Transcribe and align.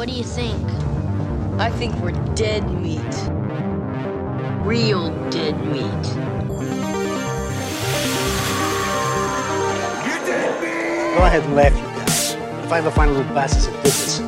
What 0.00 0.08
do 0.08 0.14
you 0.14 0.24
think? 0.24 0.66
I 1.60 1.68
think 1.68 1.94
we're 1.96 2.12
dead 2.34 2.64
meat. 2.80 3.02
Real 4.64 5.10
dead 5.28 5.62
meat. 5.66 5.82
Go 11.14 11.22
ahead 11.22 11.44
and 11.44 11.54
laugh, 11.54 11.76
you 11.76 11.82
guys. 11.82 12.32
ever 12.32 12.68
Find 12.68 12.86
the 12.86 12.90
final 12.90 13.14
little 13.14 13.34
bastards 13.34 13.66
that 13.66 13.74
did 13.74 13.92
this. 13.92 14.18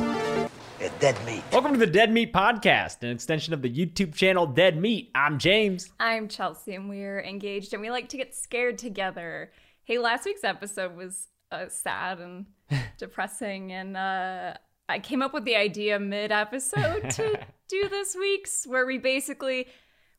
They're 0.77 0.91
dead 0.99 1.25
meat. 1.25 1.41
Welcome 1.51 1.73
to 1.73 1.79
the 1.79 1.87
Dead 1.87 2.11
Meat 2.11 2.31
Podcast, 2.31 3.01
an 3.01 3.09
extension 3.09 3.55
of 3.55 3.63
the 3.63 3.69
YouTube 3.75 4.13
channel 4.13 4.45
Dead 4.45 4.79
Meat. 4.79 5.09
I'm 5.15 5.39
James. 5.39 5.91
I'm 5.99 6.27
Chelsea, 6.27 6.75
and 6.75 6.87
we're 6.87 7.23
engaged, 7.23 7.73
and 7.73 7.81
we 7.81 7.89
like 7.89 8.09
to 8.09 8.17
get 8.17 8.35
scared 8.35 8.77
together. 8.77 9.51
Hey, 9.85 9.97
last 9.97 10.25
week's 10.25 10.43
episode 10.43 10.95
was 10.95 11.29
uh, 11.51 11.65
sad 11.67 12.19
and 12.19 12.45
depressing, 12.99 13.71
and 13.71 13.97
uh, 13.97 14.53
I 14.93 14.99
came 14.99 15.21
up 15.21 15.33
with 15.33 15.43
the 15.45 15.55
idea 15.55 15.99
mid 15.99 16.31
episode 16.31 17.09
to 17.11 17.39
do 17.67 17.89
this 17.89 18.15
week's, 18.15 18.65
where 18.67 18.85
we 18.85 18.97
basically 18.99 19.67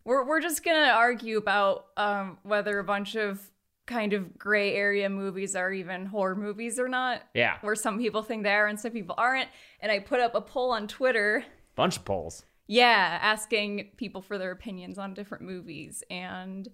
we're 0.05 0.27
we're 0.27 0.41
just 0.41 0.65
gonna 0.65 0.93
argue 0.95 1.39
about 1.39 1.87
um, 1.97 2.39
whether 2.43 2.79
a 2.79 2.85
bunch 2.85 3.15
of 3.15 3.41
kind 3.87 4.13
of 4.15 4.37
gray 4.39 4.75
area 4.75 5.09
movies 5.09 5.55
are 5.55 5.71
even 5.73 6.07
horror 6.07 6.35
movies 6.35 6.79
or 6.79 6.89
not. 6.89 7.23
Yeah. 7.35 7.59
Where 7.61 7.75
some 7.75 7.99
people 7.99 8.23
think 8.23 8.43
they 8.43 8.51
are 8.53 8.67
and 8.67 8.81
some 8.81 8.93
people 8.93 9.15
aren't. 9.17 9.49
And 9.81 9.93
I 9.93 9.99
put 10.01 10.21
up 10.21 10.35
a 10.35 10.41
poll 10.41 10.71
on 10.73 10.89
Twitter 10.89 11.45
Bunch 11.77 11.99
of 11.99 12.05
polls. 12.05 12.45
yeah, 12.67 13.19
asking 13.21 13.91
people 13.97 14.23
for 14.23 14.39
their 14.39 14.51
opinions 14.51 14.99
on 14.99 15.13
different 15.15 15.45
movies, 15.45 16.03
and 16.11 16.67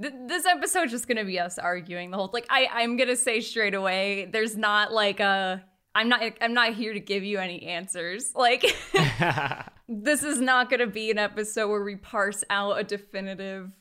th- 0.00 0.12
this 0.28 0.46
episode's 0.46 0.92
just 0.92 1.08
gonna 1.08 1.24
be 1.24 1.40
us 1.40 1.58
arguing 1.58 2.10
the 2.12 2.16
whole. 2.18 2.30
Like, 2.32 2.46
I 2.50 2.68
I'm 2.70 2.96
gonna 2.96 3.16
say 3.16 3.40
straight 3.40 3.74
away, 3.74 4.28
there's 4.32 4.56
not 4.56 4.92
like 4.92 5.18
a. 5.20 5.64
I'm 5.94 6.08
not. 6.08 6.22
I'm 6.40 6.54
not 6.54 6.74
here 6.74 6.92
to 6.94 7.00
give 7.00 7.22
you 7.24 7.38
any 7.38 7.62
answers. 7.64 8.32
Like, 8.34 8.62
this 9.88 10.22
is 10.22 10.40
not 10.40 10.70
gonna 10.70 10.86
be 10.86 11.10
an 11.10 11.18
episode 11.18 11.68
where 11.68 11.82
we 11.84 11.96
parse 11.96 12.44
out 12.50 12.78
a 12.78 12.84
definitive. 12.84 13.72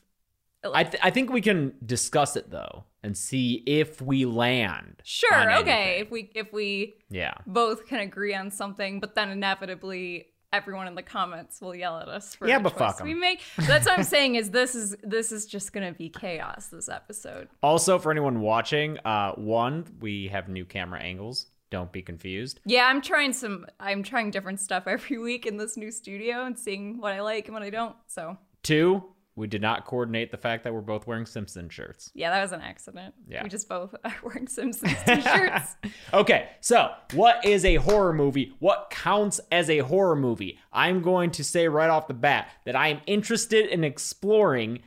I, 0.64 0.84
th- 0.84 1.02
I 1.04 1.10
think 1.10 1.32
we 1.32 1.42
can 1.42 1.74
discuss 1.84 2.36
it 2.36 2.52
though 2.52 2.84
and 3.02 3.18
see 3.18 3.64
if 3.66 4.00
we 4.00 4.26
land. 4.26 5.02
Sure, 5.04 5.52
okay, 5.60 6.00
if 6.02 6.12
we 6.12 6.32
if 6.36 6.54
we 6.54 6.96
Yeah. 7.10 7.34
both 7.48 7.88
can 7.88 8.00
agree 8.00 8.36
on 8.36 8.52
something, 8.52 9.00
but 9.00 9.16
then 9.16 9.30
inevitably 9.30 10.28
everyone 10.54 10.86
in 10.86 10.94
the 10.96 11.02
comments 11.02 11.62
will 11.62 11.74
yell 11.74 11.98
at 11.98 12.10
us 12.10 12.36
for 12.36 12.48
Yeah, 12.48 12.60
but 12.60 12.78
fuck 12.78 13.00
'em. 13.02 13.08
we 13.08 13.14
make. 13.16 13.42
That's 13.58 13.88
what 13.88 13.98
I'm 13.98 14.04
saying 14.18 14.36
is 14.36 14.52
this 14.52 14.76
is 14.76 14.96
this 15.02 15.32
is 15.32 15.48
just 15.48 15.74
gonna 15.74 15.94
be 15.94 16.10
chaos 16.10 16.68
this 16.68 16.90
episode. 16.90 17.48
Also, 17.64 17.98
for 17.98 18.12
anyone 18.12 18.42
watching, 18.42 19.00
uh, 19.00 19.32
one, 19.34 19.86
we 20.00 20.28
have 20.28 20.48
new 20.48 20.66
camera 20.66 21.00
angles. 21.00 21.48
Don't 21.72 21.92
be 21.92 22.02
confused. 22.02 22.60
Yeah, 22.66 22.86
I'm 22.86 23.02
trying 23.02 23.34
some 23.34 23.66
I'm 23.80 24.04
trying 24.04 24.30
different 24.30 24.60
stuff 24.60 24.84
every 24.88 25.18
week 25.18 25.46
in 25.48 25.58
this 25.58 25.76
new 25.78 25.90
studio 25.90 26.46
and 26.46 26.58
seeing 26.60 27.00
what 27.00 27.14
I 27.14 27.22
like 27.22 27.46
and 27.48 27.54
what 27.54 27.64
I 27.64 27.70
don't. 27.72 27.96
So 28.08 28.38
Two, 28.62 29.04
we 29.36 29.48
did 29.48 29.62
not 29.62 29.86
coordinate 29.86 30.30
the 30.30 30.38
fact 30.38 30.66
that 30.66 30.74
we're 30.74 30.82
both 30.82 31.08
wearing 31.08 31.26
Simpson 31.26 31.70
shirts. 31.70 32.12
yeah, 32.14 32.30
that 32.30 32.42
was 32.42 32.52
an 32.52 32.62
accident. 32.62 33.16
Yeah. 33.28 33.42
We 33.42 33.50
just 33.50 33.68
both 33.70 33.96
are 34.04 34.16
wearing 34.22 34.48
Simpsons 34.48 34.98
t-shirts. 35.06 35.78
Okay, 36.14 36.50
so 36.60 36.92
what 37.14 37.44
is 37.46 37.64
a 37.66 37.76
horror 37.76 38.14
movie? 38.14 38.54
What 38.60 38.90
counts 38.92 39.40
as 39.52 39.70
a 39.70 39.80
horror 39.80 40.18
movie? 40.18 40.60
I'm 40.74 41.02
going 41.02 41.32
to 41.32 41.44
say 41.44 41.68
right 41.70 41.90
off 41.90 42.08
the 42.08 42.14
bat 42.14 42.50
that 42.66 42.76
I 42.76 42.90
am 42.90 43.00
interested 43.08 43.68
in 43.68 43.84
exploring 43.86 44.80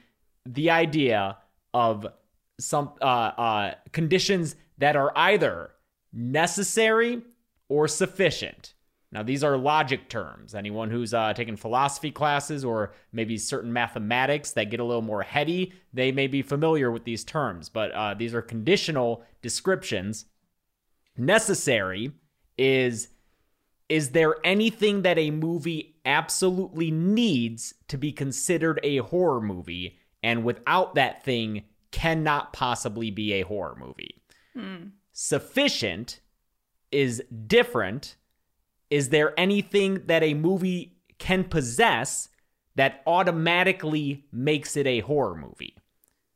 the 0.46 0.70
idea 0.70 1.38
of 1.72 2.06
some 2.60 2.92
uh, 3.00 3.04
uh, 3.04 3.74
conditions 3.92 4.54
that 4.78 4.94
are 4.94 5.12
either 5.16 5.70
necessary 6.14 7.22
or 7.68 7.88
sufficient. 7.88 8.74
Now, 9.12 9.22
these 9.22 9.44
are 9.44 9.56
logic 9.56 10.08
terms. 10.08 10.54
Anyone 10.54 10.90
who's 10.90 11.14
uh, 11.14 11.32
taken 11.34 11.56
philosophy 11.56 12.10
classes 12.10 12.64
or 12.64 12.94
maybe 13.12 13.38
certain 13.38 13.72
mathematics 13.72 14.52
that 14.52 14.70
get 14.70 14.80
a 14.80 14.84
little 14.84 15.02
more 15.02 15.22
heady, 15.22 15.72
they 15.92 16.10
may 16.10 16.26
be 16.26 16.42
familiar 16.42 16.90
with 16.90 17.04
these 17.04 17.22
terms. 17.22 17.68
But 17.68 17.92
uh, 17.92 18.14
these 18.14 18.34
are 18.34 18.42
conditional 18.42 19.24
descriptions 19.40 20.26
necessary 21.16 22.12
is 22.58 23.08
is 23.88 24.10
there 24.10 24.36
anything 24.44 25.02
that 25.02 25.18
a 25.18 25.30
movie 25.30 25.96
absolutely 26.04 26.90
needs 26.90 27.74
to 27.88 27.98
be 27.98 28.10
considered 28.10 28.80
a 28.82 28.98
horror 28.98 29.40
movie 29.40 29.98
and 30.22 30.42
without 30.44 30.94
that 30.94 31.22
thing 31.22 31.62
cannot 31.90 32.52
possibly 32.52 33.10
be 33.10 33.34
a 33.34 33.42
horror 33.42 33.76
movie 33.78 34.22
sufficient 35.14 36.20
is 36.92 37.22
different 37.46 38.16
is 38.90 39.08
there 39.08 39.32
anything 39.40 40.02
that 40.06 40.22
a 40.22 40.34
movie 40.34 40.92
can 41.18 41.42
possess 41.42 42.28
that 42.76 43.02
automatically 43.06 44.26
makes 44.30 44.76
it 44.76 44.86
a 44.86 45.00
horror 45.00 45.34
movie 45.34 45.74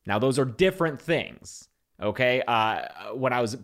now, 0.09 0.19
those 0.19 0.38
are 0.38 0.47
different 0.47 1.00
things. 1.00 1.69
Okay. 2.03 2.43
Uh, 2.49 3.12
when 3.12 3.34
I 3.34 3.43
was 3.43 3.59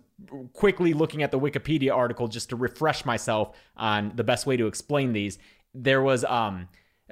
quickly 0.52 0.92
looking 0.92 1.22
at 1.22 1.30
the 1.30 1.40
Wikipedia 1.40 1.96
article 1.96 2.28
just 2.28 2.50
to 2.50 2.56
refresh 2.56 3.06
myself 3.06 3.56
on 3.78 4.12
the 4.14 4.24
best 4.24 4.46
way 4.46 4.58
to 4.58 4.66
explain 4.66 5.14
these, 5.14 5.38
there 5.72 6.02
was 6.02 6.22
um, 6.24 6.68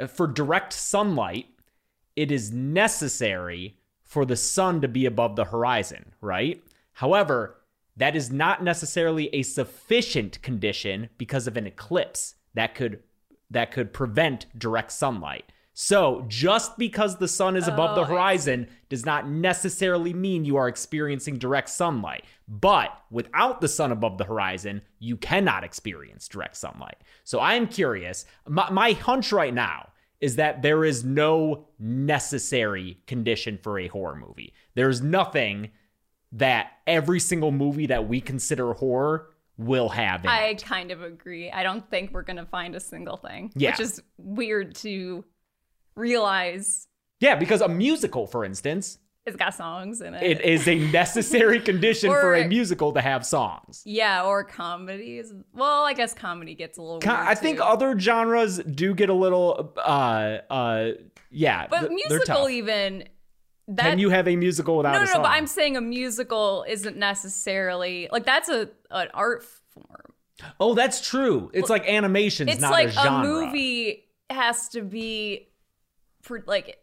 for 0.07 0.27
direct 0.27 0.75
sunlight, 0.75 1.47
it 2.15 2.31
is 2.31 2.53
necessary 2.53 3.79
for 4.05 4.27
the 4.27 4.37
sun 4.37 4.83
to 4.83 4.89
be 4.89 5.07
above 5.07 5.35
the 5.35 5.47
horizon, 5.47 6.13
right? 6.21 6.63
However, 6.93 7.57
that 7.97 8.17
is 8.17 8.31
not 8.31 8.63
necessarily 8.63 9.29
a 9.35 9.43
sufficient 9.43 10.41
condition 10.43 11.09
because 11.19 11.47
of 11.47 11.57
an 11.57 11.67
eclipse 11.67 12.35
that 12.55 12.75
could 12.75 13.03
that 13.51 13.71
could 13.71 13.93
prevent 13.93 14.47
direct 14.59 14.93
sunlight. 14.93 15.45
So, 15.75 16.25
just 16.29 16.77
because 16.77 17.17
the 17.17 17.29
sun 17.29 17.57
is 17.57 17.67
above 17.67 17.95
the 17.97 18.03
Oh, 18.03 18.05
see. 18.05 18.11
horizon 18.13 18.69
does 18.91 19.07
not 19.07 19.29
necessarily 19.29 20.13
mean 20.13 20.45
you 20.45 20.57
are 20.57 20.69
experiencing 20.69 21.39
direct 21.39 21.71
sunlight. 21.71 22.25
But 22.47 22.91
without 23.11 23.63
the 23.63 23.69
sun 23.69 23.91
above 23.91 24.19
the 24.19 24.25
horizon, 24.25 24.83
you 24.99 25.17
cannot 25.17 25.65
experience 25.65 26.29
direct 26.29 26.59
sunlight. 26.59 26.97
So, 27.25 27.39
I 27.39 27.55
am 27.55 27.67
curious. 27.69 28.27
My, 28.47 28.71
my 28.71 28.93
hunch 28.93 29.33
right 29.33 29.55
now 29.55 29.89
is 30.21 30.37
that 30.37 30.61
there 30.63 30.85
is 30.85 31.05
no 31.05 31.67
necessary 31.79 32.99
condition 33.07 33.59
for 33.63 33.79
a 33.79 33.89
horror 33.89 34.15
movie. 34.17 34.53
There's 34.75 35.01
nothing 35.01 35.71
that 36.33 36.73
every 36.87 37.21
single 37.21 37.51
movie 37.53 37.87
that 37.87 38.09
we 38.09 38.21
consider 38.21 38.73
horror 38.73 39.29
will 39.59 39.91
have 39.91 40.25
in 40.25 40.31
I 40.31 40.47
it. 40.47 40.65
kind 40.65 40.91
of 40.91 41.03
agree. 41.03 41.51
I 41.51 41.63
don't 41.63 41.89
think 41.91 42.13
we're 42.13 42.23
gonna 42.23 42.47
find 42.47 42.75
a 42.75 42.81
single 42.81 43.17
thing. 43.19 43.53
Yeah. 43.55 43.71
Which 43.73 43.81
is 43.81 44.03
weird 44.17 44.75
to 44.77 45.25
realize 45.95 46.87
Yeah, 47.21 47.37
because 47.37 47.61
a 47.61 47.69
musical, 47.69 48.27
for 48.27 48.45
instance, 48.45 48.99
it's 49.25 49.37
got 49.37 49.55
songs 49.55 50.01
in 50.01 50.15
it. 50.15 50.23
it 50.25 50.41
is 50.41 50.67
a 50.67 50.75
necessary 50.91 51.61
condition 51.71 52.11
for 52.11 52.35
a 52.35 52.49
musical 52.49 52.93
to 52.93 53.01
have 53.01 53.25
songs. 53.25 53.83
Yeah, 53.85 54.25
or 54.25 54.43
comedies. 54.43 55.33
Well, 55.53 55.85
I 55.85 55.93
guess 55.93 56.13
comedy 56.13 56.57
gets 56.57 56.77
a 56.79 56.83
little. 56.83 56.99
Co- 56.99 57.11
weird 57.15 57.27
I 57.29 57.35
think 57.37 57.61
other 57.61 57.97
genres 57.97 58.59
do 58.59 58.95
get 58.95 59.11
a 59.11 59.15
little, 59.15 59.75
uh, 59.77 60.39
uh, 60.51 60.89
yeah. 61.31 61.69
but 61.69 61.89
th- 61.89 61.93
musical 62.09 62.49
even. 62.49 63.05
That, 63.69 63.83
Can 63.91 63.99
you 63.99 64.11
have 64.11 64.27
a 64.29 64.35
musical 64.37 64.77
without 64.77 64.95
no, 64.95 65.03
a 65.03 65.07
song? 65.07 65.19
no. 65.19 65.23
But 65.23 65.31
I'm 65.33 65.47
saying 65.47 65.77
a 65.77 65.81
musical 65.81 66.65
isn't 66.69 66.97
necessarily 66.97 68.09
like 68.11 68.25
that's 68.27 68.49
a 68.49 68.69
an 68.91 69.09
art 69.15 69.45
form. 69.45 70.13
oh, 70.59 70.75
that's 70.75 71.07
true. 71.07 71.51
It's 71.55 71.71
like 71.71 71.89
animation. 71.89 72.49
It's 72.49 72.61
not 72.61 72.73
like 72.73 72.89
a 72.89 72.93
genre. 72.93 73.27
movie 73.27 74.05
has 74.29 74.69
to 74.71 74.83
be, 74.83 75.49
for 76.23 76.43
like, 76.47 76.79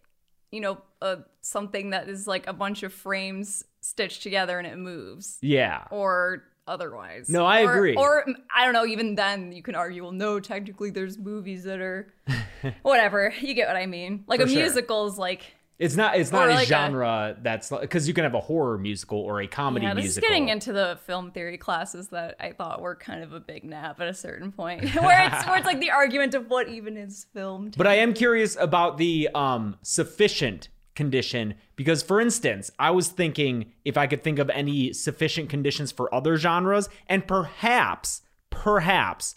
you 0.51 0.61
know, 0.61 0.77
uh, 1.01 1.17
something 1.41 1.89
that 1.89 2.07
is 2.07 2.27
like 2.27 2.47
a 2.47 2.53
bunch 2.53 2.83
of 2.83 2.93
frames 2.93 3.63
stitched 3.81 4.23
together 4.23 4.57
and 4.57 4.67
it 4.67 4.77
moves, 4.77 5.37
Yeah. 5.41 5.83
or 5.91 6.43
otherwise. 6.67 7.27
No, 7.29 7.45
I 7.45 7.63
Or- 7.65 7.73
agree. 7.75 7.95
Or 7.95 8.25
I 8.55 8.63
don't 8.63 8.73
know. 8.73 8.85
Even 8.85 9.15
then, 9.15 9.51
you 9.51 9.61
can 9.63 9.75
argue, 9.75 10.03
well, 10.03 10.11
no, 10.11 10.39
technically, 10.39 10.91
there's 10.91 11.17
movies 11.17 11.63
that 11.63 11.79
are, 11.81 12.13
whatever. 12.83 13.33
You 13.41 13.53
get 13.53 13.67
what 13.67 13.75
I 13.77 13.85
mean? 13.85 14.23
Like 14.27 14.39
For 14.39 14.45
a 14.45 14.49
sure. 14.49 14.61
musical 14.61 15.07
is 15.07 15.17
like. 15.17 15.55
It's 15.79 15.95
not. 15.95 16.17
It's 16.17 16.31
not 16.31 16.49
a 16.49 16.55
like 16.55 16.65
a- 16.65 16.69
genre 16.69 17.37
that's 17.41 17.69
because 17.69 18.05
you 18.05 18.13
can 18.13 18.25
have 18.25 18.35
a 18.35 18.41
horror 18.41 18.77
musical 18.77 19.17
or 19.19 19.41
a 19.41 19.47
comedy 19.47 19.85
Yeah, 19.85 19.93
this 19.93 20.03
musical. 20.03 20.25
is 20.25 20.29
getting 20.29 20.49
into 20.49 20.73
the 20.73 20.99
film 21.05 21.31
theory 21.31 21.57
classes 21.57 22.09
that 22.09 22.35
I 22.39 22.51
thought 22.51 22.81
were 22.81 22.95
kind 22.95 23.23
of 23.23 23.31
a 23.31 23.39
big 23.39 23.63
nap 23.63 24.01
at 24.01 24.07
a 24.09 24.13
certain 24.13 24.51
point, 24.51 24.83
where 24.95 25.25
it's 25.25 25.47
where 25.47 25.55
it's 25.57 25.65
like 25.65 25.79
the 25.79 25.91
argument 26.03 26.35
of 26.35 26.49
what 26.49 26.67
even 26.67 26.97
is 26.97 27.25
filmed. 27.33 27.75
But 27.77 27.87
I 27.87 27.95
am 27.95 28.13
curious 28.13 28.57
about 28.59 28.97
the 28.97 29.29
um, 29.33 29.77
sufficient 29.81 30.67
condition 30.95 31.53
because, 31.77 32.03
for 32.03 32.19
instance, 32.19 32.69
I 32.77 32.91
was 32.91 33.07
thinking 33.07 33.71
if 33.85 33.95
I 33.97 34.05
could 34.05 34.21
think 34.21 34.37
of 34.37 34.49
any 34.49 34.91
sufficient 34.91 35.49
conditions 35.49 35.93
for 35.93 36.13
other 36.13 36.35
genres, 36.35 36.89
and 37.07 37.25
perhaps, 37.25 38.21
perhaps, 38.49 39.35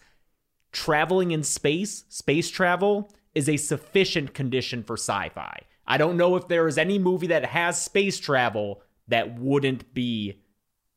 traveling 0.73 1.31
in 1.31 1.45
space, 1.45 2.05
space 2.09 2.51
travel, 2.51 3.13
is 3.33 3.49
a 3.49 3.57
sufficient 3.57 4.35
condition 4.35 4.83
for 4.83 4.95
sci 4.97 5.29
fi. 5.29 5.61
I 5.87 5.97
don't 5.99 6.17
know 6.17 6.37
if 6.37 6.49
there 6.49 6.69
is 6.69 6.79
any 6.79 6.99
movie 6.99 7.29
that 7.29 7.45
has 7.47 7.81
space 7.81 8.19
travel 8.19 8.83
that 9.09 9.39
wouldn't 9.39 9.93
be 9.95 10.43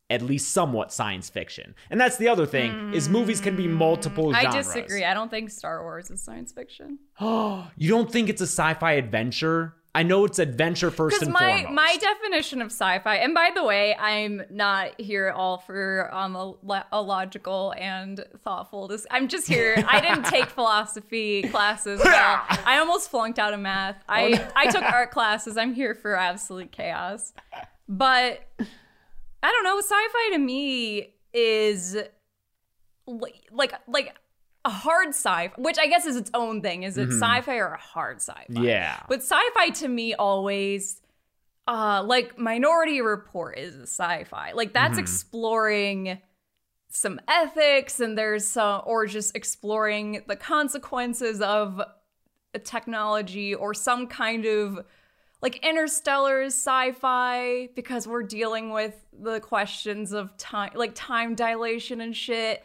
at 0.09 0.21
least 0.21 0.49
somewhat 0.49 0.93
science 0.93 1.29
fiction. 1.29 1.73
And 1.89 1.99
that's 1.99 2.17
the 2.17 2.27
other 2.27 2.45
thing 2.45 2.93
is 2.93 3.09
movies 3.09 3.41
can 3.41 3.55
be 3.55 3.65
hmm. 3.65 3.73
multiple 3.73 4.35
I 4.35 4.45
disagree. 4.51 5.03
I 5.03 5.13
don't 5.13 5.31
think 5.31 5.49
Star 5.49 5.81
Wars 5.81 6.11
is 6.11 6.21
science 6.21 6.51
fiction. 6.51 6.99
You 7.77 7.89
don't 7.89 8.11
think 8.11 8.29
it's 8.29 8.41
a 8.41 8.47
sci-fi 8.47 8.93
adventure? 8.93 9.75
I 9.95 10.03
know 10.03 10.25
it's 10.25 10.39
adventure 10.39 10.91
first 10.91 11.21
and 11.23 11.31
my 11.31 11.63
foremost. 11.63 11.73
my 11.73 11.97
definition 11.99 12.61
of 12.61 12.67
sci-fi, 12.67 13.15
and 13.15 13.33
by 13.33 13.49
the 13.55 13.63
way, 13.63 13.95
I'm 13.95 14.41
not 14.49 14.99
here 14.99 15.29
all 15.31 15.57
for 15.57 16.09
um 16.13 16.35
a, 16.35 16.85
a 16.91 17.01
logical 17.01 17.73
and 17.77 18.23
thoughtful. 18.43 18.89
Dis- 18.89 19.07
I'm 19.09 19.27
just 19.27 19.47
here. 19.47 19.83
I 19.87 20.01
didn't 20.01 20.25
take 20.25 20.45
philosophy 20.47 21.43
classes. 21.43 22.01
Well, 22.05 22.41
I 22.65 22.77
almost 22.79 23.09
flunked 23.09 23.39
out 23.39 23.53
of 23.53 23.59
math. 23.61 23.95
Oh, 24.09 24.13
I 24.13 24.47
I 24.55 24.67
took 24.67 24.83
art 24.83 25.11
classes. 25.11 25.55
I'm 25.57 25.73
here 25.73 25.95
for 25.95 26.15
absolute 26.15 26.71
chaos. 26.71 27.33
But 27.87 28.41
I 29.41 29.51
don't 29.51 29.63
know. 29.63 29.79
Sci-fi 29.79 30.29
to 30.33 30.37
me 30.39 31.13
is 31.33 31.95
li- 33.07 33.41
like 33.51 33.73
like 33.87 34.15
a 34.65 34.69
hard 34.69 35.09
sci, 35.09 35.21
fi, 35.47 35.51
which 35.57 35.77
I 35.79 35.87
guess 35.87 36.05
is 36.05 36.15
its 36.17 36.31
own 36.33 36.61
thing. 36.61 36.83
Is 36.83 36.97
it 36.97 37.09
sci-fi 37.11 37.55
or 37.57 37.67
a 37.67 37.77
hard 37.77 38.17
sci-fi? 38.17 38.45
Mm-hmm. 38.51 38.63
Yeah. 38.63 38.99
But 39.07 39.19
sci-fi 39.21 39.69
to 39.81 39.87
me 39.87 40.13
always 40.15 41.01
uh 41.67 42.03
like 42.05 42.37
Minority 42.37 42.99
Report 43.01 43.57
is 43.57 43.75
a 43.75 43.83
sci-fi. 43.87 44.51
Like 44.53 44.73
that's 44.73 44.93
Mm-hmm. 44.93 44.99
exploring 44.99 46.21
some 46.89 47.19
ethics 47.27 47.99
and 47.99 48.17
there's 48.17 48.47
some 48.47 48.81
or 48.85 49.05
just 49.05 49.35
exploring 49.35 50.23
the 50.27 50.35
consequences 50.35 51.41
of 51.41 51.81
a 52.53 52.59
technology 52.59 53.53
or 53.53 53.73
some 53.73 54.07
kind 54.07 54.45
of 54.45 54.79
like 55.41 55.57
interstellar 55.65 56.43
sci-fi 56.45 57.67
because 57.75 58.07
we're 58.07 58.23
dealing 58.23 58.69
with 58.71 58.95
the 59.11 59.39
questions 59.41 60.11
of 60.13 60.35
time 60.37 60.71
like 60.75 60.91
time 60.95 61.35
dilation 61.35 62.01
and 62.01 62.15
shit. 62.15 62.63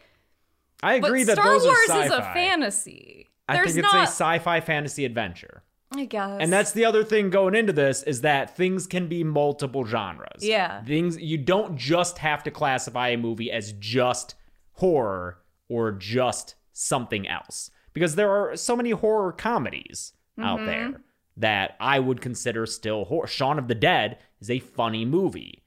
I 0.83 0.99
But 0.99 1.07
agree 1.07 1.23
that 1.23 1.37
Star 1.37 1.45
those 1.45 1.63
Wars 1.63 1.89
are 1.89 2.03
is 2.05 2.11
a 2.11 2.21
fantasy. 2.33 3.29
I 3.47 3.55
There's 3.55 3.73
think 3.73 3.79
it's 3.85 3.93
not 3.93 4.03
a 4.03 4.07
sci-fi 4.07 4.61
fantasy 4.61 5.05
adventure. 5.05 5.63
I 5.93 6.05
guess. 6.05 6.37
And 6.39 6.53
that's 6.53 6.71
the 6.71 6.85
other 6.85 7.03
thing 7.03 7.29
going 7.29 7.53
into 7.53 7.73
this 7.73 8.01
is 8.03 8.21
that 8.21 8.55
things 8.55 8.87
can 8.87 9.07
be 9.07 9.23
multiple 9.25 9.85
genres. 9.85 10.39
Yeah. 10.41 10.83
Things 10.85 11.17
you 11.17 11.37
don't 11.37 11.75
just 11.77 12.19
have 12.19 12.43
to 12.43 12.51
classify 12.51 13.09
a 13.09 13.17
movie 13.17 13.51
as 13.51 13.73
just 13.73 14.35
horror 14.73 15.39
or 15.67 15.91
just 15.91 16.55
something 16.71 17.27
else. 17.27 17.71
Because 17.93 18.15
there 18.15 18.31
are 18.31 18.55
so 18.55 18.75
many 18.75 18.91
horror 18.91 19.33
comedies 19.33 20.13
out 20.39 20.59
Mm-hmm. 20.59 20.65
there 20.65 21.01
that 21.37 21.75
I 21.79 21.99
would 21.99 22.21
consider 22.21 22.65
still 22.65 23.05
horror. 23.05 23.27
Shaun 23.27 23.59
of 23.59 23.67
the 23.67 23.75
Dead 23.75 24.17
is 24.39 24.49
a 24.49 24.59
funny 24.59 25.03
movie. 25.05 25.63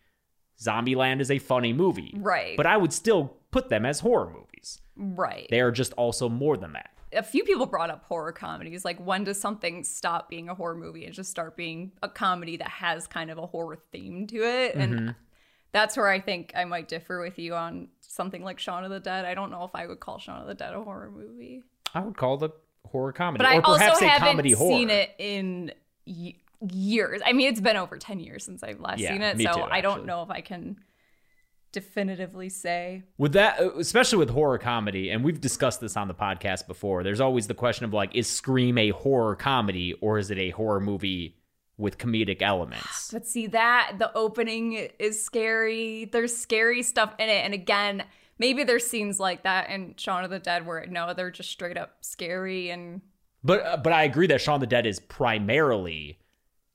Zombieland 0.61 1.21
is 1.21 1.31
a 1.31 1.39
funny 1.39 1.73
movie. 1.73 2.15
Right. 2.17 2.57
But 2.57 2.67
I 2.67 2.77
would 2.77 2.93
still 2.93 3.37
put 3.51 3.69
them 3.69 3.85
as 3.85 4.01
horror 4.01 4.31
movies. 4.31 4.54
Right. 4.97 5.47
They 5.51 5.61
are 5.61 5.71
just 5.71 5.93
also 5.95 6.29
more 6.29 6.57
than 6.57 6.73
that. 6.75 6.91
a 7.13 7.23
few 7.23 7.45
people 7.45 7.67
brought 7.67 7.91
up 7.91 8.05
horror 8.05 8.33
comedies. 8.33 8.85
Like, 8.85 8.99
when 8.99 9.25
does 9.25 9.41
something 9.41 9.85
stop 9.85 10.29
being 10.29 10.49
a 10.49 10.55
horror 10.55 10.75
movie 10.75 11.05
and 11.05 11.15
just 11.15 11.31
start 11.31 11.57
being 11.57 11.93
a 12.03 12.09
comedy 12.09 12.57
that 12.57 12.69
has 12.69 13.07
kind 13.07 13.31
of 13.31 13.39
a 13.39 13.47
horror 13.47 13.77
theme 13.93 14.27
to 14.29 14.37
it? 14.39 14.73
Mm-hmm. 14.73 14.81
And 14.81 15.15
that's 15.73 15.97
where 15.97 16.09
I 16.09 16.21
think 16.21 16.53
I 16.57 16.65
might 16.65 16.89
differ 16.89 17.21
with 17.21 17.39
you 17.39 17.55
on 17.55 17.89
something 18.01 18.43
like 18.43 18.59
Shaun 18.59 18.85
of 18.85 18.91
the 18.91 19.01
Dead. 19.01 19.25
I 19.25 19.35
don't 19.35 19.51
know 19.51 19.65
if 19.65 19.71
I 19.75 19.87
would 19.87 20.01
call 20.01 20.19
Shaun 20.19 20.41
of 20.41 20.47
the 20.49 20.55
Dead 20.55 20.75
a 20.75 20.83
horror 20.83 21.11
movie, 21.11 21.63
I 21.95 22.01
would 22.01 22.17
call 22.17 22.43
it 22.45 22.53
horror 22.87 23.13
comedy. 23.13 23.39
but 23.45 23.47
I 23.47 23.59
or 23.59 23.63
perhaps 23.63 23.95
also 23.95 24.07
a 24.07 24.09
haven't 24.09 24.29
comedy 24.29 24.53
horror. 24.53 24.71
seen 24.77 24.91
it 24.91 25.11
in 25.19 25.73
y- 26.07 26.35
years. 26.69 27.21
I 27.25 27.33
mean, 27.33 27.49
it's 27.49 27.61
been 27.61 27.77
over 27.77 27.97
ten 27.99 28.19
years 28.21 28.45
since 28.45 28.63
I've 28.65 28.81
last 28.81 28.99
Yeah, 29.01 29.13
seen 29.13 29.23
it, 29.23 29.41
so 29.41 29.53
too, 29.53 29.63
I 29.63 29.81
don't 29.81 30.05
know 30.07 30.23
if 30.23 30.31
I 30.31 30.41
can 30.41 30.79
definitively 31.75 32.49
say. 32.49 33.03
with 33.19 33.33
that 33.33 33.61
especially 33.79 34.19
with 34.19 34.31
horror 34.31 34.57
comedy 34.59 35.11
and 35.11 35.23
we've 35.23 35.41
discussed 35.41 35.81
this 35.81 35.97
on 35.97 36.09
the 36.09 36.15
podcast 36.15 36.67
before 36.67 37.03
there's 37.03 37.21
always 37.21 37.47
the 37.49 37.55
question 37.55 37.85
of 37.85 37.93
like 37.93 38.15
is 38.15 38.27
scream 38.27 38.79
a 38.79 38.91
horror 38.91 39.37
comedy 39.37 39.93
or 40.01 40.19
is 40.19 40.31
it 40.31 40.39
a 40.39 40.51
horror 40.51 40.81
movie 40.81 41.37
with 41.77 41.99
comedic 41.99 42.41
elements 42.41 43.11
But 43.13 43.27
see 43.27 43.49
that 43.49 43.97
the 43.99 44.17
opening 44.17 44.89
is 44.99 45.23
scary. 45.23 46.07
There's 46.07 46.35
scary 46.35 46.83
stuff 46.83 47.15
in 47.19 47.29
it, 47.29 47.45
and 47.45 47.53
again, 47.53 48.05
maybe 48.39 48.65
there's 48.65 48.87
scenes 48.87 49.21
like 49.21 49.43
that 49.43 49.71
in 49.71 49.95
Shaun 49.97 50.25
of 50.25 50.31
the 50.31 50.39
Dead 50.39 50.67
where 50.67 50.87
no, 50.87 51.13
they're 51.15 51.31
just 51.31 51.51
straight 51.51 51.77
up 51.77 51.97
scary 52.01 52.71
and 52.71 53.01
but 53.45 53.65
uh, 53.65 53.77
but 53.77 53.93
i 53.93 54.03
agree 54.05 54.27
that 54.27 54.41
shaun 54.41 54.57
of 54.57 54.61
the 54.61 54.67
dead 54.67 54.87
is 54.87 54.99
primarily 54.99 56.19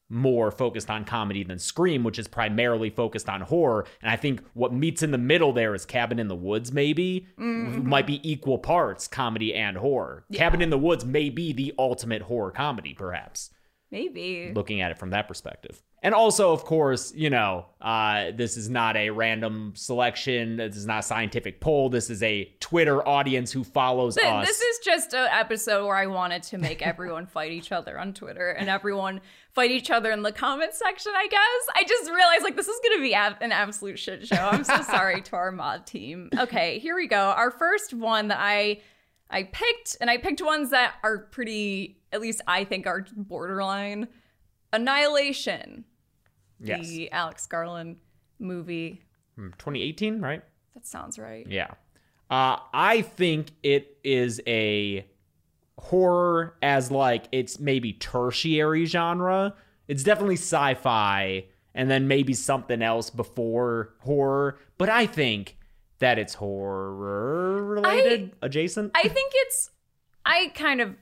more 0.09 0.51
focused 0.51 0.89
on 0.89 1.05
comedy 1.05 1.43
than 1.43 1.59
scream 1.59 2.03
which 2.03 2.19
is 2.19 2.27
primarily 2.27 2.89
focused 2.89 3.29
on 3.29 3.41
horror. 3.41 3.85
And 4.01 4.11
i 4.11 4.15
think 4.15 4.41
what 4.53 4.73
meets 4.73 5.03
in 5.03 5.11
the 5.11 5.17
middle 5.17 5.53
there 5.53 5.75
is 5.75 5.85
cabin 5.85 6.19
in 6.19 6.27
the 6.27 6.35
woods 6.35 6.71
maybe 6.71 7.27
mm-hmm. 7.39 7.87
might 7.87 8.07
be 8.07 8.19
equal 8.29 8.57
parts 8.57 9.07
comedy 9.07 9.53
and 9.53 9.77
horror. 9.77 10.25
Cabin 10.33 10.61
in 10.61 10.69
the 10.69 10.77
woods 10.77 11.05
may 11.05 11.29
be 11.29 11.53
the 11.53 11.73
ultimate 11.77 12.23
horror 12.23 12.51
comedy 12.51 12.93
perhaps. 12.93 13.51
Maybe. 13.91 14.51
looking 14.53 14.81
at 14.81 14.91
it 14.91 14.99
from 14.99 15.09
that 15.11 15.27
perspective. 15.27 15.81
And 16.01 16.15
also, 16.15 16.53
of 16.53 16.63
course, 16.63 17.13
you 17.13 17.29
know, 17.29 17.65
uh, 17.81 18.31
this 18.33 18.55
is 18.55 18.69
not 18.69 18.95
a 18.95 19.09
random 19.09 19.73
selection. 19.75 20.55
This 20.55 20.77
is 20.77 20.85
not 20.85 20.99
a 20.99 21.03
scientific 21.03 21.59
poll. 21.59 21.89
This 21.89 22.09
is 22.09 22.23
a 22.23 22.45
Twitter 22.61 23.05
audience 23.05 23.51
who 23.51 23.65
follows 23.65 24.15
Th- 24.15 24.25
us. 24.25 24.47
This 24.47 24.61
is 24.61 24.79
just 24.85 25.13
an 25.13 25.27
episode 25.29 25.85
where 25.85 25.97
I 25.97 26.05
wanted 26.07 26.43
to 26.43 26.57
make 26.57 26.81
everyone 26.81 27.25
fight 27.27 27.51
each 27.51 27.73
other 27.73 27.99
on 27.99 28.13
Twitter 28.13 28.51
and 28.51 28.69
everyone 28.69 29.19
fight 29.51 29.71
each 29.71 29.91
other 29.91 30.11
in 30.11 30.21
the 30.21 30.31
comment 30.31 30.73
section, 30.73 31.11
I 31.15 31.27
guess. 31.27 31.75
I 31.75 31.83
just 31.85 32.09
realized 32.09 32.43
like 32.43 32.55
this 32.55 32.69
is 32.69 32.79
going 32.81 32.97
to 32.97 33.03
be 33.03 33.13
ab- 33.13 33.41
an 33.41 33.51
absolute 33.51 33.99
shit 33.99 34.25
show. 34.25 34.37
I'm 34.37 34.63
so 34.63 34.81
sorry 34.81 35.21
to 35.21 35.35
our 35.35 35.51
mod 35.51 35.85
team. 35.85 36.29
Okay, 36.37 36.79
here 36.79 36.95
we 36.95 37.07
go. 37.07 37.17
Our 37.17 37.51
first 37.51 37.93
one 37.93 38.29
that 38.29 38.39
I 38.39 38.79
I 39.29 39.43
picked 39.43 39.97
and 39.99 40.09
I 40.09 40.17
picked 40.17 40.41
ones 40.41 40.69
that 40.69 40.95
are 41.03 41.17
pretty 41.17 41.97
at 42.13 42.21
least 42.21 42.41
I 42.47 42.63
think 42.63 42.87
are 42.87 43.05
borderline 43.15 44.07
Annihilation, 44.71 45.83
yes. 46.59 46.87
the 46.87 47.11
Alex 47.11 47.47
Garland 47.47 47.97
movie. 48.39 49.01
Hmm, 49.35 49.49
2018, 49.57 50.21
right? 50.21 50.43
That 50.73 50.85
sounds 50.85 51.19
right. 51.19 51.45
Yeah. 51.49 51.71
Uh, 52.29 52.57
I 52.73 53.01
think 53.01 53.51
it 53.63 53.97
is 54.03 54.39
a 54.45 55.05
horror 55.79 56.55
as 56.61 56.91
like 56.91 57.25
it's 57.31 57.59
maybe 57.59 57.93
tertiary 57.93 58.85
genre. 58.85 59.55
It's 59.87 60.03
definitely 60.03 60.35
sci-fi 60.35 61.45
and 61.73 61.89
then 61.89 62.07
maybe 62.07 62.33
something 62.33 62.81
else 62.81 63.09
before 63.09 63.93
horror, 64.01 64.59
but 64.77 64.89
I 64.89 65.05
think 65.05 65.57
that 65.99 66.19
it's 66.19 66.33
horror 66.35 67.63
related 67.63 68.33
adjacent. 68.41 68.91
I 68.95 69.07
think 69.07 69.31
it's 69.35 69.71
I 70.25 70.51
kind 70.55 70.81
of 70.81 70.95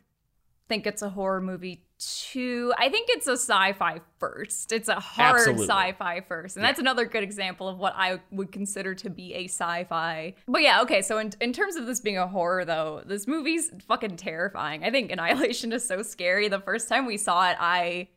think 0.70 0.88
it's 0.88 1.02
a 1.02 1.10
horror 1.10 1.42
movie 1.42 1.87
too. 2.00 2.74
I 2.78 2.90
think 2.90 3.10
it's 3.10 3.28
a 3.28 3.34
sci-fi 3.34 4.02
first. 4.20 4.72
It's 4.72 4.90
a 4.90 5.00
hard 5.00 5.40
Absolutely. 5.40 5.68
sci-fi 5.68 6.22
first. 6.22 6.56
And 6.56 6.66
that's 6.66 6.80
another 6.80 7.06
good 7.06 7.24
example 7.24 7.68
of 7.68 7.78
what 7.80 7.94
I 7.96 8.20
would 8.32 8.52
consider 8.52 8.94
to 8.96 9.10
be 9.10 9.34
a 9.34 9.46
sci-fi. 9.46 10.36
But 10.48 10.62
yeah, 10.62 10.82
okay, 10.82 11.02
so 11.02 11.18
in, 11.18 11.32
in 11.42 11.54
terms 11.54 11.76
of 11.76 11.86
this 11.86 12.00
being 12.00 12.18
a 12.18 12.28
horror 12.28 12.66
though, 12.66 13.02
this 13.06 13.28
movie's 13.28 13.72
fucking 13.88 14.18
terrifying. 14.18 14.84
I 14.84 14.92
think 14.92 15.12
Annihilation 15.12 15.74
is 15.74 15.88
so 15.88 16.02
scary. 16.04 16.48
The 16.48 16.60
first 16.60 16.88
time 16.88 17.06
we 17.06 17.18
saw 17.18 17.50
it, 17.50 17.58
I 17.60 18.10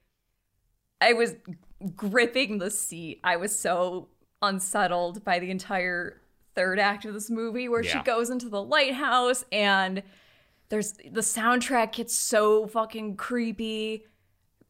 I 1.00 1.14
was 1.14 1.34
gripping 1.96 2.58
the 2.58 2.70
seat. 2.70 3.20
I 3.24 3.36
was 3.36 3.58
so 3.58 4.08
unsettled 4.42 5.24
by 5.24 5.38
the 5.38 5.50
entire 5.50 6.20
third 6.54 6.78
act 6.78 7.04
of 7.04 7.14
this 7.14 7.30
movie 7.30 7.68
where 7.68 7.82
she 7.82 7.98
goes 8.00 8.28
into 8.28 8.48
the 8.48 8.62
lighthouse 8.62 9.44
and 9.50 10.02
there's 10.70 10.92
the 10.92 11.20
soundtrack 11.20 11.92
gets 11.92 12.18
so 12.18 12.66
fucking 12.66 13.16
creepy. 13.16 14.06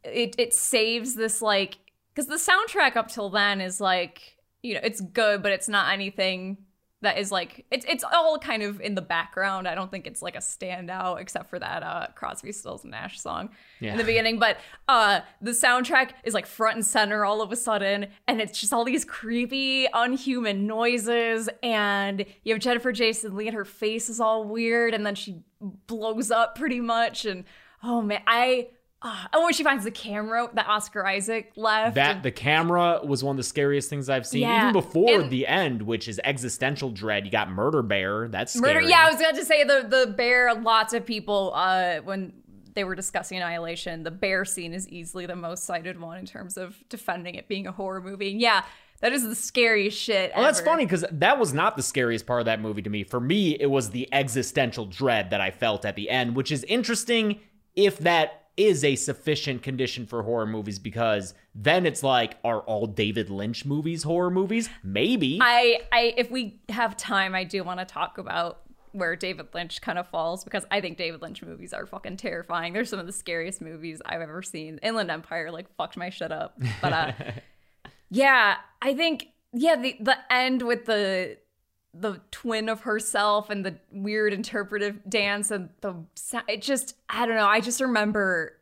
It 0.02 0.34
it 0.38 0.54
saves 0.54 1.14
this 1.14 1.40
like 1.40 1.78
cuz 2.16 2.26
the 2.26 2.34
soundtrack 2.34 2.96
up 2.96 3.08
till 3.08 3.30
then 3.30 3.60
is 3.60 3.80
like, 3.80 4.36
you 4.62 4.74
know, 4.74 4.80
it's 4.82 5.00
good 5.00 5.42
but 5.42 5.52
it's 5.52 5.68
not 5.68 5.92
anything 5.92 6.58
that 7.02 7.18
is 7.18 7.32
like 7.32 7.64
it's 7.70 7.86
it's 7.88 8.04
all 8.04 8.38
kind 8.38 8.62
of 8.62 8.80
in 8.80 8.94
the 8.94 9.02
background. 9.02 9.66
I 9.66 9.74
don't 9.74 9.90
think 9.90 10.06
it's 10.06 10.20
like 10.20 10.34
a 10.36 10.40
standout 10.40 11.20
except 11.20 11.48
for 11.48 11.58
that 11.58 11.82
uh 11.82 12.06
Crosby, 12.14 12.52
Stills 12.52 12.84
and 12.84 12.90
Nash 12.90 13.20
song 13.20 13.50
in 13.92 13.98
the 13.98 14.04
beginning. 14.04 14.38
But 14.38 14.58
uh 14.88 15.20
the 15.40 15.52
soundtrack 15.52 16.10
is 16.24 16.34
like 16.34 16.46
front 16.46 16.76
and 16.76 16.84
center 16.84 17.24
all 17.24 17.40
of 17.40 17.52
a 17.52 17.56
sudden, 17.56 18.08
and 18.28 18.40
it's 18.40 18.60
just 18.60 18.72
all 18.72 18.84
these 18.84 19.04
creepy, 19.04 19.86
unhuman 19.92 20.66
noises. 20.66 21.48
And 21.62 22.24
you 22.44 22.52
have 22.54 22.60
Jennifer 22.62 22.92
Jason 22.92 23.34
Lee, 23.34 23.48
and 23.48 23.56
her 23.56 23.64
face 23.64 24.08
is 24.08 24.20
all 24.20 24.44
weird, 24.44 24.92
and 24.92 25.06
then 25.06 25.14
she 25.14 25.42
blows 25.60 26.30
up 26.30 26.54
pretty 26.54 26.80
much. 26.80 27.24
And 27.24 27.44
oh 27.82 28.02
man, 28.02 28.22
I. 28.26 28.68
Uh, 29.02 29.16
oh, 29.32 29.44
when 29.44 29.52
she 29.54 29.64
finds 29.64 29.84
the 29.84 29.90
camera 29.90 30.48
that 30.52 30.68
Oscar 30.68 31.06
Isaac 31.06 31.52
left. 31.56 31.94
That 31.94 32.22
the 32.22 32.30
camera 32.30 33.00
was 33.02 33.24
one 33.24 33.32
of 33.34 33.36
the 33.38 33.42
scariest 33.44 33.88
things 33.88 34.10
I've 34.10 34.26
seen. 34.26 34.42
Yeah, 34.42 34.60
Even 34.70 34.72
before 34.74 35.22
and- 35.22 35.30
the 35.30 35.46
end, 35.46 35.80
which 35.82 36.06
is 36.06 36.20
existential 36.22 36.90
dread. 36.90 37.24
You 37.24 37.30
got 37.30 37.50
Murder 37.50 37.82
Bear. 37.82 38.28
That's 38.28 38.52
scary. 38.52 38.74
Murder. 38.74 38.86
Yeah, 38.88 39.06
I 39.06 39.10
was 39.10 39.18
about 39.20 39.36
to 39.36 39.44
say 39.44 39.64
the 39.64 39.86
the 39.88 40.12
bear. 40.12 40.54
Lots 40.54 40.92
of 40.92 41.06
people 41.06 41.52
uh 41.54 42.00
when 42.00 42.34
they 42.74 42.84
were 42.84 42.94
discussing 42.94 43.38
Annihilation, 43.38 44.02
the 44.04 44.10
bear 44.10 44.44
scene 44.44 44.74
is 44.74 44.86
easily 44.88 45.26
the 45.26 45.34
most 45.34 45.64
cited 45.64 45.98
one 45.98 46.18
in 46.18 46.26
terms 46.26 46.56
of 46.56 46.76
defending 46.88 47.34
it 47.34 47.48
being 47.48 47.66
a 47.66 47.72
horror 47.72 48.00
movie. 48.00 48.30
And 48.30 48.40
yeah, 48.40 48.62
That 49.00 49.12
is 49.14 49.22
the 49.26 49.34
scariest 49.34 49.98
shit. 49.98 50.30
Well, 50.36 50.44
that's 50.44 50.60
funny 50.60 50.84
because 50.84 51.04
that 51.10 51.38
was 51.38 51.54
not 51.54 51.74
the 51.76 51.82
scariest 51.82 52.26
part 52.26 52.40
of 52.40 52.46
that 52.46 52.60
movie 52.60 52.82
to 52.82 52.90
me. 52.90 53.02
For 53.02 53.18
me, 53.18 53.56
it 53.58 53.70
was 53.70 53.90
the 53.90 54.12
existential 54.12 54.84
dread 54.84 55.30
that 55.30 55.40
I 55.40 55.50
felt 55.50 55.86
at 55.86 55.96
the 55.96 56.10
end, 56.10 56.36
which 56.36 56.52
is 56.52 56.64
interesting 56.64 57.40
if 57.74 57.98
that 58.00 58.39
is 58.56 58.84
a 58.84 58.96
sufficient 58.96 59.62
condition 59.62 60.06
for 60.06 60.22
horror 60.22 60.46
movies 60.46 60.78
because 60.78 61.34
then 61.54 61.86
it's 61.86 62.02
like, 62.02 62.36
are 62.44 62.60
all 62.60 62.86
David 62.86 63.30
Lynch 63.30 63.64
movies 63.64 64.02
horror 64.02 64.30
movies? 64.30 64.68
Maybe. 64.82 65.38
I, 65.40 65.80
I, 65.92 66.14
if 66.16 66.30
we 66.30 66.60
have 66.68 66.96
time, 66.96 67.34
I 67.34 67.44
do 67.44 67.64
want 67.64 67.80
to 67.80 67.86
talk 67.86 68.18
about 68.18 68.60
where 68.92 69.16
David 69.16 69.48
Lynch 69.54 69.80
kind 69.80 69.98
of 69.98 70.08
falls 70.08 70.44
because 70.44 70.64
I 70.70 70.80
think 70.80 70.98
David 70.98 71.22
Lynch 71.22 71.42
movies 71.42 71.72
are 71.72 71.86
fucking 71.86 72.16
terrifying. 72.16 72.72
They're 72.72 72.84
some 72.84 72.98
of 72.98 73.06
the 73.06 73.12
scariest 73.12 73.60
movies 73.60 74.02
I've 74.04 74.20
ever 74.20 74.42
seen. 74.42 74.78
Inland 74.82 75.10
Empire 75.10 75.50
like 75.50 75.74
fucked 75.76 75.96
my 75.96 76.10
shit 76.10 76.32
up. 76.32 76.58
But 76.82 76.92
uh 76.92 77.12
yeah, 78.10 78.56
I 78.82 78.94
think 78.94 79.28
yeah, 79.52 79.76
the 79.76 79.96
the 80.00 80.16
end 80.30 80.62
with 80.62 80.86
the 80.86 81.38
the 81.92 82.20
twin 82.30 82.68
of 82.68 82.82
herself 82.82 83.50
and 83.50 83.64
the 83.64 83.76
weird 83.90 84.32
interpretive 84.32 85.00
dance 85.08 85.50
and 85.50 85.70
the 85.80 85.94
it 86.48 86.62
just 86.62 86.96
I 87.08 87.26
don't 87.26 87.36
know, 87.36 87.46
I 87.46 87.60
just 87.60 87.80
remember 87.80 88.56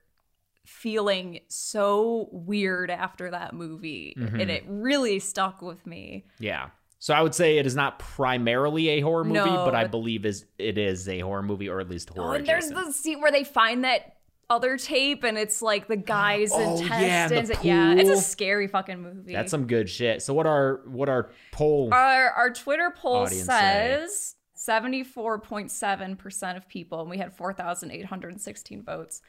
feeling 0.64 1.40
so 1.48 2.28
weird 2.30 2.90
after 2.90 3.30
that 3.30 3.54
movie 3.54 4.14
and 4.16 4.30
mm-hmm. 4.30 4.50
it 4.50 4.64
really 4.68 5.18
stuck 5.18 5.62
with 5.62 5.86
me. 5.86 6.26
yeah. 6.38 6.70
So 7.00 7.14
I 7.14 7.22
would 7.22 7.34
say 7.34 7.58
it 7.58 7.66
is 7.66 7.76
not 7.76 8.00
primarily 8.00 8.88
a 8.88 9.00
horror 9.00 9.22
movie, 9.22 9.38
No, 9.50 9.64
but 9.64 9.74
I 9.74 9.86
believe 9.86 10.26
is 10.26 10.46
it 10.58 10.78
is 10.78 11.08
a 11.08 11.20
horror 11.20 11.44
movie 11.44 11.68
or 11.68 11.78
at 11.80 11.88
least 11.88 12.10
Oh, 12.16 12.22
horror. 12.22 12.34
and 12.36 12.46
there's 12.46 12.70
the 12.70 12.90
scene 12.90 13.20
where 13.20 13.30
they 13.30 13.44
find 13.44 13.84
that 13.84 14.16
other 14.50 14.76
tape 14.78 15.24
and 15.24 15.36
it's 15.36 15.60
like 15.60 15.88
the 15.88 15.96
guy's 15.96 16.50
Oh, 16.52 16.80
yeah, 16.82 17.28
the 17.28 17.38
intestines. 17.38 17.64
yeah, 17.64 17.92
it's 17.94 18.10
a 18.10 18.16
scary 18.16 18.66
fucking 18.66 19.00
movie. 19.02 19.32
That's 19.32 19.50
some 19.50 19.66
good 19.66 19.88
shit. 19.90 20.22
So 20.22 20.32
what 20.34 20.46
are 20.46 20.80
what 20.86 21.08
our 21.08 21.30
poll? 21.52 21.90
our 21.92 22.30
our 22.30 22.50
Twitter 22.50 22.92
poll 22.96 23.26
says 23.26 24.36
74.7% 24.56 26.56
of 26.56 26.68
people, 26.68 27.00
and 27.00 27.10
we 27.10 27.18
had 27.18 27.36
4,816 27.36 28.82
votes. 28.82 29.20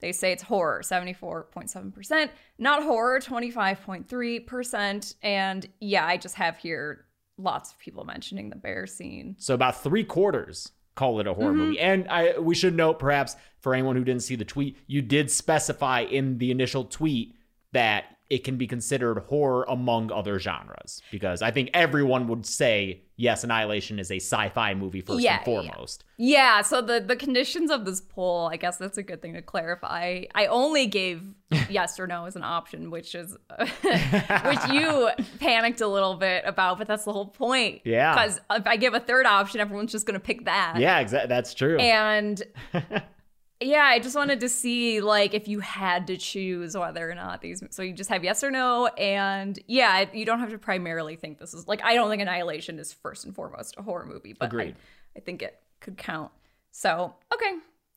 They 0.00 0.10
say 0.12 0.32
it's 0.32 0.42
horror, 0.42 0.80
74.7%. 0.82 2.30
Not 2.58 2.82
horror, 2.82 3.20
25.3%. 3.20 5.14
And 5.22 5.66
yeah, 5.80 6.04
I 6.04 6.16
just 6.16 6.34
have 6.34 6.56
here 6.56 7.04
lots 7.38 7.70
of 7.70 7.78
people 7.78 8.04
mentioning 8.04 8.50
the 8.50 8.56
bear 8.56 8.86
scene. 8.88 9.36
So 9.38 9.54
about 9.54 9.80
three 9.82 10.02
quarters 10.04 10.72
call 10.94 11.20
it 11.20 11.26
a 11.26 11.34
horror 11.34 11.50
mm-hmm. 11.52 11.58
movie. 11.58 11.80
And 11.80 12.08
I 12.08 12.38
we 12.38 12.54
should 12.54 12.74
note 12.74 12.98
perhaps 12.98 13.36
for 13.58 13.74
anyone 13.74 13.96
who 13.96 14.04
didn't 14.04 14.22
see 14.22 14.36
the 14.36 14.44
tweet, 14.44 14.76
you 14.86 15.02
did 15.02 15.30
specify 15.30 16.00
in 16.00 16.38
the 16.38 16.50
initial 16.50 16.84
tweet 16.84 17.34
that 17.72 18.04
it 18.32 18.44
can 18.44 18.56
be 18.56 18.66
considered 18.66 19.18
horror 19.28 19.66
among 19.68 20.10
other 20.10 20.38
genres 20.38 21.02
because 21.10 21.42
I 21.42 21.50
think 21.50 21.68
everyone 21.74 22.28
would 22.28 22.46
say 22.46 23.02
yes, 23.16 23.44
Annihilation 23.44 23.98
is 23.98 24.10
a 24.10 24.16
sci-fi 24.16 24.72
movie 24.72 25.02
first 25.02 25.20
Yeah, 25.20 25.32
and 25.36 25.40
yeah. 25.40 25.44
foremost. 25.44 26.04
Yeah, 26.16 26.62
so 26.62 26.80
the 26.80 26.98
the 27.00 27.14
conditions 27.14 27.70
of 27.70 27.84
this 27.84 28.00
poll, 28.00 28.48
I 28.50 28.56
guess 28.56 28.78
that's 28.78 28.96
a 28.96 29.02
good 29.02 29.20
thing 29.20 29.34
to 29.34 29.42
clarify. 29.42 30.22
I 30.34 30.46
only 30.46 30.86
gave 30.86 31.22
yes 31.68 32.00
or 32.00 32.06
no 32.06 32.24
as 32.24 32.34
an 32.34 32.42
option, 32.42 32.90
which 32.90 33.14
is 33.14 33.36
which 33.60 34.64
you 34.72 35.10
panicked 35.38 35.82
a 35.82 35.86
little 35.88 36.14
bit 36.14 36.44
about, 36.46 36.78
but 36.78 36.86
that's 36.88 37.04
the 37.04 37.12
whole 37.12 37.26
point. 37.26 37.82
Yeah. 37.84 38.14
Because 38.14 38.40
if 38.50 38.66
I 38.66 38.76
give 38.76 38.94
a 38.94 39.00
third 39.00 39.26
option, 39.26 39.60
everyone's 39.60 39.92
just 39.92 40.06
gonna 40.06 40.18
pick 40.20 40.46
that. 40.46 40.76
Yeah, 40.78 41.00
exactly. 41.00 41.28
That's 41.28 41.52
true. 41.52 41.76
And 41.78 42.42
yeah, 43.66 43.84
I 43.84 43.98
just 43.98 44.16
wanted 44.16 44.40
to 44.40 44.48
see 44.48 45.00
like 45.00 45.34
if 45.34 45.48
you 45.48 45.60
had 45.60 46.06
to 46.08 46.16
choose 46.16 46.76
whether 46.76 47.10
or 47.10 47.14
not 47.14 47.40
these. 47.40 47.62
So 47.70 47.82
you 47.82 47.92
just 47.92 48.10
have 48.10 48.24
yes 48.24 48.42
or 48.42 48.50
no, 48.50 48.86
and 48.88 49.58
yeah, 49.66 50.04
you 50.12 50.24
don't 50.24 50.40
have 50.40 50.50
to 50.50 50.58
primarily 50.58 51.16
think 51.16 51.38
this 51.38 51.54
is 51.54 51.66
like 51.68 51.82
I 51.84 51.94
don't 51.94 52.08
think 52.10 52.22
Annihilation 52.22 52.78
is 52.78 52.92
first 52.92 53.24
and 53.24 53.34
foremost 53.34 53.74
a 53.78 53.82
horror 53.82 54.06
movie, 54.06 54.34
but 54.38 54.50
I, 54.54 54.74
I 55.16 55.20
think 55.20 55.42
it 55.42 55.60
could 55.80 55.96
count. 55.96 56.30
So 56.70 57.14
okay, 57.32 57.56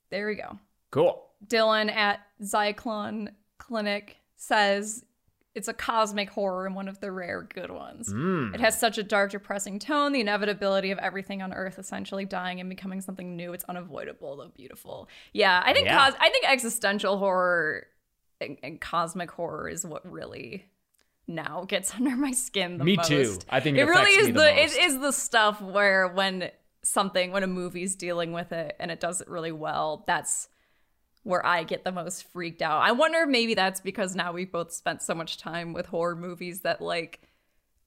there 0.10 0.28
we 0.28 0.36
go. 0.36 0.60
cool. 0.92 1.24
Dylan 1.48 1.94
at 1.94 2.22
Zyklon 2.42 3.30
Clinic 3.58 4.18
says 4.36 5.06
it's 5.56 5.68
a 5.70 5.74
cosmic 5.74 6.30
horror 6.30 6.66
and 6.66 6.76
one 6.76 6.88
of 6.88 7.00
the 7.00 7.12
rare 7.12 7.42
good 7.42 7.72
ones. 7.72 8.12
Hmm. 8.12 8.54
It 8.54 8.60
has 8.60 8.78
such 8.80 8.98
a 8.98 9.04
dark, 9.04 9.32
depressing 9.32 9.80
tone, 9.80 10.12
the 10.12 10.20
inevitability 10.20 10.92
of 10.92 11.00
everything 11.00 11.42
on 11.42 11.54
Earth 11.54 11.80
essentially 11.80 12.26
dying 12.26 12.60
and 12.60 12.70
becoming 12.70 13.00
something 13.02 13.36
new. 13.38 13.54
It's 13.54 13.64
unavoidable, 13.64 14.36
though 14.38 14.50
beautiful. 14.56 15.08
Yeah, 15.34 15.62
I 15.66 15.74
think 15.74 15.86
Yeah. 15.88 16.10
cos- 16.12 16.20
I 16.20 16.30
think 16.30 16.46
existential 16.50 17.18
horror 17.18 17.88
and, 18.42 18.58
and 18.62 18.82
cosmic 18.82 19.32
horror 19.32 19.70
is 19.70 19.86
what 19.86 20.06
really 20.12 20.66
now 21.28 21.64
gets 21.68 21.94
under 21.96 22.16
my 22.16 22.32
skin 22.32 22.78
the 22.78 22.84
Me 22.84 22.98
most. 22.98 23.08
too. 23.08 23.38
I 23.50 23.60
think 23.62 23.78
it 23.78 23.82
it 23.82 23.86
really 23.86 24.12
is 24.12 24.28
the 24.28 24.34
the, 24.34 24.62
it 24.64 24.78
is 24.78 25.00
the 25.00 25.12
stuff 25.14 25.62
where 25.62 26.08
when 26.10 26.52
something 26.84 27.32
when 27.32 27.44
a 27.44 27.48
movie's 27.48 27.96
dealing 27.96 28.32
with 28.34 28.52
it 28.52 28.76
and 28.80 28.92
it 28.92 29.00
does 29.00 29.22
it 29.22 29.28
really 29.30 29.52
well, 29.54 30.04
that's 30.06 30.50
where 31.26 31.44
I 31.44 31.64
get 31.64 31.84
the 31.84 31.92
most 31.92 32.32
freaked 32.32 32.62
out. 32.62 32.84
I 32.84 32.92
wonder 32.92 33.24
if 33.24 33.30
maybe 33.30 33.56
that's 33.56 33.82
because 33.82 34.16
now 34.16 34.32
we've 34.32 34.52
both 34.52 34.72
spent 34.72 35.02
so 35.02 35.16
much 35.16 35.38
time 35.38 35.74
with 35.74 35.88
horror 35.88 36.16
movies 36.16 36.62
that 36.62 36.82
like 36.82 37.20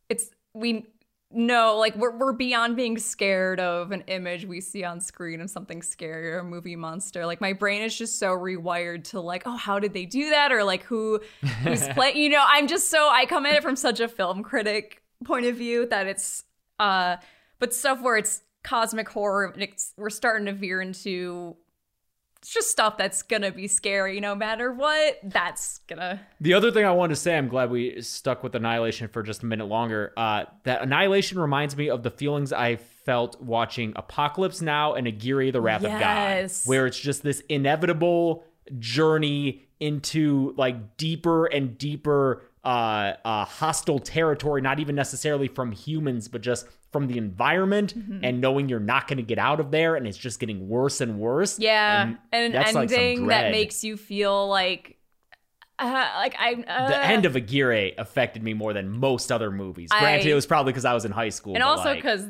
it's 0.09 0.31
we 0.55 0.89
know 1.31 1.77
like 1.79 1.95
we're 1.95 2.17
we're 2.17 2.33
beyond 2.33 2.75
being 2.75 2.99
scared 2.99 3.61
of 3.61 3.93
an 3.93 4.01
image 4.09 4.45
we 4.45 4.61
see 4.61 4.83
on 4.83 5.01
screen 5.01 5.41
of 5.41 5.49
something 5.51 5.83
scary 5.83 6.33
or 6.33 6.41
a 6.41 6.45
movie 6.45 6.75
monster. 6.75 7.27
Like 7.27 7.41
my 7.41 7.53
brain 7.53 7.83
is 7.83 7.97
just 7.97 8.19
so 8.19 8.31
rewired 8.31 9.05
to 9.11 9.21
like, 9.21 9.45
oh, 9.47 9.57
how 9.57 9.79
did 9.79 9.93
they 9.93 10.05
do 10.05 10.31
that? 10.31 10.51
Or 10.51 10.65
like 10.65 10.83
who 10.83 11.21
who's 11.63 11.87
playing 11.95 12.17
you 12.17 12.31
know, 12.31 12.45
I'm 12.45 12.67
just 12.67 12.91
so 12.91 13.09
I 13.09 13.25
come 13.25 13.47
at 13.47 13.55
it 13.55 13.63
from 13.63 13.77
such 13.77 14.01
a 14.01 14.09
film 14.09 14.43
critic 14.43 15.01
point 15.25 15.47
of 15.47 15.55
view 15.57 15.87
that 15.87 16.09
it's 16.09 16.43
uh 16.81 17.17
but 17.61 17.73
stuff 17.73 18.03
where 18.03 18.17
it's 18.17 18.43
cosmic 18.65 19.09
horror 19.09 19.45
and 19.45 19.63
it's 19.63 19.95
we're 19.97 20.11
starting 20.11 20.47
to 20.47 20.53
veer 20.53 20.81
into 20.81 21.57
just 22.47 22.71
stuff 22.71 22.97
that's 22.97 23.23
gonna 23.23 23.51
be 23.51 23.67
scary 23.67 24.21
no 24.21 24.35
matter 24.35 24.73
what. 24.73 25.19
That's 25.23 25.79
gonna 25.89 26.21
The 26.41 26.55
other 26.55 26.71
thing 26.71 26.85
I 26.85 26.93
wanted 26.93 27.15
to 27.15 27.21
say, 27.21 27.37
I'm 27.37 27.49
glad 27.49 27.71
we 27.71 28.01
stuck 28.03 28.43
with 28.43 28.55
Annihilation 28.55 29.09
for 29.09 29.23
just 29.23 29.43
a 29.43 29.47
minute 29.47 29.67
longer. 29.67 30.13
Uh, 30.17 30.45
that 30.65 30.83
Annihilation 30.83 31.39
reminds 31.39 31.77
me 31.77 31.91
of 31.91 32.03
the 32.03 32.11
feelings 32.11 32.53
I 32.53 32.77
felt 32.77 33.41
watching 33.41 33.93
Apocalypse 33.97 34.61
Now 34.63 34.95
and 34.95 35.07
Aguirre: 35.07 35.51
The 35.51 35.61
Wrath 35.61 35.83
Yes. 35.83 36.63
of 36.63 36.67
God, 36.67 36.71
where 36.71 36.87
it's 36.87 36.99
just 36.99 37.23
this 37.23 37.41
inevitable 37.49 38.45
journey 38.79 39.63
into 39.81 40.55
like 40.57 40.97
deeper 40.97 41.47
and 41.47 41.79
deeper 41.79 42.43
uh, 42.65 43.15
uh, 43.25 43.45
hostile 43.45 43.99
territory, 43.99 44.61
not 44.61 44.79
even 44.81 44.95
necessarily 44.95 45.49
from 45.49 45.73
humans, 45.73 46.29
but 46.29 46.41
just 46.43 46.67
from 46.91 47.07
the 47.07 47.19
environment, 47.19 47.95
Mm-hmm. 47.97 48.25
and 48.25 48.41
knowing 48.41 48.69
you're 48.69 48.81
not 48.81 49.09
going 49.09 49.19
to 49.19 49.23
get 49.23 49.39
out 49.39 49.61
of 49.61 49.71
there, 49.71 49.95
and 49.97 50.07
it's 50.07 50.17
just 50.19 50.41
getting 50.41 50.69
worse 50.69 51.01
and 51.01 51.19
worse. 51.19 51.59
yeah, 51.59 52.03
And 52.03 52.19
and, 52.33 52.45
an 52.47 52.53
that's 52.53 52.75
like 52.75 52.91
ending 52.93 53.27
that 53.29 53.51
makes 53.51 53.85
you 53.85 53.97
feel 53.97 54.49
like 54.49 54.97
uh, 55.79 56.09
like 56.17 56.35
I'm 56.39 56.65
uh, 56.67 56.89
the 56.89 57.07
end 57.07 57.25
of 57.25 57.37
Aguirre 57.37 57.95
affected 57.99 58.43
me 58.43 58.53
more 58.53 58.73
than 58.73 58.89
most 58.89 59.31
other 59.31 59.51
movies. 59.51 59.91
I- 59.93 60.01
Granted, 60.01 60.27
it 60.29 60.35
was 60.35 60.47
probably 60.47 60.73
because 60.73 60.85
I 60.85 60.95
was 60.95 61.05
in 61.05 61.13
high 61.13 61.29
school. 61.29 61.55
and 61.55 61.63
also 61.63 61.85
like- 61.91 61.99
because 62.03 62.25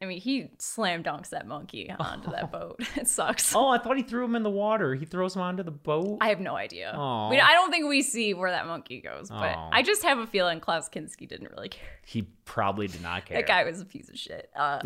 I 0.00 0.04
mean 0.06 0.20
he 0.20 0.50
slam 0.58 1.02
dunks 1.02 1.30
that 1.30 1.46
monkey 1.46 1.90
onto 1.98 2.30
that 2.30 2.52
boat. 2.52 2.80
It 2.96 3.08
sucks. 3.08 3.54
oh, 3.54 3.68
I 3.68 3.78
thought 3.78 3.96
he 3.96 4.02
threw 4.02 4.24
him 4.24 4.36
in 4.36 4.42
the 4.42 4.50
water. 4.50 4.94
He 4.94 5.04
throws 5.04 5.34
him 5.34 5.42
onto 5.42 5.62
the 5.62 5.70
boat. 5.72 6.18
I 6.20 6.28
have 6.28 6.38
no 6.40 6.56
idea. 6.56 6.92
Aw. 6.94 7.30
We, 7.30 7.40
I 7.40 7.52
don't 7.52 7.70
think 7.70 7.88
we 7.88 8.02
see 8.02 8.32
where 8.34 8.50
that 8.50 8.66
monkey 8.66 9.00
goes, 9.00 9.28
but 9.28 9.56
Aw. 9.56 9.70
I 9.72 9.82
just 9.82 10.02
have 10.04 10.18
a 10.18 10.26
feeling 10.26 10.60
Klaus 10.60 10.88
Kinski 10.88 11.28
didn't 11.28 11.50
really 11.50 11.68
care. 11.78 11.82
he 12.06 12.22
probably 12.44 12.86
did 12.86 13.02
not 13.02 13.26
care. 13.26 13.38
That 13.38 13.46
guy 13.48 13.64
was 13.64 13.80
a 13.80 13.84
piece 13.84 14.08
of 14.08 14.16
shit. 14.18 14.50
Uh, 14.56 14.80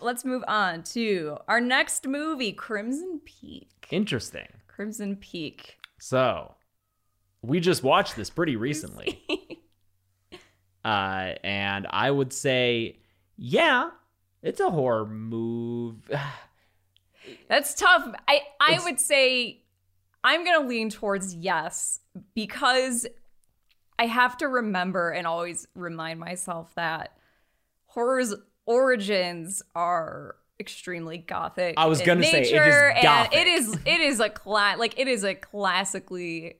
let's 0.00 0.24
move 0.24 0.44
on 0.48 0.82
to 0.84 1.38
our 1.48 1.60
next 1.60 2.06
movie, 2.06 2.52
Crimson 2.52 3.20
Peak. 3.24 3.68
Interesting. 3.90 4.48
Crimson 4.68 5.16
Peak. 5.16 5.78
So, 5.98 6.54
we 7.42 7.60
just 7.60 7.82
watched 7.82 8.16
this 8.16 8.28
pretty 8.30 8.56
recently, 8.56 9.22
uh, 10.84 11.32
and 11.42 11.86
I 11.88 12.10
would 12.10 12.32
say, 12.32 12.98
yeah, 13.36 13.90
it's 14.42 14.60
a 14.60 14.70
horror 14.70 15.06
move. 15.06 16.10
That's 17.48 17.74
tough. 17.74 18.06
I 18.28 18.40
I 18.60 18.72
It's- 18.72 18.84
would 18.84 19.00
say 19.00 19.62
I'm 20.22 20.44
gonna 20.44 20.66
lean 20.66 20.90
towards 20.90 21.34
yes 21.34 22.00
because 22.34 23.06
I 23.98 24.06
have 24.06 24.36
to 24.38 24.48
remember 24.48 25.10
and 25.10 25.26
always 25.26 25.66
remind 25.74 26.18
myself 26.20 26.74
that 26.74 27.16
horror's 27.86 28.34
origins 28.66 29.62
are 29.74 30.36
extremely 30.60 31.18
gothic. 31.18 31.74
I 31.78 31.86
was 31.86 32.00
gonna 32.02 32.22
say, 32.24 32.42
it 32.42 32.52
is 32.52 33.02
gothic. 33.02 33.38
it 33.38 33.46
is 33.46 33.74
it 33.86 34.00
is 34.00 34.20
a 34.20 34.28
cla- 34.28 34.76
like 34.78 34.98
it 34.98 35.08
is 35.08 35.24
a 35.24 35.34
classically 35.34 36.56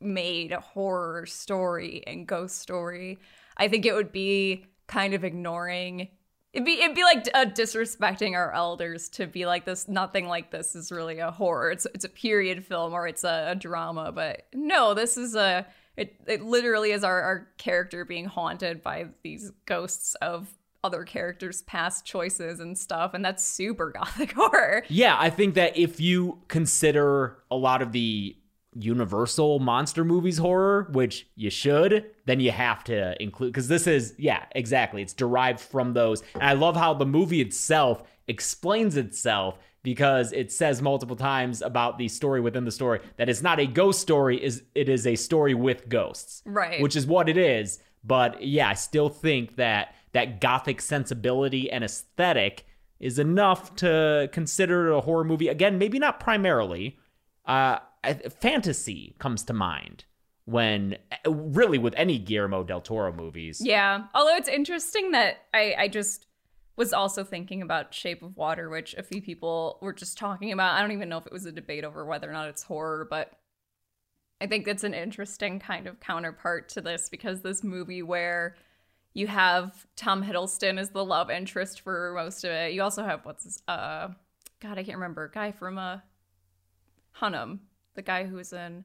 made 0.00 0.52
horror 0.52 1.26
story 1.26 2.02
and 2.06 2.26
ghost 2.26 2.58
story. 2.58 3.18
I 3.56 3.68
think 3.68 3.86
it 3.86 3.92
would 3.94 4.12
be 4.12 4.66
kind 4.86 5.14
of 5.14 5.24
ignoring 5.24 6.08
It'd 6.54 6.64
be 6.64 6.80
it'd 6.80 6.94
be 6.94 7.02
like 7.02 7.28
uh, 7.34 7.46
disrespecting 7.46 8.34
our 8.34 8.52
elders 8.54 9.08
to 9.10 9.26
be 9.26 9.44
like 9.44 9.64
this. 9.64 9.88
Nothing 9.88 10.28
like 10.28 10.52
this 10.52 10.76
is 10.76 10.92
really 10.92 11.18
a 11.18 11.32
horror. 11.32 11.72
It's 11.72 11.84
it's 11.86 12.04
a 12.04 12.08
period 12.08 12.64
film 12.64 12.92
or 12.92 13.08
it's 13.08 13.24
a, 13.24 13.48
a 13.50 13.54
drama. 13.56 14.12
But 14.12 14.46
no, 14.54 14.94
this 14.94 15.16
is 15.16 15.34
a 15.34 15.66
It 15.96 16.14
it 16.28 16.42
literally 16.42 16.92
is 16.92 17.02
our, 17.02 17.20
our 17.22 17.48
character 17.58 18.04
being 18.04 18.26
haunted 18.26 18.84
by 18.84 19.08
these 19.24 19.50
ghosts 19.66 20.14
of 20.22 20.48
other 20.84 21.02
characters' 21.02 21.62
past 21.62 22.04
choices 22.04 22.60
and 22.60 22.78
stuff, 22.78 23.14
and 23.14 23.24
that's 23.24 23.42
super 23.42 23.90
gothic 23.90 24.32
horror. 24.36 24.84
Yeah, 24.88 25.16
I 25.18 25.30
think 25.30 25.54
that 25.54 25.76
if 25.76 25.98
you 25.98 26.38
consider 26.46 27.38
a 27.50 27.56
lot 27.56 27.82
of 27.82 27.90
the 27.90 28.36
universal 28.74 29.58
monster 29.58 30.04
movies 30.04 30.38
horror, 30.38 30.88
which 30.92 31.26
you 31.36 31.50
should, 31.50 32.10
then 32.26 32.40
you 32.40 32.50
have 32.50 32.84
to 32.84 33.20
include 33.22 33.52
because 33.52 33.68
this 33.68 33.86
is 33.86 34.14
yeah, 34.18 34.44
exactly. 34.52 35.02
It's 35.02 35.12
derived 35.12 35.60
from 35.60 35.92
those. 35.92 36.22
And 36.34 36.42
I 36.42 36.52
love 36.54 36.76
how 36.76 36.94
the 36.94 37.06
movie 37.06 37.40
itself 37.40 38.02
explains 38.26 38.96
itself 38.96 39.58
because 39.82 40.32
it 40.32 40.50
says 40.50 40.80
multiple 40.80 41.16
times 41.16 41.60
about 41.62 41.98
the 41.98 42.08
story 42.08 42.40
within 42.40 42.64
the 42.64 42.72
story 42.72 43.00
that 43.18 43.28
it's 43.28 43.42
not 43.42 43.60
a 43.60 43.66
ghost 43.66 44.00
story 44.00 44.42
is 44.42 44.62
it 44.74 44.88
is 44.88 45.06
a 45.06 45.14
story 45.14 45.54
with 45.54 45.88
ghosts. 45.88 46.42
Right. 46.44 46.80
Which 46.80 46.96
is 46.96 47.06
what 47.06 47.28
it 47.28 47.36
is. 47.36 47.80
But 48.02 48.42
yeah, 48.42 48.68
I 48.68 48.74
still 48.74 49.08
think 49.08 49.56
that 49.56 49.94
that 50.12 50.40
gothic 50.40 50.80
sensibility 50.80 51.70
and 51.70 51.84
aesthetic 51.84 52.66
is 53.00 53.18
enough 53.18 53.74
to 53.76 54.28
consider 54.32 54.88
it 54.88 54.96
a 54.96 55.00
horror 55.00 55.24
movie. 55.24 55.48
Again, 55.48 55.78
maybe 55.78 55.98
not 55.98 56.20
primarily. 56.20 56.98
Uh, 57.44 57.78
fantasy 58.40 59.14
comes 59.18 59.42
to 59.44 59.52
mind 59.52 60.04
when 60.46 60.96
really 61.26 61.78
with 61.78 61.94
any 61.96 62.18
Guillermo 62.18 62.62
del 62.64 62.80
Toro 62.80 63.12
movies. 63.12 63.60
Yeah. 63.64 64.04
Although 64.14 64.36
it's 64.36 64.48
interesting 64.48 65.12
that 65.12 65.38
I, 65.54 65.74
I 65.78 65.88
just 65.88 66.26
was 66.76 66.92
also 66.92 67.24
thinking 67.24 67.62
about 67.62 67.94
Shape 67.94 68.22
of 68.22 68.36
Water, 68.36 68.68
which 68.68 68.94
a 68.94 69.02
few 69.02 69.22
people 69.22 69.78
were 69.80 69.92
just 69.92 70.18
talking 70.18 70.52
about. 70.52 70.74
I 70.74 70.80
don't 70.80 70.92
even 70.92 71.08
know 71.08 71.18
if 71.18 71.26
it 71.26 71.32
was 71.32 71.46
a 71.46 71.52
debate 71.52 71.84
over 71.84 72.04
whether 72.04 72.28
or 72.28 72.32
not 72.32 72.48
it's 72.48 72.64
horror, 72.64 73.06
but 73.08 73.32
I 74.40 74.46
think 74.46 74.66
it's 74.66 74.84
an 74.84 74.94
interesting 74.94 75.60
kind 75.60 75.86
of 75.86 76.00
counterpart 76.00 76.68
to 76.70 76.80
this 76.80 77.08
because 77.08 77.40
this 77.40 77.62
movie 77.62 78.02
where 78.02 78.56
you 79.14 79.28
have 79.28 79.86
Tom 79.94 80.24
Hiddleston 80.24 80.78
as 80.78 80.90
the 80.90 81.04
love 81.04 81.30
interest 81.30 81.80
for 81.80 82.12
most 82.16 82.44
of 82.44 82.50
it. 82.50 82.72
You 82.72 82.82
also 82.82 83.04
have 83.04 83.24
what's 83.24 83.62
uh 83.68 84.08
God, 84.60 84.78
I 84.78 84.82
can't 84.82 84.98
remember. 84.98 85.26
a 85.26 85.30
Guy 85.30 85.52
from 85.52 85.78
uh 85.78 85.98
Hunnam, 87.20 87.60
the 87.94 88.02
guy 88.02 88.24
who 88.24 88.36
was 88.36 88.52
in 88.52 88.84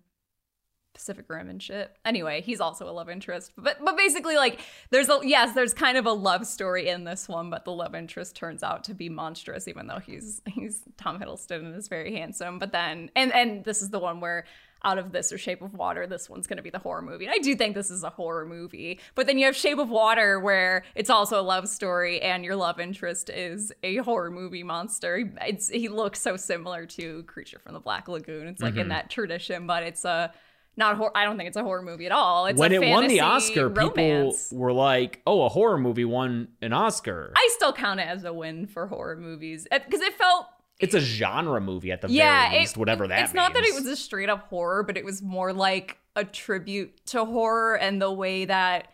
Pacific 0.94 1.30
Rim 1.30 1.50
and 1.50 1.62
shit. 1.62 1.96
Anyway, 2.04 2.42
he's 2.42 2.60
also 2.60 2.90
a 2.90 2.92
love 2.92 3.10
interest. 3.10 3.54
But 3.58 3.78
but 3.84 3.96
basically 3.96 4.36
like 4.36 4.60
there's 4.90 5.10
a 5.10 5.20
yes, 5.24 5.54
there's 5.54 5.74
kind 5.74 5.98
of 5.98 6.06
a 6.06 6.12
love 6.12 6.46
story 6.46 6.90
in 6.90 7.04
this 7.04 7.28
one, 7.30 7.50
but 7.50 7.66
the 7.66 7.72
love 7.72 7.96
interest 7.96 8.36
turns 8.36 8.64
out 8.64 8.84
to 8.86 8.94
be 8.94 9.08
monstrous 9.10 9.68
even 9.68 9.88
though 9.88 10.00
he's 10.00 10.42
he's 10.48 10.84
Tom 10.98 11.20
Hiddleston 11.20 11.66
and 11.66 11.76
is 11.76 11.88
very 11.88 12.16
handsome. 12.16 12.60
But 12.60 12.72
then 12.72 13.12
and 13.16 13.32
and 13.34 13.64
this 13.64 13.82
is 13.82 13.90
the 13.90 14.00
one 14.00 14.20
where 14.20 14.46
out 14.84 14.98
of 14.98 15.12
this 15.12 15.32
or 15.32 15.38
Shape 15.38 15.62
of 15.62 15.74
Water, 15.74 16.08
this 16.08 16.30
one's 16.30 16.48
going 16.48 16.58
to 16.58 16.64
be 16.64 16.70
the 16.70 16.80
horror 16.80 17.02
movie. 17.02 17.26
And 17.26 17.34
I 17.34 17.40
do 17.40 17.56
think 17.56 17.76
this 17.76 17.90
is 17.90 18.04
a 18.04 18.10
horror 18.10 18.46
movie. 18.46 19.00
But 19.16 19.28
then 19.28 19.38
you 19.38 19.46
have 19.46 19.56
Shape 19.56 19.78
of 19.78 19.90
Water 19.90 20.40
where 20.40 20.84
it's 20.96 21.10
also 21.10 21.40
a 21.40 21.44
love 21.44 21.68
story 21.68 22.22
and 22.22 22.46
your 22.46 22.56
love 22.56 22.80
interest 22.80 23.30
is 23.30 23.74
a 23.84 23.98
horror 23.98 24.32
movie 24.32 24.64
monster. 24.64 25.32
It's 25.42 25.70
he 25.70 25.90
looks 25.90 26.22
so 26.22 26.38
similar 26.38 26.86
to 26.88 27.24
Creature 27.24 27.60
from 27.60 27.74
the 27.74 27.80
Black 27.80 28.08
Lagoon. 28.08 28.48
It's 28.48 28.62
like 28.62 28.76
in 28.76 28.82
mm-hmm. 28.82 28.90
that 28.90 29.10
tradition, 29.10 29.68
but 29.68 29.84
it's 29.84 30.06
a 30.06 30.34
not 30.78 30.96
horror. 30.96 31.16
I 31.16 31.26
don't 31.26 31.38
think 31.38 31.48
it's 31.48 31.58
a 31.58 31.64
horror 31.64 31.82
movie 31.82 32.06
at 32.06 32.12
all. 32.12 32.46
It's 32.48 32.58
when 32.58 32.72
it 32.72 32.82
won 32.82 33.08
the 33.08 33.20
Oscar, 33.20 33.68
romance. 33.68 34.48
people 34.48 34.60
were 34.60 34.74
like, 34.74 35.22
"Oh, 35.28 35.44
a 35.44 35.50
horror 35.50 35.78
movie 35.78 36.06
won 36.06 36.48
an 36.62 36.74
Oscar." 36.74 37.34
I 37.36 37.50
still 37.52 37.74
count 37.74 38.00
it 38.00 38.08
as 38.08 38.24
a 38.24 38.34
win 38.34 38.66
for 38.66 38.88
horror 38.88 39.18
movies 39.18 39.68
because 39.70 40.02
it 40.02 40.14
felt 40.14 40.48
it's 40.80 40.96
a 40.96 41.00
genre 41.00 41.60
movie 41.60 41.92
at 41.92 42.02
the 42.02 42.10
yeah, 42.10 42.50
very 42.50 42.62
least, 42.62 42.76
it, 42.76 42.80
whatever 42.80 43.08
that 43.08 43.24
It's 43.24 43.34
not 43.34 43.54
that 43.54 43.64
it 43.64 43.76
was 43.76 43.86
a 43.86 43.96
straight 43.96 44.30
up 44.30 44.48
horror, 44.48 44.84
but 44.84 44.98
it 44.98 45.04
was 45.04 45.22
more 45.22 45.52
like 45.52 45.98
a 46.16 46.24
tribute 46.24 47.06
to 47.08 47.26
horror 47.26 47.76
and 47.76 48.02
the 48.02 48.12
way 48.12 48.46
that 48.46 48.88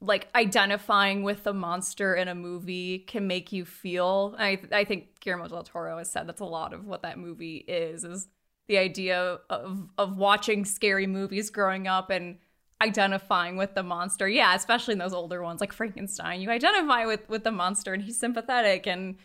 like 0.00 0.28
identifying 0.34 1.22
with 1.22 1.44
the 1.44 1.52
monster 1.52 2.14
in 2.14 2.28
a 2.28 2.34
movie 2.34 3.00
can 3.00 3.26
make 3.26 3.52
you 3.52 3.64
feel. 3.64 4.34
I 4.38 4.60
I 4.72 4.84
think 4.84 5.20
Guillermo 5.20 5.48
del 5.48 5.62
Toro 5.62 5.98
has 5.98 6.10
said 6.10 6.28
that's 6.28 6.40
a 6.40 6.44
lot 6.44 6.72
of 6.72 6.86
what 6.86 7.02
that 7.02 7.18
movie 7.18 7.58
is 7.68 8.04
is 8.04 8.28
the 8.68 8.78
idea 8.78 9.38
of 9.48 9.88
of 9.98 10.16
watching 10.16 10.64
scary 10.64 11.06
movies 11.06 11.50
growing 11.50 11.86
up 11.86 12.10
and 12.10 12.38
identifying 12.80 13.56
with 13.56 13.74
the 13.74 13.82
monster. 13.82 14.28
Yeah, 14.28 14.54
especially 14.54 14.92
in 14.92 14.98
those 14.98 15.12
older 15.12 15.42
ones 15.42 15.60
like 15.60 15.72
Frankenstein. 15.72 16.40
You 16.40 16.50
identify 16.50 17.06
with 17.06 17.28
with 17.28 17.44
the 17.44 17.52
monster 17.52 17.92
and 17.92 18.02
he's 18.02 18.18
sympathetic 18.18 18.86
and 18.86 19.16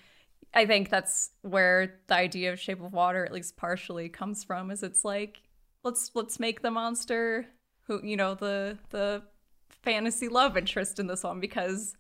I 0.56 0.66
think 0.66 0.90
that's 0.90 1.32
where 1.42 2.00
the 2.08 2.16
idea 2.16 2.54
of 2.54 2.60
Shape 2.60 2.82
of 2.82 2.94
Water, 2.94 3.26
at 3.26 3.34
least 3.34 3.58
partially, 3.58 4.08
comes 4.08 4.44
from. 4.44 4.72
Is 4.72 4.84
it's 4.84 5.04
like 5.04 5.42
let's 5.84 6.12
let's 6.16 6.40
make 6.40 6.62
the 6.62 6.72
monster 6.72 7.46
who 7.88 8.00
you 8.04 8.16
know 8.16 8.34
the 8.36 8.78
the 8.90 9.22
fantasy 9.70 10.30
love 10.30 10.58
interest 10.58 10.98
in 10.98 11.08
this 11.08 11.24
one 11.24 11.40
because 11.40 11.96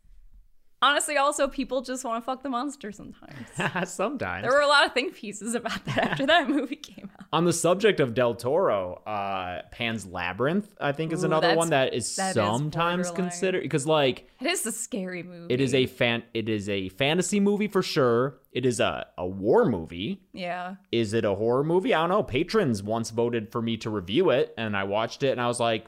honestly, 0.85 1.17
also 1.17 1.47
people 1.47 1.81
just 1.81 2.03
want 2.05 2.21
to 2.21 2.25
fuck 2.25 2.43
the 2.43 2.49
monster 2.49 2.91
sometimes. 2.91 3.35
Sometimes. 3.91 4.43
there 4.43 4.51
were 4.51 4.61
a 4.61 4.67
lot 4.67 4.85
of 4.85 4.93
think 4.93 5.15
pieces 5.15 5.55
about 5.55 5.83
that 5.85 5.97
after 5.97 6.25
that 6.27 6.49
movie 6.55 6.75
came 6.75 7.09
out. 7.19 7.25
On 7.33 7.43
the 7.45 7.53
subject 7.53 7.99
of 7.99 8.13
Del 8.13 8.35
Toro, 8.35 9.01
uh, 9.05 9.61
Pan's 9.71 10.05
Labyrinth, 10.05 10.73
I 10.79 10.91
think, 10.91 11.11
is 11.11 11.23
Ooh, 11.23 11.27
another 11.27 11.55
one 11.55 11.69
that 11.71 11.93
is 11.93 12.15
that 12.15 12.29
is 12.29 12.33
sometimes 12.35 13.07
borderline. 13.07 13.29
considered 13.31 13.61
because, 13.63 13.85
like, 13.87 14.29
It 14.39 14.47
is 14.47 14.65
a 14.65 14.71
scary 14.71 15.23
movie. 15.23 15.53
it 15.53 15.59
is 15.61 15.73
a 15.73 15.85
fan, 15.87 16.23
it 16.33 16.47
is 16.49 16.69
a 16.69 16.89
fantasy 16.89 17.39
movie 17.39 17.67
for 17.67 17.81
sure. 17.81 18.39
It 18.51 18.65
is 18.65 18.79
a 18.79 19.07
a 19.17 19.25
war 19.27 19.65
movie. 19.65 20.21
yeah. 20.33 20.75
Is 20.91 21.13
it 21.13 21.25
a 21.25 21.35
horror 21.35 21.63
movie? 21.63 21.93
I 21.93 21.99
don't 22.01 22.09
know. 22.09 22.23
Patrons 22.23 22.81
once 22.83 23.09
voted 23.09 23.51
for 23.51 23.61
me 23.61 23.75
to 23.77 23.89
review 23.89 24.29
it, 24.29 24.53
and 24.57 24.77
I 24.77 24.83
watched 24.85 25.23
it, 25.23 25.29
and 25.31 25.41
I 25.41 25.47
was 25.47 25.59
like, 25.59 25.85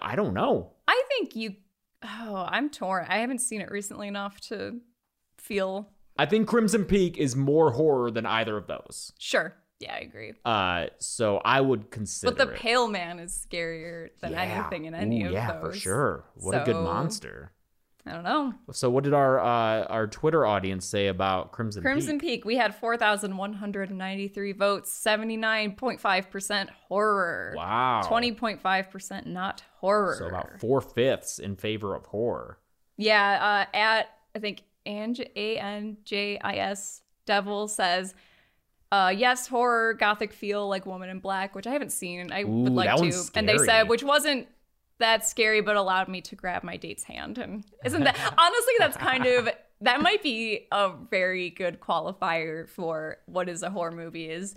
I 0.00 0.14
don't 0.14 0.34
know. 0.34 0.72
I 0.86 1.02
think 1.08 1.34
you. 1.34 1.54
Oh, 2.04 2.46
I'm 2.48 2.68
torn. 2.70 3.06
I 3.08 3.18
haven't 3.18 3.40
seen 3.40 3.60
it 3.60 3.70
recently 3.70 4.08
enough 4.08 4.40
to 4.42 4.80
feel 5.38 5.88
I 6.16 6.26
think 6.26 6.46
Crimson 6.46 6.84
Peak 6.84 7.16
is 7.18 7.34
more 7.34 7.72
horror 7.72 8.10
than 8.10 8.26
either 8.26 8.56
of 8.56 8.66
those. 8.66 9.12
sure. 9.18 9.56
Yeah, 9.80 9.94
I 9.94 9.98
agree. 9.98 10.32
Uh, 10.44 10.86
so 10.98 11.38
I 11.44 11.60
would 11.60 11.90
consider. 11.90 12.32
But 12.32 12.38
the 12.46 12.54
it. 12.54 12.58
Pale 12.60 12.88
Man 12.88 13.18
is 13.18 13.46
scarier 13.50 14.10
than 14.20 14.30
Yeah. 14.32 14.42
anything 14.42 14.84
in 14.84 14.94
any 14.94 15.24
Ooh, 15.24 15.26
of 15.26 15.32
yeah, 15.32 15.52
those. 15.52 15.62
Yeah, 15.62 15.70
for 15.70 15.76
sure. 15.76 16.24
What 16.36 16.54
a 16.54 16.64
good 16.64 16.76
monster. 16.76 17.52
I 18.06 18.12
don't 18.12 18.22
know. 18.22 18.52
So 18.72 18.90
what 18.90 19.04
did 19.04 19.14
our 19.14 19.40
uh, 19.40 19.84
our 19.84 20.06
Twitter 20.06 20.44
audience 20.44 20.84
say 20.84 21.06
about 21.06 21.52
Crimson, 21.52 21.80
Peak? 21.80 21.86
Crimson 21.86 22.18
Peak? 22.18 22.40
Peak, 22.40 22.44
we 22.44 22.56
had 22.56 22.74
4,193 22.74 24.52
votes, 24.52 25.04
79.5% 25.06 26.68
horror. 26.88 27.54
Wow. 27.56 28.02
20.5% 28.04 29.26
not 29.26 29.62
horror. 29.78 30.16
So 30.18 30.26
about 30.26 30.60
four 30.60 30.82
fifths 30.82 31.38
in 31.38 31.56
favor 31.56 31.94
of 31.94 32.04
horror. 32.06 32.58
Yeah, 32.98 33.66
uh, 33.72 33.76
at 33.76 34.10
I 34.34 34.38
think 34.38 34.64
Anj 34.86 35.26
A 35.34 35.58
N 35.58 35.96
J 36.04 36.38
I 36.38 36.56
S 36.56 37.00
Devil 37.24 37.68
says, 37.68 38.14
uh, 38.92 39.12
yes, 39.16 39.46
horror, 39.48 39.94
gothic 39.94 40.32
feel 40.32 40.68
like 40.68 40.86
Woman 40.86 41.08
in 41.08 41.18
Black, 41.20 41.54
which 41.54 41.66
I 41.66 41.72
haven't 41.72 41.90
seen. 41.90 42.30
I 42.30 42.42
Ooh, 42.42 42.48
would 42.48 42.72
like 42.74 42.94
to. 42.96 43.30
And 43.34 43.48
they 43.48 43.58
said, 43.58 43.88
which 43.88 44.04
wasn't 44.04 44.46
that 45.04 45.26
scary, 45.26 45.60
but 45.60 45.76
allowed 45.76 46.08
me 46.08 46.22
to 46.22 46.34
grab 46.34 46.62
my 46.62 46.78
date's 46.78 47.04
hand. 47.04 47.36
And 47.36 47.62
isn't 47.84 48.04
that 48.04 48.16
honestly? 48.38 48.74
That's 48.78 48.96
kind 48.96 49.26
of 49.26 49.50
that 49.82 50.00
might 50.00 50.22
be 50.22 50.66
a 50.72 50.92
very 51.10 51.50
good 51.50 51.78
qualifier 51.78 52.66
for 52.66 53.18
what 53.26 53.48
is 53.50 53.62
a 53.62 53.68
horror 53.68 53.92
movie. 53.92 54.30
Is 54.30 54.54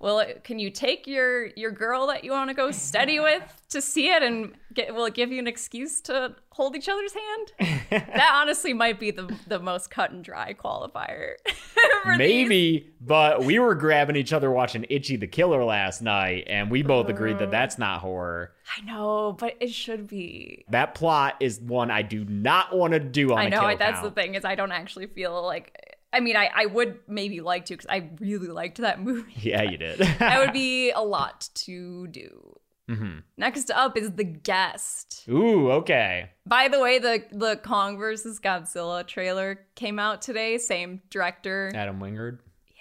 well, 0.00 0.24
can 0.44 0.58
you 0.58 0.70
take 0.70 1.06
your 1.06 1.46
your 1.56 1.70
girl 1.70 2.06
that 2.08 2.24
you 2.24 2.30
want 2.30 2.50
to 2.50 2.54
go 2.54 2.70
study 2.70 3.18
with 3.20 3.42
to 3.70 3.82
see 3.82 4.10
it, 4.10 4.22
and 4.22 4.54
get, 4.72 4.94
will 4.94 5.06
it 5.06 5.14
give 5.14 5.32
you 5.32 5.38
an 5.38 5.46
excuse 5.46 6.00
to 6.02 6.34
hold 6.50 6.76
each 6.76 6.88
other's 6.88 7.12
hand? 7.12 7.90
that 7.90 8.32
honestly 8.34 8.72
might 8.72 9.00
be 9.00 9.10
the 9.10 9.34
the 9.46 9.58
most 9.58 9.90
cut 9.90 10.10
and 10.10 10.22
dry 10.22 10.54
qualifier. 10.54 11.34
for 12.02 12.12
these. 12.12 12.48
Maybe, 12.48 12.90
but 13.00 13.44
we 13.44 13.58
were 13.58 13.74
grabbing 13.74 14.16
each 14.16 14.32
other 14.32 14.50
watching 14.50 14.86
Ichi 14.88 15.16
the 15.16 15.26
Killer 15.26 15.64
last 15.64 16.02
night, 16.02 16.44
and 16.46 16.70
we 16.70 16.82
both 16.82 17.08
agreed 17.08 17.38
that 17.38 17.50
that's 17.50 17.78
not 17.78 18.00
horror. 18.00 18.52
I 18.76 18.84
know, 18.84 19.36
but 19.38 19.56
it 19.60 19.72
should 19.72 20.06
be. 20.06 20.64
That 20.68 20.94
plot 20.94 21.36
is 21.40 21.60
one 21.60 21.90
I 21.90 22.02
do 22.02 22.24
not 22.24 22.76
want 22.76 22.92
to 22.92 23.00
do 23.00 23.32
on 23.32 23.38
I 23.38 23.48
know 23.48 23.76
that's 23.76 24.02
the 24.02 24.10
thing 24.10 24.34
is 24.34 24.44
I 24.44 24.54
don't 24.54 24.72
actually 24.72 25.06
feel 25.06 25.42
like. 25.44 25.87
I 26.12 26.20
mean, 26.20 26.36
I, 26.36 26.48
I 26.54 26.66
would 26.66 26.98
maybe 27.06 27.40
like 27.40 27.66
to 27.66 27.74
because 27.74 27.86
I 27.90 28.10
really 28.20 28.48
liked 28.48 28.78
that 28.78 29.00
movie. 29.02 29.32
Yeah, 29.36 29.62
you 29.62 29.76
did. 29.76 29.98
that 29.98 30.38
would 30.40 30.52
be 30.54 30.90
a 30.90 31.02
lot 31.02 31.48
to 31.66 32.06
do. 32.08 32.54
Mhm. 32.88 33.22
Next 33.36 33.70
up 33.70 33.98
is 33.98 34.12
the 34.12 34.24
guest. 34.24 35.24
Ooh, 35.28 35.70
okay. 35.72 36.30
By 36.46 36.68
the 36.68 36.80
way, 36.80 36.98
the 36.98 37.22
the 37.30 37.56
Kong 37.56 37.98
versus 37.98 38.40
Godzilla 38.40 39.06
trailer 39.06 39.66
came 39.74 39.98
out 39.98 40.22
today. 40.22 40.56
Same 40.56 41.02
director. 41.10 41.70
Adam 41.74 42.00
Wingard. 42.00 42.38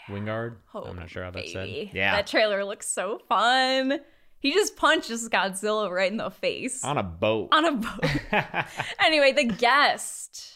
Wingard. 0.07 0.55
Oh, 0.73 0.83
I'm 0.83 0.95
not 0.95 1.09
sure 1.09 1.25
how 1.25 1.31
that's 1.31 1.51
baby. 1.53 1.87
said. 1.91 1.97
Yeah. 1.97 2.15
That 2.15 2.27
trailer 2.27 2.63
looks 2.63 2.87
so 2.87 3.19
fun. 3.27 3.99
He 4.39 4.53
just 4.53 4.77
punches 4.77 5.27
Godzilla 5.27 5.91
right 5.91 6.09
in 6.09 6.15
the 6.17 6.29
face 6.31 6.81
on 6.85 6.97
a 6.97 7.03
boat. 7.03 7.49
on 7.51 7.65
a 7.65 7.71
boat. 7.73 8.05
anyway, 9.03 9.33
the 9.33 9.43
guest. 9.43 10.53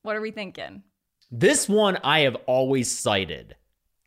What 0.00 0.16
are 0.16 0.22
we 0.22 0.30
thinking? 0.30 0.82
This 1.30 1.68
one 1.68 1.98
I 2.02 2.20
have 2.20 2.36
always 2.46 2.96
cited 2.96 3.56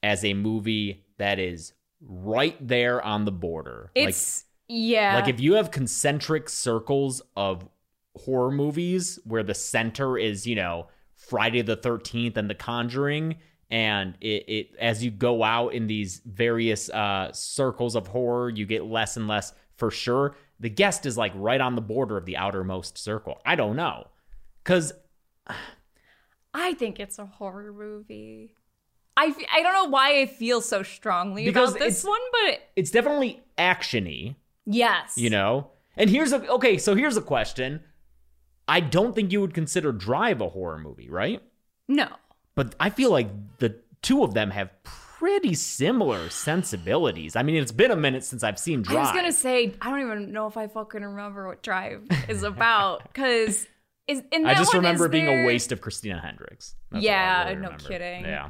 as 0.02 0.26
a 0.26 0.34
movie 0.34 1.06
that 1.18 1.40
is 1.40 1.74
right 2.02 2.56
there 2.66 3.02
on 3.02 3.26
the 3.26 3.32
border. 3.32 3.92
It's 3.96 4.46
Yeah. 4.68 5.16
Like 5.16 5.30
if 5.30 5.40
you 5.40 5.54
have 5.54 5.72
concentric 5.72 6.50
circles 6.50 7.22
of 7.36 7.68
horror 8.16 8.52
movies 8.52 9.20
where 9.24 9.44
the 9.44 9.54
center 9.54 10.18
is, 10.18 10.46
you 10.46 10.56
know, 10.56 10.88
Friday 11.16 11.62
the 11.62 11.78
13th 11.78 12.36
and 12.36 12.50
The 12.50 12.56
Conjuring 12.56 13.38
and 13.72 14.18
it, 14.20 14.44
it 14.48 14.76
as 14.80 15.04
you 15.04 15.10
go 15.10 15.44
out 15.44 15.74
in 15.74 15.88
these 15.88 16.22
various 16.26 16.90
uh 16.90 17.32
circles 17.32 17.96
of 17.96 18.08
horror, 18.08 18.50
you 18.50 18.66
get 18.66 18.86
less 18.86 19.16
and 19.16 19.28
less 19.28 19.54
for 19.78 19.90
sure. 19.90 20.36
The 20.60 20.70
guest 20.70 21.06
is 21.06 21.18
like 21.18 21.32
right 21.36 21.62
on 21.62 21.76
the 21.76 21.82
border 21.82 22.18
of 22.18 22.26
the 22.26 22.38
outermost 22.38 22.98
circle. 22.98 23.40
I 23.46 23.56
don't 23.56 23.78
know. 23.78 24.08
Cuz 24.66 24.92
I 26.54 26.74
think 26.76 27.00
it's 27.00 27.18
a 27.20 27.26
horror 27.26 27.74
movie. 27.74 28.54
I, 29.16 29.28
f- 29.28 29.38
I 29.54 29.62
don't 29.62 29.74
know 29.74 29.90
why 29.90 30.22
I 30.22 30.26
feel 30.26 30.60
so 30.62 30.82
strongly 30.84 31.46
Because 31.46 31.72
about 31.72 31.80
this 31.80 32.04
one, 32.04 32.20
but 32.32 32.60
it's 32.76 32.90
definitely 32.92 33.42
actiony. 33.58 34.36
yes. 34.66 35.18
you 35.18 35.30
know 35.30 35.70
and 35.96 36.10
here's 36.10 36.34
a 36.34 36.48
okay 36.48 36.78
so 36.80 36.96
here's 36.96 37.16
a 37.18 37.22
question 37.22 37.82
i 38.68 38.80
don't 38.80 39.14
think 39.14 39.32
you 39.32 39.40
would 39.42 39.54
consider 39.54 39.92
drive 39.92 40.42
a 40.42 40.50
horror 40.50 40.80
movie 40.80 41.08
right 41.10 41.44
No. 41.88 42.08
but 42.56 42.74
i 42.80 42.90
feel 42.90 43.12
like 43.12 43.28
the 43.60 43.76
two 44.02 44.24
of 44.24 44.34
them 44.34 44.50
have 44.50 44.72
pretty 44.84 45.54
similar 45.54 46.30
sensibilities 46.32 47.36
i 47.36 47.44
mean 47.44 47.58
it's 47.58 47.72
been 47.72 47.92
a 47.92 47.96
minute 47.96 48.24
since 48.24 48.42
i've 48.44 48.58
seen 48.58 48.82
drive 48.82 48.98
I 48.98 49.02
was 49.02 49.12
gonna 49.12 49.32
say 49.32 49.76
I 49.82 49.90
don't 49.92 50.02
even 50.02 50.32
know 50.32 50.48
if 50.48 50.58
I 50.58 50.66
fucking 50.68 51.04
remember 51.04 51.48
what 51.48 51.62
Drive 51.62 52.02
is 52.28 52.42
about 52.42 53.04
because 53.14 53.68
is 54.08 54.22
in 54.32 54.46
I 54.46 54.54
just 54.56 54.74
one, 54.74 54.84
remember 54.84 55.06
is 55.06 55.12
being 55.12 55.26
there- 55.26 55.44
a 55.44 55.48
waste 55.48 55.72
of 55.72 55.82
christina 55.82 56.20
hendricks 56.20 56.76
That's 56.92 57.04
Yeah, 57.04 57.44
really 57.44 57.56
no 57.56 57.62
remember. 57.62 57.84
kidding. 57.88 58.26
yeah 58.26 58.50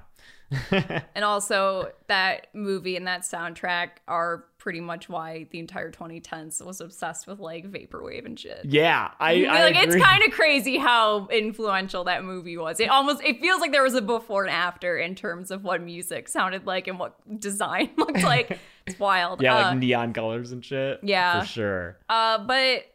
And 1.15 1.25
also 1.25 1.91
that 2.07 2.47
movie 2.53 2.95
and 2.95 3.07
that 3.07 3.21
soundtrack 3.21 3.89
are 4.07 4.45
pretty 4.59 4.81
much 4.81 5.09
why 5.09 5.47
the 5.49 5.57
entire 5.57 5.91
2010s 5.91 6.63
was 6.63 6.79
obsessed 6.79 7.25
with 7.25 7.39
like 7.39 7.71
vaporwave 7.71 8.25
and 8.25 8.39
shit. 8.39 8.61
yeah 8.65 9.11
i, 9.19 9.45
I 9.45 9.63
like 9.63 9.75
agree. 9.75 9.95
it's 9.95 10.03
kind 10.05 10.23
of 10.23 10.31
crazy 10.31 10.77
how 10.77 11.27
influential 11.31 12.03
that 12.05 12.23
movie 12.23 12.57
was. 12.57 12.79
It 12.79 12.89
almost 12.89 13.23
it 13.23 13.41
feels 13.41 13.61
like 13.61 13.71
there 13.71 13.81
was 13.83 13.95
a 13.95 14.01
before 14.01 14.43
and 14.43 14.51
after 14.53 14.97
in 14.97 15.15
terms 15.15 15.49
of 15.49 15.63
what 15.63 15.81
music 15.81 16.27
sounded 16.29 16.65
like 16.67 16.87
and 16.87 16.99
what 16.99 17.15
design 17.39 17.89
looked 17.97 18.23
like. 18.23 18.59
It's 18.85 18.99
wild. 18.99 19.41
yeah 19.41 19.55
Uh, 19.55 19.61
like 19.71 19.77
neon 19.79 20.13
colors 20.13 20.51
and 20.51 20.63
shit 20.63 20.99
yeah. 21.03 21.39
for 21.41 21.47
sure 21.47 21.97
Uh, 22.09 22.37
but 22.39 22.85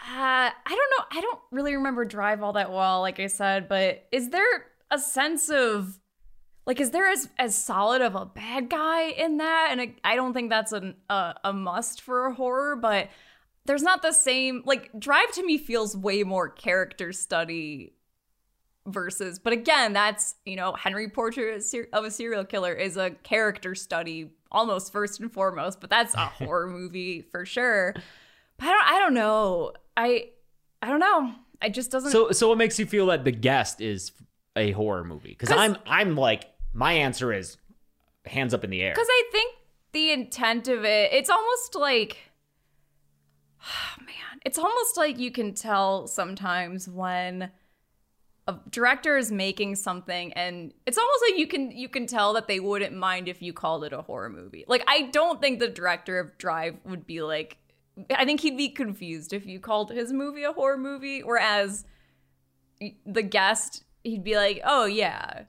uh, 0.00 0.50
I 0.50 0.52
don't 0.66 0.76
know. 0.98 1.18
I 1.18 1.20
don't 1.20 1.40
really 1.50 1.74
remember 1.74 2.04
Drive 2.04 2.42
all 2.42 2.54
that 2.54 2.72
well, 2.72 3.00
like 3.00 3.20
I 3.20 3.26
said. 3.26 3.68
But 3.68 4.06
is 4.12 4.30
there 4.30 4.66
a 4.90 4.98
sense 4.98 5.48
of 5.50 5.98
like, 6.66 6.80
is 6.80 6.90
there 6.90 7.08
as 7.08 7.28
as 7.38 7.54
solid 7.54 8.02
of 8.02 8.14
a 8.14 8.26
bad 8.26 8.68
guy 8.68 9.10
in 9.10 9.38
that? 9.38 9.68
And 9.70 9.80
I, 9.80 9.94
I 10.04 10.16
don't 10.16 10.32
think 10.32 10.50
that's 10.50 10.72
an, 10.72 10.96
a 11.08 11.34
a 11.44 11.52
must 11.52 12.00
for 12.00 12.26
a 12.26 12.34
horror, 12.34 12.76
but 12.76 13.08
there's 13.66 13.82
not 13.82 14.02
the 14.02 14.12
same 14.12 14.62
like 14.66 14.90
Drive 14.98 15.32
to 15.32 15.44
me 15.44 15.58
feels 15.58 15.96
way 15.96 16.22
more 16.22 16.48
character 16.48 17.12
study 17.12 17.94
versus 18.86 19.38
but 19.38 19.54
again 19.54 19.94
that's 19.94 20.34
you 20.44 20.56
know 20.56 20.74
henry 20.74 21.08
portrait 21.08 21.64
of 21.94 22.04
a 22.04 22.10
serial 22.10 22.44
killer 22.44 22.74
is 22.74 22.98
a 22.98 23.12
character 23.22 23.74
study 23.74 24.30
almost 24.52 24.92
first 24.92 25.20
and 25.20 25.32
foremost 25.32 25.80
but 25.80 25.88
that's 25.88 26.14
a 26.14 26.18
horror 26.26 26.66
movie 26.66 27.22
for 27.22 27.46
sure 27.46 27.94
i 28.64 28.68
don't 28.68 28.86
i 28.86 28.98
don't 28.98 29.14
know. 29.14 29.72
I 29.96 30.28
i 30.82 30.88
don't 30.88 31.00
know. 31.00 31.34
It 31.62 31.70
just 31.70 31.90
doesn't 31.90 32.10
so 32.10 32.30
so 32.32 32.48
what 32.48 32.58
makes 32.58 32.78
you 32.78 32.86
feel 32.86 33.06
that 33.06 33.24
the 33.24 33.32
guest 33.32 33.80
is 33.80 34.12
a 34.56 34.72
horror 34.72 35.04
movie? 35.04 35.30
Because 35.30 35.50
i'm 35.50 35.76
i'm 35.86 36.16
like 36.16 36.46
my 36.72 36.92
answer 36.92 37.32
is 37.32 37.56
hands 38.26 38.54
up 38.54 38.64
in 38.64 38.70
the 38.70 38.82
air. 38.82 38.92
Because 38.92 39.08
i 39.10 39.22
think 39.32 39.54
the 39.92 40.10
intent 40.10 40.68
of 40.68 40.84
it 40.84 41.12
it's 41.12 41.30
almost 41.30 41.74
like 41.74 42.18
oh 43.62 44.00
man 44.00 44.40
it's 44.44 44.58
almost 44.58 44.96
like 44.96 45.18
you 45.18 45.30
can 45.30 45.54
tell 45.54 46.06
sometimes 46.06 46.88
when 46.88 47.50
a 48.46 48.56
director 48.68 49.16
is 49.16 49.32
making 49.32 49.74
something 49.74 50.32
and 50.34 50.74
it's 50.84 50.98
almost 50.98 51.24
like 51.30 51.38
you 51.38 51.46
can 51.46 51.70
you 51.70 51.88
can 51.88 52.06
tell 52.06 52.34
that 52.34 52.46
they 52.46 52.60
wouldn't 52.60 52.94
mind 52.94 53.26
if 53.26 53.40
you 53.40 53.54
called 53.54 53.84
it 53.84 53.92
a 53.92 54.02
horror 54.02 54.28
movie. 54.28 54.64
Like 54.68 54.84
i 54.86 55.02
don't 55.02 55.40
think 55.40 55.60
the 55.60 55.68
director 55.68 56.18
of 56.18 56.36
drive 56.38 56.76
would 56.84 57.06
be 57.06 57.22
like 57.22 57.56
i 58.16 58.24
think 58.24 58.40
he'd 58.40 58.56
be 58.56 58.68
confused 58.68 59.32
if 59.32 59.46
you 59.46 59.58
called 59.60 59.90
his 59.90 60.12
movie 60.12 60.42
a 60.42 60.52
horror 60.52 60.76
movie 60.78 61.22
whereas 61.22 61.84
the 63.06 63.22
guest 63.22 63.84
he'd 64.02 64.24
be 64.24 64.36
like 64.36 64.60
oh 64.64 64.84
yeah 64.84 65.42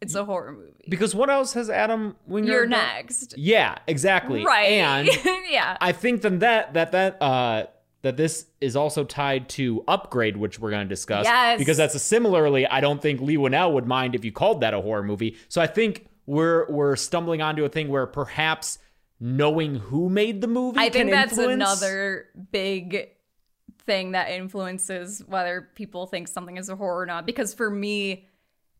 it's 0.00 0.14
a 0.14 0.24
horror 0.24 0.52
movie 0.52 0.86
Because 0.88 1.14
what 1.14 1.28
else 1.28 1.52
has 1.52 1.68
Adam 1.68 2.16
Wingard 2.28 2.46
you're 2.46 2.66
done? 2.66 2.70
next 2.70 3.34
Yeah, 3.36 3.76
exactly. 3.86 4.44
right 4.44 4.70
And 4.70 5.08
yeah 5.50 5.76
I 5.80 5.92
think 5.92 6.22
then 6.22 6.38
that 6.38 6.72
that 6.74 6.92
that 6.92 7.20
uh 7.20 7.66
that 8.02 8.16
this 8.16 8.46
is 8.62 8.76
also 8.76 9.04
tied 9.04 9.48
to 9.50 9.84
Upgrade, 9.86 10.38
which 10.38 10.58
we're 10.58 10.70
going 10.70 10.86
to 10.86 10.88
discuss. 10.88 11.26
Yes. 11.26 11.58
Because 11.58 11.76
that's 11.76 11.94
a 11.94 11.98
similarly, 11.98 12.66
I 12.66 12.80
don't 12.80 13.02
think 13.02 13.20
Leigh 13.20 13.36
Whannell 13.36 13.74
would 13.74 13.86
mind 13.86 14.14
if 14.14 14.24
you 14.24 14.32
called 14.32 14.62
that 14.62 14.72
a 14.72 14.80
horror 14.80 15.02
movie. 15.02 15.36
So 15.48 15.60
I 15.60 15.66
think 15.66 16.06
we're 16.24 16.66
we're 16.70 16.96
stumbling 16.96 17.42
onto 17.42 17.62
a 17.64 17.68
thing 17.68 17.88
where 17.88 18.06
perhaps 18.06 18.78
knowing 19.20 19.76
who 19.76 20.08
made 20.08 20.40
the 20.40 20.48
movie. 20.48 20.78
I 20.80 20.88
think 20.88 21.10
that's 21.10 21.32
influence- 21.32 21.54
another 21.54 22.28
big 22.50 23.10
thing 23.86 24.12
that 24.12 24.30
influences 24.30 25.22
whether 25.26 25.68
people 25.74 26.06
think 26.06 26.28
something 26.28 26.56
is 26.56 26.68
a 26.68 26.76
horror 26.76 27.02
or 27.02 27.06
not. 27.06 27.26
Because 27.26 27.54
for 27.54 27.70
me, 27.70 28.26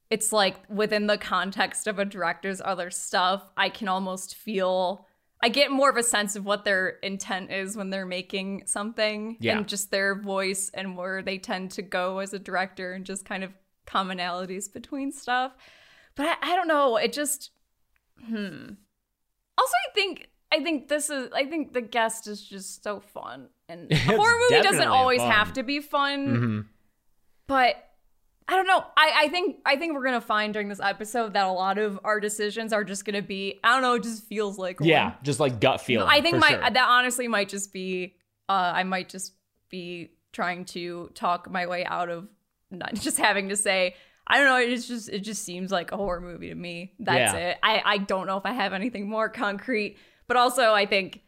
it's 0.08 0.32
like 0.32 0.56
within 0.68 1.06
the 1.06 1.18
context 1.18 1.86
of 1.86 1.98
a 1.98 2.04
director's 2.04 2.60
other 2.60 2.90
stuff, 2.90 3.50
I 3.56 3.68
can 3.68 3.88
almost 3.88 4.34
feel 4.34 5.06
I 5.42 5.48
get 5.48 5.70
more 5.70 5.88
of 5.88 5.96
a 5.96 6.02
sense 6.02 6.36
of 6.36 6.44
what 6.44 6.64
their 6.66 6.88
intent 7.02 7.50
is 7.50 7.74
when 7.76 7.88
they're 7.88 8.04
making 8.04 8.64
something 8.66 9.38
Yeah. 9.40 9.56
and 9.56 9.66
just 9.66 9.90
their 9.90 10.14
voice 10.14 10.70
and 10.74 10.98
where 10.98 11.22
they 11.22 11.38
tend 11.38 11.70
to 11.72 11.82
go 11.82 12.18
as 12.18 12.34
a 12.34 12.38
director 12.38 12.92
and 12.92 13.06
just 13.06 13.24
kind 13.24 13.42
of 13.42 13.54
commonalities 13.86 14.70
between 14.70 15.12
stuff. 15.12 15.52
But 16.14 16.26
I, 16.26 16.52
I 16.52 16.56
don't 16.56 16.68
know. 16.68 16.96
It 16.98 17.14
just 17.14 17.50
hmm. 18.26 18.72
Also, 19.60 19.74
I 19.90 19.94
think 19.94 20.28
I 20.52 20.62
think 20.62 20.88
this 20.88 21.10
is 21.10 21.30
I 21.34 21.44
think 21.44 21.72
the 21.72 21.82
guest 21.82 22.26
is 22.26 22.42
just 22.42 22.82
so 22.82 23.00
fun, 23.00 23.48
and 23.68 23.90
a 23.92 23.96
horror 23.96 24.34
movie 24.50 24.62
doesn't 24.62 24.88
always 24.88 25.20
fun. 25.20 25.30
have 25.30 25.52
to 25.54 25.62
be 25.62 25.80
fun. 25.80 26.26
Mhm. 26.28 26.66
But 27.46 27.76
I 28.48 28.56
don't 28.56 28.66
know. 28.66 28.82
I, 28.96 29.12
I 29.24 29.28
think 29.28 29.58
I 29.64 29.76
think 29.76 29.94
we're 29.94 30.04
gonna 30.04 30.20
find 30.20 30.52
during 30.52 30.68
this 30.68 30.80
episode 30.80 31.34
that 31.34 31.46
a 31.46 31.52
lot 31.52 31.78
of 31.78 32.00
our 32.04 32.18
decisions 32.18 32.72
are 32.72 32.82
just 32.84 33.04
gonna 33.04 33.22
be 33.22 33.60
I 33.62 33.72
don't 33.72 33.82
know. 33.82 33.94
It 33.94 34.02
just 34.02 34.24
feels 34.26 34.58
like 34.58 34.78
Yeah, 34.80 35.04
one. 35.10 35.14
just 35.22 35.38
like 35.40 35.60
gut 35.60 35.80
feeling. 35.80 36.08
I 36.08 36.20
think 36.20 36.38
my 36.38 36.50
sure. 36.50 36.58
that 36.70 36.86
honestly 36.88 37.28
might 37.28 37.48
just 37.48 37.72
be 37.72 38.14
uh 38.48 38.72
I 38.74 38.82
might 38.84 39.08
just 39.08 39.34
be 39.68 40.10
trying 40.32 40.64
to 40.64 41.10
talk 41.14 41.48
my 41.50 41.66
way 41.66 41.84
out 41.84 42.08
of 42.08 42.28
not 42.72 42.94
just 43.06 43.18
having 43.18 43.50
to 43.50 43.56
say 43.56 43.94
I 44.30 44.38
don't 44.38 44.46
know 44.46 44.56
it's 44.56 44.86
just 44.88 45.08
it 45.08 45.20
just 45.20 45.44
seems 45.44 45.70
like 45.72 45.92
a 45.92 45.96
horror 45.96 46.20
movie 46.20 46.48
to 46.48 46.54
me. 46.54 46.92
That's 46.98 47.34
Yeah. 47.34 47.48
it. 47.50 47.58
I 47.62 47.82
I 47.84 47.98
don't 47.98 48.26
know 48.26 48.36
if 48.36 48.46
I 48.46 48.52
have 48.52 48.72
anything 48.72 49.08
more 49.08 49.28
concrete, 49.28 49.96
but 50.28 50.36
also 50.36 50.72
I 50.72 50.86
think 50.86 51.22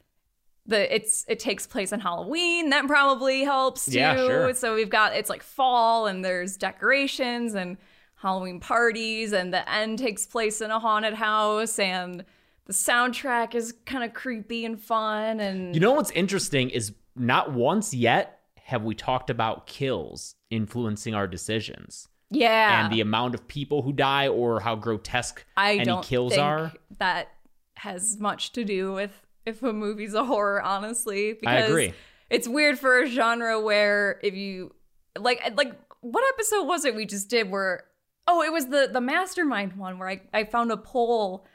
the 0.66 0.94
it's 0.94 1.24
it 1.28 1.38
takes 1.40 1.66
place 1.66 1.92
on 1.92 2.00
Halloween. 2.00 2.70
That 2.70 2.86
probably 2.86 3.42
helps 3.42 3.86
too. 3.86 3.98
Yeah, 3.98 4.14
sure. 4.16 4.54
So 4.54 4.74
we've 4.74 4.90
got 4.90 5.16
it's 5.16 5.28
like 5.28 5.42
fall 5.42 6.06
and 6.06 6.24
there's 6.24 6.56
decorations 6.56 7.54
and 7.54 7.76
Halloween 8.14 8.60
parties 8.60 9.32
and 9.32 9.52
the 9.52 9.68
end 9.68 9.98
takes 9.98 10.24
place 10.26 10.60
in 10.60 10.70
a 10.70 10.78
haunted 10.78 11.14
house 11.14 11.80
and 11.80 12.24
the 12.66 12.72
soundtrack 12.72 13.56
is 13.56 13.74
kind 13.86 14.04
of 14.04 14.14
creepy 14.14 14.64
and 14.64 14.80
fun 14.80 15.40
and 15.40 15.74
You 15.74 15.80
know 15.80 15.92
what's 15.92 16.12
interesting 16.12 16.70
is 16.70 16.92
not 17.16 17.52
once 17.52 17.92
yet 17.92 18.38
have 18.62 18.84
we 18.84 18.94
talked 18.94 19.28
about 19.30 19.66
kills 19.66 20.36
influencing 20.50 21.12
our 21.16 21.26
decisions 21.26 22.06
yeah. 22.32 22.84
and 22.84 22.92
the 22.92 23.00
amount 23.00 23.34
of 23.34 23.46
people 23.48 23.82
who 23.82 23.92
die 23.92 24.28
or 24.28 24.60
how 24.60 24.74
grotesque 24.74 25.44
I 25.56 25.74
any 25.74 25.84
don't 25.84 26.04
kills 26.04 26.32
think 26.32 26.42
are. 26.42 26.72
that 26.98 27.28
has 27.74 28.18
much 28.18 28.52
to 28.52 28.64
do 28.64 28.92
with 28.92 29.10
if 29.44 29.62
a 29.62 29.72
movie's 29.72 30.14
a 30.14 30.24
horror, 30.24 30.62
honestly. 30.62 31.30
I 31.30 31.34
Because 31.40 31.70
agree. 31.70 31.94
It's 32.30 32.48
weird 32.48 32.78
for 32.78 33.02
a 33.02 33.06
genre 33.06 33.60
where 33.60 34.18
if 34.22 34.34
you 34.34 34.74
like 35.18 35.42
like 35.56 35.74
what 36.00 36.24
episode 36.34 36.64
was 36.64 36.84
it 36.84 36.94
we 36.94 37.04
just 37.06 37.28
did 37.28 37.50
where 37.50 37.84
oh 38.26 38.42
it 38.42 38.50
was 38.52 38.66
the 38.68 38.88
the 38.90 39.00
mastermind 39.00 39.74
one 39.74 39.98
where 39.98 40.08
I, 40.08 40.22
I 40.32 40.44
found 40.44 40.72
a 40.72 40.76
poll 40.78 41.46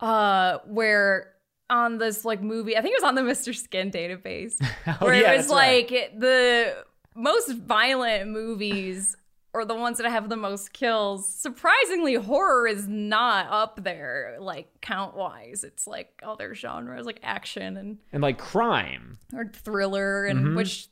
uh 0.00 0.58
where 0.66 1.32
on 1.70 1.96
this 1.98 2.24
like 2.24 2.42
movie 2.42 2.76
I 2.76 2.82
think 2.82 2.92
it 2.92 3.02
was 3.02 3.08
on 3.08 3.14
the 3.14 3.22
Mr. 3.22 3.54
Skin 3.56 3.90
database 3.90 4.56
Oh, 4.86 4.96
where 5.06 5.14
yeah, 5.14 5.32
it 5.32 5.36
was 5.38 5.46
that's 5.46 5.54
right. 5.58 5.90
like 5.90 6.18
the 6.20 6.84
most 7.14 7.52
violent 7.54 8.30
movies 8.30 9.16
or 9.54 9.64
the 9.64 9.74
ones 9.74 9.98
that 9.98 10.10
have 10.10 10.28
the 10.28 10.36
most 10.36 10.72
kills. 10.72 11.28
Surprisingly, 11.28 12.14
horror 12.14 12.66
is 12.66 12.88
not 12.88 13.46
up 13.50 13.84
there, 13.84 14.36
like 14.40 14.68
count 14.80 15.14
wise. 15.16 15.62
It's 15.64 15.86
like 15.86 16.08
other 16.22 16.54
genres 16.54 17.04
like 17.06 17.20
action 17.22 17.76
and 17.76 17.98
and 18.12 18.22
like 18.22 18.38
crime. 18.38 19.18
or 19.34 19.50
thriller, 19.52 20.24
and 20.26 20.38
Mm-hmm. 20.40 20.56
which 20.56 20.88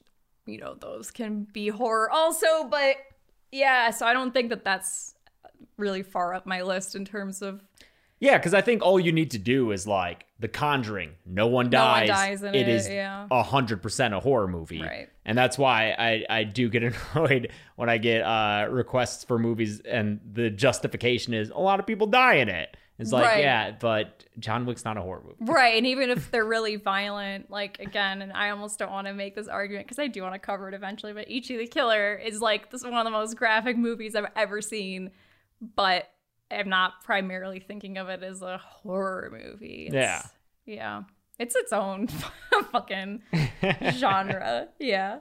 you 0.46 0.59
know 0.59 0.75
those 0.75 1.11
can 1.11 1.46
be 1.53 1.68
horror 1.68 2.11
also. 2.11 2.64
But 2.64 2.96
yeah, 3.53 3.90
so 3.90 4.07
I 4.07 4.12
don't 4.12 4.33
think 4.33 4.51
that 4.51 4.64
that's 4.64 5.14
really 5.77 6.03
far 6.03 6.35
up 6.35 6.46
my 6.46 6.62
list 6.62 6.94
in 6.94 7.05
terms 7.05 7.42
of 7.42 7.62
Yeah, 8.21 8.37
because 8.37 8.53
I 8.53 8.61
think 8.61 8.83
all 8.83 9.01
you 9.01 9.13
need 9.13 9.31
to 9.33 9.39
do 9.39 9.73
is 9.73 9.87
like 9.87 10.27
The 10.39 10.47
Conjuring. 10.49 11.13
No 11.25 11.47
one 11.47 11.71
No 11.71 11.85
one 11.85 12.07
dies. 12.07 12.09
dies 12.09 12.43
in 12.43 12.55
it 12.55 12.69
it, 12.69 12.69
is 12.69 12.87
a 12.87 13.43
hundred 13.43 13.83
percent 13.83 14.13
a 14.15 14.21
horror 14.21 14.47
movie, 14.47 14.83
Right. 14.83 15.09
And 15.25 15.37
that's 15.37 15.57
why 15.59 15.95
I 15.99 16.25
I 16.29 16.45
do 16.45 16.69
get 16.69 16.83
annoyed 17.15 17.51
when 17.77 17.89
I 17.89 17.99
get 17.99 18.23
uh, 18.23 18.67
requests 18.71 19.25
for 19.25 19.39
movies 19.39 19.81
and 19.81 20.21
the 20.33 20.51
justification 20.51 21.33
is 21.35 21.51
a 21.51 21.59
lot 21.59 21.81
of 21.81 21.87
people 21.87 22.07
die 22.07 22.35
in 22.35 22.49
it. 22.51 22.77
It's 22.99 23.13
like 23.13 23.25
Right. 23.25 23.41
yeah, 23.41 23.71
but 23.81 24.25
John 24.39 24.67
Wick's 24.67 24.85
not 24.85 24.99
a 24.99 25.01
horror 25.01 25.23
movie. 25.25 25.37
Right, 25.53 25.79
and 25.79 25.87
even 25.87 26.11
if 26.11 26.31
they're 26.31 26.45
really 26.45 26.77
violent, 26.77 27.51
like 27.51 27.79
again, 27.81 28.21
and 28.21 28.31
I 28.35 28.51
almost 28.51 28.79
don't 28.79 28.91
want 28.93 29.07
to 29.07 29.15
make 29.15 29.35
this 29.35 29.49
argument 29.49 29.87
because 29.87 29.99
I 29.99 30.09
do 30.09 30.21
want 30.21 30.35
to 30.35 30.39
cover 30.39 30.69
it 30.69 30.75
eventually, 30.75 31.15
but 31.15 31.31
Ichi 31.31 31.57
the 31.57 31.67
Killer 31.67 32.17
is 32.17 32.43
like 32.43 32.71
this 32.71 32.83
is 32.83 32.85
one 32.85 32.99
of 32.99 33.05
the 33.05 33.11
most 33.11 33.35
graphic 33.39 33.79
movies 33.79 34.15
I've 34.15 34.31
ever 34.37 34.61
seen, 34.61 35.11
but 35.75 36.11
I'm 36.51 36.69
not 36.69 37.03
primarily 37.05 37.61
thinking 37.61 37.97
of 37.99 38.09
it 38.09 38.23
as 38.23 38.43
a 38.43 38.59
horror 38.59 39.31
movie. 39.33 39.87
It's- 39.89 40.29
yeah, 40.67 41.03
it's 41.39 41.55
its 41.57 41.73
own 41.73 42.07
fucking 42.73 43.23
genre. 43.93 44.69
Yeah. 44.79 45.19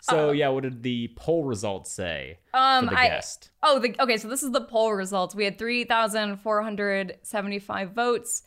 So 0.00 0.32
yeah, 0.32 0.48
what 0.48 0.62
did 0.64 0.82
the 0.82 1.10
poll 1.16 1.44
results 1.44 1.92
say 1.92 2.38
Um, 2.54 2.88
I 2.90 3.08
guest? 3.08 3.50
oh 3.62 3.78
the 3.78 3.94
okay, 4.00 4.16
so 4.16 4.28
this 4.28 4.42
is 4.42 4.50
the 4.52 4.60
poll 4.62 4.92
results. 4.92 5.34
We 5.34 5.44
had 5.44 5.58
three 5.58 5.84
thousand 5.84 6.38
four 6.38 6.62
hundred 6.62 7.18
seventy-five 7.22 7.92
votes. 7.92 8.42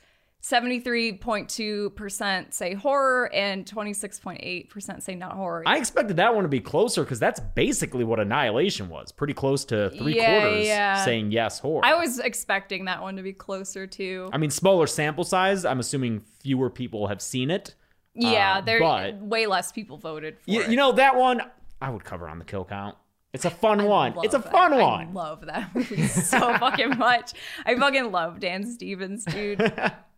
73.2% 0.45 2.53
say 2.53 2.73
horror 2.75 3.33
and 3.33 3.65
26.8% 3.65 5.01
say 5.01 5.15
not 5.15 5.31
horror. 5.33 5.63
I 5.65 5.77
expected 5.77 6.17
that 6.17 6.35
one 6.35 6.43
to 6.43 6.49
be 6.49 6.59
closer 6.59 7.03
because 7.03 7.19
that's 7.19 7.39
basically 7.39 8.03
what 8.03 8.19
Annihilation 8.19 8.89
was. 8.89 9.11
Pretty 9.11 9.33
close 9.33 9.65
to 9.65 9.89
three 9.91 10.17
Yeah, 10.17 10.41
quarters 10.41 10.67
yeah. 10.67 11.03
saying 11.03 11.31
yes 11.31 11.57
horror. 11.59 11.81
I 11.83 11.95
was 11.95 12.19
expecting 12.19 12.85
that 12.85 13.01
one 13.01 13.15
to 13.15 13.23
be 13.23 13.33
closer 13.33 13.87
to. 13.87 14.29
I 14.33 14.37
mean, 14.37 14.51
smaller 14.51 14.85
sample 14.87 15.23
size. 15.23 15.65
I'm 15.65 15.79
assuming 15.79 16.21
fewer 16.41 16.69
people 16.69 17.07
have 17.07 17.21
seen 17.21 17.49
it. 17.49 17.73
yeah, 18.13 18.57
uh, 18.57 18.61
there 18.61 18.79
but- 18.79 19.17
way 19.21 19.47
less 19.47 19.71
people 19.71 19.97
voted 19.97 20.37
for 20.39 20.51
You, 20.51 20.61
it. 20.61 20.69
you 20.69 20.75
know 20.77 20.91
that 20.93 21.15
one 21.15 21.41
I 21.81 21.89
would 21.89 22.03
cover 22.03 22.27
on 22.29 22.37
the 22.39 22.45
kill 22.45 22.65
count. 22.65 22.95
It's 23.33 23.43
a 23.45 23.49
fun 23.49 23.83
one. 23.83 24.13
It's 24.23 24.33
a 24.33 24.37
that. 24.37 24.49
fun 24.51 24.73
I 24.73 24.81
one. 24.81 25.13
love 25.13 25.45
that 25.47 25.75
movie 25.75 26.07
so 26.07 26.39
fucking 26.57 26.97
much. 26.97 27.33
I 27.65 27.75
fucking 27.75 28.11
love 28.13 28.39
Dan 28.39 28.65
Stevens, 28.65 29.25
dude. 29.25 29.59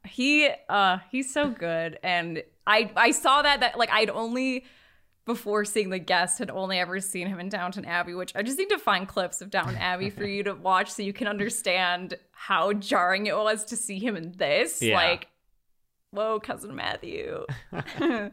he 0.08 0.50
uh 0.70 0.98
he's 1.12 1.34
so 1.34 1.50
good 1.50 2.00
and 2.04 2.44
I 2.66 2.92
I 2.96 3.12
saw 3.12 3.42
that 3.42 3.60
that 3.62 3.78
like 3.78 3.90
I'd 3.92 4.10
only 4.10 4.66
before 5.28 5.66
seeing 5.66 5.90
the 5.90 6.00
guest 6.00 6.40
had 6.40 6.50
only 6.50 6.80
ever 6.80 7.00
seen 7.02 7.28
him 7.28 7.40
in 7.40 7.50
Downton 7.50 7.84
Abbey, 7.84 8.16
which 8.16 8.34
I 8.34 8.42
just 8.42 8.58
need 8.58 8.70
to 8.70 8.80
find 8.80 9.08
clips 9.08 9.42
of 9.42 9.50
Downton 9.50 9.76
Abbey 9.76 10.10
for 10.10 10.24
you 10.24 10.42
to 10.44 10.54
watch 10.56 10.90
so 10.90 11.04
you 11.04 11.14
can 11.14 11.28
understand 11.28 12.18
how 12.32 12.72
jarring 12.74 13.26
it 13.28 13.36
was 13.36 13.66
to 13.66 13.76
see 13.76 14.00
him 14.00 14.16
in 14.16 14.32
this. 14.38 14.82
Yeah. 14.82 14.96
Like, 14.96 15.28
whoa, 16.12 16.40
cousin 16.40 16.74
Matthew. 16.76 17.46
uh, 18.00 18.30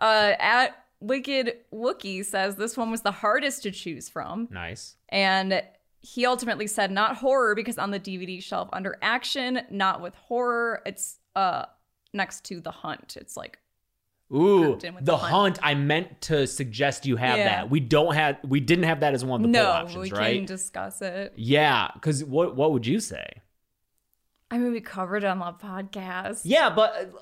at 0.00 0.68
Wicked 1.00 1.52
Wookie 1.72 2.24
says 2.24 2.56
this 2.56 2.78
one 2.78 2.90
was 2.90 3.02
the 3.02 3.12
hardest 3.12 3.62
to 3.64 3.70
choose 3.70 4.08
from. 4.08 4.48
nice. 4.50 4.96
And 5.10 5.62
he 6.00 6.24
ultimately 6.24 6.66
said 6.66 6.90
not 6.90 7.16
horror 7.16 7.54
because 7.54 7.76
on 7.76 7.90
the 7.90 8.00
DVD 8.00 8.42
shelf 8.42 8.68
under 8.72 8.96
action, 9.02 9.60
not 9.70 10.00
with 10.00 10.14
horror. 10.14 10.80
It's 10.86 11.17
uh 11.38 11.66
next 12.12 12.44
to 12.46 12.60
the 12.60 12.70
hunt. 12.70 13.16
It's 13.20 13.36
like 13.36 13.58
Ooh, 14.34 14.58
grouped 14.60 14.84
in 14.84 14.94
with 14.94 15.04
the 15.04 15.12
The 15.12 15.16
hunt. 15.18 15.32
Hunt. 15.32 15.58
I 15.62 15.74
meant 15.74 16.20
to 16.22 16.46
suggest 16.46 17.06
you 17.06 17.16
have 17.16 17.38
Yeah. 17.38 17.48
that. 17.48 17.70
We 17.70 17.80
don't 17.80 18.14
have. 18.14 18.36
We 18.46 18.60
didn't 18.60 18.84
have 18.84 19.00
that 19.00 19.14
as 19.14 19.24
one 19.24 19.44
of 19.44 19.50
the 19.52 19.58
poll 19.58 19.64
no, 19.66 19.70
options, 19.70 20.12
we 20.12 20.18
right? 20.18 20.36
can 20.36 20.44
discuss 20.46 21.00
it. 21.02 21.32
yeah, 21.36 21.88
because 21.94 22.24
what 22.24 22.56
what 22.56 22.72
would 22.72 22.86
you 22.86 23.00
say? 23.00 23.26
I 24.50 24.58
mean, 24.58 24.72
we 24.72 24.80
covered 24.80 25.24
it 25.24 25.26
on 25.26 25.38
the 25.38 25.52
podcast. 25.66 26.40
Yeah, 26.44 26.70
but 26.70 26.90
uh, 26.96 27.18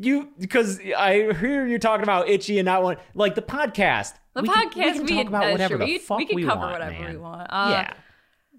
you 0.00 0.28
because 0.38 0.80
I 0.96 1.32
hear 1.34 1.66
you 1.66 1.78
talking 1.78 2.02
about 2.04 2.28
Ichi 2.28 2.58
and 2.58 2.66
not 2.66 2.82
one 2.82 2.96
like 3.14 3.34
the 3.34 3.42
podcast. 3.42 4.14
The 4.34 4.42
we 4.42 4.48
can- 4.48 4.70
podcast, 4.70 5.00
we 5.00 5.06
can 5.08 5.16
talk 5.18 5.26
about 5.28 5.40
that's 5.42 5.52
whatever 5.52 5.76
true. 5.76 5.86
the 5.86 5.92
we, 5.92 5.98
fuck 5.98 6.18
we 6.18 6.26
can 6.26 6.36
we 6.36 6.44
cover 6.44 6.60
want, 6.60 6.72
whatever 6.72 6.92
man. 7.02 7.12
we 7.12 7.18
want. 7.18 7.46
Uh, 7.50 7.68
yeah, 7.72 7.94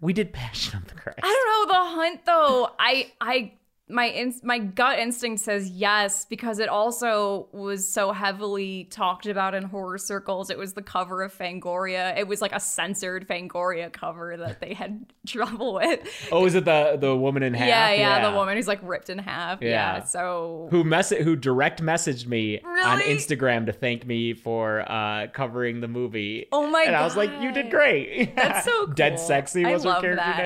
we 0.02 0.14
did 0.14 0.32
Passion 0.34 0.78
of 0.78 0.88
the 0.88 0.94
Christ. 0.96 1.20
I 1.24 1.28
don't 1.36 1.48
know 1.52 1.74
the 1.74 1.86
hunt 2.02 2.26
though. 2.26 2.70
I 2.80 3.12
I 3.20 3.54
my 3.90 4.06
in, 4.06 4.34
my 4.44 4.60
gut 4.60 4.98
instinct 4.98 5.42
says 5.42 5.70
yes 5.70 6.24
because 6.26 6.60
it 6.60 6.70
also 6.70 7.48
was 7.52 7.88
so 7.88 8.14
heavily 8.14 8.86
talked 8.86 9.26
about 9.26 9.54
in 9.54 9.64
horror 9.64 9.98
circles. 9.98 10.50
It 10.50 10.58
was 10.58 10.74
the 10.74 10.82
cover 10.82 11.22
of 11.22 11.38
Fangoria. 11.38 12.18
It 12.18 12.26
was 12.28 12.42
like 12.42 12.54
a 12.54 12.62
censored 12.62 13.28
Fangoria 13.28 13.92
cover 13.92 14.38
that 14.38 14.62
they 14.62 14.74
had 14.74 15.06
trouble 15.28 15.74
with. 15.74 16.00
Oh, 16.32 16.46
is 16.46 16.56
it 16.56 16.64
the 16.66 16.98
the 17.00 17.16
woman 17.16 17.44
in 17.44 17.54
half? 17.54 17.68
Yeah, 17.68 17.92
yeah, 17.92 18.30
the 18.32 18.36
woman 18.36 18.56
who's 18.56 18.70
like 18.70 18.80
ripped 18.84 19.10
in 19.10 19.18
half. 19.20 19.62
Yeah, 19.62 19.98
Yeah. 19.98 20.04
so 20.04 20.68
who 20.72 20.84
mess 20.86 21.10
who 21.10 21.36
direct 21.36 21.82
messaged 21.82 22.26
me 22.26 22.62
on 22.62 23.02
Instagram 23.02 23.66
to 23.66 23.74
thank 23.74 24.06
me 24.08 24.34
for 24.34 24.90
uh 24.90 25.28
covering 25.34 25.82
the 25.82 25.90
movie. 25.90 26.48
Oh 26.54 26.68
my 26.68 26.84
And 26.84 26.96
I 26.96 27.04
was 27.04 27.18
like, 27.18 27.32
you 27.42 27.52
did 27.52 27.66
God. 27.66 27.72
great. 27.72 28.36
That's 28.36 28.66
so 28.66 28.88
Dead 28.96 29.18
cool. 29.18 29.26
sexy 29.28 29.66
I 29.66 29.74
was 29.74 29.84
her 29.84 29.90
love 29.90 30.02
character 30.04 30.24
that. 30.26 30.38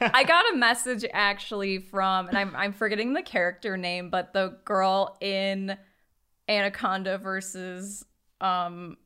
name. 0.00 0.10
I 0.14 0.24
got 0.24 0.44
a 0.52 0.56
message 0.56 1.04
actually 1.12 1.78
from, 1.78 2.28
and 2.28 2.36
I'm 2.36 2.54
I'm 2.54 2.72
forgetting 2.82 3.12
the 3.12 3.22
character 3.22 3.76
name, 3.76 4.10
but 4.10 4.32
the 4.32 4.58
girl 4.64 5.16
in 5.20 5.78
Anaconda 6.48 7.16
versus 7.16 8.04
um 8.40 8.96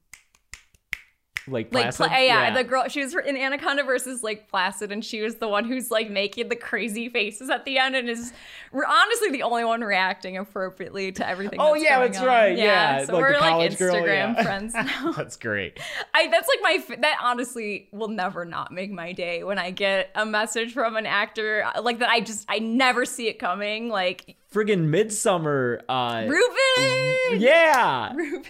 like 1.48 1.70
Placid? 1.70 2.06
Pla- 2.06 2.16
yeah, 2.18 2.52
the 2.54 2.64
girl 2.64 2.88
she 2.88 3.02
was 3.02 3.14
in 3.14 3.36
Anaconda 3.36 3.84
versus 3.84 4.22
Lake 4.22 4.48
Placid, 4.48 4.92
and 4.92 5.04
she 5.04 5.20
was 5.20 5.36
the 5.36 5.48
one 5.48 5.64
who's 5.64 5.90
like 5.90 6.10
making 6.10 6.48
the 6.48 6.56
crazy 6.56 7.08
faces 7.08 7.50
at 7.50 7.64
the 7.64 7.78
end, 7.78 7.94
and 7.94 8.08
is 8.08 8.32
we're 8.72 8.84
honestly 8.84 9.30
the 9.30 9.42
only 9.42 9.64
one 9.64 9.80
reacting 9.82 10.36
appropriately 10.36 11.12
to 11.12 11.28
everything. 11.28 11.60
Oh 11.60 11.72
that's 11.72 11.84
yeah, 11.84 11.98
that's 12.00 12.18
on. 12.18 12.26
right. 12.26 12.56
Yeah, 12.56 13.04
so 13.04 13.14
like 13.14 13.22
we're 13.22 13.40
like 13.40 13.72
Instagram 13.72 14.04
girl, 14.04 14.06
yeah. 14.06 14.42
friends 14.42 14.74
now. 14.74 15.12
That's 15.12 15.36
great. 15.36 15.78
I 16.14 16.28
that's 16.28 16.48
like 16.48 16.58
my 16.62 16.96
that 16.96 17.18
honestly 17.22 17.88
will 17.92 18.08
never 18.08 18.44
not 18.44 18.72
make 18.72 18.90
my 18.90 19.12
day 19.12 19.44
when 19.44 19.58
I 19.58 19.70
get 19.70 20.10
a 20.14 20.26
message 20.26 20.72
from 20.72 20.96
an 20.96 21.06
actor 21.06 21.64
like 21.82 22.00
that. 22.00 22.10
I 22.10 22.20
just 22.20 22.44
I 22.48 22.58
never 22.58 23.04
see 23.04 23.28
it 23.28 23.38
coming. 23.38 23.88
Like 23.88 24.36
Friggin' 24.52 24.88
Midsommar. 24.88 25.82
Uh, 25.88 26.24
Ruben, 26.28 27.40
yeah, 27.40 28.12
Ruben. 28.16 28.44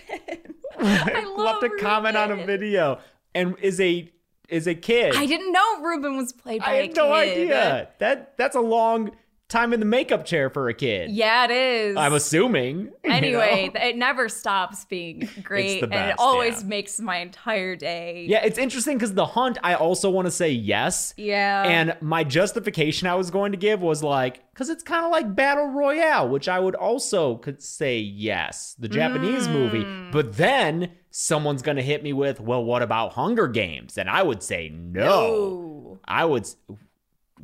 I 0.81 1.25
love 1.37 1.63
left 1.63 1.75
a 1.75 1.83
comment 1.83 2.17
on 2.17 2.31
a 2.31 2.45
video 2.45 2.99
and 3.35 3.57
is 3.61 3.81
a 3.81 4.11
is 4.49 4.67
a 4.67 4.75
kid. 4.75 5.15
I 5.17 5.27
didn't 5.27 5.53
know 5.53 5.81
Ruben 5.83 6.17
was 6.17 6.33
played 6.33 6.61
by 6.61 6.67
I 6.67 6.73
a 6.75 6.83
had 6.83 6.97
no 6.97 7.07
kid. 7.15 7.31
idea. 7.33 7.89
That 7.99 8.37
that's 8.37 8.57
a 8.57 8.61
long 8.61 9.11
time 9.49 9.73
in 9.73 9.81
the 9.81 9.87
makeup 9.87 10.25
chair 10.25 10.51
for 10.51 10.69
a 10.69 10.75
kid. 10.75 11.11
Yeah, 11.11 11.45
it 11.45 11.51
is. 11.51 11.97
I'm 11.97 12.13
assuming. 12.15 12.93
you 13.05 13.11
Anyway, 13.11 13.71
know? 13.75 13.81
it 13.81 13.97
never 13.97 14.29
stops 14.29 14.85
being 14.85 15.29
great, 15.43 15.83
and 15.83 15.95
it 15.95 16.17
always 16.19 16.63
yeah. 16.63 16.69
makes 16.69 17.01
my 17.01 17.19
entire 17.19 17.77
day. 17.77 18.27
Yeah, 18.29 18.45
it's 18.45 18.59
interesting 18.59 18.97
because 18.97 19.15
the 19.15 19.27
hunt. 19.27 19.59
I 19.63 19.75
also 19.75 20.11
want 20.11 20.27
to 20.27 20.33
say 20.33 20.51
yes. 20.51 21.15
Yeah. 21.17 21.63
And 21.65 21.97
my 22.01 22.25
justification 22.25 23.09
I 23.09 23.15
was 23.15 23.31
going 23.31 23.53
to 23.53 23.59
give 23.59 23.81
was 23.81 24.03
like, 24.03 24.43
because 24.53 24.69
it's 24.69 24.83
kind 24.83 25.05
of 25.05 25.11
like 25.11 25.35
Battle 25.35 25.67
Royale, 25.67 26.29
which 26.29 26.49
I 26.49 26.59
would 26.59 26.75
also 26.75 27.37
could 27.37 27.63
say 27.63 27.99
yes, 27.99 28.75
the 28.79 28.89
Japanese 28.89 29.49
movie. 29.49 29.85
Mm. 29.85 30.13
But 30.13 30.37
then 30.37 30.93
someone's 31.11 31.63
going 31.63 31.77
to 31.77 31.83
hit 31.83 32.03
me 32.03 32.13
with, 32.13 32.41
well, 32.41 32.65
what 32.65 32.83
about 32.83 33.13
Hunger 33.13 33.49
Games? 33.49 33.97
And 33.99 34.09
I 34.11 34.23
would 34.23 34.43
say 34.43 34.69
no. 34.71 35.05
No. 35.05 35.99
I 36.05 36.25
would. 36.25 36.49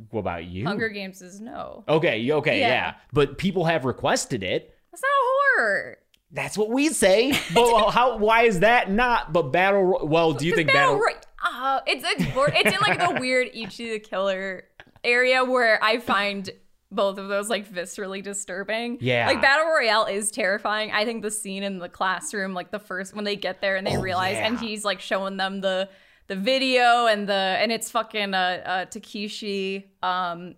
What 0.09 0.21
about 0.21 0.45
you? 0.45 0.65
Hunger 0.65 0.89
Games 0.89 1.21
is 1.21 1.39
no. 1.39 1.83
Okay, 1.87 2.31
okay, 2.31 2.59
yeah. 2.59 2.67
Yeah. 2.67 2.93
But 3.11 3.37
people 3.37 3.65
have 3.65 3.85
requested 3.85 4.43
it. 4.43 4.75
That's 4.91 5.01
not 5.03 5.09
horror. 5.57 5.97
That's 6.31 6.57
what 6.57 6.69
we 6.69 6.89
say. 6.89 7.31
But 7.53 7.91
how? 7.91 8.17
Why 8.17 8.43
is 8.43 8.61
that 8.61 8.89
not? 8.89 9.31
But 9.33 9.51
Battle. 9.51 9.83
Ro- 9.83 10.05
Well, 10.05 10.33
do 10.33 10.47
you 10.47 10.55
think 10.55 10.67
Battle 10.73 10.95
Battle? 10.95 10.99
Roy- 10.99 11.19
uh, 11.45 11.79
it's 11.85 12.03
it's 12.07 12.25
it's 12.35 12.75
in 12.75 12.81
like 12.81 12.99
the 13.13 13.17
weird 13.19 13.49
Ichi 13.53 13.91
the 13.91 13.99
Killer 13.99 14.63
area 15.03 15.43
where 15.43 15.83
I 15.83 15.99
find 15.99 16.49
both 16.89 17.17
of 17.17 17.27
those 17.27 17.49
like 17.49 17.67
viscerally 17.71 18.23
disturbing. 18.23 18.97
Yeah. 19.01 19.27
Like 19.27 19.41
Battle 19.41 19.65
Royale 19.67 20.05
is 20.05 20.31
terrifying. 20.31 20.91
I 20.91 21.05
think 21.05 21.21
the 21.23 21.31
scene 21.31 21.63
in 21.63 21.79
the 21.79 21.89
classroom, 21.89 22.53
like 22.53 22.71
the 22.71 22.79
first 22.79 23.15
when 23.15 23.25
they 23.25 23.35
get 23.35 23.61
there 23.61 23.75
and 23.75 23.85
they 23.85 23.97
Oh, 23.97 24.01
realize 24.01 24.37
and 24.37 24.59
he's 24.59 24.85
like 24.85 25.01
showing 25.01 25.37
them 25.37 25.61
the 25.61 25.89
the 26.33 26.41
video 26.41 27.05
and 27.07 27.27
the 27.27 27.33
and 27.33 27.71
it's 27.71 27.91
fucking 27.91 28.33
uh, 28.33 28.61
uh 28.65 28.85
Takeshi 28.85 29.91
um 30.01 30.55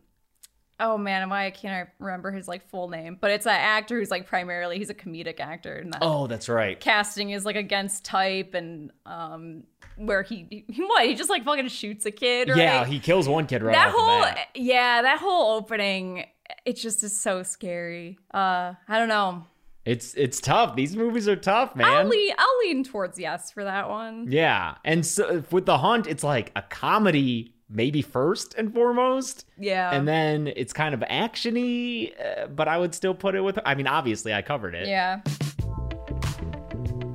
Oh 0.77 0.97
man, 0.97 1.29
why 1.29 1.45
I 1.45 1.51
can't 1.51 1.89
remember 1.99 2.31
his 2.31 2.49
like 2.49 2.67
full 2.69 2.89
name, 2.89 3.17
but 3.21 3.31
it's 3.31 3.45
an 3.45 3.53
actor 3.53 3.97
who's 3.97 4.11
like 4.11 4.27
primarily 4.27 4.77
he's 4.77 4.89
a 4.89 4.93
comedic 4.93 5.39
actor, 5.39 5.75
and 5.75 5.93
that 5.93 5.99
Oh, 6.01 6.27
that's 6.27 6.49
right. 6.49 6.77
casting 6.77 7.29
is 7.29 7.45
like 7.45 7.55
against 7.55 8.03
type 8.03 8.53
and 8.53 8.91
um 9.05 9.63
where 9.95 10.23
he, 10.23 10.65
he 10.67 10.83
what 10.83 11.05
he 11.05 11.15
just 11.15 11.29
like 11.29 11.45
fucking 11.45 11.69
shoots 11.69 12.05
a 12.05 12.11
kid 12.11 12.49
right? 12.49 12.57
Yeah, 12.57 12.85
he 12.85 12.99
kills 12.99 13.29
one 13.29 13.47
kid 13.47 13.63
right 13.63 13.71
that 13.71 13.93
whole 13.95 14.43
yeah 14.53 15.01
that 15.01 15.19
whole 15.19 15.55
opening 15.55 16.25
it 16.65 16.73
just 16.73 17.01
is 17.01 17.17
so 17.17 17.43
scary 17.43 18.19
uh 18.33 18.73
i 18.89 18.99
don't 18.99 19.07
know 19.07 19.45
It's 19.85 20.13
it's 20.15 20.39
tough. 20.41 20.75
These 20.75 20.95
movies 20.95 21.27
are 21.27 21.35
tough, 21.35 21.75
man. 21.75 21.85
i'll 21.87 22.05
lean 22.07 22.33
i'll 22.37 22.57
lean 22.67 22.83
towards 22.83 23.19
yes 23.19 23.51
for 23.51 23.63
that 23.63 23.87
one 23.87 24.31
Yeah, 24.31 24.75
and 24.83 25.05
so 25.05 25.43
with 25.51 25.65
the 25.65 25.77
hunt, 25.77 26.07
it's 26.07 26.23
like 26.23 26.51
a 26.55 26.61
comedy 26.63 27.53
maybe 27.69 28.01
first 28.01 28.53
and 28.55 28.73
foremost. 28.73 29.45
Yeah. 29.57 29.91
And 29.91 30.07
then 30.07 30.47
it's 30.55 30.71
kind 30.73 30.93
of 30.93 31.01
actiony, 31.01 32.13
uh, 32.19 32.47
but 32.47 32.67
I 32.67 32.77
would 32.77 32.93
still 32.93 33.13
put 33.15 33.35
it 33.35 33.41
with. 33.41 33.59
I 33.65 33.75
mean, 33.75 33.87
obviously, 33.87 34.33
I 34.33 34.41
covered 34.41 34.75
it. 34.75 34.87
Yeah. 34.87 35.21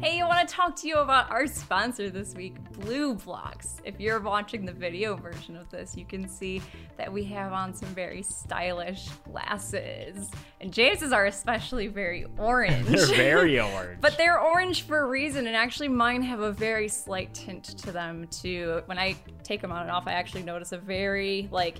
Hey, 0.03 0.19
I 0.23 0.27
want 0.27 0.49
to 0.49 0.55
talk 0.55 0.77
to 0.77 0.89
you 0.89 0.97
about 0.97 1.31
our 1.31 1.47
sponsor 1.47 2.09
this 2.09 2.35
week, 2.35 2.57
BLUBlox. 2.79 3.83
If 3.85 4.01
you're 4.01 4.19
watching 4.19 4.65
the 4.65 4.73
video 4.73 5.15
version 5.15 5.57
of 5.57 5.69
this, 5.69 5.95
you 5.95 6.07
can 6.07 6.27
see 6.27 6.63
that 6.97 7.13
we 7.13 7.23
have 7.25 7.53
on 7.53 7.75
some 7.75 7.91
very 7.91 8.23
stylish 8.23 9.09
glasses. 9.31 10.31
And 10.63 10.73
Jay's 10.73 11.03
are 11.13 11.27
especially 11.27 11.89
very 11.89 12.25
orange. 12.39 12.87
They're 12.89 13.07
very 13.09 13.61
orange. 13.61 14.01
But 14.01 14.17
they're 14.17 14.41
orange 14.41 14.85
for 14.87 15.01
a 15.01 15.07
reason, 15.07 15.47
and 15.47 15.55
actually, 15.55 15.89
mine 15.89 16.23
have 16.23 16.41
a 16.41 16.51
very 16.51 16.89
slight 16.89 17.35
tint 17.35 17.65
to 17.65 17.93
them 17.93 18.27
too. 18.29 18.81
When 18.87 18.99
I 18.99 19.17
take 19.43 19.61
them 19.61 19.71
on 19.71 19.83
and 19.83 19.91
off, 19.91 20.07
I 20.07 20.13
actually 20.13 20.45
notice 20.45 20.73
a 20.73 20.79
very 20.79 21.47
like 21.53 21.77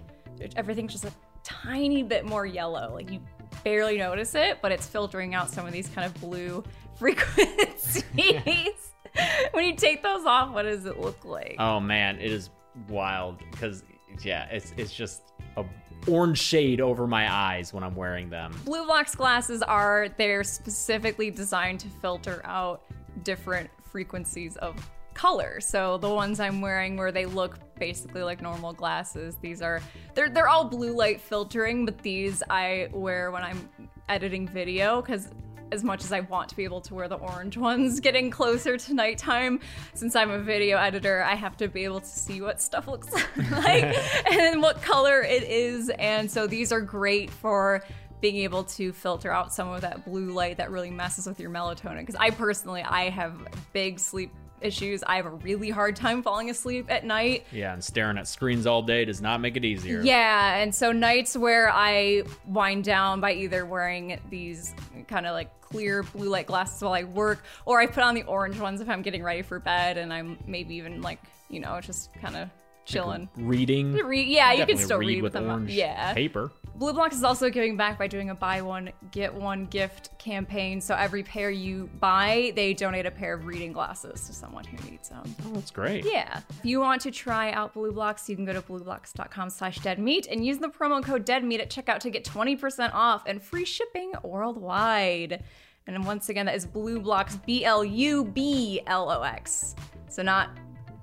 everything's 0.57 0.93
just 0.93 1.07
a 1.07 1.13
tiny 1.43 2.03
bit 2.03 2.27
more 2.27 2.45
yellow. 2.45 2.93
Like 2.93 3.11
you 3.11 3.21
barely 3.65 3.97
notice 3.97 4.35
it, 4.35 4.59
but 4.61 4.73
it's 4.73 4.87
filtering 4.87 5.35
out 5.35 5.49
some 5.49 5.67
of 5.67 5.73
these 5.73 5.89
kind 5.89 6.07
of 6.07 6.21
blue 6.21 6.63
frequencies. 7.01 8.05
when 9.53 9.65
you 9.65 9.75
take 9.75 10.03
those 10.03 10.25
off, 10.25 10.53
what 10.53 10.63
does 10.63 10.85
it 10.85 11.01
look 11.01 11.25
like? 11.25 11.57
Oh 11.59 11.81
man, 11.81 12.21
it 12.21 12.31
is 12.31 12.51
wild 12.89 13.39
because 13.51 13.83
yeah, 14.23 14.47
it's 14.51 14.73
it's 14.77 14.93
just 14.93 15.23
a 15.57 15.65
orange 16.07 16.39
shade 16.39 16.81
over 16.81 17.07
my 17.07 17.33
eyes 17.33 17.73
when 17.73 17.83
I'm 17.83 17.97
wearing 17.97 18.29
them. 18.29 18.53
BLUBlox 18.65 19.17
glasses 19.17 19.63
are 19.63 20.09
they're 20.19 20.45
specifically 20.45 21.31
designed 21.31 21.81
to 21.81 21.89
filter 21.89 22.43
out 22.45 22.83
different 23.25 23.71
frequencies 23.83 24.57
of 24.59 24.77
color. 25.15 25.61
So 25.61 25.99
the 25.99 26.09
ones 26.09 26.39
I'm 26.39 26.61
wearing 26.61 26.97
where 26.97 27.13
they 27.13 27.27
look 27.27 27.59
basically 27.79 28.23
like 28.23 28.43
normal 28.43 28.75
glasses, 28.75 29.37
these 29.41 29.63
are 29.63 29.81
they're 30.15 30.29
they're 30.29 30.49
all 30.49 30.65
blue 30.65 30.93
light 30.93 31.21
filtering, 31.21 31.87
but 31.87 31.99
these 31.99 32.43
I 32.51 32.89
wear 32.93 33.31
when 33.31 33.43
I'm 33.43 33.69
editing 34.09 34.47
video 34.47 35.01
cuz 35.01 35.29
as 35.73 35.85
much 35.85 36.05
as 36.05 36.13
I 36.13 36.21
want 36.21 36.49
to 36.51 36.57
be 36.57 36.65
able 36.65 36.81
to 36.83 36.95
wear 36.95 37.09
the 37.09 37.17
orange 37.17 37.57
ones, 37.57 38.01
getting 38.01 38.31
closer 38.31 38.77
to 38.77 38.95
nighttime, 38.95 39.61
since 39.95 40.17
I'm 40.17 40.31
a 40.31 40.39
video 40.39 40.79
editor, 40.79 41.23
I 41.23 41.35
have 41.35 41.57
to 41.59 41.69
be 41.69 41.85
able 41.85 42.01
to 42.01 42.07
see 42.07 42.41
what 42.41 42.61
stuff 42.61 42.89
looks 42.89 43.13
like 43.51 43.97
and 44.33 44.63
what 44.63 44.83
color 44.83 45.23
it 45.23 45.43
is. 45.45 45.91
And 45.99 46.31
so 46.31 46.47
these 46.47 46.73
are 46.73 46.81
great 46.81 47.31
for 47.31 47.83
being 48.21 48.37
able 48.37 48.65
to 48.65 48.93
filter 48.93 49.33
out 49.33 49.53
some 49.53 49.69
of 49.69 49.81
that 49.81 50.05
blue 50.05 50.33
light 50.33 50.59
that 50.59 50.71
really 50.71 50.91
messes 50.91 51.27
with 51.27 51.41
your 51.41 51.51
melatonin. 51.51 52.01
Because 52.01 52.17
I 52.17 52.31
personally, 52.31 52.83
I 52.83 53.09
have 53.09 53.49
big 53.73 53.99
sleep 53.99 54.33
issues. 54.61 55.03
I 55.03 55.17
have 55.17 55.27
a 55.27 55.31
really 55.31 55.71
hard 55.71 55.97
time 55.97 56.23
falling 56.23 56.51
asleep 56.51 56.87
at 56.89 57.05
night. 57.05 57.47
Yeah, 57.53 57.73
and 57.73 57.83
staring 57.83 58.19
at 58.19 58.29
screens 58.29 58.67
all 58.67 58.83
day 58.83 59.05
does 59.05 59.21
not 59.21 59.41
make 59.41 59.57
it 59.57 59.65
easier. 59.65 60.01
Yeah, 60.03 60.57
and 60.57 60.75
so 60.75 60.93
nights 60.93 61.37
where 61.37 61.71
I 61.71 62.23
wind 62.47 62.85
down 62.85 63.21
by 63.21 63.33
either 63.33 63.65
wearing 63.67 64.21
these 64.31 64.75
kind 65.09 65.27
of 65.27 65.33
like 65.33 65.61
clear 65.61 66.03
blue 66.03 66.29
light 66.29 66.47
glasses 66.47 66.83
while 66.83 66.93
I 66.93 67.05
work, 67.05 67.45
or 67.65 67.81
I 67.81 67.87
put 67.87 68.03
on 68.03 68.15
the 68.15 68.25
orange 68.25 68.59
ones 68.59 68.81
if 68.81 68.89
I'm 68.89 69.03
getting 69.03 69.23
ready 69.23 69.43
for 69.43 69.59
bed 69.61 69.99
and 69.99 70.13
I'm 70.13 70.39
maybe 70.47 70.77
even 70.77 71.03
like, 71.03 71.21
you 71.49 71.61
know, 71.61 71.81
just 71.81 72.13
kind 72.15 72.37
of 72.37 72.49
chilling. 72.91 73.29
Reading. 73.37 73.93
Re- 73.95 74.23
yeah, 74.25 74.53
you 74.53 74.67
can 74.67 74.77
still 74.79 74.99
read, 74.99 75.07
read 75.09 75.23
with 75.23 75.35
with 75.35 75.43
them. 75.43 75.51
orange 75.51 75.71
Yeah. 75.73 76.13
paper. 76.15 76.51
BLUBlox 76.79 77.13
is 77.13 77.23
also 77.25 77.51
giving 77.51 77.77
back 77.77 77.99
by 77.99 78.07
doing 78.07 78.31
a 78.31 78.35
buy 78.35 78.63
one, 78.63 78.91
get 79.11 79.35
one 79.35 79.67
gift 79.67 80.19
campaign. 80.19 80.81
So 80.81 80.95
every 80.95 81.23
pair 81.23 81.51
you 81.51 81.91
buy, 82.01 82.53
they 82.57 82.73
donate 82.73 83.05
a 83.05 83.11
pair 83.11 83.35
of 83.35 83.45
reading 83.45 83.73
glasses 83.75 84.27
to 84.27 84.33
someone 84.33 84.65
who 84.65 84.91
needs 84.91 85.11
them. 85.11 85.23
Oh, 85.45 85.53
that's 85.53 85.71
great. 85.71 86.07
Yeah. 86.11 86.41
If 86.49 86.65
you 86.65 86.81
want 86.81 87.03
to 87.03 87.11
try 87.11 87.53
out 87.53 87.75
BLUBlox, 87.75 88.31
you 88.31 88.37
can 88.37 88.47
go 88.47 88.55
to 88.55 88.63
blueblocks.com 88.63 89.51
slash 89.51 89.79
deadmeat 89.81 90.27
and 90.29 90.43
use 90.45 90.57
the 90.57 90.69
promo 90.69 91.05
code 91.05 91.27
deadmeat 91.27 91.61
at 91.61 91.69
checkout 91.69 91.99
to 91.99 92.09
get 92.11 92.25
20% 92.25 92.95
off 92.95 93.25
and 93.27 93.43
free 93.43 93.67
shipping 93.67 94.13
worldwide. 94.23 95.45
And 95.87 96.05
once 96.07 96.29
again, 96.31 96.47
that 96.47 96.55
is 96.55 96.67
BLUBlox, 96.67 97.45
B 97.45 97.65
L 97.65 97.85
U 97.85 98.25
B 98.25 98.81
L 98.87 99.11
O 99.11 99.23
X. 99.23 99.75
So 100.09 100.23
not 100.23 100.51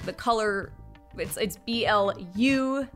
the 0.06 0.14
color, 0.14 0.72
it's 1.20 1.38
it's 1.38 1.58
B 1.58 1.86
L 1.86 2.14
U 2.36 2.88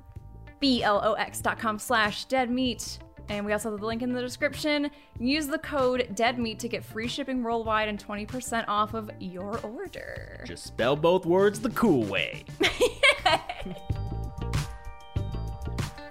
B 0.59 0.83
L 0.83 1.01
O 1.03 1.13
X 1.13 1.41
dot 1.41 1.59
com 1.59 1.79
slash 1.79 2.25
dead 2.25 2.49
meat. 2.49 2.99
And 3.29 3.45
we 3.45 3.53
also 3.53 3.71
have 3.71 3.79
the 3.79 3.85
link 3.85 4.01
in 4.01 4.11
the 4.11 4.19
description. 4.19 4.91
Use 5.17 5.47
the 5.47 5.59
code 5.59 6.09
deadmeat 6.15 6.59
to 6.59 6.67
get 6.67 6.83
free 6.83 7.07
shipping 7.07 7.41
worldwide 7.43 7.87
and 7.87 8.03
20% 8.03 8.65
off 8.67 8.93
of 8.93 9.09
your 9.21 9.57
order. 9.59 10.43
Just 10.45 10.65
spell 10.65 10.97
both 10.97 11.25
words 11.25 11.61
the 11.61 11.69
cool 11.69 12.03
way. 12.03 12.43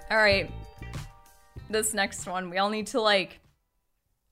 All 0.09 0.17
right. 0.17 0.51
This 1.69 1.93
next 1.93 2.25
one, 2.27 2.49
we 2.49 2.57
all 2.57 2.69
need 2.69 2.87
to 2.87 2.99
like 2.99 3.39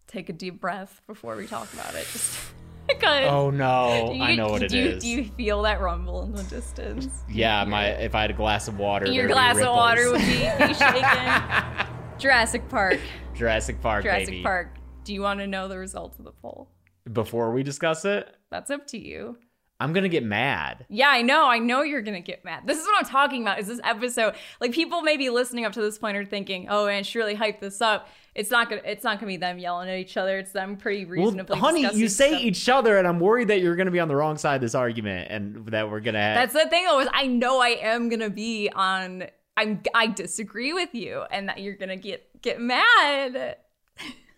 take 0.07 0.29
a 0.29 0.33
deep 0.33 0.59
breath 0.59 1.01
before 1.07 1.35
we 1.35 1.47
talk 1.47 1.71
about 1.73 1.93
it. 1.93 2.07
Just. 2.11 2.51
Oh 3.29 3.49
no, 3.49 4.11
Do 4.13 4.21
I 4.21 4.31
you- 4.31 4.37
know 4.37 4.49
what 4.49 4.63
it 4.63 4.73
you, 4.73 4.83
is. 4.89 5.03
Do 5.03 5.09
you 5.09 5.23
feel 5.25 5.61
that 5.63 5.79
rumble 5.81 6.23
in 6.23 6.33
the 6.33 6.43
distance? 6.43 7.07
yeah, 7.29 7.63
my 7.65 7.87
if 7.87 8.15
I 8.15 8.21
had 8.21 8.31
a 8.31 8.33
glass 8.33 8.67
of 8.67 8.77
water, 8.77 9.07
Your 9.07 9.27
glass 9.27 9.57
of 9.57 9.67
water 9.67 10.11
would 10.11 10.19
be, 10.19 10.25
be 10.27 10.73
shaking. 10.73 11.87
Jurassic 12.17 12.67
Park. 12.69 12.99
Jurassic 13.35 13.81
Park, 13.81 14.03
Jurassic 14.03 14.27
baby. 14.27 14.43
Park. 14.43 14.75
Do 15.03 15.13
you 15.13 15.21
want 15.21 15.39
to 15.39 15.47
know 15.47 15.67
the 15.67 15.77
results 15.77 16.19
of 16.19 16.25
the 16.25 16.31
poll? 16.31 16.69
Before 17.11 17.51
we 17.51 17.63
discuss 17.63 18.05
it, 18.05 18.27
That's 18.51 18.69
up 18.69 18.85
to 18.87 18.97
you. 18.99 19.37
I'm 19.81 19.93
gonna 19.93 20.09
get 20.09 20.23
mad. 20.23 20.85
Yeah, 20.89 21.07
I 21.09 21.21
know. 21.21 21.47
I 21.47 21.57
know 21.59 21.83
you're 21.83 22.01
gonna 22.01 22.19
get 22.19 22.43
mad. 22.43 22.63
This 22.67 22.77
is 22.79 22.85
what 22.85 22.97
I'm 23.03 23.09
talking 23.09 23.43
about. 23.43 23.59
Is 23.59 23.67
this 23.67 23.79
episode 23.83 24.35
like 24.59 24.73
people 24.73 25.01
may 25.01 25.15
be 25.15 25.29
listening 25.29 25.63
up 25.65 25.71
to 25.73 25.81
this 25.81 25.97
point 25.97 26.17
are 26.17 26.25
thinking, 26.25 26.67
"Oh, 26.69 26.87
and 26.87 27.05
she 27.05 27.17
really 27.17 27.35
hyped 27.35 27.61
this 27.61 27.81
up." 27.81 28.09
It's 28.35 28.51
not 28.51 28.69
gonna. 28.69 28.81
It's 28.83 29.03
not 29.05 29.19
gonna 29.19 29.27
be 29.31 29.37
them 29.37 29.57
yelling 29.57 29.89
at 29.89 29.97
each 29.97 30.17
other. 30.17 30.37
It's 30.37 30.51
them 30.51 30.75
pretty 30.75 31.05
Well, 31.05 31.27
reasonably. 31.27 31.57
honey, 31.57 31.81
you 31.93 32.09
say 32.09 32.29
stuff. 32.31 32.41
each 32.41 32.67
other, 32.69 32.97
and 32.97 33.07
I'm 33.07 33.19
worried 33.21 33.47
that 33.47 33.61
you're 33.61 33.75
gonna 33.77 33.89
be 33.91 33.99
on 34.01 34.09
the 34.09 34.15
wrong 34.17 34.37
side 34.37 34.55
of 34.55 34.61
this 34.61 34.75
argument, 34.75 35.31
and 35.31 35.65
that 35.67 35.89
we're 35.89 36.01
gonna. 36.01 36.17
That's 36.17 36.53
the 36.53 36.67
thing, 36.69 36.85
though. 36.85 36.99
Is 36.99 37.07
I 37.13 37.27
know 37.27 37.61
I 37.61 37.77
am 37.81 38.09
gonna 38.09 38.29
be 38.29 38.69
on. 38.75 39.25
I'm. 39.55 39.81
I 39.93 40.07
disagree 40.07 40.73
with 40.73 40.93
you, 40.93 41.23
and 41.31 41.47
that 41.47 41.59
you're 41.59 41.75
gonna 41.75 41.95
get 41.97 42.41
get 42.41 42.59
mad. 42.59 43.55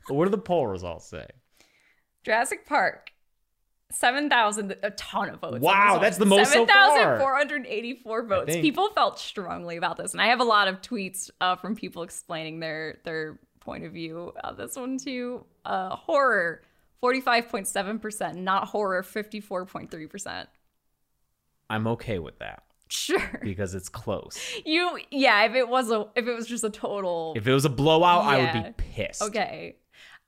what 0.08 0.26
do 0.26 0.30
the 0.32 0.38
poll 0.38 0.68
results 0.68 1.08
say? 1.08 1.26
Jurassic 2.24 2.68
Park. 2.68 3.11
7,000, 3.94 4.76
a 4.84 4.92
ton 4.92 5.30
of 5.30 5.40
votes. 5.40 5.60
Wow, 5.60 6.00
that's 6.00 6.18
the 6.18 6.26
most 6.26 6.52
so 6.52 6.66
far. 6.66 7.20
7,484 7.20 8.24
votes. 8.26 8.56
People 8.56 8.90
felt 8.90 9.20
strongly 9.20 9.78
about 9.78 9.98
this. 9.98 10.14
And 10.14 10.22
I 10.22 10.28
have 10.28 10.40
a 10.40 10.46
lot 10.46 10.68
of 10.68 10.82
tweets 10.82 11.30
uh, 11.40 11.56
from 11.56 11.76
people 11.76 12.04
explaining 12.04 12.60
their 12.60 13.00
their 13.04 13.40
point 13.60 13.86
of 13.86 13.94
view 13.94 14.34
on 14.44 14.58
this 14.58 14.76
one 14.76 14.98
too. 14.98 15.46
Uh, 15.66 15.96
horror, 15.96 16.62
45.7%. 17.04 18.36
Not 18.36 18.68
horror, 18.68 19.04
54.3%. 19.04 20.48
I'm 21.70 21.88
okay 21.88 22.20
with 22.20 22.40
that 22.40 22.64
Sure. 22.92 23.40
because 23.44 23.74
it's 23.74 23.90
close. 23.90 24.38
You, 24.66 25.00
yeah, 25.10 25.46
if 25.46 25.56
it 25.56 25.68
was 25.68 25.92
a, 25.92 26.08
if 26.16 26.28
it 26.28 26.34
was 26.34 26.46
just 26.46 26.64
a 26.64 26.70
total. 26.70 27.34
If 27.36 27.48
it 27.48 27.54
was 27.54 27.66
a 27.66 27.70
blowout, 27.70 28.26
I 28.26 28.40
would 28.40 28.66
be 28.66 28.72
pissed. 28.78 29.22
Okay. 29.22 29.78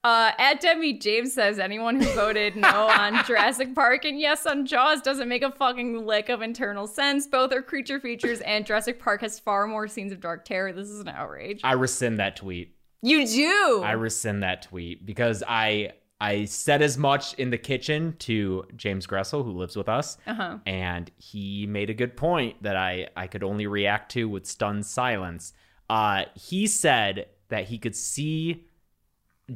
Uh, 0.03 0.31
at 0.37 0.59
deadmeatjames 0.59 1.33
says 1.33 1.59
anyone 1.59 2.01
who 2.01 2.05
voted 2.13 2.57
no 2.57 2.67
on 2.89 3.23
Jurassic 3.25 3.73
Park 3.73 4.03
and 4.03 4.19
yes 4.19 4.45
on 4.45 4.65
Jaws 4.65 5.01
doesn't 5.01 5.29
make 5.29 5.43
a 5.43 5.51
fucking 5.51 6.05
lick 6.05 6.27
of 6.27 6.41
internal 6.41 6.87
sense. 6.87 7.25
Both 7.25 7.53
are 7.53 7.61
creature 7.61 8.01
features, 8.01 8.41
and 8.41 8.65
Jurassic 8.65 8.99
Park 8.99 9.21
has 9.21 9.39
far 9.39 9.65
more 9.65 9.87
scenes 9.87 10.11
of 10.11 10.19
dark 10.19 10.43
terror. 10.43 10.73
This 10.73 10.89
is 10.89 10.99
an 10.99 11.07
outrage. 11.07 11.61
I 11.63 11.73
rescind 11.73 12.19
that 12.19 12.35
tweet. 12.35 12.75
You 13.01 13.25
do. 13.25 13.81
I 13.83 13.93
rescind 13.93 14.43
that 14.43 14.63
tweet 14.63 15.05
because 15.05 15.41
I 15.47 15.93
I 16.19 16.45
said 16.45 16.81
as 16.81 16.97
much 16.97 17.33
in 17.35 17.49
the 17.49 17.57
kitchen 17.57 18.15
to 18.19 18.65
James 18.75 19.07
Gressel, 19.07 19.43
who 19.43 19.51
lives 19.51 19.75
with 19.75 19.87
us, 19.87 20.17
uh-huh. 20.27 20.57
and 20.65 21.11
he 21.17 21.65
made 21.65 21.89
a 21.89 21.93
good 21.93 22.17
point 22.17 22.61
that 22.63 22.75
I 22.75 23.07
I 23.15 23.27
could 23.27 23.43
only 23.43 23.67
react 23.67 24.11
to 24.13 24.27
with 24.27 24.45
stunned 24.45 24.85
silence. 24.85 25.53
Uh, 25.89 26.23
he 26.35 26.67
said 26.67 27.27
that 27.47 27.65
he 27.65 27.77
could 27.77 27.95
see 27.95 28.65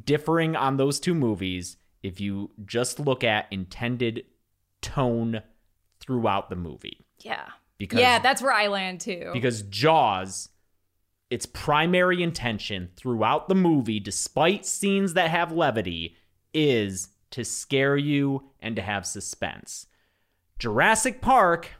differing 0.03 0.55
on 0.55 0.77
those 0.77 0.99
two 0.99 1.13
movies 1.13 1.77
if 2.03 2.19
you 2.19 2.51
just 2.65 2.99
look 2.99 3.23
at 3.23 3.47
intended 3.51 4.23
tone 4.81 5.41
throughout 5.99 6.49
the 6.49 6.55
movie. 6.55 7.05
Yeah. 7.19 7.47
Because 7.77 7.99
yeah, 7.99 8.19
that's 8.19 8.41
where 8.41 8.53
I 8.53 8.67
land 8.67 9.01
too. 9.01 9.29
because 9.33 9.61
Jaws, 9.63 10.49
its 11.29 11.45
primary 11.45 12.23
intention 12.23 12.89
throughout 12.95 13.49
the 13.49 13.55
movie, 13.55 13.99
despite 13.99 14.65
scenes 14.65 15.13
that 15.13 15.29
have 15.29 15.51
levity, 15.51 16.15
is 16.53 17.09
to 17.31 17.43
scare 17.43 17.97
you 17.97 18.49
and 18.59 18.75
to 18.75 18.81
have 18.81 19.05
suspense. 19.05 19.85
Jurassic 20.57 21.21
Park, 21.21 21.75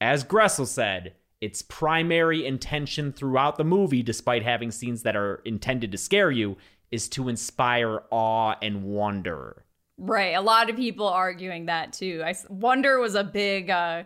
as 0.00 0.24
Gressel 0.24 0.66
said, 0.66 1.14
its 1.40 1.62
primary 1.62 2.46
intention 2.46 3.12
throughout 3.12 3.56
the 3.56 3.64
movie, 3.64 4.02
despite 4.02 4.42
having 4.42 4.70
scenes 4.70 5.02
that 5.02 5.16
are 5.16 5.42
intended 5.44 5.92
to 5.92 5.98
scare 5.98 6.30
you, 6.30 6.56
is 6.92 7.08
to 7.08 7.28
inspire 7.28 8.02
awe 8.10 8.54
and 8.62 8.84
wonder. 8.84 9.64
right. 9.98 10.36
A 10.36 10.40
lot 10.40 10.70
of 10.70 10.76
people 10.76 11.08
arguing 11.08 11.66
that 11.66 11.92
too. 11.92 12.22
I 12.24 12.34
wonder 12.48 13.00
was 13.00 13.14
a 13.14 13.24
big 13.24 13.70
uh, 13.70 14.04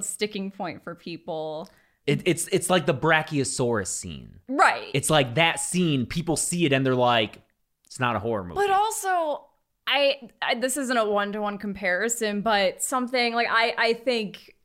sticking 0.00 0.50
point 0.50 0.82
for 0.82 0.94
people. 0.94 1.68
It, 2.06 2.22
it's 2.24 2.48
it's 2.48 2.70
like 2.70 2.86
the 2.86 2.94
Brachiosaurus 2.94 3.88
scene. 3.88 4.40
right. 4.48 4.90
It's 4.94 5.10
like 5.10 5.34
that 5.34 5.60
scene. 5.60 6.06
People 6.06 6.36
see 6.36 6.64
it 6.64 6.72
and 6.72 6.84
they're 6.84 6.94
like, 6.94 7.42
it's 7.84 8.00
not 8.00 8.16
a 8.16 8.18
horror 8.18 8.42
movie. 8.42 8.54
But 8.54 8.70
also, 8.70 9.44
I, 9.86 10.30
I 10.40 10.54
this 10.54 10.76
isn't 10.76 10.96
a 10.96 11.04
one 11.04 11.32
to 11.32 11.40
one 11.40 11.58
comparison, 11.58 12.40
but 12.40 12.82
something 12.82 13.34
like 13.34 13.48
I 13.50 13.74
I 13.76 13.92
think 13.92 14.56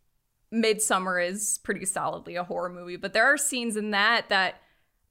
Midsommar 0.54 1.28
is 1.28 1.60
pretty 1.64 1.86
solidly 1.86 2.36
a 2.36 2.44
horror 2.44 2.70
movie, 2.70 2.96
but 2.96 3.14
there 3.14 3.26
are 3.26 3.38
scenes 3.38 3.76
in 3.76 3.92
that 3.92 4.30
that 4.30 4.62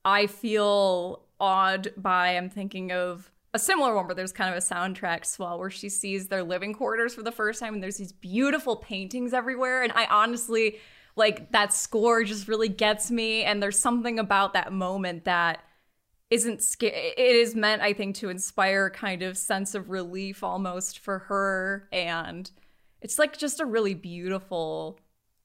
I 0.04 0.26
feel 0.26 1.23
awed 1.40 1.92
by. 1.96 2.36
I'm 2.36 2.50
thinking 2.50 2.92
of 2.92 3.30
a 3.52 3.58
similar 3.58 3.94
one 3.94 4.06
where 4.06 4.14
there's 4.14 4.32
kind 4.32 4.54
of 4.54 4.62
a 4.62 4.66
soundtrack 4.66 5.24
swell 5.24 5.58
where 5.58 5.70
she 5.70 5.88
sees 5.88 6.28
their 6.28 6.42
living 6.42 6.72
quarters 6.72 7.14
for 7.14 7.22
the 7.22 7.32
first 7.32 7.60
time 7.60 7.74
and 7.74 7.82
there's 7.82 7.96
these 7.96 8.12
beautiful 8.12 8.76
paintings 8.76 9.32
everywhere 9.32 9.84
and 9.84 9.92
I 9.92 10.06
honestly 10.06 10.78
like 11.14 11.52
that 11.52 11.72
score 11.72 12.24
just 12.24 12.48
really 12.48 12.68
gets 12.68 13.12
me 13.12 13.44
and 13.44 13.62
there's 13.62 13.78
something 13.78 14.18
about 14.18 14.54
that 14.54 14.72
moment 14.72 15.24
that 15.24 15.62
isn't 16.30 16.62
scary. 16.62 17.12
It 17.16 17.36
is 17.36 17.54
meant, 17.54 17.80
I 17.80 17.92
think, 17.92 18.16
to 18.16 18.28
inspire 18.28 18.86
a 18.86 18.90
kind 18.90 19.22
of 19.22 19.38
sense 19.38 19.74
of 19.74 19.90
relief 19.90 20.42
almost 20.42 20.98
for 20.98 21.20
her, 21.20 21.88
and 21.92 22.50
it's 23.00 23.18
like 23.18 23.38
just 23.38 23.60
a 23.60 23.66
really 23.66 23.94
beautiful. 23.94 24.98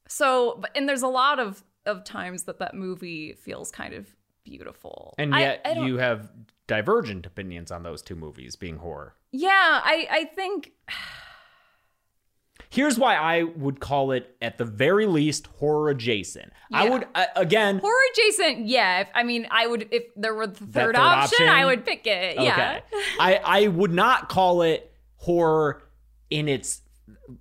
So, 0.07 0.63
and 0.75 0.89
there's 0.89 1.03
a 1.03 1.07
lot 1.07 1.39
of 1.39 1.63
of 1.85 2.03
times 2.03 2.43
that 2.43 2.59
that 2.59 2.75
movie 2.75 3.33
feels 3.33 3.71
kind 3.71 3.93
of 3.93 4.07
beautiful, 4.43 5.13
and 5.17 5.33
yet 5.33 5.61
I 5.65 5.73
don't- 5.73 5.87
you 5.87 5.97
have 5.97 6.29
divergent 6.67 7.25
opinions 7.25 7.71
on 7.71 7.83
those 7.83 8.01
two 8.01 8.15
movies 8.15 8.55
being 8.55 8.77
horror. 8.77 9.15
yeah, 9.31 9.81
I 9.83 10.07
I 10.09 10.25
think 10.25 10.71
Here's 12.71 12.99
why 12.99 13.15
I 13.15 13.43
would 13.43 13.79
call 13.79 14.11
it 14.11 14.35
at 14.43 14.59
the 14.59 14.65
very 14.65 15.07
least 15.07 15.47
horror 15.57 15.89
adjacent. 15.89 16.51
I 16.71 16.87
would 16.87 17.07
uh, 17.15 17.25
again 17.35 17.79
horror 17.79 17.95
adjacent. 18.13 18.67
Yeah, 18.67 18.99
if, 19.01 19.07
I 19.15 19.23
mean, 19.23 19.47
I 19.49 19.65
would 19.65 19.87
if 19.91 20.03
there 20.15 20.35
were 20.35 20.45
the 20.45 20.53
third, 20.59 20.73
third 20.73 20.95
option, 20.95 21.47
option? 21.47 21.49
I 21.49 21.65
would 21.65 21.83
pick 21.83 22.05
it. 22.05 22.35
Yeah, 22.39 22.81
I 23.19 23.35
I 23.43 23.67
would 23.67 23.91
not 23.91 24.29
call 24.29 24.61
it 24.61 24.91
horror 25.15 25.81
in 26.29 26.47
its 26.47 26.81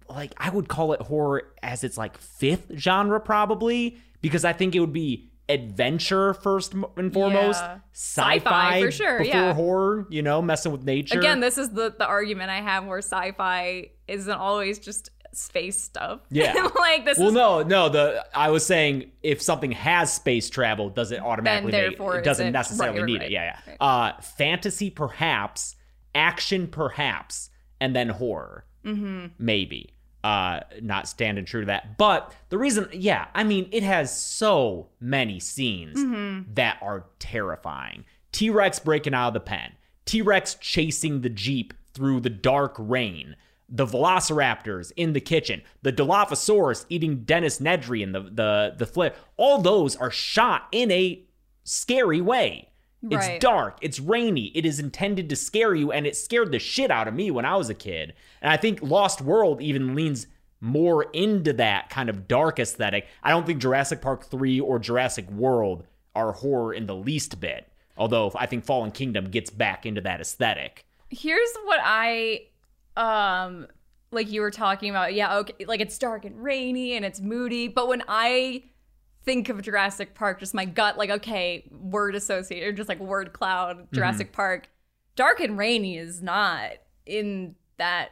like 0.09 0.33
I 0.39 0.49
would 0.49 0.67
call 0.69 0.95
it 0.95 1.03
horror 1.03 1.53
as 1.63 1.85
its 1.85 1.99
like 1.99 2.17
fifth 2.17 2.73
genre 2.79 3.21
probably 3.21 3.99
because 4.23 4.47
I 4.47 4.55
think 4.55 4.75
it 4.75 4.81
would 4.81 4.95
be 4.95 5.29
adventure 5.49 6.35
first 6.35 6.75
and 6.75 7.13
foremost, 7.13 7.61
Yeah. 7.63 7.79
sci-fi, 7.93 8.35
Sci-fi, 8.39 8.81
for 8.83 8.91
sure, 8.91 9.19
before 9.19 9.35
yeah. 9.35 9.55
horror, 9.55 10.07
you 10.11 10.23
know, 10.23 10.43
messing 10.43 10.73
with 10.73 10.85
nature. 10.85 11.19
Again, 11.19 11.41
this 11.41 11.59
is 11.59 11.71
the 11.71 11.95
the 11.99 12.07
argument 12.07 12.51
I 12.51 12.61
have 12.61 12.85
where 12.87 12.99
sci-fi 12.99 13.91
isn't 14.07 14.33
always 14.33 14.79
just 14.79 15.11
space 15.33 15.81
stuff. 15.81 16.21
Yeah. 16.31 16.53
like 16.79 17.05
this 17.05 17.19
well, 17.19 17.29
is 17.29 17.35
no, 17.35 17.63
no. 17.63 17.89
The 17.89 18.25
I 18.35 18.51
was 18.51 18.65
saying 18.67 19.13
if 19.23 19.41
something 19.43 19.73
has 19.73 20.13
space 20.13 20.51
travel, 20.51 20.91
does 20.91 21.13
it 21.13 21.21
automatically 21.21 21.73
make 21.73 21.81
therefore 21.91 22.19
it 22.19 22.25
doesn't 22.25 22.47
isn't- 22.47 22.53
necessarily 22.53 23.01
right, 23.01 23.07
need 23.07 23.19
right, 23.21 23.27
it? 23.27 23.31
Yeah, 23.33 23.45
right. 23.67 23.77
yeah. 23.81 23.87
Uh, 23.87 24.21
fantasy 24.21 24.91
perhaps, 24.91 25.77
action 26.15 26.67
perhaps, 26.67 27.51
and 27.81 27.95
then 27.95 28.09
horror 28.09 28.65
Mm-hmm. 28.85 29.27
maybe. 29.39 29.95
Uh, 30.25 30.61
not 30.83 31.07
standing 31.07 31.45
true 31.45 31.61
to 31.61 31.67
that. 31.67 31.97
But 31.97 32.35
the 32.49 32.59
reason, 32.59 32.89
yeah, 32.93 33.27
I 33.35 33.45
mean, 33.45 33.69
it 33.71 33.85
has 33.85 34.15
so 34.21 34.89
many 35.01 35.39
scenes 35.39 35.97
Mm-hmm. 35.99 36.55
that 36.55 36.79
are 36.83 37.05
terrifying. 37.21 38.05
T 38.33 38.51
Rex 38.51 38.79
breaking 38.81 39.15
out 39.15 39.29
of 39.29 39.35
the 39.35 39.41
pen. 39.41 39.73
T 40.07 40.21
Rex 40.23 40.57
chasing 40.61 41.21
the 41.21 41.29
Jeep 41.29 41.73
through 41.95 42.21
the 42.21 42.31
dark 42.31 42.75
rain. 42.79 43.37
The 43.69 43.87
Velociraptors 43.87 44.93
in 44.97 45.13
the 45.13 45.21
kitchen. 45.21 45.63
The 45.83 45.93
Dilophosaurus 45.93 46.87
eating 46.89 47.25
Dennis 47.25 47.59
Nedry 47.61 48.03
and 48.03 48.15
the 48.15 48.23
the 48.23 48.75
the 48.77 48.87
flip. 48.87 49.17
All 49.37 49.61
those 49.61 49.95
are 49.97 50.11
shot 50.11 50.69
in 50.73 50.91
a 50.91 51.23
scary 51.65 52.21
way. 52.21 52.71
It's 53.03 53.43
dark, 53.43 53.79
it's 53.81 54.01
rainy, 54.01 54.47
it 54.55 54.67
is 54.67 54.81
intended 54.81 55.29
to 55.29 55.37
scare 55.37 55.75
you, 55.75 55.93
and 55.93 56.07
it 56.07 56.17
scared 56.17 56.51
the 56.51 56.59
shit 56.59 56.91
out 56.91 57.07
of 57.07 57.15
me 57.15 57.31
when 57.31 57.45
I 57.45 57.57
was 57.57 57.71
a 57.71 57.75
kid. 57.75 58.15
And 58.43 58.51
I 58.51 58.57
think 58.57 58.83
Lost 58.83 59.21
World 59.21 59.61
even 59.61 59.95
leans 59.95 60.27
more 60.61 61.05
into 61.13 61.53
that 61.55 61.91
kind 61.91 62.09
of 62.09 62.27
dark 62.27 62.59
aesthetic. 62.59 63.07
I 63.23 63.31
don't 63.31 63.47
think 63.47 63.61
Jurassic 63.61 64.01
Park 64.01 64.25
3 64.25 64.61
or 64.61 64.79
Jurassic 64.79 65.31
World 65.31 65.85
are 66.17 66.33
horror 66.33 66.75
in 66.75 66.87
the 66.87 66.97
least 66.97 67.39
bit. 67.41 67.71
Although 67.97 68.33
I 68.35 68.47
think 68.47 68.65
Fallen 68.65 68.91
Kingdom 68.91 69.27
gets 69.27 69.51
back 69.51 69.87
into 69.87 70.01
that 70.03 70.21
aesthetic. 70.21 70.85
here's 71.11 71.51
what 71.65 71.81
I 71.83 72.43
um 72.97 73.67
like 74.11 74.31
you 74.31 74.41
were 74.41 74.51
talking 74.51 74.91
about. 74.91 75.15
Yeah, 75.15 75.39
okay, 75.39 75.65
like 75.67 75.81
it's 75.81 75.99
dark 75.99 76.25
and 76.25 76.43
rainy 76.43 76.95
and 76.95 77.05
it's 77.05 77.21
moody, 77.21 77.69
but 77.69 77.89
when 77.89 78.03
I 78.09 78.65
think 79.29 79.51
of 79.51 79.61
Jurassic 79.61 80.15
Park, 80.15 80.41
just 80.41 80.55
my 80.55 80.65
gut, 80.65 80.97
like 80.97 81.11
okay, 81.11 81.69
word 81.71 82.15
associated, 82.15 82.67
or 82.67 82.73
just 82.73 82.89
like 82.89 82.99
word 82.99 83.35
cloud, 83.35 83.77
mm-hmm. 83.77 83.95
Jurassic 83.95 84.33
Park. 84.33 84.71
Dark 85.17 85.41
and 85.41 85.59
rainy 85.59 85.99
is 85.99 86.23
not 86.23 86.73
in 87.05 87.55
that 87.77 88.09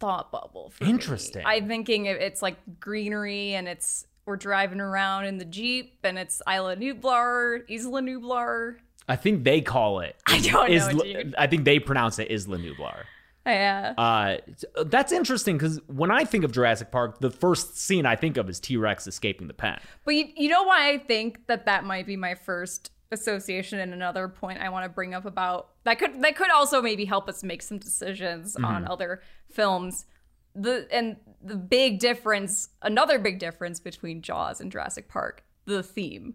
thought 0.00 0.32
bubble. 0.32 0.70
For 0.70 0.82
me. 0.82 0.90
Interesting. 0.90 1.44
I'm 1.46 1.68
thinking 1.68 2.06
it's 2.06 2.42
like 2.42 2.56
greenery 2.80 3.54
and 3.54 3.68
it's 3.68 4.06
we're 4.24 4.36
driving 4.36 4.80
around 4.80 5.26
in 5.26 5.38
the 5.38 5.44
jeep 5.44 6.00
and 6.02 6.18
it's 6.18 6.42
Isla 6.50 6.74
Nublar, 6.74 7.62
Isla 7.70 8.00
Nublar. 8.00 8.76
I 9.08 9.14
think 9.14 9.44
they 9.44 9.60
call 9.60 10.00
it. 10.00 10.16
I 10.26 10.40
don't 10.40 10.68
know, 10.68 10.74
Isla- 10.74 11.04
dude. 11.04 11.34
I 11.38 11.46
think 11.46 11.64
they 11.64 11.78
pronounce 11.78 12.18
it 12.18 12.28
Isla 12.28 12.58
Nublar. 12.58 13.04
Yeah. 13.46 13.94
Uh, 13.96 14.36
that's 14.86 15.12
interesting 15.12 15.56
because 15.56 15.80
when 15.86 16.10
I 16.10 16.24
think 16.24 16.44
of 16.44 16.52
Jurassic 16.52 16.90
Park, 16.90 17.20
the 17.20 17.30
first 17.30 17.78
scene 17.78 18.04
I 18.04 18.16
think 18.16 18.36
of 18.36 18.48
is 18.50 18.58
T 18.58 18.76
Rex 18.76 19.06
escaping 19.06 19.46
the 19.46 19.54
pen. 19.54 19.78
But 20.04 20.14
you, 20.14 20.28
you 20.36 20.48
know 20.48 20.64
why 20.64 20.90
I 20.90 20.98
think 20.98 21.46
that 21.46 21.66
that 21.66 21.84
might 21.84 22.06
be 22.06 22.16
my 22.16 22.34
first 22.34 22.90
association 23.12 23.78
and 23.78 23.94
another 23.94 24.26
point 24.26 24.60
I 24.60 24.68
want 24.68 24.84
to 24.84 24.88
bring 24.88 25.14
up 25.14 25.24
about 25.24 25.68
that 25.84 25.98
could 25.98 26.20
that 26.22 26.34
could 26.34 26.50
also 26.50 26.82
maybe 26.82 27.04
help 27.04 27.28
us 27.28 27.44
make 27.44 27.62
some 27.62 27.78
decisions 27.78 28.56
on 28.56 28.86
other 28.88 29.22
films. 29.50 30.06
The 30.54 30.88
and 30.90 31.16
the 31.42 31.56
big 31.56 32.00
difference, 32.00 32.70
another 32.82 33.18
big 33.18 33.38
difference 33.38 33.78
between 33.78 34.22
Jaws 34.22 34.60
and 34.60 34.72
Jurassic 34.72 35.08
Park, 35.08 35.44
the 35.66 35.82
theme. 35.82 36.34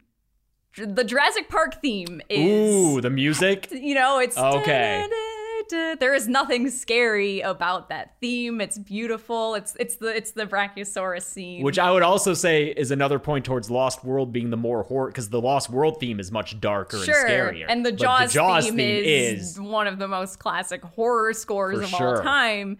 The 0.78 1.04
Jurassic 1.04 1.50
Park 1.50 1.82
theme 1.82 2.22
is 2.30 2.74
Ooh, 2.74 3.02
the 3.02 3.10
music. 3.10 3.68
you 3.72 3.94
know, 3.94 4.20
it's 4.20 4.38
Okay. 4.38 5.06
There 5.72 6.14
is 6.14 6.28
nothing 6.28 6.70
scary 6.70 7.42
about 7.42 7.90
that 7.90 8.16
theme. 8.20 8.62
It's 8.62 8.78
beautiful. 8.78 9.56
It's 9.56 9.76
it's 9.80 9.96
the 9.96 10.16
it's 10.16 10.32
the 10.32 10.46
Brachiosaurus 10.46 11.24
scene. 11.24 11.64
Which 11.64 11.80
I 11.80 11.92
would 11.92 12.04
also 12.04 12.34
say 12.34 12.68
is 12.68 12.92
another 12.92 13.20
point 13.20 13.46
towards 13.46 13.72
Lost 13.72 14.04
World 14.04 14.32
being 14.32 14.50
the 14.50 14.58
more 14.58 14.84
horror 14.84 15.08
because 15.08 15.30
the 15.30 15.42
Lost 15.42 15.70
World 15.70 16.00
theme 16.00 16.20
is 16.20 16.32
much 16.32 16.60
darker 16.60 16.98
sure. 17.04 17.26
and 17.26 17.30
scarier. 17.58 17.66
And 17.68 17.86
the 17.86 17.92
Jaws, 17.92 18.34
Jaws 18.34 18.70
theme, 18.70 18.80
is, 18.80 19.60
one 19.60 19.88
of 19.88 19.98
the 20.00 20.08
most 20.08 20.40
classic 20.40 20.84
horror 20.84 21.34
scores 21.34 21.80
of 21.80 21.90
sure. 21.90 22.18
all 22.18 22.24
time. 22.24 22.78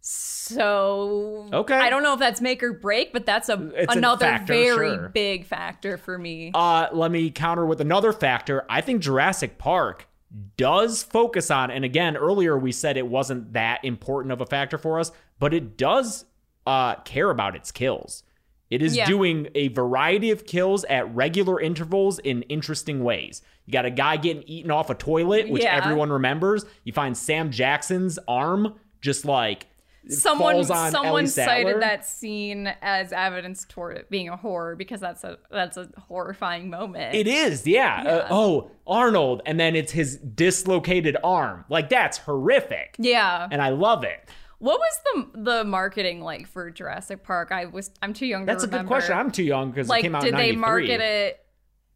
So 0.00 1.48
Okay. 1.52 1.74
I 1.74 1.90
don't 1.90 2.02
know 2.02 2.14
if 2.14 2.18
that's 2.20 2.40
make 2.40 2.62
or 2.62 2.72
break, 2.72 3.12
but 3.12 3.26
that's 3.26 3.48
a 3.48 3.70
It's 3.74 3.94
a 3.94 3.98
another 3.98 4.24
factor, 4.24 4.54
very 4.54 4.94
sure. 4.94 5.08
big 5.10 5.44
factor 5.44 5.96
for 5.98 6.16
me. 6.18 6.50
Uh, 6.54 6.88
let 6.92 7.10
me 7.10 7.30
counter 7.30 7.66
with 7.66 7.80
another 7.80 8.12
factor. 8.12 8.64
I 8.70 8.80
think 8.80 9.02
Jurassic 9.02 9.58
Park 9.58 10.07
does 10.56 11.02
focus 11.02 11.50
on, 11.50 11.70
and 11.70 11.84
again, 11.84 12.16
earlier 12.16 12.58
we 12.58 12.72
said 12.72 12.96
it 12.96 13.06
wasn't 13.06 13.52
that 13.54 13.84
important 13.84 14.32
of 14.32 14.40
a 14.40 14.46
factor 14.46 14.78
for 14.78 14.98
us, 15.00 15.10
but 15.38 15.54
it 15.54 15.76
does 15.76 16.24
uh, 16.66 16.96
care 16.96 17.30
about 17.30 17.56
its 17.56 17.70
kills. 17.72 18.22
It 18.70 18.82
is 18.82 18.94
Yeah. 18.94 19.06
doing 19.06 19.48
a 19.54 19.68
variety 19.68 20.30
of 20.30 20.44
kills 20.44 20.84
at 20.84 21.14
regular 21.14 21.58
intervals 21.58 22.18
in 22.18 22.42
interesting 22.42 23.02
ways. 23.02 23.40
You 23.64 23.72
got 23.72 23.86
a 23.86 23.90
guy 23.90 24.18
getting 24.18 24.42
eaten 24.42 24.70
off 24.70 24.90
a 24.90 24.94
toilet, 24.94 25.48
which 25.48 25.62
Yeah. 25.62 25.74
everyone 25.82 26.10
remembers. 26.10 26.66
You 26.84 26.92
find 26.92 27.16
Sam 27.16 27.50
Jackson's 27.50 28.18
arm 28.28 28.74
just 29.00 29.24
like 29.24 29.66
someone 30.08 30.64
someone 30.64 31.26
cited 31.26 31.82
that 31.82 32.04
scene 32.04 32.72
as 32.82 33.12
evidence 33.12 33.64
toward 33.68 33.96
it 33.96 34.10
being 34.10 34.28
a 34.28 34.36
horror 34.36 34.76
because 34.76 35.00
that's 35.00 35.24
a 35.24 35.38
that's 35.50 35.76
a 35.76 35.88
horrifying 36.08 36.70
moment. 36.70 37.14
It 37.14 37.26
is, 37.26 37.66
yeah. 37.66 38.02
Uh, 38.02 38.26
oh, 38.30 38.70
Arnold, 38.86 39.42
and 39.46 39.58
then 39.58 39.76
it's 39.76 39.92
his 39.92 40.16
dislocated 40.16 41.16
arm. 41.22 41.64
Like 41.68 41.88
that's 41.88 42.18
horrific, 42.18 42.96
yeah. 42.98 43.48
and 43.50 43.60
I 43.60 43.70
love 43.70 44.04
it. 44.04 44.28
What 44.58 44.80
was 44.80 45.00
the 45.34 45.42
the 45.42 45.64
marketing 45.64 46.20
like 46.20 46.48
for 46.48 46.70
Jurassic 46.70 47.22
Park? 47.22 47.52
I 47.52 47.66
was 47.66 47.90
I'm 48.02 48.12
too 48.12 48.26
young 48.26 48.42
to. 48.42 48.46
That's 48.46 48.64
to 48.64 48.68
a 48.68 48.78
good 48.78 48.86
question. 48.86 49.16
I'm 49.16 49.30
too 49.30 49.44
young 49.44 49.70
because 49.70 49.88
like 49.88 50.00
it 50.00 50.02
came 50.04 50.14
out 50.14 50.22
did 50.22 50.34
they 50.34 50.52
market 50.52 51.00
it 51.00 51.44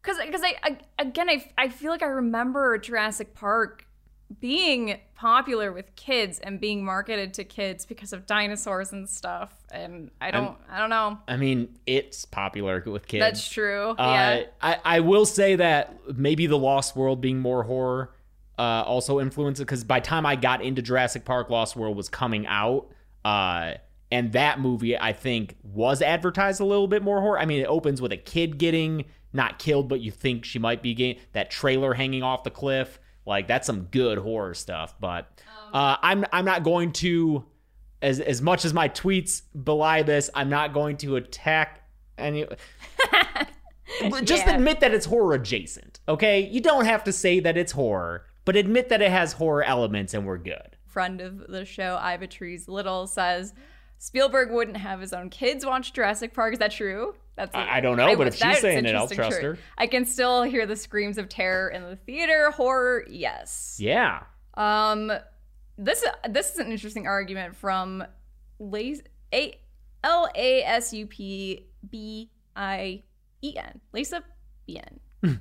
because 0.01 0.17
because 0.25 0.41
I, 0.43 0.55
I 0.63 0.77
again 0.99 1.29
I, 1.29 1.51
I 1.57 1.69
feel 1.69 1.91
like 1.91 2.03
i 2.03 2.07
remember 2.07 2.77
jurassic 2.77 3.33
park 3.33 3.87
being 4.39 4.99
popular 5.15 5.71
with 5.71 5.95
kids 5.95 6.39
and 6.39 6.59
being 6.59 6.83
marketed 6.83 7.33
to 7.35 7.43
kids 7.43 7.85
because 7.85 8.13
of 8.13 8.25
dinosaurs 8.25 8.91
and 8.91 9.07
stuff 9.09 9.53
and 9.71 10.11
i 10.19 10.31
don't 10.31 10.57
i 10.69 10.79
don't 10.79 10.89
know 10.89 11.17
I 11.27 11.37
mean, 11.37 11.77
it's 11.85 12.25
popular 12.25 12.83
with 12.85 13.07
kids. 13.07 13.21
that's 13.21 13.47
true 13.49 13.91
Uh, 13.91 13.95
yeah 13.99 14.43
I, 14.61 14.77
I 14.83 14.99
will 14.99 15.25
say 15.25 15.55
that 15.55 16.17
maybe 16.17 16.47
the 16.47 16.57
Lost 16.57 16.95
World 16.95 17.21
being 17.21 17.39
more 17.39 17.63
horror 17.63 18.11
uh, 18.59 18.83
also 18.85 19.19
influenced 19.19 19.61
it 19.61 19.65
because 19.65 19.83
by 19.83 19.99
the 19.99 20.05
time 20.05 20.25
I 20.25 20.35
got 20.35 20.61
into 20.61 20.81
Jurassic 20.81 21.25
Park, 21.25 21.49
Lost 21.49 21.75
World 21.75 21.97
was 21.97 22.07
coming 22.09 22.45
out. 22.45 22.87
Uh, 23.25 23.73
And 24.11 24.31
that 24.33 24.59
movie, 24.59 24.95
I 24.95 25.11
think, 25.11 25.55
was 25.63 26.01
advertised 26.03 26.61
a 26.61 26.65
little 26.65 26.87
bit 26.87 27.01
more 27.01 27.19
horror. 27.19 27.39
I 27.39 27.45
mean, 27.45 27.61
it 27.61 27.65
opens 27.65 27.99
with 27.99 28.11
a 28.11 28.17
kid 28.17 28.59
getting 28.59 29.05
not 29.33 29.57
killed, 29.57 29.89
but 29.89 30.01
you 30.01 30.11
think 30.11 30.45
she 30.45 30.59
might 30.59 30.83
be 30.83 30.93
getting 30.93 31.19
that 31.31 31.49
trailer 31.49 31.95
hanging 31.95 32.21
off 32.21 32.43
the 32.43 32.51
cliff. 32.51 32.99
Like 33.25 33.47
that's 33.47 33.65
some 33.67 33.83
good 33.91 34.17
horror 34.17 34.53
stuff. 34.53 34.95
But 34.99 35.27
uh, 35.73 35.97
I'm 36.01 36.25
I'm 36.31 36.45
not 36.45 36.63
going 36.63 36.91
to, 36.93 37.45
as 38.01 38.19
as 38.19 38.41
much 38.41 38.65
as 38.65 38.73
my 38.73 38.89
tweets 38.89 39.41
belie 39.63 40.03
this, 40.03 40.29
I'm 40.33 40.49
not 40.49 40.73
going 40.73 40.97
to 40.97 41.15
attack 41.15 41.87
any. 42.17 42.45
Just 44.23 44.45
Yeah. 44.47 44.55
admit 44.55 44.79
that 44.79 44.93
it's 44.93 45.05
horror 45.05 45.33
adjacent, 45.35 45.99
okay? 46.07 46.41
You 46.41 46.61
don't 46.61 46.85
have 46.85 47.03
to 47.03 47.11
say 47.11 47.39
that 47.41 47.57
it's 47.57 47.73
horror, 47.73 48.25
but 48.43 48.55
admit 48.55 48.89
that 48.89 49.01
it 49.01 49.11
has 49.11 49.33
horror 49.33 49.63
elements, 49.63 50.13
and 50.13 50.25
we're 50.25 50.37
good. 50.39 50.77
friend 50.87 51.21
of 51.21 51.47
the 51.47 51.65
show, 51.65 51.99
Iva 52.03 52.27
Trees 52.27 52.67
Little, 52.67 53.07
says 53.07 53.53
Spielberg 54.03 54.51
wouldn't 54.51 54.75
have 54.75 54.99
his 54.99 55.13
own 55.13 55.29
kids 55.29 55.65
watch 55.65 55.93
Jurassic 55.93 56.33
Park. 56.33 56.51
Is 56.51 56.59
that 56.59 56.71
true? 56.71 57.15
That's 57.37 57.55
I- 57.55 57.77
I 57.77 57.79
don't 57.79 57.95
know, 57.95 58.13
but 58.17 58.27
if 58.27 58.35
she's 58.35 58.59
saying 58.59 58.85
it, 58.85 58.93
I'll 58.95 59.07
trust 59.07 59.41
her. 59.41 59.57
I 59.77 59.87
can 59.87 60.03
still 60.03 60.43
hear 60.43 60.65
the 60.65 60.75
screams 60.75 61.17
of 61.17 61.29
terror 61.29 61.69
in 61.69 61.83
the 61.83 61.95
theater. 61.95 62.51
Horror, 62.51 63.05
yes. 63.09 63.77
Yeah. 63.79 64.23
Um, 64.55 65.09
this 65.77 66.03
this 66.29 66.51
is 66.51 66.59
an 66.59 66.69
interesting 66.69 67.07
argument 67.07 67.55
from 67.55 68.03
Lace 68.59 69.01
A 69.33 69.57
L 70.03 70.27
A 70.35 70.63
S 70.63 70.91
U 70.91 71.07
P 71.07 71.65
B 71.89 72.29
I 72.57 73.03
E 73.41 73.55
N 73.57 73.79
Lisa 73.93 74.21
B 74.67 74.81
N. 75.23 75.39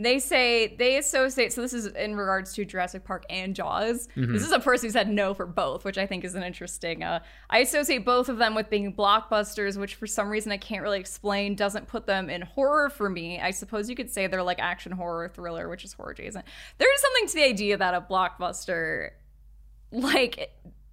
They 0.00 0.20
say 0.20 0.76
they 0.76 0.96
associate. 0.96 1.52
So 1.52 1.60
this 1.60 1.72
is 1.72 1.86
in 1.86 2.14
regards 2.14 2.52
to 2.54 2.64
Jurassic 2.64 3.04
Park 3.04 3.24
and 3.28 3.52
Jaws. 3.54 4.08
This 4.14 4.44
is 4.44 4.52
a 4.52 4.60
person 4.60 4.86
who 4.86 4.92
said 4.92 5.08
no 5.10 5.34
for 5.34 5.44
both, 5.44 5.84
which 5.84 5.98
I 5.98 6.06
think 6.06 6.22
is 6.24 6.36
an 6.36 6.44
interesting. 6.44 7.02
Uh, 7.02 7.18
I 7.50 7.58
associate 7.58 8.04
both 8.04 8.28
of 8.28 8.38
them 8.38 8.54
with 8.54 8.70
being 8.70 8.94
blockbusters, 8.94 9.76
which 9.76 9.96
for 9.96 10.06
some 10.06 10.28
reason 10.28 10.52
I 10.52 10.56
can't 10.56 10.82
really 10.82 11.00
explain. 11.00 11.56
Doesn't 11.56 11.88
put 11.88 12.06
them 12.06 12.30
in 12.30 12.42
horror 12.42 12.90
for 12.90 13.10
me. 13.10 13.40
I 13.40 13.50
suppose 13.50 13.90
you 13.90 13.96
could 13.96 14.08
say 14.08 14.28
they're 14.28 14.42
like 14.42 14.60
action 14.60 14.92
horror 14.92 15.28
thriller, 15.28 15.68
which 15.68 15.84
is 15.84 15.92
horror 15.94 16.12
adjacent. 16.12 16.44
There's 16.78 17.00
something 17.00 17.26
to 17.26 17.34
the 17.34 17.44
idea 17.44 17.76
that 17.76 17.94
a 17.94 18.00
blockbuster, 18.00 19.10
like, 19.90 20.52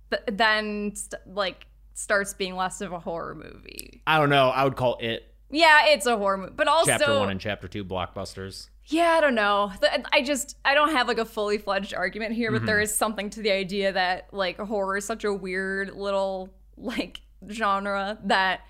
th- 0.10 0.24
then 0.32 0.96
st- 0.96 1.22
like 1.28 1.68
starts 1.94 2.34
being 2.34 2.56
less 2.56 2.82
of 2.82 2.92
a 2.92 3.00
horror 3.00 3.36
movie. 3.36 4.02
I 4.08 4.18
don't 4.20 4.30
know. 4.30 4.50
I 4.50 4.64
would 4.64 4.76
call 4.76 4.98
it 5.00 5.32
Yeah, 5.50 5.88
it's 5.88 6.06
a 6.06 6.18
horror 6.18 6.38
movie, 6.38 6.54
but 6.56 6.68
also 6.68 6.92
chapter 6.92 7.20
one 7.20 7.30
and 7.30 7.40
chapter 7.40 7.68
two 7.68 7.86
blockbusters. 7.86 8.70
Yeah, 8.88 9.10
I 9.12 9.22
don't 9.22 9.36
know. 9.36 9.72
I 10.12 10.22
just 10.22 10.58
I 10.66 10.74
don't 10.74 10.92
have 10.92 11.08
like 11.08 11.18
a 11.18 11.26
fully 11.26 11.58
fledged 11.58 11.94
argument 11.94 12.34
here, 12.34 12.52
but 12.52 12.66
there 12.66 12.78
mm-hmm. 12.78 12.84
is 12.84 12.96
something 12.96 13.30
to 13.32 13.42
the 13.42 13.52
idea 13.52 13.94
that 13.94 14.30
like 14.32 14.60
horror 14.60 14.98
is 14.98 15.06
such 15.06 15.24
a 15.24 15.34
weird 15.34 15.96
little 15.96 16.54
like 16.78 17.22
genre 17.50 18.18
that 18.26 18.62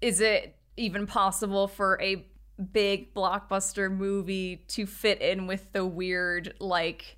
is 0.00 0.20
it 0.20 0.56
even 0.76 1.06
possible 1.06 1.68
for 1.68 2.00
a 2.00 2.26
big 2.72 3.14
blockbuster 3.14 3.90
movie 3.90 4.64
to 4.68 4.86
fit 4.86 5.20
in 5.20 5.46
with 5.46 5.72
the 5.72 5.84
weird 5.84 6.54
like 6.60 7.16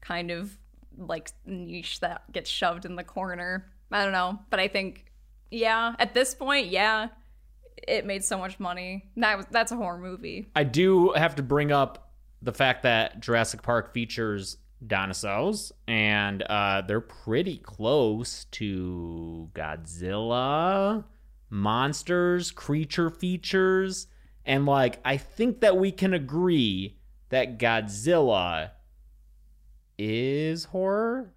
kind 0.00 0.30
of 0.30 0.56
like 0.96 1.30
niche 1.46 2.00
that 2.00 2.30
gets 2.32 2.50
shoved 2.50 2.84
in 2.84 2.96
the 2.96 3.04
corner. 3.04 3.70
I 3.90 4.02
don't 4.02 4.12
know, 4.12 4.38
but 4.50 4.60
I 4.60 4.68
think 4.68 5.06
yeah, 5.50 5.94
at 5.98 6.14
this 6.14 6.34
point, 6.34 6.66
yeah, 6.66 7.08
it 7.86 8.06
made 8.06 8.24
so 8.24 8.38
much 8.38 8.58
money. 8.58 9.10
That 9.16 9.36
was 9.36 9.46
that's 9.50 9.72
a 9.72 9.76
horror 9.76 9.98
movie. 9.98 10.48
I 10.54 10.64
do 10.64 11.12
have 11.12 11.34
to 11.36 11.42
bring 11.42 11.72
up 11.72 12.12
the 12.42 12.52
fact 12.52 12.82
that 12.84 13.20
Jurassic 13.20 13.62
Park 13.62 13.92
features 13.92 14.58
dinosaurs, 14.86 15.72
and 15.86 16.42
uh, 16.42 16.82
they're 16.86 17.00
pretty 17.00 17.58
close 17.58 18.44
to 18.52 19.50
Godzilla, 19.54 21.04
monsters, 21.50 22.50
creature 22.50 23.10
features, 23.10 24.06
and 24.44 24.66
like 24.66 25.00
I 25.04 25.16
think 25.16 25.60
that 25.60 25.76
we 25.76 25.92
can 25.92 26.14
agree 26.14 26.98
that 27.30 27.58
Godzilla 27.58 28.70
is 29.98 30.64
horror. 30.64 31.34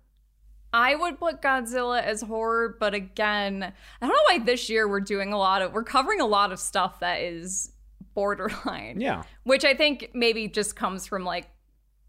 I 0.73 0.95
would 0.95 1.19
put 1.19 1.41
Godzilla 1.41 2.01
as 2.01 2.21
horror, 2.21 2.77
but 2.79 2.93
again, 2.93 3.63
I 4.01 4.07
don't 4.07 4.15
know 4.15 4.37
why 4.37 4.39
this 4.39 4.69
year 4.69 4.87
we're 4.87 5.01
doing 5.01 5.33
a 5.33 5.37
lot 5.37 5.61
of 5.61 5.73
we're 5.73 5.83
covering 5.83 6.21
a 6.21 6.25
lot 6.25 6.51
of 6.51 6.59
stuff 6.59 6.99
that 7.01 7.21
is 7.21 7.71
borderline. 8.13 9.01
Yeah. 9.01 9.23
Which 9.43 9.65
I 9.65 9.73
think 9.73 10.11
maybe 10.13 10.47
just 10.47 10.75
comes 10.75 11.05
from 11.05 11.25
like 11.25 11.49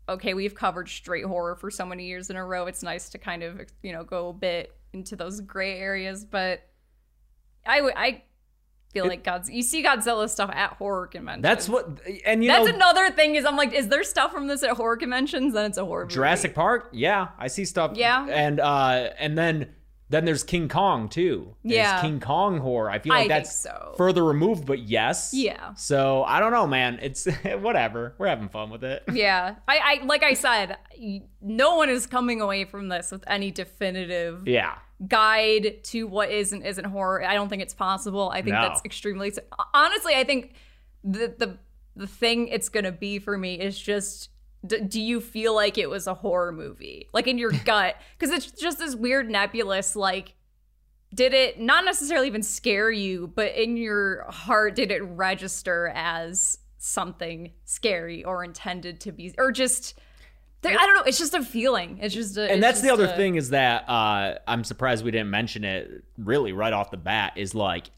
okay, 0.08 0.34
we've 0.34 0.54
covered 0.54 0.88
straight 0.88 1.24
horror 1.24 1.54
for 1.54 1.70
so 1.70 1.86
many 1.86 2.06
years 2.06 2.28
in 2.28 2.36
a 2.36 2.44
row. 2.44 2.66
It's 2.66 2.82
nice 2.82 3.08
to 3.10 3.18
kind 3.18 3.42
of, 3.42 3.60
you 3.82 3.92
know, 3.92 4.02
go 4.02 4.28
a 4.28 4.32
bit 4.32 4.74
into 4.92 5.16
those 5.16 5.40
gray 5.40 5.78
areas, 5.78 6.24
but 6.24 6.60
I 7.66 7.80
would 7.80 7.94
I 7.96 8.24
feel 8.92 9.06
like 9.06 9.24
God's 9.24 9.50
you 9.50 9.62
see 9.62 9.82
Godzilla 9.82 10.28
stuff 10.28 10.50
at 10.52 10.74
horror 10.74 11.06
conventions. 11.06 11.42
That's 11.42 11.68
what, 11.68 12.00
and 12.24 12.44
you 12.44 12.50
That's 12.50 12.68
know, 12.68 12.74
another 12.74 13.10
thing 13.10 13.34
is 13.34 13.44
I'm 13.44 13.56
like, 13.56 13.72
is 13.72 13.88
there 13.88 14.04
stuff 14.04 14.32
from 14.32 14.46
this 14.46 14.62
at 14.62 14.70
horror 14.70 14.96
conventions? 14.96 15.54
Then 15.54 15.66
it's 15.66 15.78
a 15.78 15.84
horror 15.84 16.04
movie. 16.04 16.14
Jurassic 16.14 16.54
Park, 16.54 16.90
yeah, 16.92 17.28
I 17.38 17.48
see 17.48 17.64
stuff. 17.64 17.92
Yeah. 17.94 18.26
and 18.28 18.60
uh, 18.60 19.10
and 19.18 19.36
then 19.36 19.74
then 20.12 20.24
there's 20.24 20.44
King 20.44 20.68
Kong 20.68 21.08
too. 21.08 21.56
There's 21.64 21.74
Yeah. 21.76 22.00
King 22.00 22.20
Kong 22.20 22.58
horror. 22.58 22.88
I 22.90 22.98
feel 23.00 23.10
like 23.12 23.20
think 23.22 23.28
that's 23.30 23.56
so. 23.60 23.94
further 23.96 24.24
removed, 24.24 24.66
but 24.66 24.78
yes. 24.80 25.32
Yeah. 25.34 25.74
So 25.74 26.22
I 26.24 26.38
don't 26.38 26.52
know, 26.52 26.66
man. 26.66 26.98
It's 27.02 27.26
whatever. 27.60 28.14
We're 28.18 28.28
having 28.28 28.48
fun 28.48 28.70
with 28.70 28.84
it. 28.84 29.02
Yeah, 29.12 29.56
I, 29.66 29.98
I 30.02 30.04
like 30.04 30.22
I 30.22 30.34
said, 30.34 30.76
no 31.40 31.76
one 31.76 31.88
is 31.88 32.06
coming 32.06 32.40
away 32.40 32.64
from 32.64 32.88
this 32.88 33.10
with 33.10 33.24
any 33.26 33.50
definitive 33.50 34.46
Yeah. 34.46 34.74
guide 35.08 35.82
to 35.84 36.06
what 36.06 36.30
is 36.30 36.52
and 36.52 36.64
isn't 36.64 36.84
horror. 36.84 37.24
I 37.24 37.34
don't 37.34 37.48
think 37.48 37.62
it's 37.62 37.74
possible. 37.74 38.30
I 38.30 38.42
think 38.42 38.54
No. 38.54 38.62
that's 38.62 38.82
extremely 38.84 39.32
honestly. 39.74 40.14
I 40.14 40.24
think 40.24 40.52
the 41.02 41.34
the 41.36 41.58
the 41.96 42.06
thing 42.06 42.48
it's 42.48 42.68
gonna 42.68 42.92
be 42.92 43.18
for 43.18 43.36
me 43.36 43.54
is 43.60 43.78
just. 43.78 44.28
D- 44.66 44.80
do 44.80 45.00
you 45.00 45.20
feel 45.20 45.54
like 45.54 45.78
it 45.78 45.90
was 45.90 46.06
a 46.06 46.14
horror 46.14 46.52
movie, 46.52 47.08
like 47.12 47.26
in 47.26 47.38
your 47.38 47.50
gut? 47.64 47.96
Because 48.18 48.34
it's 48.34 48.50
just 48.50 48.78
this 48.78 48.94
weird 48.94 49.28
nebulous. 49.30 49.96
Like, 49.96 50.34
did 51.14 51.34
it 51.34 51.60
not 51.60 51.84
necessarily 51.84 52.26
even 52.26 52.42
scare 52.42 52.90
you, 52.90 53.30
but 53.34 53.54
in 53.54 53.76
your 53.76 54.24
heart, 54.30 54.76
did 54.76 54.90
it 54.90 55.02
register 55.02 55.92
as 55.94 56.58
something 56.78 57.52
scary 57.64 58.24
or 58.24 58.44
intended 58.44 59.00
to 59.00 59.12
be, 59.12 59.34
or 59.38 59.52
just? 59.52 59.98
I 60.64 60.70
don't 60.70 60.94
know. 60.94 61.02
It's 61.02 61.18
just 61.18 61.34
a 61.34 61.42
feeling. 61.42 61.98
It's 62.00 62.14
just 62.14 62.36
a. 62.36 62.48
And 62.48 62.62
that's 62.62 62.82
the 62.82 62.90
other 62.90 63.06
a- 63.06 63.16
thing 63.16 63.34
is 63.34 63.50
that 63.50 63.88
uh, 63.88 64.38
I'm 64.46 64.62
surprised 64.62 65.04
we 65.04 65.10
didn't 65.10 65.30
mention 65.30 65.64
it 65.64 66.04
really 66.18 66.52
right 66.52 66.72
off 66.72 66.92
the 66.92 66.96
bat 66.96 67.32
is 67.34 67.52
like, 67.52 67.90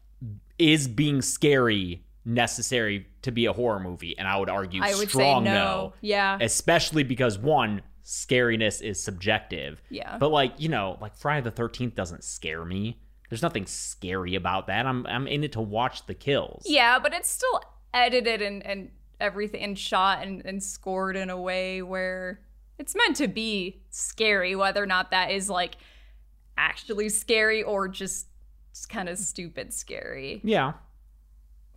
is 0.57 0.87
being 0.87 1.21
scary 1.21 2.04
necessary 2.25 3.07
to 3.21 3.31
be 3.31 3.45
a 3.45 3.53
horror 3.53 3.79
movie? 3.79 4.17
And 4.17 4.27
I 4.27 4.37
would 4.37 4.49
argue 4.49 4.81
I 4.83 4.95
would 4.95 5.09
strong 5.09 5.43
no. 5.43 5.93
Yeah. 6.01 6.37
Especially 6.41 7.03
because 7.03 7.37
one, 7.37 7.81
scariness 8.03 8.81
is 8.81 9.01
subjective. 9.01 9.81
Yeah. 9.89 10.17
But 10.17 10.31
like, 10.31 10.53
you 10.57 10.69
know, 10.69 10.97
like 11.01 11.15
Friday 11.15 11.43
the 11.43 11.51
thirteenth 11.51 11.95
doesn't 11.95 12.23
scare 12.23 12.65
me. 12.65 12.99
There's 13.29 13.41
nothing 13.41 13.65
scary 13.65 14.35
about 14.35 14.67
that. 14.67 14.85
I'm 14.85 15.07
I'm 15.07 15.27
in 15.27 15.43
it 15.43 15.53
to 15.53 15.61
watch 15.61 16.05
the 16.05 16.13
kills. 16.13 16.63
Yeah, 16.67 16.99
but 16.99 17.13
it's 17.13 17.29
still 17.29 17.61
edited 17.93 18.41
and, 18.41 18.65
and 18.65 18.91
everything 19.19 19.63
and 19.63 19.79
shot 19.79 20.21
and, 20.21 20.45
and 20.45 20.61
scored 20.61 21.15
in 21.15 21.29
a 21.29 21.39
way 21.39 21.81
where 21.81 22.41
it's 22.77 22.93
meant 22.95 23.15
to 23.15 23.27
be 23.27 23.81
scary, 23.89 24.55
whether 24.55 24.83
or 24.83 24.85
not 24.85 25.11
that 25.11 25.31
is 25.31 25.49
like 25.49 25.77
actually 26.57 27.09
scary 27.09 27.63
or 27.63 27.87
just, 27.87 28.27
just 28.73 28.89
kind 28.89 29.09
of 29.09 29.17
stupid 29.17 29.73
scary. 29.73 30.41
Yeah. 30.43 30.73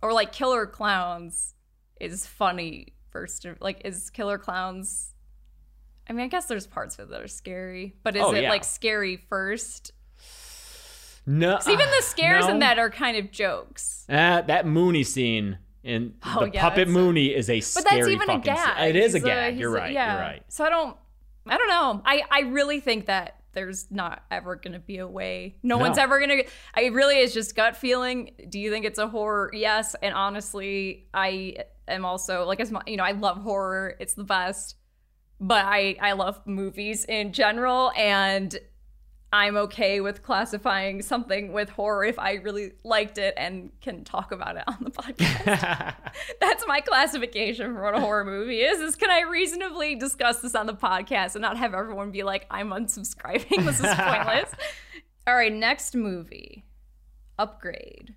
Or 0.01 0.13
like 0.13 0.31
Killer 0.31 0.65
Clowns 0.65 1.53
is 1.99 2.25
funny 2.25 2.93
first 3.11 3.45
of- 3.45 3.59
like 3.61 3.81
is 3.85 4.09
Killer 4.09 4.37
Clowns 4.37 5.13
I 6.09 6.13
mean, 6.13 6.25
I 6.25 6.27
guess 6.27 6.45
there's 6.47 6.65
parts 6.65 6.97
of 6.97 7.09
it 7.09 7.11
that 7.11 7.21
are 7.21 7.27
scary, 7.27 7.95
but 8.01 8.15
is 8.15 8.23
Oh, 8.23 8.33
it 8.33 8.41
yeah. 8.43 8.49
like 8.49 8.63
scary 8.63 9.17
first? 9.17 9.91
No. 11.25 11.59
even 11.67 11.77
the 11.77 12.01
scares 12.01 12.47
in 12.47 12.59
that 12.59 12.79
are 12.79 12.89
kind 12.89 13.15
of 13.17 13.31
jokes. 13.31 14.05
Uh, 14.09 14.41
that 14.41 14.65
Mooney 14.65 15.03
scene 15.03 15.59
in 15.83 16.15
Oh, 16.25 16.45
the 16.45 16.51
yeah, 16.53 16.61
puppet 16.61 16.87
that's 16.87 16.89
a- 16.89 16.93
Mooney 16.93 17.27
is 17.27 17.49
a 17.49 17.59
scary 17.59 17.83
But 17.83 17.89
that's 17.91 18.07
even 18.09 18.29
a 18.29 18.39
gag. 18.39 18.57
scene. 18.77 18.87
It 18.87 18.95
is 18.95 19.13
a 19.15 19.19
gag. 19.19 19.53
he's 19.53 19.61
you're 19.61 19.75
a- 19.77 19.81
right. 19.81 19.93
yeah. 19.93 20.13
You're 20.13 20.21
right. 20.21 20.43
So 20.47 20.63
I 20.65 20.69
don't, 20.69 20.97
I 21.45 21.57
don't 21.57 21.67
know. 21.69 22.01
I, 22.05 22.23
I 22.31 22.39
really 22.41 22.79
think 22.79 23.05
that 23.05 23.38
there's 23.53 23.89
not 23.91 24.23
ever 24.31 24.55
going 24.55 24.73
to 24.73 24.79
be 24.79 24.97
a 24.99 25.07
way. 25.07 25.55
No, 25.63 25.77
No. 25.77 25.85
one's 25.85 25.97
ever 25.97 26.19
going 26.19 26.43
to. 26.43 26.49
I 26.75 26.85
really 26.87 27.17
is 27.19 27.33
just 27.33 27.55
gut 27.55 27.75
feeling. 27.75 28.31
Do 28.49 28.59
you 28.59 28.71
think 28.71 28.85
it's 28.85 28.99
a 28.99 29.07
horror? 29.07 29.49
Yes. 29.53 29.95
And 30.01 30.13
honestly, 30.13 31.07
I 31.13 31.57
am 31.87 32.05
also 32.05 32.45
like 32.45 32.59
as 32.59 32.71
you 32.87 32.97
know, 32.97 33.03
I 33.03 33.11
love 33.11 33.37
horror. 33.41 33.95
It's 33.99 34.13
the 34.13 34.23
best. 34.23 34.75
But 35.41 35.65
I 35.65 35.95
I 36.01 36.11
love 36.13 36.41
movies 36.45 37.05
in 37.05 37.31
general, 37.31 37.91
and 37.95 38.57
I'm 39.31 39.57
okay 39.57 40.01
with 40.01 40.23
classifying 40.23 41.03
something 41.03 41.53
with 41.53 41.69
horror 41.69 42.03
if 42.03 42.17
I 42.17 42.33
really 42.33 42.71
liked 42.83 43.19
it 43.19 43.35
and 43.37 43.71
can 43.79 44.03
talk 44.03 44.31
about 44.31 44.57
it 44.57 44.63
on 44.67 44.77
the 44.81 44.89
podcast. 44.89 45.95
That's 46.41 46.65
my 46.67 46.81
classification 46.81 47.73
for 47.75 47.83
what 47.83 47.95
a 47.95 47.99
horror 47.99 48.25
movie 48.25 48.61
is. 48.61 48.79
Is 48.79 48.95
can 48.95 49.11
I 49.11 49.21
reasonably 49.21 49.95
discuss 49.95 50.39
this 50.39 50.55
on 50.55 50.65
the 50.65 50.73
podcast 50.73 51.35
and 51.35 51.43
not 51.43 51.57
have 51.57 51.75
everyone 51.75 52.09
be 52.09 52.23
like, 52.23 52.47
I'm 52.49 52.69
unsubscribing. 52.69 53.65
This 53.65 53.79
is 53.79 53.93
pointless. 53.93 54.51
All 55.27 55.35
right, 55.35 55.53
next 55.53 55.95
movie. 55.95 56.65
Upgrade. 57.37 58.15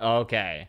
Okay. 0.00 0.68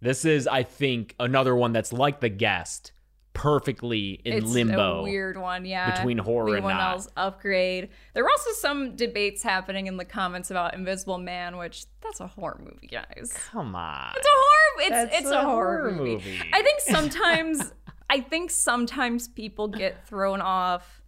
This 0.00 0.24
is, 0.24 0.46
I 0.46 0.62
think, 0.62 1.14
another 1.20 1.54
one 1.54 1.72
that's 1.72 1.92
like 1.92 2.20
the 2.20 2.28
guest, 2.28 2.92
perfectly 3.36 4.20
in 4.24 4.32
it's 4.34 4.46
limbo. 4.46 5.00
a 5.00 5.02
weird 5.02 5.36
one, 5.36 5.64
yeah. 5.64 5.96
between 5.96 6.18
horror 6.18 6.48
and 6.48 6.56
Everyone 6.58 6.76
not. 6.76 7.06
upgrade. 7.16 7.90
There 8.14 8.24
were 8.24 8.30
also 8.30 8.50
some 8.52 8.96
debates 8.96 9.42
happening 9.42 9.86
in 9.86 9.96
the 9.96 10.04
comments 10.04 10.50
about 10.50 10.74
Invisible 10.74 11.18
Man, 11.18 11.56
which 11.58 11.84
that's 12.00 12.20
a 12.20 12.26
horror 12.26 12.60
movie, 12.62 12.88
guys. 12.88 13.32
Come 13.50 13.74
on. 13.74 14.12
It's 14.16 14.26
a 14.26 14.30
horror. 14.30 14.80
It's 14.80 14.90
That's 14.90 15.16
it's 15.22 15.30
a 15.30 15.38
a, 15.38 15.42
horror, 15.42 15.78
horror 15.80 15.92
movie. 15.92 16.14
movie. 16.16 16.50
I 16.52 16.62
think 16.62 16.80
sometimes 16.86 17.72
I 18.08 18.20
think 18.20 18.50
sometimes 18.50 19.28
people 19.28 19.68
get 19.68 20.06
thrown 20.06 20.40
off 20.40 21.02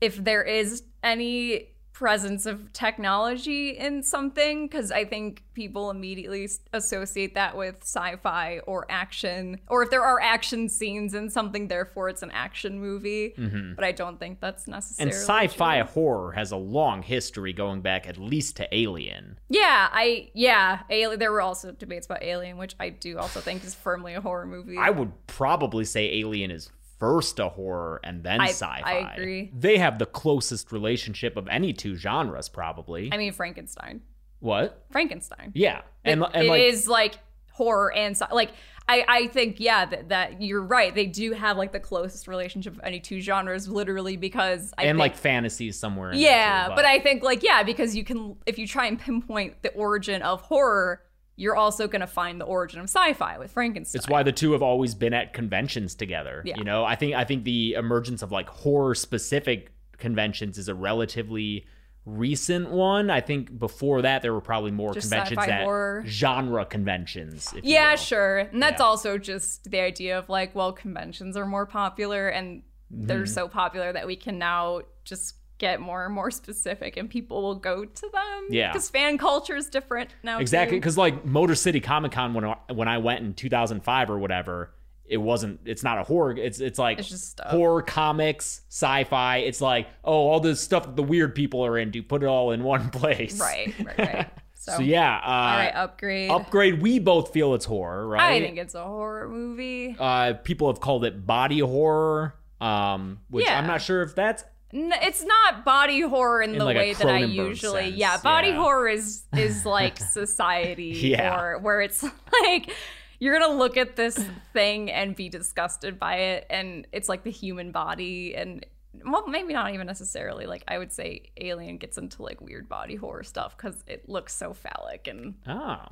if 0.00 0.16
there 0.16 0.42
is 0.42 0.82
any 1.02 1.68
presence 1.98 2.46
of 2.46 2.72
technology 2.72 3.70
in 3.70 4.04
something 4.04 4.68
because 4.68 4.92
I 4.92 5.04
think 5.04 5.42
people 5.52 5.90
immediately 5.90 6.48
associate 6.72 7.34
that 7.34 7.56
with 7.56 7.78
sci-fi 7.82 8.60
or 8.68 8.86
action 8.88 9.58
or 9.66 9.82
if 9.82 9.90
there 9.90 10.04
are 10.04 10.20
action 10.20 10.68
scenes 10.68 11.12
in 11.12 11.28
something 11.28 11.66
therefore 11.66 12.08
it's 12.08 12.22
an 12.22 12.30
action 12.30 12.78
movie 12.78 13.34
mm-hmm. 13.36 13.74
but 13.74 13.82
I 13.82 13.90
don't 13.90 14.20
think 14.20 14.38
that's 14.40 14.68
necessarily. 14.68 15.10
and 15.10 15.20
sci-fi 15.20 15.80
horror 15.80 16.30
has 16.30 16.52
a 16.52 16.56
long 16.56 17.02
history 17.02 17.52
going 17.52 17.80
back 17.80 18.06
at 18.06 18.16
least 18.16 18.54
to 18.58 18.68
Alien. 18.72 19.36
Yeah, 19.48 19.88
I 19.90 20.30
yeah, 20.34 20.82
Alien. 20.90 21.18
There 21.18 21.32
were 21.32 21.42
also 21.42 21.72
debates 21.72 22.06
about 22.06 22.22
Alien, 22.22 22.58
which 22.58 22.76
I 22.78 22.90
do 22.90 23.18
also 23.18 23.40
think 23.40 23.64
is 23.64 23.74
firmly 23.74 24.14
a 24.14 24.20
horror 24.20 24.46
movie. 24.46 24.78
I 24.78 24.90
would 24.90 25.10
probably 25.26 25.84
say 25.84 26.20
Alien 26.20 26.52
is 26.52 26.70
first 26.98 27.38
a 27.38 27.48
horror 27.48 28.00
and 28.04 28.22
then 28.24 28.40
I- 28.40 28.48
sci-fi. 28.48 28.82
I 28.84 29.14
agree. 29.14 29.50
They 29.56 29.78
have 29.78 29.98
the 29.98 30.06
closest 30.06 30.72
relationship 30.72 31.36
of 31.36 31.48
any 31.48 31.72
two 31.72 31.94
genres, 31.94 32.48
probably. 32.48 33.10
I 33.12 33.16
mean 33.16 33.32
Frankenstein. 33.32 34.02
what? 34.40 34.84
Frankenstein. 34.90 35.52
Yeah, 35.54 35.82
and 36.04 36.22
It- 36.22 36.30
and 36.34 36.46
it 36.46 36.50
like 36.50 36.60
is 36.62 36.88
like 36.88 37.18
horror 37.52 37.92
and 37.92 38.16
sci- 38.16 38.32
like 38.32 38.50
I 38.90 39.04
I 39.06 39.26
think 39.26 39.58
yeah 39.60 39.84
that, 39.84 40.08
that 40.10 40.40
you're 40.40 40.62
right. 40.62 40.94
They 40.94 41.06
do 41.06 41.32
have 41.32 41.56
like 41.58 41.72
the 41.72 41.80
closest 41.80 42.26
relationship 42.28 42.74
of 42.74 42.80
any 42.84 43.00
two 43.00 43.20
genres, 43.20 43.68
literally 43.68 44.16
because 44.16 44.72
I 44.78 44.82
and 44.84 44.90
think, 44.96 44.98
like 45.00 45.16
fantasies 45.16 45.78
somewhere. 45.78 46.12
In 46.12 46.18
yeah, 46.18 46.68
too, 46.68 46.74
but 46.76 46.84
I 46.84 46.98
think 47.00 47.22
like 47.22 47.42
yeah 47.42 47.62
because 47.64 47.94
you 47.96 48.04
can 48.04 48.36
if 48.46 48.58
you 48.58 48.66
try 48.66 48.86
and 48.86 48.98
pinpoint 48.98 49.62
the 49.62 49.72
origin 49.74 50.22
of 50.22 50.40
horror, 50.42 51.02
you're 51.40 51.56
also 51.56 51.86
gonna 51.86 52.06
find 52.06 52.40
the 52.40 52.44
origin 52.44 52.80
of 52.80 52.84
sci-fi 52.84 53.38
with 53.38 53.52
Frankenstein. 53.52 53.98
It's 54.00 54.08
why 54.08 54.22
the 54.24 54.32
two 54.32 54.52
have 54.52 54.62
always 54.62 54.94
been 54.94 55.14
at 55.14 55.32
conventions 55.32 55.94
together. 55.94 56.42
Yeah. 56.44 56.56
You 56.58 56.64
know, 56.64 56.84
I 56.84 56.96
think 56.96 57.14
I 57.14 57.24
think 57.24 57.44
the 57.44 57.74
emergence 57.74 58.22
of 58.22 58.32
like 58.32 58.48
horror 58.48 58.94
specific 58.94 59.70
conventions 59.96 60.58
is 60.58 60.68
a 60.68 60.74
relatively 60.74 61.64
recent 62.04 62.70
one. 62.70 63.10
I 63.10 63.20
think 63.20 63.56
before 63.58 64.02
that 64.02 64.22
there 64.22 64.32
were 64.32 64.40
probably 64.40 64.70
more 64.70 64.94
Just 64.94 65.10
conventions 65.10 65.46
that 65.46 65.62
horror. 65.62 66.02
genre 66.06 66.64
conventions. 66.64 67.52
if 67.56 67.64
you 67.64 67.72
Yeah, 67.72 67.94
sure. 67.96 68.38
And 68.38 68.62
that's 68.62 68.80
Yeah. 68.80 68.86
also 68.86 69.18
just 69.18 69.70
the 69.70 69.80
idea 69.80 70.18
of 70.18 70.28
like, 70.28 70.54
well, 70.54 70.72
conventions 70.72 71.36
are 71.36 71.46
more 71.46 71.66
popular 71.66 72.28
and 72.28 72.62
they're 72.90 73.18
Mm-hmm. 73.24 73.26
so 73.26 73.48
popular 73.48 73.92
that 73.92 74.06
we 74.06 74.16
can 74.16 74.38
now 74.38 74.80
just 75.04 75.34
get 75.58 75.80
more 75.80 76.04
and 76.04 76.14
more 76.14 76.30
specific 76.30 76.96
and 76.96 77.10
people 77.10 77.42
will 77.42 77.54
go 77.56 77.84
to 77.84 78.08
them. 78.12 78.46
Yeah. 78.50 78.72
Because 78.72 78.88
fan 78.90 79.18
culture 79.18 79.56
is 79.56 79.68
different 79.68 80.10
now. 80.22 80.38
Exactly, 80.38 80.78
because 80.78 80.96
like 80.96 81.24
Motor 81.24 81.54
City 81.54 81.80
Comic 81.80 82.12
Con 82.12 82.34
when 82.34 82.44
I, 82.44 82.56
when 82.72 82.88
I 82.88 82.98
went 82.98 83.20
in 83.24 83.34
2005 83.34 84.10
or 84.10 84.18
whatever, 84.18 84.72
it 85.04 85.16
wasn't. 85.16 85.60
It's 85.64 85.82
not 85.82 85.98
a 85.98 86.02
horror. 86.02 86.36
It's 86.36 86.60
it's 86.60 86.78
like 86.78 86.98
It's 86.98 87.08
just 87.08 87.30
stuff. 87.30 87.46
horror 87.50 87.80
comics, 87.80 88.60
sci-fi. 88.68 89.38
It's 89.38 89.60
like 89.62 89.88
oh, 90.04 90.12
all 90.12 90.40
the 90.40 90.54
stuff 90.54 90.84
that 90.84 90.96
the 90.96 91.02
weird 91.02 91.34
people 91.34 91.64
are 91.64 91.78
into. 91.78 92.02
Put 92.02 92.22
it 92.22 92.26
all 92.26 92.50
in 92.52 92.62
one 92.62 92.90
place. 92.90 93.40
Right, 93.40 93.74
right, 93.84 93.98
right. 93.98 94.30
So, 94.60 94.72
So 94.78 94.82
yeah, 94.82 95.16
uh, 95.16 95.20
all 95.30 95.56
right, 95.56 95.70
upgrade. 95.74 96.30
upgrade. 96.30 96.82
We 96.82 96.98
both 96.98 97.32
feel 97.32 97.54
it's 97.54 97.64
horror, 97.64 98.06
right? 98.08 98.20
I 98.34 98.40
think 98.40 98.58
it's 98.58 98.74
a 98.74 98.84
horror 98.84 99.28
movie. 99.28 99.96
uh, 99.98 100.34
people 100.34 100.66
have 100.66 100.80
called 100.80 101.04
it 101.06 101.24
body 101.24 101.60
horror, 101.60 102.34
um, 102.60 103.20
which 103.30 103.46
Yeah. 103.46 103.56
I'm 103.58 103.66
not 103.68 103.80
sure 103.80 104.02
if 104.02 104.14
that's 104.16 104.44
it's 104.72 105.24
not 105.24 105.64
body 105.64 106.00
horror 106.00 106.42
in, 106.42 106.58
the 106.58 106.64
like 106.64 106.76
way 106.76 106.92
that 106.94 107.06
I 107.08 107.20
usually. 107.20 107.84
sense, 107.86 107.96
yeah, 107.96 108.18
body 108.18 108.48
yeah. 108.48 108.56
horror 108.56 108.88
is 108.88 109.24
is 109.36 109.64
like 109.78 109.98
society 109.98 110.84
Yeah. 111.02 111.38
or 111.38 111.58
where 111.58 111.80
it's 111.80 112.02
like 112.42 112.70
you're 113.18 113.38
gonna 113.38 113.56
look 113.56 113.76
at 113.76 113.96
this 113.96 114.18
thing 114.52 114.90
and 114.90 115.16
be 115.16 115.28
disgusted 115.28 115.98
by 115.98 116.16
it, 116.16 116.46
and 116.50 116.86
it's 116.92 117.08
like 117.08 117.24
the 117.24 117.30
human 117.30 117.72
body 117.72 118.34
and. 118.34 118.64
Well, 119.04 119.28
maybe 119.28 119.52
not 119.52 119.72
even 119.74 119.86
necessarily. 119.86 120.46
Like 120.46 120.64
I 120.66 120.76
would 120.78 120.92
say, 120.92 121.30
Alien 121.36 121.76
gets 121.76 121.98
into 121.98 122.22
like 122.22 122.40
weird 122.40 122.68
body 122.68 122.96
horror 122.96 123.22
stuff 123.22 123.56
because 123.56 123.84
it 123.86 124.08
looks 124.08 124.34
so 124.34 124.52
phallic, 124.54 125.06
and 125.06 125.34
oh 125.46 125.84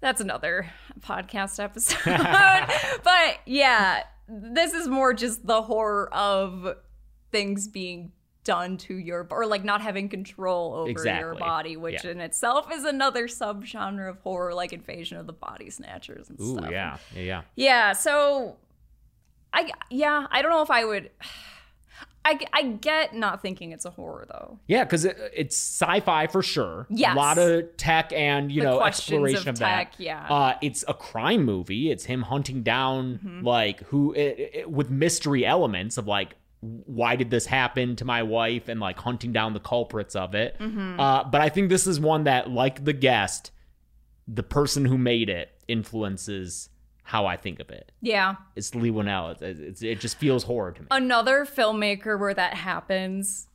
that's 0.00 0.20
another 0.20 0.68
podcast 1.00 1.62
episode. 1.62 1.98
but 3.04 3.38
yeah, 3.46 4.02
this 4.28 4.72
is 4.72 4.88
more 4.88 5.12
just 5.14 5.46
the 5.46 5.62
horror 5.62 6.12
of 6.12 6.76
things 7.30 7.68
being 7.68 8.12
done 8.48 8.78
to 8.78 8.94
your 8.96 9.26
or 9.30 9.44
like 9.46 9.62
not 9.62 9.80
having 9.82 10.08
control 10.08 10.72
over 10.74 11.04
your 11.04 11.34
body, 11.34 11.76
which 11.76 12.02
Yeah. 12.02 12.12
in 12.12 12.20
itself 12.20 12.72
is 12.72 12.84
another 12.84 13.28
subgenre 13.28 14.08
of 14.08 14.18
horror, 14.20 14.54
like 14.54 14.72
Invasion 14.72 15.18
of 15.18 15.26
the 15.26 15.32
Body 15.34 15.68
Snatchers 15.68 16.30
and 16.30 16.40
ooh 16.40 16.56
stuff. 16.56 16.70
yeah 16.70 16.96
yeah 17.14 17.22
yeah. 17.22 17.42
Yeah, 17.56 17.92
so 17.92 18.56
I 19.52 19.70
yeah, 19.90 20.26
I 20.30 20.40
don't 20.42 20.50
know 20.50 20.62
if 20.62 20.70
I 20.70 20.84
would 20.86 21.10
I, 22.24 22.38
I 22.52 22.62
get 22.62 23.14
not 23.14 23.40
thinking 23.40 23.72
it's 23.72 23.84
a 23.86 23.90
horror 23.90 24.26
though. 24.28 24.58
Yeah, 24.66 24.84
because 24.84 25.04
it, 25.06 25.16
it's 25.34 25.56
sci-fi 25.56 26.26
for 26.26 26.42
sure. 26.42 26.86
Yes. 26.90 27.14
a 27.14 27.16
lot 27.16 27.38
of 27.38 27.74
tech 27.78 28.12
and 28.12 28.52
you 28.52 28.60
The 28.62 28.66
know 28.70 28.82
exploration 28.82 29.42
of 29.48 29.54
of, 29.54 29.58
that. 29.60 29.92
tech, 29.92 29.94
yeah. 29.98 30.26
uh, 30.28 30.54
it's 30.60 30.84
a 30.88 30.94
crime 30.94 31.44
movie. 31.44 31.90
It's 31.90 32.04
him 32.04 32.22
hunting 32.22 32.62
down 32.62 33.18
Mm-hmm. 33.24 33.46
like 33.46 33.80
who 33.84 34.12
it, 34.14 34.50
it- 34.54 34.70
with 34.70 34.90
mystery 34.90 35.46
elements 35.46 35.96
of 35.96 36.06
like 36.06 36.34
why 36.60 37.14
did 37.16 37.30
this 37.30 37.46
happen 37.46 37.94
to 37.96 38.04
my 38.04 38.22
wife 38.22 38.68
and 38.68 38.80
like 38.80 38.98
hunting 38.98 39.32
down 39.32 39.52
the 39.52 39.60
culprits 39.60 40.16
of 40.16 40.34
it. 40.34 40.56
Mm-hmm. 40.58 40.98
Uh, 40.98 41.24
but 41.24 41.40
I 41.40 41.48
think 41.48 41.68
this 41.68 41.86
is 41.86 42.00
one 42.00 42.24
that, 42.24 42.50
like 42.50 42.84
the 42.84 42.92
guest, 42.92 43.52
the 44.26 44.42
person 44.42 44.84
who 44.84 44.98
made 44.98 45.28
it 45.28 45.50
influences 45.68 46.68
how 47.04 47.26
I 47.26 47.36
think 47.36 47.60
of 47.60 47.70
it. 47.70 47.92
Yeah. 48.02 48.34
It's 48.56 48.74
Leigh 48.74 48.90
Whannell. 48.90 49.40
It's, 49.40 49.60
it's, 49.60 49.82
it 49.82 50.00
just 50.00 50.18
feels 50.18 50.42
horror 50.44 50.72
to 50.72 50.80
me. 50.82 50.88
Another 50.90 51.46
filmmaker 51.46 52.18
where 52.18 52.34
that 52.34 52.54
happens, 52.54 53.46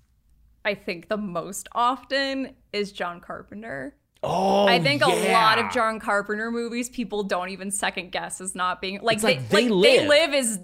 I 0.66 0.74
think 0.74 1.10
the 1.10 1.18
most 1.18 1.68
often 1.74 2.56
is 2.72 2.91
John 2.91 3.20
Carpenter. 3.20 3.95
oh, 4.24 4.66
I 4.66 4.80
think 4.80 5.04
a 5.04 5.10
lot 5.34 5.60
of 5.60 5.72
John 5.72 5.99
Carpenter 5.99 6.49
movies 6.49 6.89
people 6.89 7.24
don't 7.24 7.49
even 7.49 7.70
second 7.70 8.12
guess 8.12 8.39
as 8.41 8.56
not 8.56 8.82
being 8.82 8.99
like, 9.04 9.16
It's 9.18 9.24
they, 9.24 9.36
like 9.36 9.49
they 9.49 9.70
like 9.70 9.84
they 9.84 9.99
live. 9.99 10.08
live 10.08 10.34
as 10.34 10.60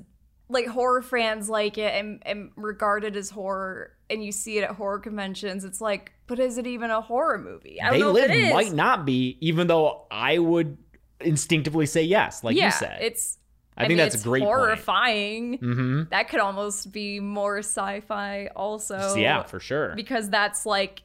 like 0.49 0.65
horror 0.67 1.01
fans 1.01 1.47
like 1.49 1.77
it 1.77 1.93
and, 1.93 2.21
and 2.25 2.51
regard 2.55 3.03
it 3.03 3.15
as 3.15 3.29
horror 3.29 3.91
and 4.09 4.23
you 4.23 4.31
see 4.31 4.57
it 4.57 4.63
at 4.63 4.71
horror 4.71 4.99
conventions 4.99 5.63
it's 5.63 5.79
like 5.79 6.11
but 6.29 6.39
is 6.39 6.57
it 6.57 6.67
even 6.67 6.91
a 6.91 7.01
horror 7.01 7.37
movie 7.37 7.81
I 7.81 7.89
don't 7.89 7.93
they 7.93 8.05
know 8.05 8.11
live 8.11 8.25
if 8.25 8.31
it 8.31 8.43
is. 8.45 8.53
might 8.53 8.71
not 8.71 9.03
be, 9.03 9.37
even 9.41 9.67
though 9.67 10.05
I 10.11 10.37
would 10.37 10.77
instinctively 11.19 11.87
say 11.87 12.03
yes, 12.03 12.43
like 12.43 12.55
yeah 12.55 12.65
you 12.65 12.71
said. 12.71 12.99
it's 13.01 13.37
I 13.75 13.83
think 13.83 13.89
mean, 13.89 13.97
that's 13.97 14.15
it's 14.15 14.23
a 14.23 14.27
great 14.27 14.43
horrifying 14.43 15.57
mm-hmm. 15.57 16.03
that 16.11 16.29
could 16.29 16.39
almost 16.39 16.91
be 16.91 17.19
more 17.19 17.59
sci-fi 17.59 18.49
also 18.55 19.15
yeah, 19.15 19.43
for 19.43 19.59
sure. 19.59 19.93
because 19.95 20.29
that's 20.29 20.65
like 20.65 21.01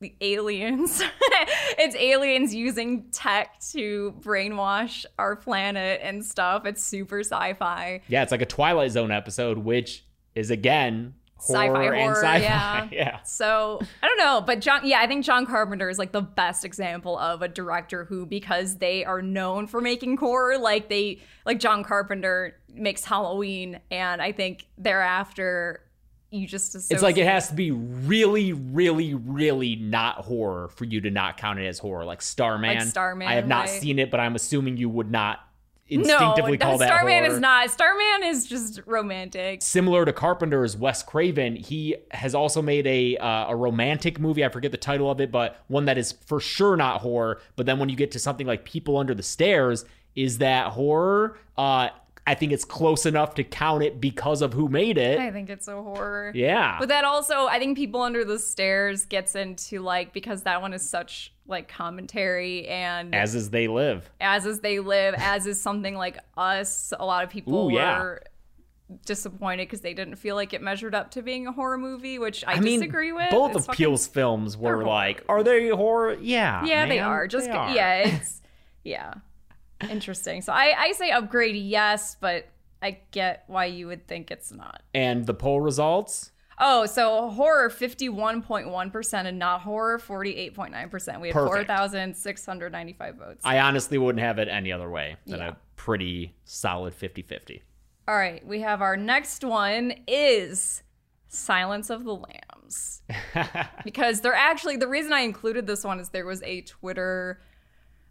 the 0.00 0.14
aliens. 0.20 1.02
it's 1.78 1.96
aliens 1.96 2.54
using 2.54 3.10
tech 3.10 3.58
to 3.72 4.14
brainwash 4.20 5.04
our 5.18 5.36
planet 5.36 6.00
and 6.02 6.24
stuff. 6.24 6.66
It's 6.66 6.82
super 6.82 7.20
sci-fi. 7.20 8.02
yeah, 8.08 8.22
it's 8.22 8.32
like 8.32 8.42
a 8.42 8.46
Twilight 8.46 8.90
Zone 8.92 9.10
episode, 9.10 9.58
which 9.58 10.04
is 10.34 10.50
again 10.50 11.14
Sci-fi 11.38 11.84
and 11.84 11.94
horror, 11.94 12.14
sci-fi. 12.14 12.38
yeah. 12.38 12.88
yeah. 12.92 13.22
So 13.22 13.80
I 14.02 14.06
don't 14.06 14.18
know, 14.18 14.40
but 14.40 14.60
John, 14.60 14.86
yeah, 14.86 15.00
I 15.00 15.06
think 15.06 15.24
John 15.24 15.44
Carpenter 15.46 15.90
is 15.90 15.98
like 15.98 16.12
the 16.12 16.22
best 16.22 16.64
example 16.64 17.18
of 17.18 17.42
a 17.42 17.48
director 17.48 18.04
who, 18.04 18.24
because 18.24 18.78
they 18.78 19.04
are 19.04 19.20
known 19.20 19.66
for 19.66 19.80
making 19.80 20.16
horror, 20.16 20.58
like 20.58 20.88
they, 20.88 21.20
like 21.44 21.60
John 21.60 21.84
Carpenter 21.84 22.56
makes 22.72 23.04
Halloween, 23.04 23.80
and 23.90 24.22
I 24.22 24.32
think 24.32 24.66
thereafter 24.78 25.82
you 26.34 26.46
just 26.46 26.74
It's 26.74 27.02
like 27.02 27.16
it 27.16 27.26
has 27.26 27.48
to 27.48 27.54
be 27.54 27.70
really, 27.70 28.52
really, 28.52 29.14
really 29.14 29.76
not 29.76 30.16
horror 30.16 30.68
for 30.68 30.84
you 30.84 31.00
to 31.02 31.10
not 31.10 31.36
count 31.36 31.58
it 31.58 31.66
as 31.66 31.78
horror. 31.78 32.04
Like 32.04 32.22
Starman. 32.22 32.86
Starman, 32.86 33.28
I 33.28 33.34
have 33.34 33.46
not 33.46 33.66
right. 33.66 33.80
seen 33.80 33.98
it, 33.98 34.10
but 34.10 34.20
I'm 34.20 34.34
assuming 34.34 34.76
you 34.76 34.88
would 34.88 35.10
not 35.10 35.40
instinctively 35.86 36.56
no, 36.56 36.66
call 36.66 36.78
that 36.78 36.88
Starman 36.88 37.24
horror. 37.24 37.34
is 37.34 37.40
not. 37.40 37.70
Starman 37.70 38.24
is 38.24 38.46
just 38.46 38.80
romantic. 38.86 39.62
similar 39.62 40.04
to 40.04 40.12
Carpenter's 40.12 40.76
Wes 40.76 41.02
Craven, 41.02 41.56
he 41.56 41.96
has 42.10 42.34
also 42.34 42.62
made 42.62 42.86
a 42.86 43.16
uh, 43.16 43.50
a 43.50 43.56
romantic 43.56 44.18
movie. 44.18 44.44
I 44.44 44.48
forget 44.48 44.72
the 44.72 44.78
title 44.78 45.10
of 45.10 45.20
it, 45.20 45.30
but 45.30 45.62
one 45.68 45.84
that 45.86 45.98
is 45.98 46.12
for 46.12 46.40
sure 46.40 46.76
not 46.76 47.00
horror. 47.00 47.40
But 47.56 47.66
then 47.66 47.78
when 47.78 47.88
you 47.88 47.96
get 47.96 48.10
to 48.12 48.18
something 48.18 48.46
like 48.46 48.64
People 48.64 48.96
Under 48.96 49.14
the 49.14 49.22
Stairs, 49.22 49.84
is 50.14 50.38
that 50.38 50.68
horror? 50.68 51.38
Uh, 51.56 51.90
I 52.26 52.34
think 52.34 52.52
it's 52.52 52.64
close 52.64 53.04
enough 53.04 53.34
to 53.34 53.44
count 53.44 53.82
it 53.82 54.00
because 54.00 54.40
of 54.40 54.54
who 54.54 54.68
made 54.68 54.96
it. 54.96 55.18
I 55.18 55.30
think 55.30 55.50
it's 55.50 55.68
a 55.68 55.80
horror. 55.82 56.32
yeah. 56.34 56.76
But 56.78 56.88
that 56.88 57.04
also, 57.04 57.46
I 57.46 57.58
think 57.58 57.76
People 57.76 58.00
Under 58.00 58.24
the 58.24 58.38
Stairs 58.38 59.04
gets 59.04 59.34
into 59.34 59.80
like 59.80 60.12
because 60.14 60.44
that 60.44 60.62
one 60.62 60.72
is 60.72 60.88
such 60.88 61.34
like 61.46 61.68
commentary 61.68 62.66
and 62.66 63.14
as 63.14 63.34
is 63.34 63.50
they 63.50 63.68
live. 63.68 64.10
as 64.20 64.46
is 64.46 64.60
they 64.60 64.78
live, 64.80 65.14
as 65.18 65.46
is 65.46 65.60
something 65.60 65.94
like 65.96 66.16
us. 66.36 66.94
A 66.98 67.04
lot 67.04 67.24
of 67.24 67.28
people 67.30 67.66
Ooh, 67.68 67.74
yeah. 67.74 67.98
were 68.00 68.22
disappointed 69.06 69.66
because 69.66 69.80
they 69.80 69.94
didn't 69.94 70.16
feel 70.16 70.34
like 70.36 70.52
it 70.54 70.62
measured 70.62 70.94
up 70.94 71.10
to 71.12 71.22
being 71.22 71.46
a 71.46 71.52
horror 71.52 71.78
movie, 71.78 72.18
which 72.18 72.44
I, 72.46 72.54
I 72.54 72.60
mean, 72.60 72.80
disagree 72.80 73.12
with. 73.12 73.30
both 73.30 73.56
It's 73.56 73.68
of 73.68 73.74
Peele's 73.76 74.06
films 74.06 74.56
were 74.56 74.84
like, 74.84 75.26
horror 75.26 75.40
are 75.40 75.42
they 75.42 75.68
horror? 75.68 76.16
Yeah. 76.20 76.60
fucking- 76.60 76.70
yeah, 76.70 76.86
they 76.86 76.98
are. 77.00 77.26
Just 77.26 77.46
they 77.46 77.52
are. 77.52 77.74
yeah, 77.74 77.94
it's 78.08 78.40
yeah, 78.82 79.14
interesting. 79.90 80.42
So 80.42 80.52
I 80.52 80.74
I 80.78 80.92
say 80.92 81.10
upgrade 81.10 81.56
yes, 81.56 82.16
but 82.20 82.48
I 82.82 82.98
get 83.10 83.44
why 83.46 83.66
you 83.66 83.86
would 83.86 84.06
think 84.06 84.30
it's 84.30 84.52
not. 84.52 84.82
And 84.94 85.26
the 85.26 85.34
poll 85.34 85.60
results. 85.60 86.30
Oh, 86.60 86.86
so 86.86 87.30
horror 87.30 87.68
51.1% 87.68 89.26
and 89.26 89.38
not 89.40 89.62
horror 89.62 89.98
48.9%. 89.98 91.20
We 91.20 91.28
had 91.28 91.34
4,695 91.34 93.16
votes. 93.16 93.40
I 93.44 93.58
honestly 93.58 93.98
wouldn't 93.98 94.22
have 94.22 94.38
it 94.38 94.46
any 94.48 94.70
other 94.70 94.88
way 94.88 95.16
than 95.26 95.40
Yeah. 95.40 95.48
a 95.48 95.56
pretty 95.76 96.34
solid 96.44 96.94
50-50. 96.94 97.62
All 98.06 98.14
right, 98.16 98.46
we 98.46 98.60
have 98.60 98.82
our 98.82 98.96
next 98.96 99.42
one 99.42 99.94
is 100.06 100.82
Silence 101.26 101.90
of 101.90 102.04
the 102.04 102.14
Lambs. 102.14 103.02
because 103.84 104.20
they're 104.20 104.34
actually 104.34 104.76
the 104.76 104.88
reason 104.88 105.12
I 105.12 105.20
included 105.20 105.66
this 105.66 105.82
one 105.84 105.98
is 105.98 106.10
there 106.10 106.24
was 106.26 106.42
a 106.44 106.60
Twitter 106.62 107.40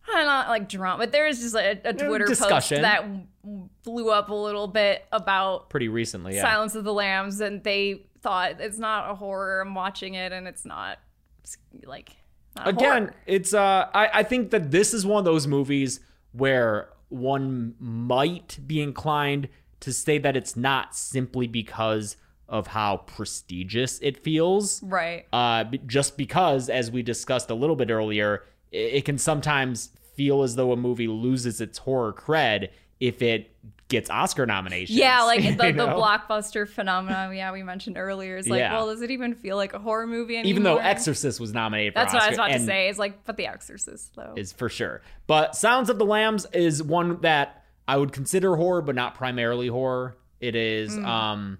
uh, 0.09 0.23
not 0.23 0.49
like 0.49 0.69
drama, 0.69 0.97
but 0.97 1.11
there 1.11 1.27
was 1.27 1.39
just 1.39 1.55
a, 1.55 1.79
a 1.83 1.93
Twitter 1.93 2.25
discussion. 2.25 2.77
post 2.77 2.81
that 2.81 3.83
blew 3.83 4.09
up 4.09 4.29
a 4.29 4.33
little 4.33 4.67
bit 4.67 5.05
about 5.11 5.69
Pretty 5.69 5.87
recently, 5.89 6.35
yeah. 6.35 6.41
Silence 6.41 6.75
of 6.75 6.83
the 6.83 6.93
Lambs, 6.93 7.41
and 7.41 7.63
they 7.63 8.05
thought 8.21 8.59
it's 8.59 8.77
not 8.79 9.11
a 9.11 9.15
horror. 9.15 9.61
I'm 9.61 9.75
watching 9.75 10.13
it, 10.15 10.31
and 10.31 10.47
it's 10.47 10.65
not 10.65 10.99
like 11.85 12.11
not 12.55 12.67
Again, 12.67 13.03
horror. 13.03 13.15
it's 13.25 13.53
uh 13.53 13.87
I, 13.93 14.09
I 14.13 14.23
think 14.23 14.51
that 14.51 14.71
this 14.71 14.93
is 14.93 15.05
one 15.05 15.19
of 15.19 15.25
those 15.25 15.47
movies 15.47 15.99
where 16.31 16.89
one 17.09 17.75
might 17.79 18.57
be 18.65 18.81
inclined 18.81 19.49
to 19.81 19.93
say 19.93 20.17
that 20.17 20.35
it's 20.35 20.55
not 20.55 20.95
simply 20.95 21.45
because 21.47 22.15
of 22.47 22.67
how 22.67 22.97
prestigious 22.97 23.99
it 24.01 24.23
feels. 24.23 24.81
right. 24.83 25.25
uh, 25.33 25.63
just 25.87 26.17
because, 26.17 26.69
as 26.69 26.91
we 26.91 27.01
discussed 27.01 27.49
a 27.49 27.53
little 27.55 27.75
bit 27.75 27.89
earlier, 27.89 28.43
it 28.73 29.05
can 29.05 29.17
sometimes 29.17 29.89
feel 30.15 30.43
as 30.43 30.55
though 30.55 30.71
a 30.71 30.75
movie 30.77 31.07
loses 31.07 31.61
its 31.61 31.77
horror 31.77 32.11
cred 32.13 32.69
if 32.99 33.21
it 33.21 33.49
gets 33.89 34.09
Oscar 34.09 34.45
nominations. 34.45 34.97
Yeah, 34.97 35.23
like 35.23 35.41
the, 35.57 35.71
the 35.71 35.87
blockbuster 35.87 36.67
phenomenon. 36.67 37.35
Yeah, 37.35 37.51
we 37.51 37.61
mentioned 37.63 37.97
earlier. 37.97 38.37
Is 38.37 38.47
like, 38.47 38.59
Yeah. 38.59 38.73
well, 38.73 38.87
does 38.87 39.01
it 39.01 39.11
even 39.11 39.35
feel 39.35 39.55
like 39.55 39.73
a 39.73 39.79
horror 39.79 40.07
movie 40.07 40.35
anymore? 40.37 40.49
Even 40.49 40.63
though 40.63 40.77
Exorcist 40.77 41.39
was 41.39 41.53
nominated 41.53 41.93
for 41.93 41.99
That's 41.99 42.13
what 42.13 42.23
I 42.23 42.29
was 42.29 42.37
about 42.37 42.51
to 42.51 42.59
say. 42.59 42.89
Is 42.89 42.97
like, 42.97 43.23
but 43.25 43.37
The 43.37 43.45
Exorcist 43.47 44.15
though. 44.15 44.33
is 44.35 44.51
for 44.51 44.69
sure. 44.69 45.01
But 45.27 45.55
Silence 45.55 45.89
of 45.89 45.99
the 45.99 46.05
Lambs 46.05 46.47
is 46.53 46.81
one 46.81 47.21
that 47.21 47.63
I 47.87 47.97
would 47.97 48.13
consider 48.13 48.55
horror, 48.55 48.81
but 48.81 48.95
not 48.95 49.15
primarily 49.15 49.67
horror. 49.67 50.15
It 50.39 50.55
is, 50.55 50.95
Hmm. 50.95 51.05
um, 51.05 51.57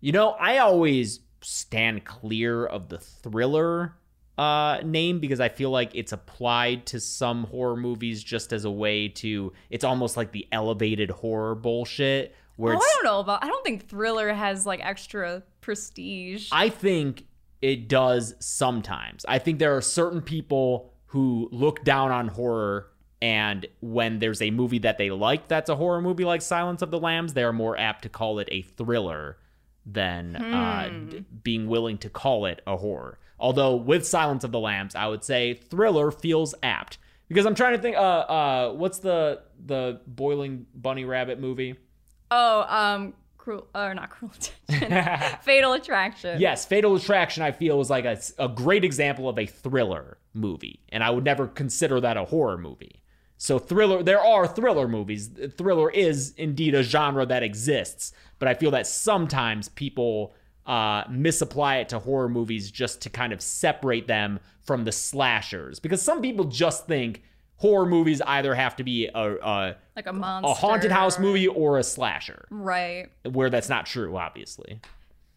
you 0.00 0.12
know, 0.12 0.30
I 0.30 0.58
always 0.58 1.20
stand 1.42 2.04
clear 2.04 2.66
of 2.66 2.88
the 2.88 2.98
thriller 2.98 3.94
uh, 4.38 4.80
name 4.84 5.20
because 5.20 5.40
I 5.40 5.48
feel 5.48 5.70
like 5.70 5.90
it's 5.94 6.12
applied 6.12 6.86
to 6.86 7.00
some 7.00 7.44
horror 7.44 7.76
movies 7.76 8.22
just 8.22 8.52
as 8.52 8.64
a 8.64 8.70
way 8.70 9.08
to. 9.08 9.52
It's 9.70 9.84
almost 9.84 10.16
like 10.16 10.32
the 10.32 10.46
elevated 10.52 11.10
horror 11.10 11.54
bullshit. 11.54 12.34
Where 12.56 12.74
oh, 12.74 12.78
I 12.78 12.90
don't 12.94 13.04
know 13.04 13.20
about. 13.20 13.44
I 13.44 13.48
don't 13.48 13.64
think 13.64 13.88
thriller 13.88 14.32
has 14.32 14.66
like 14.66 14.84
extra 14.84 15.42
prestige. 15.60 16.48
I 16.52 16.68
think 16.68 17.24
it 17.62 17.88
does 17.88 18.34
sometimes. 18.38 19.24
I 19.28 19.38
think 19.38 19.58
there 19.58 19.76
are 19.76 19.82
certain 19.82 20.22
people 20.22 20.92
who 21.06 21.48
look 21.52 21.84
down 21.84 22.10
on 22.10 22.28
horror 22.28 22.90
and 23.22 23.66
when 23.80 24.18
there's 24.18 24.40
a 24.40 24.50
movie 24.50 24.78
that 24.78 24.96
they 24.96 25.10
like 25.10 25.48
that's 25.48 25.68
a 25.68 25.76
horror 25.76 26.00
movie 26.00 26.24
like 26.24 26.40
Silence 26.40 26.80
of 26.82 26.90
the 26.90 26.98
Lambs, 26.98 27.34
they're 27.34 27.52
more 27.52 27.78
apt 27.78 28.02
to 28.02 28.08
call 28.08 28.38
it 28.38 28.48
a 28.50 28.62
thriller 28.62 29.36
than 29.84 30.36
uh, 30.36 30.90
d- 31.10 31.24
being 31.42 31.66
willing 31.66 31.98
to 31.98 32.08
call 32.08 32.46
it 32.46 32.62
a 32.66 32.76
horror. 32.76 33.18
Although 33.40 33.76
with 33.76 34.06
Silence 34.06 34.44
of 34.44 34.52
the 34.52 34.60
Lambs, 34.60 34.94
I 34.94 35.08
would 35.08 35.24
say 35.24 35.54
thriller 35.54 36.10
feels 36.10 36.54
apt 36.62 36.98
because 37.26 37.46
I'm 37.46 37.54
trying 37.54 37.74
to 37.74 37.82
think. 37.82 37.96
Uh, 37.96 38.00
uh, 38.00 38.72
what's 38.74 38.98
the 38.98 39.42
the 39.64 40.00
boiling 40.06 40.66
bunny 40.74 41.04
rabbit 41.04 41.40
movie? 41.40 41.76
oh, 42.30 42.62
um, 42.68 43.14
cruel 43.38 43.66
or 43.74 43.94
not 43.94 44.10
cruel. 44.10 44.32
Fatal 45.42 45.72
Attraction. 45.72 46.40
Yes, 46.40 46.64
Fatal 46.64 46.94
Attraction, 46.94 47.42
I 47.42 47.52
feel, 47.52 47.80
is 47.80 47.90
like 47.90 48.04
a, 48.04 48.20
a 48.38 48.48
great 48.48 48.84
example 48.84 49.28
of 49.28 49.38
a 49.38 49.46
thriller 49.46 50.18
movie, 50.34 50.80
and 50.90 51.02
I 51.02 51.10
would 51.10 51.24
never 51.24 51.46
consider 51.46 52.00
that 52.00 52.16
a 52.16 52.24
horror 52.26 52.58
movie. 52.58 53.02
So, 53.36 53.58
thriller, 53.58 54.02
there 54.02 54.20
are 54.20 54.46
thriller 54.46 54.86
movies. 54.86 55.30
Thriller 55.56 55.90
is 55.90 56.34
indeed 56.36 56.74
a 56.74 56.82
genre 56.82 57.24
that 57.26 57.42
exists, 57.42 58.12
but 58.38 58.48
I 58.48 58.54
feel 58.54 58.70
that 58.72 58.86
sometimes 58.86 59.70
people 59.70 60.34
uh, 60.66 61.04
misapply 61.10 61.76
it 61.78 61.88
to 61.90 61.98
horror 61.98 62.28
movies 62.28 62.70
just 62.70 63.00
to 63.02 63.10
kind 63.10 63.32
of 63.32 63.40
separate 63.40 64.06
them 64.06 64.40
from 64.62 64.84
the 64.84 64.92
slashers. 64.92 65.80
Because 65.80 66.00
some 66.02 66.20
people 66.22 66.44
just 66.44 66.86
think 66.86 67.22
horror 67.56 67.86
movies 67.86 68.20
either 68.22 68.54
have 68.54 68.76
to 68.76 68.84
be 68.84 69.06
a, 69.14 69.36
a, 69.36 69.76
like 69.96 70.06
a 70.06 70.12
monster. 70.12 70.50
a 70.50 70.54
haunted 70.54 70.90
house 70.92 71.18
movie 71.18 71.46
or 71.48 71.78
a 71.78 71.82
slasher, 71.82 72.46
Right. 72.50 73.08
where 73.30 73.50
that's 73.50 73.68
not 73.68 73.86
true, 73.86 74.16
obviously. 74.16 74.80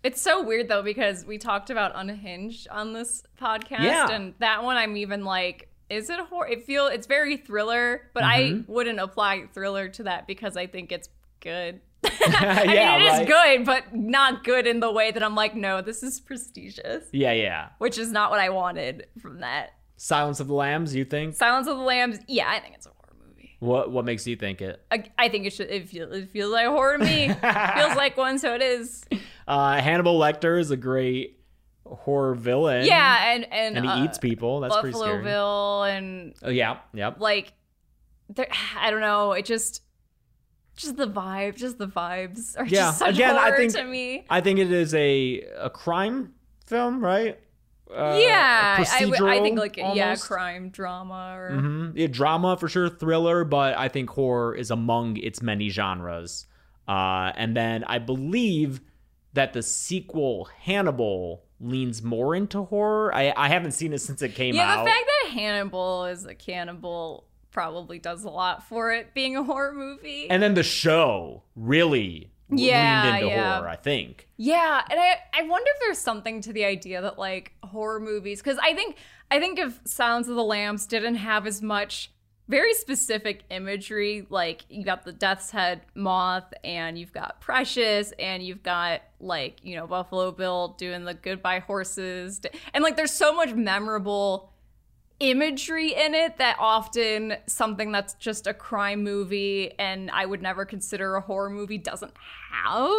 It's 0.03 0.21
so 0.21 0.43
weird 0.43 0.67
though 0.67 0.84
because 0.84 1.26
we 1.26 1.38
talked 1.38 1.69
about 1.69 1.93
Unhinged 1.95 2.67
on 2.69 2.93
this 2.93 3.24
podcast, 3.41 3.80
Yeah. 3.84 4.09
and 4.11 4.34
that 4.39 4.63
one 4.63 4.76
I'm 4.78 4.97
even 4.97 5.24
like, 5.26 5.69
is 5.89 6.09
it 6.09 6.19
a 6.19 6.24
horror? 6.26 6.47
It 6.47 6.65
feel 6.65 6.88
it's 6.88 7.07
very 7.07 7.38
thriller, 7.38 8.09
but 8.13 8.24
Mm-hmm. 8.24 8.61
I 8.61 8.71
wouldn't 8.71 8.99
apply 8.99 9.45
thriller 9.53 9.88
to 9.89 10.03
that 10.03 10.28
because 10.28 10.55
I 10.57 10.67
think 10.67 10.91
it's 10.91 11.09
good. 11.39 11.82
I 12.26 12.64
Yeah, 12.68 12.97
mean, 12.97 13.08
it 13.08 13.12
is 13.14 13.20
right. 13.20 13.28
good, 13.58 13.66
but 13.66 13.95
not 13.95 14.43
good 14.43 14.68
in 14.68 14.80
the 14.80 14.91
way 14.91 15.12
that 15.12 15.24
I'm 15.24 15.36
like, 15.36 15.56
no, 15.56 15.82
this 15.82 16.04
is 16.04 16.20
prestigious, 16.20 17.06
Yeah, 17.12 17.32
yeah. 17.34 17.70
which 17.78 17.97
is 17.97 18.12
not 18.12 18.32
what 18.32 18.39
I 18.39 18.49
wanted 18.49 19.08
from 19.22 19.39
that. 19.39 19.72
Silence 19.97 20.39
of 20.39 20.47
the 20.47 20.54
Lambs, 20.54 20.93
you 20.95 21.06
think? 21.06 21.36
Silence 21.36 21.68
of 21.68 21.78
the 21.78 21.84
Lambs, 21.84 22.20
yeah, 22.28 22.49
I 22.49 22.60
think 22.60 22.76
it's 22.76 22.86
a 22.86 22.89
horror 22.89 23.16
movie. 23.28 23.56
What 23.60 23.91
what 23.91 24.04
makes 24.06 24.28
you 24.28 24.36
think 24.36 24.62
it? 24.62 24.82
I, 24.91 25.06
I 25.18 25.30
think 25.30 25.45
it 25.45 25.54
should. 25.54 25.70
It, 25.70 25.88
feel, 25.88 26.12
it 26.12 26.30
feels 26.32 26.51
like 26.51 26.66
a 26.68 26.70
horror 26.72 26.97
to 26.97 27.04
me. 27.06 27.28
feels 27.76 27.95
like 27.95 28.18
one, 28.18 28.38
so 28.39 28.54
it 28.56 28.62
is. 28.62 29.06
Uh, 29.47 29.80
Hannibal 29.80 30.20
Lecter 30.20 30.60
is 30.60 30.72
a 30.72 30.78
great 30.78 31.39
horror 31.86 32.36
villain. 32.36 32.86
Yeah, 32.86 33.32
and 33.34 33.45
and, 33.54 33.78
and 33.78 33.86
he 33.86 33.91
uh, 33.91 34.04
eats 34.06 34.18
people. 34.18 34.60
That's 34.60 34.76
pretty 34.76 34.91
Buffalo 34.93 35.12
scary. 35.12 35.24
Bill 35.24 35.84
and 35.84 36.34
Oh, 36.43 36.49
yeah, 36.49 36.80
yep. 36.93 37.20
like 37.22 37.54
there, 38.30 38.47
I 38.78 38.91
don't 38.91 39.01
know, 39.01 39.32
it 39.34 39.45
just 39.45 39.82
just 40.76 40.97
the 40.97 41.07
vibe, 41.07 41.55
just 41.55 41.78
the 41.78 41.88
vibes 41.88 42.57
are 42.57 42.65
Yeah, 42.65 42.88
just 42.88 42.99
such 42.99 43.15
again, 43.15 43.36
I 43.36 43.43
horror 43.45 43.57
think- 43.57 43.76
to 43.76 43.84
me. 43.84 44.26
I 44.30 44.41
think 44.41 44.59
it 44.59 44.71
is 44.71 44.93
a 44.95 45.41
a 45.57 45.69
crime 45.69 46.34
film, 46.65 47.03
right? 47.03 47.39
Uh, 47.93 48.17
yeah, 48.19 48.84
I, 48.91 49.01
w- 49.01 49.28
I 49.28 49.39
think 49.41 49.59
like 49.59 49.78
yeah, 49.78 50.15
crime 50.15 50.69
drama 50.69 51.36
or 51.38 51.51
Mhm. 51.51 51.91
Yeah, 51.95 52.07
drama 52.07 52.57
for 52.57 52.67
sure, 52.67 52.89
thriller, 52.89 53.43
but 53.43 53.78
I 53.78 53.88
think 53.88 54.09
horror 54.09 54.55
is 54.55 54.71
among 54.71 55.17
its 55.17 55.43
many 55.43 55.69
genres. 55.69 56.47
Uh, 56.88 57.32
and 57.36 57.55
then 57.55 57.84
I 57.84 57.99
believe 57.99 58.82
that 59.34 59.53
the 59.53 59.61
sequel 59.61 60.45
Hannibal 60.61 61.43
leans 61.59 62.01
more 62.01 62.36
into 62.36 62.63
horror. 62.63 63.13
I, 63.13 63.32
I 63.38 63.47
haven't 63.47 63.71
seen 63.74 63.93
it 63.93 63.99
since 63.99 64.21
it 64.24 64.34
came 64.34 64.55
yeah. 64.55 64.74
out. 64.80 64.84
The 64.86 64.89
fact 64.91 65.05
that 65.24 65.32
Hannibal 65.34 66.05
is 66.05 66.26
a 66.26 66.34
cannibal 66.36 67.26
probably 67.54 67.99
does 67.99 68.24
a 68.24 68.30
lot 68.30 68.68
for 68.68 68.91
it 68.91 69.14
being 69.14 69.38
a 69.38 69.43
horror 69.43 69.74
movie. 69.74 70.30
and 70.30 70.41
then 70.43 70.54
the 70.56 70.64
show 70.64 71.43
really 71.56 72.30
Yeah, 72.49 73.04
leaned 73.06 73.16
into 73.24 73.28
yeah. 73.36 73.56
horror, 73.58 73.70
I 73.70 73.76
think. 73.78 74.28
Yeah, 74.38 74.82
and 74.89 74.99
I, 74.99 75.18
I 75.34 75.43
wonder 75.43 75.70
if 75.76 75.80
there's 75.82 75.97
something 75.99 76.41
to 76.41 76.51
the 76.54 76.66
idea 76.66 77.01
that 77.01 77.18
like 77.18 77.54
horror 77.64 77.99
movies 77.99 78.41
because 78.41 78.58
I 78.62 78.74
think 78.74 78.97
I 79.32 79.39
think 79.39 79.58
if 79.60 79.80
Silence 79.86 80.28
of 80.28 80.36
the 80.36 80.43
Lambs 80.43 80.86
didn't 80.86 81.16
have 81.16 81.47
as 81.47 81.62
much 81.62 82.12
very 82.49 82.74
specific 82.74 83.43
imagery, 83.49 84.28
like 84.30 84.66
you 84.70 84.84
got 84.84 85.06
the 85.06 85.14
Death's 85.14 85.49
Head 85.49 85.82
moth 85.95 86.54
and 86.64 86.99
you've 86.99 87.14
got 87.14 87.39
Precious 87.39 88.12
and 88.20 88.43
you've 88.43 88.62
got 88.62 89.01
like, 89.22 89.60
you 89.64 89.78
know, 89.78 89.88
Buffalo 89.88 90.30
Bill 90.32 90.76
doing 90.78 91.06
the 91.06 91.14
goodbye 91.14 91.60
horses. 91.60 92.41
And 92.74 92.84
like 92.84 92.97
there's 92.97 93.14
so 93.14 93.34
much 93.34 93.54
memorable 93.54 94.53
imagery 95.30 95.93
in 95.93 96.13
it 96.13 96.38
that 96.38 96.57
often 96.59 97.36
something 97.47 97.91
that's 97.91 98.13
just 98.15 98.47
a 98.47 98.53
crime 98.53 99.03
movie 99.03 99.71
and 99.80 100.11
I 100.11 100.26
would 100.26 100.41
never 100.41 100.65
consider 100.65 101.15
a 101.15 101.21
horror 101.21 101.49
movie 101.49 101.78
doesn't 101.78 102.13
have. 102.51 102.91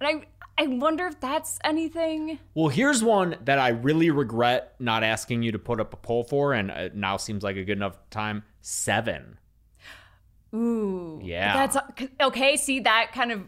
And 0.00 0.08
I 0.08 0.26
I 0.58 0.66
wonder 0.66 1.06
if 1.06 1.18
that's 1.20 1.58
anything. 1.64 2.38
Well, 2.54 2.68
here's 2.68 3.02
one 3.02 3.36
that 3.44 3.58
I 3.58 3.68
really 3.68 4.10
regret 4.10 4.74
not 4.78 5.02
asking 5.02 5.42
you 5.42 5.52
to 5.52 5.58
put 5.58 5.80
up 5.80 5.94
a 5.94 5.96
poll 5.96 6.22
for, 6.22 6.52
and 6.52 6.70
it 6.70 6.94
now 6.94 7.16
seems 7.16 7.42
like 7.42 7.56
a 7.56 7.64
good 7.64 7.78
enough 7.78 7.98
time. 8.10 8.42
Seven. 8.60 9.38
Ooh. 10.54 11.18
Yeah. 11.22 11.66
That's 11.66 12.04
okay. 12.20 12.58
See, 12.58 12.80
that 12.80 13.12
kind 13.14 13.32
of 13.32 13.42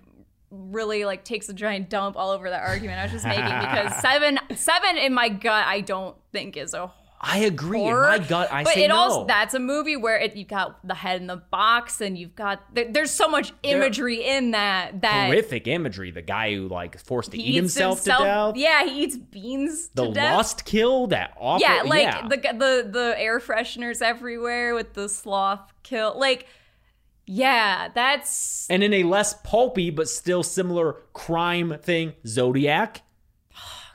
really 0.50 1.04
like 1.04 1.22
takes 1.24 1.50
a 1.50 1.52
giant 1.52 1.90
dump 1.90 2.16
all 2.16 2.30
over 2.30 2.48
that 2.48 2.62
argument 2.62 2.98
I 2.98 3.04
was 3.04 3.12
just 3.12 3.24
making 3.26 3.44
because 3.44 3.94
seven, 4.00 4.38
seven 4.54 4.96
in 4.96 5.12
my 5.12 5.28
gut, 5.28 5.66
I 5.66 5.82
don't 5.82 6.16
think 6.32 6.56
is 6.56 6.72
a 6.72 6.86
I 7.24 7.38
agree. 7.38 7.78
horror. 7.78 8.12
In 8.14 8.20
my 8.22 8.26
gut, 8.26 8.52
I 8.52 8.64
but 8.64 8.74
say 8.74 8.84
it 8.84 8.88
no. 8.88 8.96
also 8.96 9.26
that's 9.26 9.54
a 9.54 9.60
movie 9.60 9.94
where 9.96 10.16
it, 10.18 10.34
you've 10.34 10.48
got 10.48 10.84
the 10.86 10.94
head 10.94 11.20
in 11.20 11.28
the 11.28 11.36
box 11.36 12.00
and 12.00 12.18
you've 12.18 12.34
got 12.34 12.74
there- 12.74 12.90
there's 12.90 13.12
so 13.12 13.28
much 13.28 13.52
imagery 13.62 14.24
in 14.24 14.50
that 14.50 15.02
that 15.02 15.26
horrific 15.26 15.68
imagery. 15.68 16.10
The 16.10 16.22
guy 16.22 16.54
who 16.54 16.66
like 16.66 16.98
forced 16.98 17.30
to 17.30 17.38
eat 17.38 17.46
eats 17.54 17.74
himself, 17.76 18.00
to 18.02 18.10
death. 18.10 18.56
Yeah, 18.56 18.84
he 18.84 19.04
eats 19.04 19.16
beans 19.16 19.88
the 19.94 20.08
to 20.08 20.12
death. 20.12 20.64
kill. 20.64 21.06
That 21.08 21.32
awful. 21.38 21.64
Yeah, 21.66 21.82
like 21.82 22.02
yeah. 22.02 22.26
the 22.26 22.36
the 22.36 22.88
the 22.90 23.14
air 23.16 23.38
fresheners 23.38 24.02
everywhere 24.02 24.74
with 24.74 24.94
the 24.94 25.08
sloth 25.08 25.72
kill. 25.84 26.18
Like, 26.18 26.46
yeah, 27.24 27.88
that's 27.94 28.66
and 28.68 28.82
in 28.82 28.92
a 28.92 29.04
less 29.04 29.34
pulpy 29.44 29.90
but 29.90 30.08
still 30.08 30.42
similar 30.42 30.96
crime 31.12 31.78
thing, 31.82 32.14
Zodiac. 32.26 33.02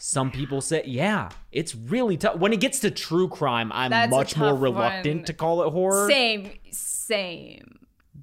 Some 0.07 0.31
people 0.31 0.61
say, 0.61 0.83
yeah, 0.85 1.27
it's 1.51 1.75
really 1.75 2.15
tough. 2.15 2.37
When 2.37 2.53
it 2.53 2.61
gets 2.61 2.79
to 2.79 2.89
true 2.89 3.27
crime, 3.27 3.73
I'm 3.73 3.91
That's 3.91 4.09
much 4.09 4.37
more 4.37 4.55
reluctant 4.55 5.17
one. 5.17 5.25
to 5.25 5.33
call 5.33 5.63
it 5.63 5.71
horror 5.71 6.09
same 6.09 6.49
same. 6.71 7.79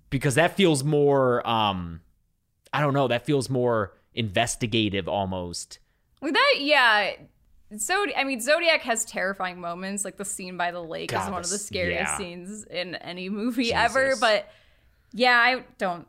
because 0.09 0.37
that 0.37 0.57
feels 0.57 0.83
more, 0.83 1.47
um, 1.47 2.01
I 2.73 2.81
don't 2.81 2.95
know, 2.95 3.09
that 3.09 3.27
feels 3.27 3.51
more 3.51 3.93
investigative 4.15 5.09
almost. 5.09 5.79
With 6.23 6.33
that, 6.33 6.55
yeah. 6.61 7.17
Zodi- 7.75 8.15
I 8.17 8.25
mean, 8.25 8.41
Zodiac 8.41 8.81
has 8.81 9.05
terrifying 9.05 9.61
moments. 9.61 10.07
Like 10.07 10.17
the 10.17 10.25
scene 10.25 10.57
by 10.57 10.71
the 10.71 10.83
lake 10.83 11.11
God, 11.11 11.27
is 11.27 11.31
one 11.31 11.43
of 11.43 11.51
the 11.51 11.59
scariest 11.59 12.01
yeah. 12.01 12.17
scenes 12.17 12.65
in 12.65 12.95
any 12.95 13.29
movie 13.29 13.75
ever. 13.75 14.15
But 14.19 14.49
yeah, 15.13 15.37
I 15.37 15.65
don't 15.77 16.07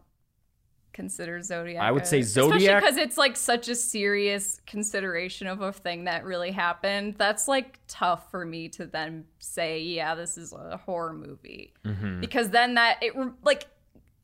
consider 0.96 1.42
Zodiac. 1.44 1.84
I 1.84 1.92
would 1.92 2.08
say 2.08 2.22
Zodiac- 2.24 2.82
because 2.82 2.98
it's 2.98 3.18
like 3.18 3.36
such 3.36 3.68
a 3.68 3.76
serious 3.76 4.60
consideration 4.66 5.46
of 5.46 5.62
a 5.62 5.72
thing 5.72 6.06
that 6.06 6.24
really 6.24 6.52
happened. 6.52 7.16
That's 7.20 7.48
like 7.48 7.80
tough 7.88 8.32
for 8.32 8.46
me 8.46 8.70
to 8.70 8.86
then 8.88 9.26
say, 9.40 9.82
yeah, 9.82 10.16
this 10.16 10.38
is 10.38 10.54
a 10.54 10.78
horror 10.78 11.14
movie, 11.14 11.74
Mm-hmm. 11.86 12.22
because 12.22 12.50
then 12.50 12.74
that 12.76 12.98
it 13.04 13.14
like 13.44 13.68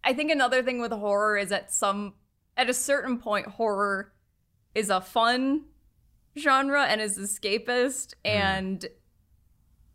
I 0.04 0.14
think 0.14 0.32
another 0.32 0.64
thing 0.64 0.80
with 0.82 0.92
horror 0.92 1.38
is 1.38 1.52
at 1.52 1.72
some 1.72 2.14
at 2.58 2.70
a 2.70 2.74
certain 2.74 3.20
point 3.20 3.46
horror 3.48 4.12
is 4.74 4.90
a 4.90 5.02
fun 5.02 5.66
genre 6.38 6.86
and 6.86 7.02
is 7.02 7.18
escapist 7.20 8.14
and 8.26 8.86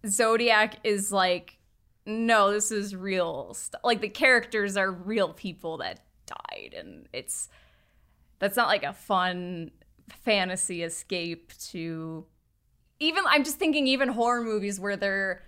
Zodiac 0.07 0.77
is 0.85 1.11
like 1.11 1.59
no 2.05 2.53
this 2.53 2.71
is 2.71 2.95
real 2.95 3.53
stuff 3.55 3.81
like 3.83 4.01
the 4.01 4.09
characters 4.09 4.77
are 4.77 4.93
real 4.93 5.33
people 5.33 5.79
that 5.79 6.01
died 6.27 6.75
and 6.77 7.09
it's 7.13 7.49
that's 8.39 8.57
not 8.57 8.69
like 8.69 8.83
a 8.83 8.93
fun 8.93 9.71
fantasy 10.23 10.83
escape 10.83 11.53
to 11.71 12.25
even 13.01 13.25
I'm 13.27 13.45
just 13.45 13.59
thinking 13.59 13.87
even 13.87 14.09
horror 14.09 14.43
movies 14.43 14.79
where 14.79 14.97
they're 14.97 15.43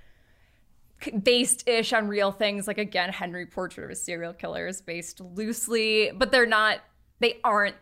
based 1.22 1.68
ish 1.68 1.92
on 1.92 2.08
real 2.08 2.32
things 2.32 2.66
like 2.66 2.78
again 2.78 3.10
Henry 3.10 3.46
Portrait 3.46 3.84
of 3.84 3.90
a 3.90 3.94
Serial 3.94 4.32
Killer 4.32 4.66
is 4.66 4.80
based 4.80 5.20
loosely 5.20 6.10
but 6.16 6.32
they're 6.32 6.44
not 6.46 6.80
they 7.20 7.38
aren't 7.44 7.76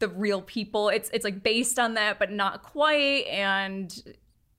the 0.00 0.08
real 0.08 0.42
people 0.42 0.90
it's 0.90 1.08
it's 1.14 1.24
like 1.24 1.42
based 1.42 1.78
on 1.78 1.94
that 1.94 2.18
but 2.18 2.30
not 2.30 2.62
quite 2.62 3.24
and 3.26 4.16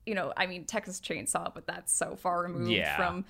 you 0.07 0.15
know 0.15 0.34
I 0.36 0.47
mean 0.47 0.65
Texas 0.65 0.99
Chainsaw 0.99 1.53
but 1.53 1.67
that's 1.67 1.93
so 1.93 2.15
far 2.15 2.41
removed 2.43 2.71
Yeah. 2.71 2.95
from 2.97 3.26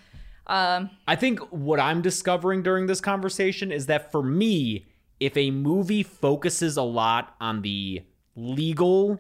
um 0.47 0.89
I 1.07 1.15
think 1.15 1.39
what 1.51 1.79
I'm 1.79 2.01
discovering 2.01 2.63
during 2.63 2.87
this 2.87 3.01
conversation 3.01 3.71
is 3.71 3.85
that 3.87 4.11
for 4.11 4.21
me, 4.21 4.85
if 5.19 5.37
a 5.37 5.51
movie 5.51 6.03
focuses 6.03 6.77
a 6.77 6.81
lot 6.81 7.35
on 7.39 7.61
the 7.61 8.01
legal 8.35 9.19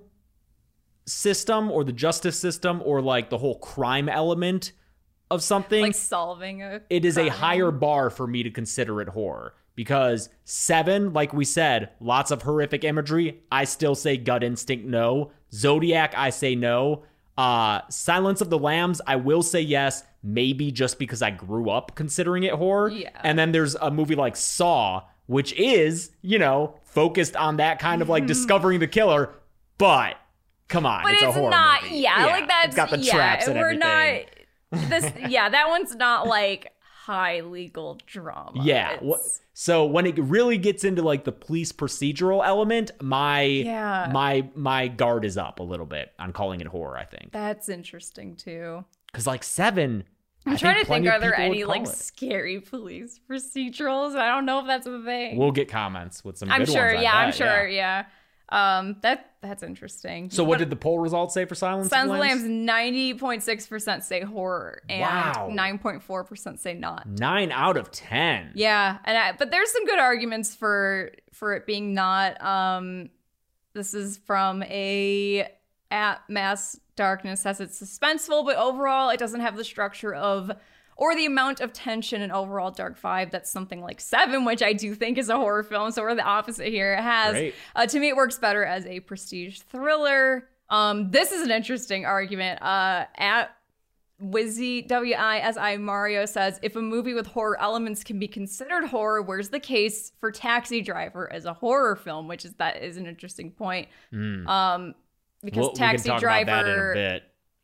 system 1.05 1.71
or 1.71 1.83
the 1.83 1.91
justice 1.91 2.39
system 2.39 2.81
or 2.85 3.01
like 3.01 3.29
the 3.29 3.37
whole 3.37 3.59
crime 3.59 4.09
element 4.09 4.71
of 5.31 5.41
something, 5.41 5.81
like 5.81 5.95
solving 5.95 6.61
a 6.61 6.81
it 6.89 7.05
is 7.05 7.17
a 7.17 7.29
higher 7.29 7.71
bar 7.71 8.09
for 8.09 8.27
me 8.27 8.43
to 8.43 8.51
consider 8.51 9.01
it 9.01 9.09
horror. 9.09 9.55
Because 9.75 10.29
seven, 10.43 11.13
like 11.13 11.33
we 11.33 11.45
said, 11.45 11.89
lots 11.99 12.29
of 12.29 12.43
horrific 12.43 12.83
imagery. 12.83 13.41
I 13.51 13.63
still 13.63 13.95
say 13.95 14.17
gut 14.17 14.43
instinct 14.43 14.85
no. 14.85 15.31
Zodiac, 15.51 16.13
I 16.15 16.29
say 16.29 16.53
no. 16.53 17.05
Uh, 17.37 17.81
Silence 17.89 18.41
of 18.41 18.49
the 18.49 18.59
Lambs, 18.59 19.01
I 19.07 19.15
will 19.15 19.41
say 19.41 19.61
yes, 19.61 20.03
maybe 20.21 20.71
just 20.71 20.99
because 20.99 21.21
I 21.21 21.31
grew 21.31 21.69
up 21.69 21.95
considering 21.95 22.43
it 22.43 22.53
horror. 22.53 22.89
Yeah. 22.89 23.09
And 23.23 23.37
then 23.37 23.51
there's 23.51 23.75
a 23.75 23.89
movie 23.89 24.15
like 24.15 24.35
Saw, 24.35 25.03
which 25.25 25.53
is, 25.53 26.11
you 26.21 26.37
know, 26.37 26.79
focused 26.83 27.35
on 27.35 27.57
that 27.57 27.79
kind 27.79 28.01
of 28.01 28.09
like 28.09 28.27
discovering 28.27 28.79
the 28.79 28.87
killer, 28.87 29.33
but 29.77 30.15
come 30.67 30.85
on, 30.85 31.03
but 31.03 31.13
it's, 31.13 31.23
it's, 31.23 31.35
a 31.35 31.39
horror 31.39 31.49
not 31.49 31.83
movie. 31.83 31.97
yeah, 31.97 32.25
like 32.25 32.47
that's 32.47 32.67
it's 32.67 32.75
got 32.75 32.89
the 32.89 32.99
yeah, 32.99 33.13
traps 33.13 33.47
and 33.47 33.59
we're 33.59 33.71
everything. 33.71 34.25
not 34.71 34.89
this 34.89 35.11
yeah 35.29 35.49
that 35.49 35.69
one's 35.69 35.95
not 35.95 36.27
like 36.27 36.72
high 37.05 37.41
legal 37.41 37.99
drama 38.05 38.61
Yeah. 38.63 38.93
It's- 38.93 39.41
so 39.53 39.85
when 39.85 40.05
it 40.05 40.17
really 40.17 40.57
gets 40.57 40.83
into 40.83 41.01
like 41.01 41.25
the 41.25 41.31
police 41.31 41.71
procedural 41.71 42.45
element, 42.45 42.91
my 43.01 43.41
Yeah. 43.41 44.09
my 44.11 44.49
my 44.55 44.87
guard 44.87 45.25
is 45.25 45.37
up 45.37 45.59
a 45.59 45.63
little 45.63 45.85
bit 45.85 46.11
on 46.17 46.31
calling 46.33 46.61
it 46.61 46.67
horror. 46.67 46.97
I 46.97 47.05
think 47.05 47.31
that's 47.31 47.67
interesting 47.69 48.35
too 48.35 48.85
because 49.11 49.27
like 49.27 49.43
seven. 49.43 50.05
I'm 50.45 50.53
I 50.53 50.57
trying 50.57 50.79
to 50.79 50.85
think, 50.85 51.07
are 51.07 51.19
there 51.21 51.37
any 51.39 51.63
like 51.63 51.83
it. 51.83 51.87
scary 51.87 52.59
police 52.59 53.19
procedurals? 53.29 54.15
I 54.17 54.27
don't 54.27 54.45
know 54.45 54.59
if 54.59 54.67
that's 54.67 54.85
a 54.87 55.01
thing. 55.03 55.37
We'll 55.37 55.51
get 55.51 55.69
comments 55.69 56.23
with 56.25 56.37
some. 56.37 56.51
I'm 56.51 56.59
good 56.65 56.69
sure, 56.71 56.93
yeah, 56.93 57.15
I'm 57.15 57.31
sure, 57.31 57.67
yeah. 57.67 58.05
Um, 58.53 58.97
that 59.01 59.31
that's 59.41 59.63
interesting. 59.63 60.29
So 60.29 60.43
what 60.43 60.59
did 60.59 60.69
the 60.69 60.75
poll 60.75 60.99
results 60.99 61.33
say 61.33 61.45
for 61.45 61.55
Silence 61.55 61.89
Silence 61.89 62.11
of 62.11 62.15
the 62.15 62.21
Lambs? 62.21 62.43
Ninety 62.43 63.13
point 63.15 63.41
six 63.41 63.65
percent 63.65 64.03
say 64.03 64.21
horror, 64.21 64.83
and 64.87 65.01
Wow. 65.01 65.49
nine 65.51 65.79
point 65.79 66.03
four 66.03 66.23
percent 66.23 66.59
say 66.59 66.75
not. 66.75 67.07
Nine 67.07 67.51
out 67.51 67.77
of 67.77 67.89
ten. 67.89 68.51
Yeah, 68.53 68.99
and 69.05 69.17
I, 69.17 69.31
but 69.31 69.49
there's 69.49 69.71
some 69.71 69.85
good 69.85 69.97
arguments 69.99 70.55
for 70.55 71.11
for 71.31 71.55
it 71.55 71.65
being 71.65 71.95
not. 71.95 72.39
Um, 72.43 73.09
this 73.73 73.95
is 73.95 74.17
from 74.17 74.61
a 74.63 75.49
at 75.89 76.21
Mass 76.29 76.79
Darkness 76.95 77.41
says 77.41 77.59
it's 77.59 77.81
suspenseful, 77.81 78.45
but 78.45 78.55
overall 78.57 79.09
it 79.09 79.17
doesn't 79.17 79.41
have 79.41 79.57
the 79.57 79.63
structure 79.63 80.13
of 80.13 80.51
or 80.95 81.15
the 81.15 81.25
amount 81.25 81.59
of 81.61 81.73
tension 81.73 82.21
and 82.21 82.31
overall 82.31 82.71
dark 82.71 82.99
vibe 83.01 83.31
that 83.31 83.47
something 83.47 83.81
like 83.81 83.99
Seven, 84.01 84.45
which 84.45 84.61
I 84.61 84.73
do 84.73 84.93
think 84.95 85.17
is 85.17 85.29
a 85.29 85.35
horror 85.37 85.63
film. 85.63 85.91
So 85.91 86.01
we're 86.03 86.15
the 86.15 86.23
opposite 86.23 86.69
here. 86.69 86.93
It 86.93 87.01
has. 87.01 87.35
Uh, 87.75 87.85
to 87.87 87.99
me, 87.99 88.09
it 88.09 88.15
works 88.15 88.37
better 88.37 88.63
as 88.63 88.85
a 88.85 88.99
prestige 89.01 89.59
thriller. 89.59 90.47
Um, 90.69 91.11
this 91.11 91.31
is 91.31 91.41
an 91.43 91.51
interesting 91.51 92.05
argument. 92.05 92.61
Uh, 92.61 93.05
at 93.17 93.55
Wizzy 94.21 94.87
W 94.87 95.15
I 95.15 95.39
S 95.39 95.57
I 95.57 95.75
Mario 95.77 96.25
says 96.25 96.57
if 96.61 96.75
a 96.77 96.81
movie 96.81 97.13
with 97.13 97.27
horror 97.27 97.59
elements 97.59 98.03
can 98.03 98.19
be 98.19 98.27
considered 98.27 98.85
horror, 98.85 99.21
where's 99.21 99.49
the 99.49 99.59
case 99.59 100.13
for 100.19 100.31
Taxi 100.31 100.81
Driver 100.81 101.31
as 101.33 101.45
a 101.45 101.53
horror 101.53 101.95
film? 101.95 102.27
Which 102.27 102.45
is 102.45 102.53
that 102.53 102.81
is 102.81 102.95
an 102.97 103.05
interesting 103.05 103.51
point. 103.51 103.89
Um, 104.47 104.95
because. 105.43 105.57
We'll- 105.61 105.71
Taxi 105.73 106.09
we 106.09 106.13
can 106.13 106.21
talk 106.21 106.21
Driver 106.21 106.93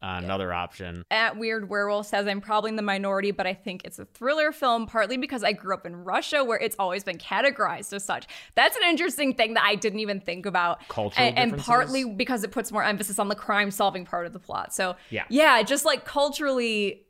about 0.02 0.12
that 0.12 0.18
in 0.18 0.24
a 0.24 0.28
bit. 0.28 0.32
Uh, 0.32 0.34
Another 0.34 0.54
option. 0.54 1.04
at 1.12 1.38
Weird 1.38 1.70
Werewolf 1.70 2.06
says 2.08 2.28
I'm 2.28 2.41
probably 2.41 2.70
in 2.70 2.76
the 2.76 2.82
minority, 2.82 3.32
but 3.32 3.45
I 3.47 3.54
think 3.54 3.82
it's 3.86 4.00
a 4.00 4.06
thriller 4.06 4.52
film, 4.52 4.86
partly 4.88 5.18
because 5.18 5.43
I 5.43 5.54
grew 5.54 5.74
up 5.74 5.86
in 5.86 5.95
Russia 6.04 6.43
where 6.43 6.58
it's 6.58 6.76
always 6.80 7.04
been 7.04 7.18
categorized 7.18 7.93
as 7.93 8.04
such. 8.04 8.28
That's 8.56 8.76
an 8.78 8.84
interesting 8.88 9.34
thing 9.34 9.54
that 9.56 9.64
I 9.64 9.76
didn't 9.76 10.00
even 10.00 10.20
think 10.22 10.45
about. 10.45 10.88
Cultural 10.88 11.28
and, 11.28 11.38
and 11.38 11.58
partly 11.60 12.06
because 12.06 12.43
it 12.43 12.52
puts 12.52 12.72
more 12.72 12.84
emphasis 12.84 13.20
on 13.20 13.28
the 13.28 13.36
crime 13.36 13.72
solving 13.72 14.06
part 14.06 14.26
of 14.26 14.34
the 14.34 14.39
plot. 14.39 14.74
So 14.74 14.95
Yeah. 15.10 15.26
yeah, 15.30 15.62
just 15.64 15.86
like 15.86 16.06
culturally 16.06 17.06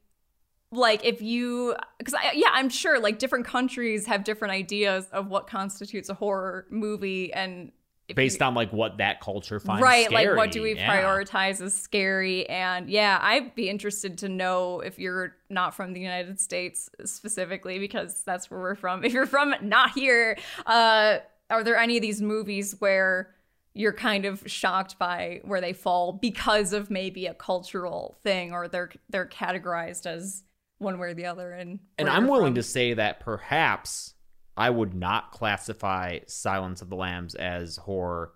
like 0.71 1.03
if 1.03 1.19
you 1.19 1.75
because 1.97 2.13
I, 2.13 2.33
yeah 2.35 2.49
i'm 2.51 2.69
sure 2.69 2.99
like 2.99 3.17
different 3.17 3.43
countries 3.47 4.05
have 4.05 4.23
different 4.23 4.53
ideas 4.53 5.07
of 5.11 5.25
what 5.27 5.47
constitutes 5.47 6.09
a 6.09 6.13
horror 6.13 6.67
movie 6.69 7.33
and 7.33 7.71
Based 8.15 8.41
on 8.41 8.53
like 8.55 8.71
what 8.73 8.97
that 8.97 9.21
culture 9.21 9.59
finds 9.59 9.81
right 9.83 10.11
like 10.11 10.35
what 10.35 10.51
do 10.51 10.61
we 10.61 10.75
Yeah. 10.75 10.89
prioritize 11.01 11.61
as 11.61 11.73
scary 11.73 12.47
and 12.49 12.89
yeah 12.89 13.19
i'd 13.21 13.53
be 13.55 13.69
interested 13.69 14.17
to 14.19 14.29
know 14.29 14.79
if 14.81 14.97
you're 14.99 15.35
not 15.49 15.73
from 15.75 15.93
the 15.93 15.99
united 15.99 16.39
states 16.39 16.89
specifically 17.05 17.79
because 17.79 18.23
that's 18.23 18.49
where 18.49 18.59
we're 18.59 18.75
from 18.75 19.03
if 19.05 19.13
you're 19.13 19.25
from 19.25 19.53
not 19.61 19.91
here 19.91 20.37
uh 20.65 21.17
are 21.49 21.63
there 21.63 21.77
any 21.77 21.97
of 21.97 22.01
these 22.01 22.21
movies 22.21 22.75
where 22.79 23.33
you're 23.75 23.93
kind 23.93 24.25
of 24.25 24.43
shocked 24.45 24.97
by 24.99 25.41
where 25.43 25.61
they 25.61 25.73
fall 25.73 26.11
because 26.11 26.73
of 26.73 26.89
maybe 26.89 27.27
a 27.27 27.33
cultural 27.33 28.17
thing 28.23 28.51
or 28.51 28.67
they're 28.67 28.89
they're 29.09 29.27
categorized 29.27 30.05
as 30.05 30.43
one 30.79 30.97
way 30.97 31.09
or 31.09 31.13
the 31.13 31.25
other 31.25 31.51
and 31.51 31.79
And 31.97 32.09
I'm 32.09 32.27
willing 32.27 32.53
from. 32.53 32.55
to 32.55 32.63
say 32.63 32.93
that 32.93 33.19
perhaps 33.19 34.13
I 34.59 34.69
would 34.69 34.93
not 34.93 35.31
classify 35.31 36.19
Silence 36.27 36.81
of 36.81 36.89
the 36.89 36.95
Lambs 36.95 37.33
as 37.35 37.77
horror 37.77 38.33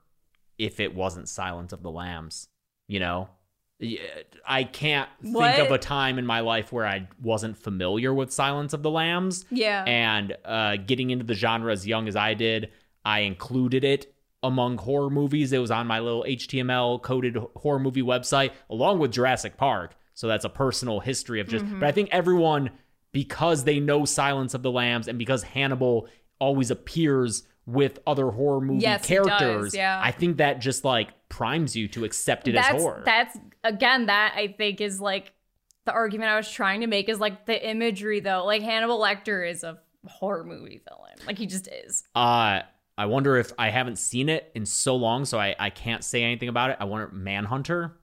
if 0.57 0.79
it 0.79 0.95
wasn't 0.95 1.27
Silence 1.29 1.73
of 1.73 1.83
the 1.83 1.91
Lambs. 1.91 2.47
You 2.87 2.99
know? 3.01 3.29
I 4.47 4.63
can't 4.63 5.09
think 5.21 5.35
What? 5.35 5.59
of 5.59 5.71
a 5.71 5.77
time 5.77 6.17
in 6.17 6.25
my 6.25 6.39
life 6.39 6.71
where 6.71 6.85
I 6.85 7.07
wasn't 7.21 7.57
familiar 7.57 8.13
with 8.13 8.31
Silence 8.31 8.71
of 8.73 8.81
the 8.81 8.89
Lambs. 8.91 9.45
Yeah. 9.51 9.83
And 9.85 10.37
uh, 10.45 10.77
getting 10.77 11.09
into 11.09 11.25
the 11.25 11.33
genre 11.33 11.71
as 11.71 11.85
young 11.85 12.07
as 12.07 12.15
I 12.15 12.33
did, 12.33 12.71
I 13.03 13.19
included 13.21 13.83
it 13.83 14.13
among 14.41 14.77
horror 14.77 15.09
movies. 15.09 15.51
It 15.51 15.57
was 15.57 15.71
on 15.71 15.87
my 15.87 15.99
little 15.99 16.23
HTML 16.27 17.01
coded 17.01 17.35
horror 17.57 17.79
movie 17.79 18.01
website, 18.03 18.51
along 18.69 18.99
with 18.99 19.11
Jurassic 19.11 19.57
Park. 19.57 19.95
So 20.13 20.27
that's 20.27 20.45
a 20.45 20.49
personal 20.49 20.99
history 21.01 21.39
of 21.41 21.47
Mm-hmm. 21.47 21.67
just. 21.67 21.79
But 21.79 21.87
I 21.87 21.91
think 21.91 22.09
everyone, 22.11 22.69
because 23.13 23.63
they 23.63 23.79
know 23.79 24.03
Silence 24.03 24.53
of 24.53 24.61
the 24.63 24.71
Lambs 24.71 25.07
and 25.07 25.17
because 25.17 25.43
Hannibal 25.43 26.07
always 26.39 26.69
appears 26.69 27.43
with 27.65 27.99
other 28.05 28.29
horror 28.31 28.59
movie 28.59 28.81
Yes, 28.81 29.01
does, 29.01 29.07
characters, 29.07 29.73
yeah. 29.73 30.01
I 30.03 30.11
think 30.11 30.37
that 30.37 30.59
just 30.59 30.83
like 30.83 31.09
primes 31.29 31.75
you 31.77 31.87
to 31.89 32.03
accept 32.03 32.49
it 32.49 32.55
as 32.55 32.65
horror. 32.81 33.03
that's 33.05 33.37
again 33.63 34.07
that 34.07 34.33
I 34.35 34.49
think 34.49 34.81
is 34.81 34.99
like 34.99 35.31
the 35.85 35.93
argument 35.93 36.29
I 36.31 36.35
was 36.35 36.51
trying 36.51 36.81
to 36.81 36.87
make 36.87 37.07
is 37.07 37.19
like 37.19 37.45
the 37.45 37.69
imagery 37.69 38.19
though. 38.19 38.43
Like 38.45 38.61
Hannibal 38.61 38.99
Lecter 38.99 39.49
is 39.49 39.63
a 39.63 39.79
horror 40.05 40.43
movie 40.43 40.81
villain. 40.87 41.13
Like 41.25 41.37
he 41.37 41.45
just 41.45 41.67
is. 41.67 42.03
Uh, 42.13 42.61
I 42.97 43.05
wonder 43.05 43.37
if 43.37 43.53
I 43.57 43.69
haven't 43.69 43.97
seen 43.97 44.27
it 44.29 44.51
in 44.53 44.65
so 44.65 44.95
long, 44.95 45.23
so 45.25 45.39
I, 45.39 45.55
I 45.57 45.69
can't 45.69 46.03
say 46.03 46.23
anything 46.23 46.49
about 46.49 46.69
it. 46.71 46.77
I 46.79 46.83
wonder 46.83 47.09
Manhunter, 47.13 47.97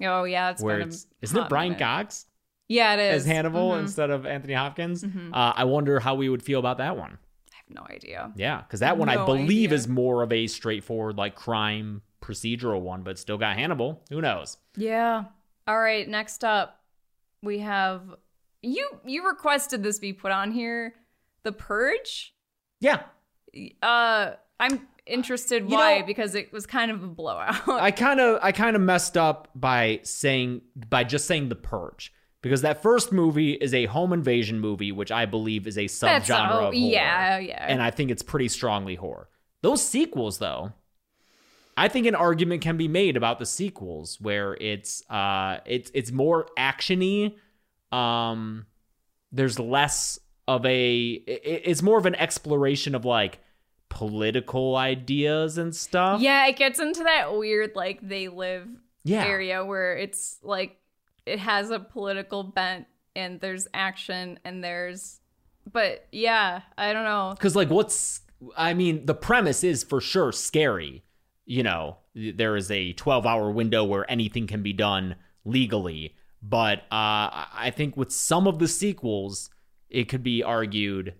Oh 0.00 0.24
yeah, 0.24 0.50
it's 0.50 0.62
where 0.62 0.80
it's 0.80 1.06
isn't 1.20 1.36
it 1.36 1.48
Brian 1.48 1.72
minute. 1.72 1.80
Cox 1.84 2.26
Yeah, 2.72 2.94
it 2.94 3.00
is. 3.00 3.22
as 3.22 3.26
Hannibal 3.26 3.70
Mhm. 3.72 3.80
instead 3.80 4.10
of 4.10 4.24
Anthony 4.26 4.54
Hopkins? 4.54 5.04
Mhm. 5.04 5.30
Uh, 5.32 5.52
I 5.56 5.64
wonder 5.64 6.00
how 6.00 6.14
we 6.14 6.28
would 6.28 6.42
feel 6.42 6.58
about 6.58 6.78
that 6.78 6.96
one. 6.96 7.18
I 7.52 7.56
have 7.56 7.70
no 7.74 7.86
idea. 7.94 8.32
Yeah, 8.36 8.62
because 8.62 8.80
that 8.80 8.96
one 8.98 9.08
I 9.08 9.24
believe 9.24 9.68
idea. 9.70 9.74
is 9.76 9.88
more 9.88 10.22
of 10.22 10.32
a 10.32 10.46
straightforward 10.46 11.16
like 11.16 11.34
crime 11.34 12.02
procedural 12.22 12.80
one, 12.80 13.02
but 13.02 13.18
still 13.18 13.36
got 13.38 13.56
Hannibal. 13.56 14.02
Who 14.10 14.20
knows? 14.20 14.56
Yeah. 14.76 15.24
All 15.66 15.78
right. 15.78 16.08
Next 16.08 16.44
up, 16.44 16.80
we 17.42 17.58
have 17.60 18.02
you. 18.62 18.88
You 19.04 19.26
requested 19.26 19.82
this 19.82 19.98
be 19.98 20.12
put 20.12 20.30
on 20.32 20.52
here. 20.52 20.94
The 21.42 21.52
Purge. 21.52 22.34
Yeah, 22.80 23.02
Uh, 23.82 24.32
I'm 24.58 24.86
interested 25.06 25.68
You 25.68 25.76
why 25.76 25.98
know- 25.98 26.06
because 26.06 26.34
it 26.34 26.52
was 26.52 26.64
kind 26.66 26.90
of 26.90 27.02
a 27.02 27.06
blowout. 27.08 27.68
I 27.68 27.90
kind 27.90 28.20
of 28.20 28.38
I 28.42 28.52
kind 28.52 28.76
of 28.76 28.82
messed 28.82 29.16
up 29.16 29.48
by 29.54 30.00
saying 30.04 30.62
by 30.88 31.04
just 31.04 31.26
saying 31.26 31.48
the 31.48 31.56
Purge 31.56 32.12
because 32.42 32.62
that 32.62 32.82
first 32.82 33.12
movie 33.12 33.52
is 33.52 33.72
a 33.72 33.86
home 33.86 34.12
invasion 34.12 34.60
movie, 34.60 34.92
which 34.92 35.10
I 35.12 35.26
believe 35.26 35.66
is 35.66 35.78
a 35.78 35.84
subgenre 35.84 36.50
oh, 36.50 36.54
of 36.54 36.60
horror. 36.60 36.74
yeah, 36.74 37.38
yeah. 37.38 37.64
and 37.66 37.80
I 37.80 37.90
think 37.90 38.10
it's 38.10 38.22
pretty 38.22 38.48
strongly 38.48 38.96
horror. 38.96 39.28
Those 39.62 39.82
sequels, 39.86 40.38
though, 40.38 40.72
I 41.76 41.88
think 41.88 42.06
an 42.06 42.16
argument 42.16 42.62
can 42.62 42.76
be 42.76 42.88
made 42.88 43.16
about 43.16 43.38
the 43.38 43.46
sequels 43.46 44.20
where 44.20 44.54
it's 44.60 45.08
uh 45.08 45.58
it's 45.64 45.90
it's 45.94 46.10
more 46.10 46.48
actiony. 46.58 47.36
Um, 47.92 48.66
there's 49.30 49.58
less 49.58 50.18
of 50.48 50.66
a 50.66 51.04
it, 51.10 51.62
it's 51.64 51.82
more 51.82 51.98
of 51.98 52.06
an 52.06 52.16
exploration 52.16 52.94
of 52.96 53.04
like 53.04 53.38
political 53.88 54.74
ideas 54.76 55.58
and 55.58 55.74
stuff. 55.74 56.20
yeah, 56.20 56.46
it 56.48 56.56
gets 56.56 56.80
into 56.80 57.04
that 57.04 57.32
weird 57.36 57.76
like 57.76 58.00
they 58.06 58.28
live 58.28 58.68
yeah. 59.04 59.24
area 59.24 59.64
where 59.64 59.96
it's 59.96 60.38
like 60.42 60.76
it 61.26 61.38
has 61.38 61.70
a 61.70 61.78
political 61.78 62.42
bent 62.42 62.86
and 63.14 63.40
there's 63.40 63.68
action 63.74 64.38
and 64.44 64.62
there's 64.62 65.20
but 65.70 66.06
yeah, 66.10 66.62
I 66.76 66.92
don't 66.92 67.04
know. 67.04 67.34
Because 67.36 67.54
like, 67.54 67.70
what's 67.70 68.20
I 68.56 68.74
mean, 68.74 69.06
the 69.06 69.14
premise 69.14 69.62
is 69.62 69.84
for 69.84 70.00
sure 70.00 70.32
scary. 70.32 71.04
You 71.44 71.62
know, 71.62 71.98
there 72.14 72.56
is 72.56 72.70
a 72.70 72.92
12 72.94 73.26
hour 73.26 73.50
window 73.50 73.84
where 73.84 74.10
anything 74.10 74.46
can 74.46 74.62
be 74.62 74.72
done 74.72 75.16
legally. 75.44 76.14
But 76.42 76.80
uh, 76.90 77.46
I 77.54 77.72
think 77.74 77.96
with 77.96 78.10
some 78.10 78.48
of 78.48 78.58
the 78.58 78.66
sequels, 78.66 79.50
it 79.88 80.08
could 80.08 80.22
be 80.22 80.42
argued 80.42 81.14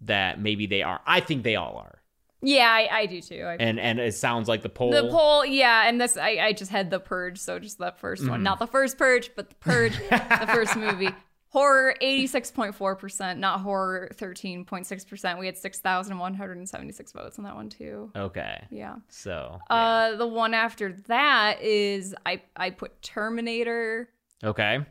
that 0.00 0.40
maybe 0.40 0.66
they 0.66 0.82
are. 0.82 1.00
I 1.06 1.20
think 1.20 1.42
they 1.42 1.56
all 1.56 1.76
are. 1.76 2.02
Yeah, 2.40 2.70
I, 2.70 2.88
I 3.00 3.06
do 3.06 3.20
too. 3.20 3.42
I 3.42 3.54
And 3.56 3.80
and 3.80 3.98
it 3.98 4.14
sounds 4.14 4.48
like 4.48 4.62
the 4.62 4.68
poll. 4.68 4.90
The 4.92 5.08
poll, 5.10 5.44
yeah, 5.44 5.88
and 5.88 6.00
this 6.00 6.16
I, 6.16 6.38
I 6.38 6.52
just 6.52 6.70
had 6.70 6.90
the 6.90 7.00
purge, 7.00 7.38
so 7.38 7.58
just 7.58 7.78
that 7.78 8.00
1st 8.00 8.18
Mm-hmm. 8.20 8.30
one, 8.30 8.42
not 8.44 8.58
the 8.60 8.66
first 8.68 8.96
purge, 8.96 9.30
but 9.34 9.48
the 9.48 9.56
purge, 9.56 9.96
the 10.10 10.48
first 10.52 10.76
movie. 10.76 11.10
Horror 11.50 11.94
eighty 12.02 12.26
six 12.26 12.50
point 12.50 12.74
four 12.74 12.94
percent, 12.94 13.40
not 13.40 13.60
horror 13.62 14.10
thirteen 14.12 14.66
point 14.66 14.86
six 14.86 15.02
percent. 15.04 15.38
We 15.38 15.46
had 15.46 15.56
six 15.56 15.78
thousand 15.80 16.18
one 16.18 16.34
hundred 16.34 16.58
and 16.58 16.68
seventy 16.68 16.92
six 16.92 17.10
votes 17.10 17.38
on 17.38 17.44
that 17.44 17.56
one 17.56 17.70
too. 17.70 18.12
Okay. 18.14 18.66
Yeah. 18.70 18.96
So. 19.08 19.58
Uh, 19.70 20.14
the 20.16 20.26
one 20.26 20.52
after 20.52 20.92
that 21.08 21.62
is 21.62 22.14
I 22.26 22.42
I 22.54 22.68
put 22.68 23.00
Terminator. 23.00 24.10
okay. 24.44 24.84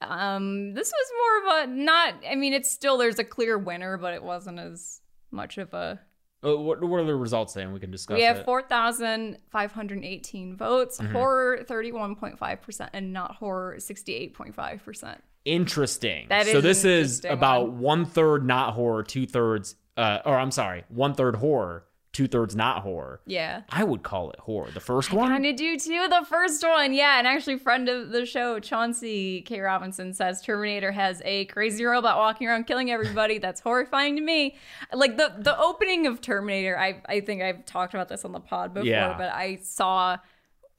Um, 0.00 0.74
this 0.74 0.90
was 0.92 1.12
more 1.52 1.62
of 1.62 1.68
a 1.68 1.72
not. 1.74 2.14
I 2.30 2.36
mean, 2.36 2.54
it's 2.54 2.70
still 2.70 2.96
there's 2.96 3.18
a 3.18 3.24
clear 3.24 3.58
winner, 3.58 3.98
but 3.98 4.14
it 4.14 4.22
wasn't 4.22 4.58
as 4.60 5.00
much 5.30 5.58
of 5.58 5.74
a 5.74 5.76
Uh, 5.76 5.96
what, 6.42 6.80
what 6.82 7.00
are 7.00 7.04
the 7.04 7.14
results 7.16 7.52
saying? 7.52 7.72
We 7.72 7.80
can 7.80 7.90
discuss 7.90 8.14
We 8.16 8.22
have 8.22 8.38
it. 8.38 8.44
4,518 8.44 10.56
votes, 10.56 10.98
Mm-hmm. 10.98 11.12
horror 11.12 11.64
31.5%, 11.68 12.88
and 12.92 13.12
not 13.12 13.36
horror 13.36 13.76
68.5%. 13.78 15.18
Interesting. 15.44 16.26
That 16.28 16.46
so 16.46 16.60
this 16.60 16.84
is 16.84 17.24
about 17.24 17.68
one. 17.70 17.80
one 17.80 18.04
third 18.04 18.46
not 18.46 18.74
horror, 18.74 19.02
two 19.02 19.26
thirds, 19.26 19.76
uh, 19.96 20.18
or 20.24 20.36
I'm 20.36 20.50
sorry, 20.50 20.84
one 20.88 21.14
third 21.14 21.36
horror, 21.36 21.84
two 22.18 22.26
thirds 22.26 22.56
not 22.56 22.82
horror. 22.82 23.20
Yeah. 23.26 23.62
I 23.70 23.84
would 23.84 24.02
call 24.02 24.30
it 24.32 24.40
horror. 24.40 24.70
The 24.74 24.80
first 24.80 25.12
one. 25.12 25.30
I 25.30 25.36
Kind 25.36 25.46
of 25.46 25.54
do 25.56 25.78
too. 25.78 26.08
The 26.08 26.26
first 26.28 26.64
one, 26.64 26.92
yeah. 26.92 27.18
And 27.18 27.26
actually, 27.28 27.58
friend 27.58 27.88
of 27.88 28.10
the 28.10 28.26
show, 28.26 28.58
Chauncey 28.58 29.42
K. 29.42 29.60
Robinson, 29.60 30.12
says 30.12 30.42
Terminator 30.42 30.90
has 30.90 31.22
a 31.24 31.44
crazy 31.44 31.84
robot 31.84 32.16
walking 32.16 32.48
around 32.48 32.64
killing 32.66 32.90
everybody. 32.90 33.38
That's 33.38 33.60
horrifying 33.60 34.16
to 34.16 34.22
me. 34.22 34.56
Like 34.92 35.16
the 35.16 35.32
the 35.38 35.56
opening 35.60 36.06
of 36.08 36.20
Terminator, 36.20 36.76
I 36.76 37.00
I 37.06 37.20
think 37.20 37.40
I've 37.42 37.64
talked 37.64 37.94
about 37.94 38.08
this 38.08 38.24
on 38.24 38.32
the 38.32 38.40
pod 38.40 38.74
before, 38.74 38.86
Yeah. 38.88 39.16
but 39.16 39.30
I 39.32 39.60
saw. 39.62 40.16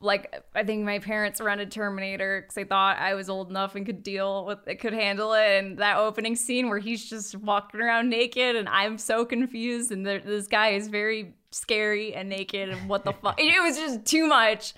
Like 0.02 0.34
I 0.56 0.64
think 0.64 0.86
my 0.86 1.00
parents 1.00 1.42
rented 1.42 1.72
Terminator 1.72 2.42
because 2.42 2.56
they 2.56 2.64
thought 2.64 2.98
I 3.00 3.16
was 3.16 3.30
old 3.30 3.50
enough 3.50 3.76
and 3.76 3.86
could 3.86 4.02
deal 4.02 4.46
with 4.46 4.60
it, 4.66 4.80
could 4.80 4.94
handle 4.94 5.34
it. 5.34 5.60
And 5.60 5.78
that 5.80 5.98
opening 5.98 6.38
scene 6.38 6.70
where 6.70 6.80
he's 6.80 7.10
just 7.10 7.36
walking 7.36 7.82
around 7.82 8.10
naked, 8.10 8.56
and 8.56 8.70
I'm 8.70 8.98
so 8.98 9.26
confused, 9.26 9.92
and 9.92 10.06
there, 10.06 10.20
this 10.20 10.48
guy 10.48 10.70
is 10.70 10.88
very 10.88 11.36
scary 11.52 12.14
and 12.14 12.30
naked, 12.30 12.70
and 12.70 12.88
what 12.88 13.04
the 13.04 13.12
fuck? 13.12 13.40
It 13.40 13.62
was 13.62 13.78
just 13.78 14.06
too 14.06 14.28
much. 14.28 14.74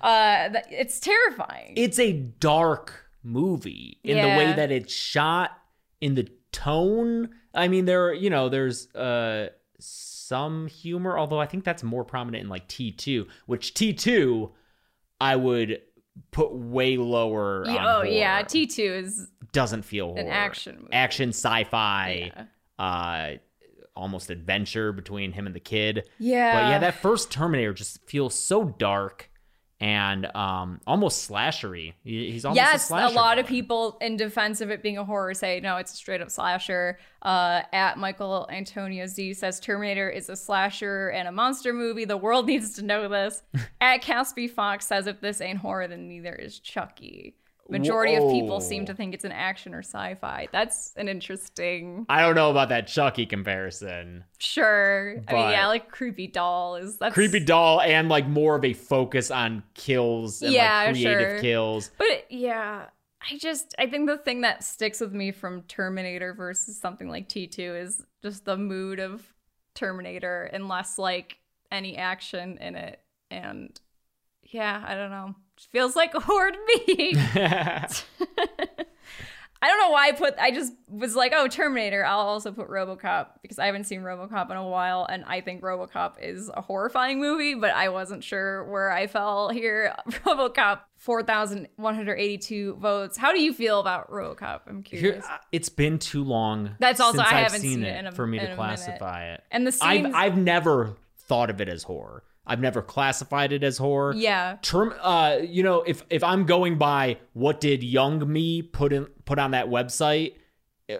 Uh, 0.00 0.50
it's 0.70 0.98
terrifying. 0.98 1.74
it's 1.76 1.98
a 1.98 2.12
dark 2.12 3.06
movie 3.22 4.00
in 4.02 4.16
the 4.16 4.28
way 4.28 4.52
that 4.54 4.70
it's 4.72 4.92
shot, 4.92 5.52
in 6.00 6.14
the 6.14 6.28
tone. 6.52 7.30
I 7.54 7.68
mean, 7.68 7.84
there, 7.84 8.12
you 8.12 8.28
know, 8.28 8.48
there's 8.48 8.92
uh 8.94 9.50
some 9.78 10.66
humor, 10.66 11.18
although 11.18 11.40
I 11.40 11.46
think 11.46 11.64
that's 11.64 11.82
more 11.82 12.04
prominent 12.04 12.42
in 12.44 12.48
like 12.48 12.66
T2, 12.68 13.26
which 13.46 13.74
T2 13.74 14.50
I 15.20 15.36
would 15.36 15.80
put 16.30 16.52
way 16.54 16.96
lower. 16.96 17.64
On 17.66 17.76
oh 17.86 18.02
yeah. 18.02 18.42
T 18.42 18.66
two 18.66 18.82
is 18.82 19.28
doesn't 19.52 19.82
feel 19.82 20.08
horror. 20.08 20.20
an 20.20 20.28
action 20.28 20.76
movie. 20.80 20.92
action 20.92 21.28
sci-fi 21.30 22.32
Yeah. 22.34 22.84
uh 22.84 23.36
almost 23.96 24.28
adventure 24.30 24.92
between 24.92 25.30
him 25.30 25.46
and 25.46 25.54
the 25.54 25.60
kid 25.60 26.08
Yeah. 26.18 26.52
but 26.60 26.68
yeah 26.70 26.78
that 26.80 26.94
first 26.94 27.30
terminator 27.30 27.72
just 27.72 28.04
feels 28.08 28.34
so 28.34 28.64
dark 28.64 29.30
and 29.80 30.26
um 30.36 30.80
almost 30.86 31.28
slashery 31.28 31.94
He- 32.04 32.30
he's 32.30 32.44
almost 32.44 32.56
yes, 32.56 32.90
a, 32.90 32.94
a, 32.94 33.10
lot 33.10 33.38
of 33.38 33.46
people 33.46 33.98
in 34.00 34.16
defense 34.16 34.60
of 34.60 34.70
it 34.70 34.82
being 34.82 34.98
a 34.98 35.04
horror 35.04 35.34
say 35.34 35.60
no, 35.60 35.76
it's 35.76 35.92
a 35.92 35.96
straight 35.96 36.20
up 36.20 36.30
slasher. 36.30 36.98
Uh, 37.22 37.62
at 37.72 37.98
Michael 37.98 38.46
Antonio 38.50 39.06
Z 39.06 39.34
says 39.34 39.58
Terminator 39.58 40.08
is 40.10 40.28
a 40.28 40.36
slasher 40.36 41.08
and 41.08 41.26
a 41.26 41.32
monster 41.32 41.72
movie. 41.72 42.04
The 42.04 42.16
world 42.16 42.46
needs 42.52 42.74
to 42.74 42.82
know 42.82 43.08
this. 43.08 43.42
at 43.80 44.02
Caspi 44.02 44.50
Fox 44.50 44.86
says 44.86 45.06
if 45.06 45.20
this 45.20 45.40
ain't 45.40 45.58
horror, 45.58 45.88
then 45.88 46.08
neither 46.08 46.34
is 46.34 46.58
Chucky. 46.58 47.36
Majority 47.68 48.14
of 48.16 48.30
people 48.30 48.60
seem 48.60 48.84
to 48.86 48.94
think 48.94 49.14
it's 49.14 49.24
an 49.24 49.32
action 49.32 49.74
or 49.74 49.78
sci-fi. 49.82 50.48
That's 50.52 50.92
an 50.96 51.08
interesting. 51.08 52.04
i 52.08 52.20
don't 52.20 52.34
know 52.34 52.50
about 52.50 52.68
that 52.68 52.86
chucky 52.86 53.26
comparison 53.26 54.24
Sure, 54.38 55.16
I 55.28 55.32
mean, 55.32 55.50
yeah, 55.50 55.66
like 55.68 55.90
creepy 55.90 56.26
doll 56.26 56.76
is 56.76 56.98
that's 56.98 57.14
creepy 57.14 57.40
doll 57.40 57.80
and 57.80 58.08
like 58.08 58.28
more 58.28 58.56
of 58.56 58.64
a 58.64 58.72
focus 58.74 59.30
on 59.30 59.62
kills 59.74 60.42
and 60.42 60.52
Yeah, 60.52 60.84
like 60.86 60.94
creative 60.94 61.30
sure. 61.30 61.40
kills 61.40 61.90
But 61.96 62.26
yeah, 62.30 62.86
I 63.30 63.38
just 63.38 63.74
I 63.78 63.86
think 63.86 64.06
the 64.08 64.18
thing 64.18 64.42
that 64.42 64.62
sticks 64.62 65.00
with 65.00 65.14
me 65.14 65.32
from 65.32 65.62
Terminator 65.62 66.34
versus 66.34 66.78
something 66.78 67.08
like 67.08 67.28
T2 67.28 67.80
is 67.82 68.04
just 68.22 68.44
the 68.44 68.56
mood 68.58 69.00
of 69.00 69.22
Terminator 69.74 70.44
and 70.52 70.68
less 70.68 70.98
like 70.98 71.38
any 71.72 71.96
action 71.96 72.58
in 72.58 72.74
it. 72.76 73.00
And 73.30 73.80
yeah, 74.42 74.84
I 74.86 74.94
don't 74.94 75.10
know. 75.10 75.34
Feels 75.70 75.94
like 75.96 76.14
a 76.14 76.20
horror 76.20 76.50
to. 76.52 76.58
I 79.62 79.68
don't 79.68 79.78
know 79.78 79.90
why 79.90 80.08
I 80.08 80.12
put. 80.12 80.34
I 80.38 80.50
just 80.50 80.74
was 80.90 81.16
like, 81.16 81.32
oh, 81.34 81.48
Terminator. 81.48 82.04
I'll 82.04 82.18
also 82.18 82.52
put 82.52 82.68
RoboCop 82.68 83.28
because 83.40 83.58
I 83.58 83.64
haven't 83.64 83.84
seen 83.84 84.02
RoboCop 84.02 84.50
in 84.50 84.58
a 84.58 84.68
while, 84.68 85.06
and 85.08 85.24
I 85.24 85.40
think 85.40 85.62
RoboCop 85.62 86.16
is 86.20 86.50
a 86.52 86.60
horrifying 86.60 87.18
movie. 87.18 87.54
But 87.54 87.70
I 87.70 87.88
wasn't 87.88 88.22
sure 88.22 88.64
where 88.64 88.90
I 88.90 89.06
fell 89.06 89.48
here. 89.48 89.94
RoboCop, 90.10 90.80
four 90.98 91.22
thousand 91.22 91.68
one 91.76 91.94
hundred 91.94 92.16
eighty-two 92.18 92.74
votes. 92.74 93.16
How 93.16 93.32
do 93.32 93.40
you 93.40 93.54
feel 93.54 93.80
about 93.80 94.10
RoboCop? 94.10 94.62
I'm 94.66 94.82
curious. 94.82 95.24
uh, 95.24 95.38
it's 95.50 95.70
been 95.70 95.98
too 95.98 96.24
long. 96.24 96.76
That's 96.78 97.00
also- 97.00 97.20
I 97.20 97.24
I've 97.24 97.30
haven't 97.44 97.62
seen, 97.62 97.76
seen 97.76 97.84
it, 97.84 97.96
it 97.96 97.98
in 98.00 98.06
a- 98.08 98.12
for 98.12 98.26
me 98.26 98.38
to 98.40 98.44
minute. 98.44 98.56
classify 98.56 99.32
it. 99.32 99.44
And 99.50 99.66
the 99.66 99.72
scenes, 99.72 100.08
I've 100.08 100.14
I've 100.14 100.36
never 100.36 100.94
thought 101.20 101.48
of 101.48 101.62
it 101.62 101.70
as 101.70 101.84
horror. 101.84 102.22
I've 102.46 102.60
never 102.60 102.82
classified 102.82 103.52
it 103.52 103.62
as 103.64 103.78
horror. 103.78 104.14
yeah, 104.14 104.56
Term, 104.62 104.94
uh, 105.00 105.38
you 105.42 105.62
know, 105.62 105.82
if 105.82 106.02
if 106.10 106.22
I'm 106.22 106.44
going 106.46 106.76
by 106.78 107.18
what 107.32 107.60
did 107.60 107.82
young 107.82 108.30
me 108.30 108.60
put 108.62 108.92
in 108.92 109.06
put 109.24 109.38
on 109.38 109.52
that 109.52 109.68
website 109.68 110.34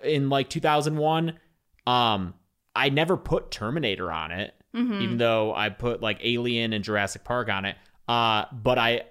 in 0.03 0.30
like 0.30 0.49
2001, 0.49 1.38
um, 1.86 2.34
I 2.74 2.88
never 2.88 3.16
put 3.16 3.51
Terminator 3.51 4.11
on 4.11 4.32
it, 4.32 4.55
Mm-hmm. 4.74 5.03
even 5.03 5.18
though 5.18 5.55
I 5.55 5.68
put 5.68 6.01
like 6.01 6.18
Alien 6.24 6.72
and 6.72 6.82
Jurassic 6.82 7.22
Park 7.24 7.49
on 7.49 7.64
it. 7.64 7.76
Uh, 8.09 8.47
but 8.53 8.78
I 8.78 9.03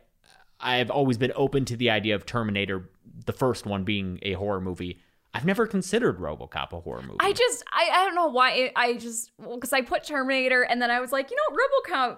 I've 0.60 0.90
always 0.90 1.18
been 1.18 1.32
open 1.36 1.66
to 1.66 1.78
the 1.78 1.90
idea 1.92 2.16
of 2.16 2.26
Terminator, 2.26 2.90
the 3.26 3.34
first 3.34 3.66
one 3.66 3.84
being 3.84 4.20
a 4.24 4.34
horror 4.34 4.60
movie. 4.62 4.98
I've 5.34 5.46
never 5.46 5.66
considered 5.66 6.20
RoboCop 6.20 6.74
a 6.74 6.80
horror 6.80 7.02
movie. 7.02 7.18
I 7.20 7.34
just 7.34 7.64
I, 7.72 7.90
I 7.92 8.06
don't 8.06 8.16
know 8.16 8.28
why 8.28 8.72
I 8.76 8.94
just 8.94 9.32
because 9.38 9.74
I 9.74 9.82
put 9.82 10.04
Terminator 10.04 10.62
and 10.64 10.82
then 10.82 10.92
I 10.92 11.00
was 11.00 11.12
like, 11.12 11.32
you 11.32 11.38
know, 11.38 11.58
RoboCop 11.58 12.18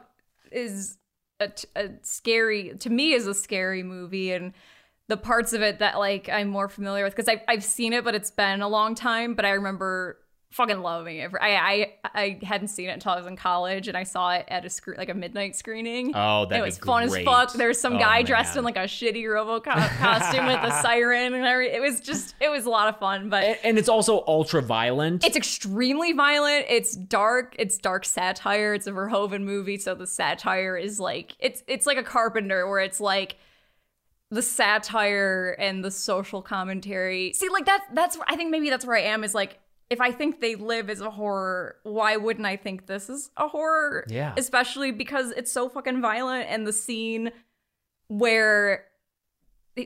is 0.52 0.98
a, 1.40 1.52
a 1.76 1.90
scary 2.02 2.76
to 2.80 2.90
me 2.90 3.14
is 3.14 3.28
a 3.28 3.34
scary 3.34 3.84
movie 3.84 4.32
and 4.32 4.54
the 5.08 5.18
parts 5.18 5.54
of 5.54 5.62
it 5.62 5.80
that 5.80 5.98
like 5.98 6.30
I'm 6.30 6.50
more 6.50 6.68
familiar 6.68 7.04
with 7.04 7.16
because 7.16 7.30
I've 7.30 7.42
I've 7.48 7.64
seen 7.64 7.94
it 7.94 8.04
but 8.04 8.16
it's 8.16 8.32
been 8.32 8.62
a 8.62 8.68
long 8.68 8.96
time 8.96 9.34
but 9.34 9.46
I 9.46 9.52
remember 9.52 10.20
fucking 10.56 10.80
loving 10.82 11.18
it. 11.18 11.32
I 11.40 11.56
I 11.56 11.94
I 12.14 12.40
hadn't 12.44 12.70
seen 12.70 12.90
it 12.90 12.94
until 12.94 13.12
I 13.12 13.18
was 13.18 13.28
in 13.28 13.36
college 13.36 13.88
and 13.88 13.98
I 13.98 14.04
saw 14.04 14.32
it 14.32 14.46
at 14.48 14.64
a 14.66 14.70
screen 14.70 14.98
like 14.98 15.10
a 15.10 15.14
midnight 15.14 15.56
screening. 15.56 16.14
Oh, 16.16 16.46
that'd 16.46 16.62
it 16.62 16.66
was 16.66 16.78
fun 16.78 17.08
great. 17.08 17.20
as 17.20 17.26
fuck. 17.26 17.54
There 17.54 17.68
was 17.68 17.80
some 17.80 17.96
Oh, 17.96 18.00
guy 18.00 18.22
dressed 18.24 18.56
in 18.58 18.64
like 18.64 18.78
a 18.78 18.86
shitty 18.86 19.24
RoboCop 19.24 19.98
costume 20.00 20.46
with 20.48 20.60
a 20.64 20.82
siren 20.82 21.34
and 21.34 21.46
everything. 21.46 21.76
It 21.76 21.82
was 21.82 22.00
just 22.00 22.36
it 22.40 22.50
was 22.50 22.66
a 22.66 22.70
lot 22.70 22.88
of 22.88 22.98
fun, 23.00 23.30
but 23.30 23.44
and, 23.44 23.58
and 23.64 23.78
it's 23.78 23.90
also 23.90 24.24
ultra 24.28 24.62
violent. 24.62 25.26
it's 25.26 25.36
extremely 25.36 26.14
violent. 26.14 26.66
It's 26.70 26.96
dark. 26.96 27.56
It's 27.60 27.78
dark 27.78 28.06
satire. 28.06 28.74
It's 28.74 28.88
a 28.88 28.92
Verhoeven 28.92 29.42
movie, 29.44 29.78
so 29.78 29.94
the 29.94 30.08
satire 30.08 30.78
is 30.78 31.00
like 31.00 31.34
it's 31.40 31.64
it's 31.68 31.86
like 31.86 31.98
a 31.98 32.04
Carpenter, 32.04 32.68
where 32.68 32.80
it's 32.80 33.00
like 33.02 33.36
the 34.32 34.42
satire 34.42 35.56
and 35.60 35.84
the 35.84 35.92
social 35.92 36.42
commentary. 36.42 37.34
See, 37.34 37.50
like 37.50 37.66
that's 37.66 37.84
that's 37.94 38.18
I 38.28 38.36
think 38.36 38.52
maybe 38.52 38.70
that's 38.70 38.86
where 38.86 38.96
I 38.98 39.02
am. 39.02 39.24
Is 39.24 39.36
like 39.36 39.60
if 39.90 40.02
I 40.02 40.12
think 40.12 40.42
they 40.42 40.56
live 40.56 40.90
is 40.90 41.02
a 41.02 41.12
horror, 41.12 41.78
why 41.84 42.18
wouldn't 42.18 42.46
I 42.46 42.56
think 42.56 42.88
this 42.88 43.10
is 43.10 43.30
a 43.38 43.48
horror? 43.48 44.06
Yeah. 44.08 44.34
especially 44.38 44.92
because 44.92 45.32
it's 45.32 45.52
so 45.52 45.70
fucking 45.70 46.02
violent 46.02 46.50
and 46.50 46.66
the 46.66 46.74
scene 46.74 47.32
where 48.08 48.86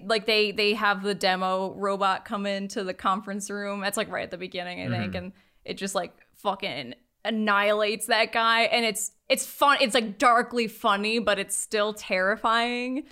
like 0.05 0.25
they 0.25 0.51
they 0.51 0.73
have 0.73 1.03
the 1.03 1.15
demo 1.15 1.73
robot 1.73 2.25
come 2.25 2.45
into 2.45 2.83
the 2.83 2.93
conference 2.93 3.49
room 3.49 3.81
that's 3.81 3.97
like 3.97 4.11
right 4.11 4.23
at 4.23 4.31
the 4.31 4.37
beginning 4.37 4.81
i 4.81 4.89
think 4.89 5.13
mm-hmm. 5.13 5.25
and 5.25 5.33
it 5.65 5.75
just 5.75 5.95
like 5.95 6.13
fucking 6.35 6.93
annihilates 7.25 8.07
that 8.07 8.31
guy 8.31 8.61
and 8.63 8.85
it's 8.85 9.11
it's 9.29 9.45
fun 9.45 9.77
it's 9.81 9.93
like 9.93 10.17
darkly 10.17 10.67
funny 10.67 11.19
but 11.19 11.39
it's 11.39 11.55
still 11.55 11.93
terrifying 11.93 13.03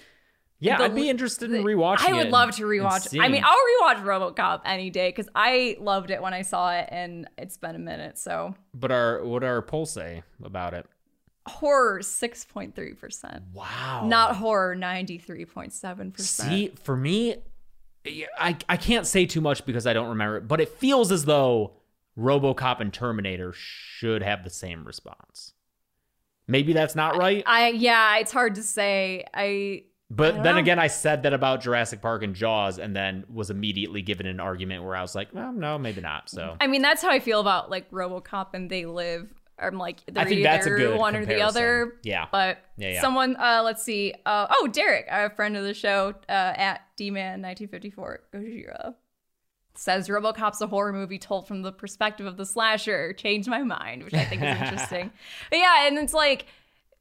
yeah, 0.60 0.78
the- 0.78 0.86
I'd 0.86 0.96
be 0.96 1.10
interested 1.10 1.52
in 1.52 1.64
rewatching 1.64 2.08
i 2.10 2.14
would 2.14 2.30
love 2.30 2.52
to 2.58 2.64
rewatch 2.64 3.18
i 3.20 3.28
mean 3.30 3.44
i'll 3.46 3.56
rewatch 3.96 4.04
robocop 4.04 4.62
any 4.66 4.90
day 4.90 5.10
because 5.10 5.30
i 5.36 5.78
loved 5.80 6.10
it 6.12 6.22
when 6.22 6.34
i 6.34 6.42
saw 6.42 6.72
it 6.74 6.88
and 6.92 7.30
it's 7.38 7.58
been 7.58 7.76
a 7.76 7.80
minute 7.80 8.18
so 8.18 8.56
But 8.74 8.92
our 8.92 9.24
what 9.24 9.44
our 9.44 9.62
polls 9.62 9.92
say 9.92 10.24
about 10.44 10.74
it? 10.74 10.86
horror 11.48 12.00
6.3% 12.00 13.42
Wow. 13.54 14.06
not 14.08 14.36
horror 14.36 14.76
93.7% 14.76 16.20
See, 16.20 16.70
for 16.84 16.96
me, 16.98 17.36
I 18.40 18.58
I 18.70 18.78
can't 18.78 19.06
say 19.08 19.26
too 19.26 19.42
much 19.42 19.66
because 19.66 19.86
I 19.88 19.94
don't 19.94 20.10
remember 20.10 20.38
it, 20.38 20.48
but 20.48 20.60
it 20.62 20.70
feels 20.70 21.12
as 21.12 21.26
though 21.26 21.74
RoboCop 22.18 22.80
and 22.80 22.94
Terminator 22.94 23.54
should 23.54 24.24
have 24.24 24.44
the 24.44 24.50
same 24.50 24.84
response. 24.86 25.54
Maybe 26.48 26.74
that's 26.74 26.96
not 26.96 27.16
right, 27.18 27.44
I 27.46 27.70
yeah, 27.70 28.18
it's 28.18 28.32
hard 28.32 28.56
to 28.56 28.64
say. 28.64 29.26
I 29.34 29.84
but 30.10 30.44
then 30.44 30.56
know. 30.56 30.62
again, 30.62 30.80
I 30.80 30.88
said 30.88 31.24
that 31.24 31.34
about 31.34 31.62
Jurassic 31.62 32.02
Park 32.02 32.24
and 32.24 32.34
Jaws, 32.34 32.80
and 32.80 32.96
then 32.96 33.26
was 33.32 33.50
immediately 33.50 34.02
given 34.02 34.26
an 34.26 34.40
argument 34.40 34.84
where 34.84 34.96
I 34.96 35.02
was 35.02 35.16
like, 35.16 35.30
well, 35.34 35.52
no, 35.52 35.78
maybe 35.78 36.02
not. 36.02 36.30
So 36.30 36.56
I 36.62 36.68
mean 36.68 36.82
that's 36.82 37.02
how 37.02 37.10
I 37.10 37.20
feel 37.20 37.40
about 37.40 37.70
like 37.70 37.90
RoboCop 37.92 38.54
and 38.54 38.70
They 38.70 38.86
Live. 38.86 39.34
I'm 39.60 39.78
like 39.78 39.98
I 40.16 40.26
think 40.26 40.40
either 40.40 40.44
that's 40.44 40.68
a 40.68 40.70
good 40.70 41.00
one 41.00 41.16
or 41.16 41.26
the 41.26 41.42
other. 41.42 41.96
Yeah. 42.04 42.28
But 42.32 42.60
Yeah, 42.78 42.92
yeah. 42.92 43.02
someone 43.02 43.36
uh 43.38 43.62
let's 43.66 43.84
see. 43.84 44.14
Uh 44.26 44.48
oh, 44.52 44.68
Derek, 44.68 45.08
a 45.10 45.30
friend 45.32 45.58
of 45.58 45.64
the 45.64 45.74
show, 45.74 46.14
uh 46.30 46.32
at 46.32 46.82
D-Man1954 46.96 48.18
Gojira 48.34 48.94
says 49.80 50.08
RoboCop's 50.08 50.62
a 50.62 50.68
horror 50.68 50.94
movie 50.94 51.20
told 51.20 51.48
from 51.48 51.62
the 51.62 51.72
perspective 51.72 52.26
of 52.26 52.38
the 52.38 52.46
slasher. 52.46 53.14
Changed 53.14 53.48
my 53.48 53.64
mind, 53.64 54.04
which 54.04 54.14
I 54.14 54.26
think 54.26 54.42
is 54.42 54.58
interesting. 54.62 55.12
but 55.50 55.60
yeah, 55.60 55.88
and 55.88 55.98
it's 55.98 56.14
like 56.14 56.46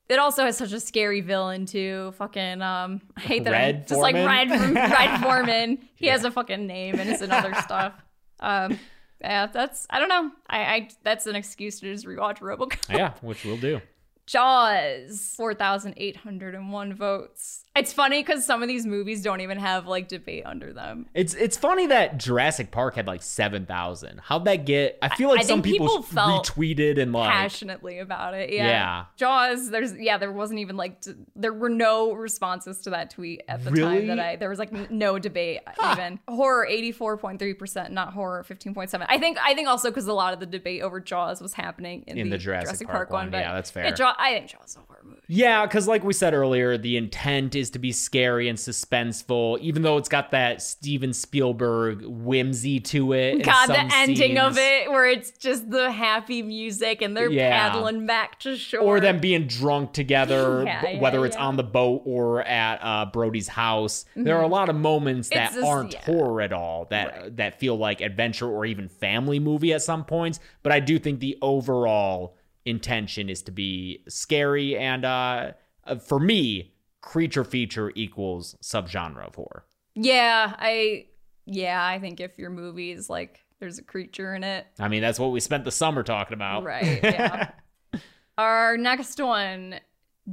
it 0.08 0.18
also 0.18 0.44
has 0.44 0.56
such 0.56 0.72
a 0.72 0.80
scary 0.80 1.20
villain 1.20 1.66
too. 1.66 2.12
Fucking 2.18 2.62
um, 2.62 3.00
I 3.16 3.20
hate 3.20 3.44
that. 3.44 3.54
I'm 3.54 3.60
Red 3.60 3.88
just 3.88 4.00
like? 4.00 4.14
Red 4.14 4.50
Red 4.74 5.20
Foreman. 5.20 5.78
He 5.96 6.06
has 6.06 6.24
a 6.24 6.30
fucking 6.30 6.66
name 6.66 6.98
and 6.98 7.08
it's 7.10 7.22
in 7.22 7.30
other 7.30 7.54
stuff. 7.62 7.94
Um, 8.40 8.78
yeah, 9.20 9.46
that's 9.46 9.86
I 9.90 9.98
don't 9.98 10.08
know. 10.08 10.30
I, 10.48 10.58
I 10.58 10.88
that's 11.02 11.26
an 11.26 11.36
excuse 11.36 11.80
to 11.80 11.92
just 11.92 12.06
rewatch 12.06 12.38
RoboCop. 12.38 12.88
yeah, 12.90 13.14
which 13.20 13.44
we'll 13.44 13.56
do. 13.56 13.80
Jaws, 14.26 15.34
4,801 15.36 16.94
votes. 16.94 17.64
It's 17.76 17.92
funny 17.92 18.22
because 18.22 18.44
some 18.44 18.62
of 18.62 18.68
these 18.68 18.86
movies 18.86 19.22
don't 19.22 19.40
even 19.40 19.58
have 19.58 19.86
like 19.86 20.08
debate 20.08 20.44
under 20.46 20.72
them. 20.72 21.06
It's 21.14 21.34
it's 21.34 21.56
funny 21.56 21.86
that 21.88 22.18
Jurassic 22.18 22.70
Park 22.70 22.94
had 22.96 23.06
like 23.06 23.22
seven 23.22 23.66
thousand. 23.66 24.20
How'd 24.22 24.44
that 24.46 24.64
get? 24.66 24.98
I 25.02 25.14
feel 25.14 25.28
like 25.28 25.40
I 25.40 25.42
some 25.44 25.62
people, 25.62 25.86
people 25.88 26.02
felt 26.02 26.46
retweeted 26.54 26.98
and 27.00 27.12
like 27.12 27.30
Passionately 27.30 27.98
about 27.98 28.34
it. 28.34 28.50
Yeah. 28.52 28.66
Yeah. 28.66 29.04
Jaws, 29.16 29.70
there's, 29.70 29.94
yeah, 29.94 30.18
there 30.18 30.32
wasn't 30.32 30.60
even 30.60 30.76
like, 30.76 31.00
d- 31.00 31.12
there 31.34 31.52
were 31.52 31.68
no 31.68 32.12
responses 32.12 32.80
to 32.82 32.90
that 32.90 33.10
tweet 33.10 33.42
at 33.48 33.64
the 33.64 33.70
Really? 33.70 33.98
time 33.98 34.06
that 34.08 34.18
I, 34.20 34.36
there 34.36 34.48
was 34.48 34.58
like 34.58 34.72
n- 34.72 34.86
no 34.90 35.18
debate 35.18 35.60
even. 35.92 36.18
Horror, 36.28 36.66
84.3%, 36.70 37.90
not 37.90 38.12
horror, 38.12 38.44
15.7. 38.48 39.04
I 39.08 39.18
think, 39.18 39.38
I 39.42 39.54
think 39.54 39.68
also 39.68 39.90
because 39.90 40.06
a 40.06 40.12
lot 40.12 40.32
of 40.34 40.40
the 40.40 40.46
debate 40.46 40.82
over 40.82 41.00
Jaws 41.00 41.40
was 41.40 41.52
happening 41.54 42.04
in, 42.06 42.18
In 42.18 42.30
the 42.30 42.38
Jurassic 42.38 42.88
Park 42.88 43.10
one. 43.10 43.30
but 43.30 43.38
Yeah, 43.38 43.54
that's 43.54 43.70
fair. 43.70 43.84
It, 43.86 43.96
Jaw- 43.96 44.14
I 44.18 44.32
think 44.32 44.48
Jaws 44.50 44.70
is 44.70 44.74
horror 44.76 44.86
movie. 44.88 44.95
Yeah, 45.28 45.66
because 45.66 45.88
like 45.88 46.04
we 46.04 46.12
said 46.12 46.34
earlier, 46.34 46.78
the 46.78 46.96
intent 46.96 47.56
is 47.56 47.70
to 47.70 47.80
be 47.80 47.90
scary 47.90 48.48
and 48.48 48.56
suspenseful, 48.56 49.58
even 49.58 49.82
though 49.82 49.96
it's 49.96 50.08
got 50.08 50.30
that 50.30 50.62
Steven 50.62 51.12
Spielberg 51.12 52.02
whimsy 52.06 52.78
to 52.80 53.12
it. 53.12 53.42
God, 53.42 53.66
the 53.68 53.90
ending 53.94 54.38
of 54.38 54.56
it 54.56 54.88
where 54.90 55.06
it's 55.08 55.32
just 55.32 55.68
the 55.68 55.90
happy 55.90 56.42
music 56.42 57.02
and 57.02 57.16
they're 57.16 57.28
Yeah. 57.30 57.70
paddling 57.70 58.06
back 58.06 58.38
to 58.40 58.56
shore. 58.56 58.80
Or 58.82 59.00
them 59.00 59.18
being 59.18 59.48
drunk 59.48 59.92
together, 59.92 60.62
Yeah, 60.66 60.90
yeah, 60.90 61.00
whether 61.00 61.26
it's 61.26 61.36
on 61.36 61.56
the 61.56 61.64
boat 61.64 62.02
or 62.04 62.42
at 62.42 62.78
uh, 62.82 63.06
Brody's 63.06 63.48
house. 63.48 64.04
There 64.14 64.36
are 64.36 64.44
a 64.44 64.48
lot 64.48 64.68
of 64.68 64.76
moments 64.76 65.28
that 65.30 65.52
just- 65.54 65.64
aren't 65.66 65.94
horror 65.94 66.40
at 66.40 66.52
all, 66.52 66.86
that 66.90 67.36
that 67.38 67.58
feel 67.58 67.76
like 67.76 68.00
adventure 68.00 68.48
or 68.48 68.64
even 68.64 68.88
family 68.88 69.40
movie 69.40 69.72
at 69.72 69.82
some 69.82 70.04
points. 70.04 70.38
But 70.62 70.70
I 70.70 70.78
do 70.78 70.98
think 71.00 71.18
the 71.18 71.36
overall 71.42 72.35
intention 72.66 73.30
is 73.30 73.40
to 73.42 73.50
be 73.50 74.02
scary, 74.08 74.76
and 74.76 75.04
uh, 75.04 75.52
uh, 75.84 75.96
for 75.96 76.20
me, 76.20 76.74
creature 77.00 77.44
feature 77.44 77.92
equals 77.94 78.56
subgenre 78.62 79.26
of 79.26 79.34
horror. 79.34 79.64
Yeah, 79.94 80.54
I 80.58 81.06
yeah, 81.46 81.84
I 81.84 81.98
think 81.98 82.20
if 82.20 82.38
your 82.38 82.50
movie 82.50 82.90
is 82.90 83.08
like 83.08 83.44
there's 83.60 83.78
a 83.78 83.82
creature 83.82 84.34
in 84.34 84.44
it, 84.44 84.66
I 84.78 84.88
mean, 84.88 85.00
that's 85.00 85.18
what 85.18 85.28
we 85.32 85.40
spent 85.40 85.64
the 85.64 85.70
summer 85.70 86.02
talking 86.02 86.34
about. 86.34 86.64
right? 86.64 87.00
Yeah. 87.02 87.50
Our 88.38 88.76
next 88.76 89.18
one, 89.18 89.80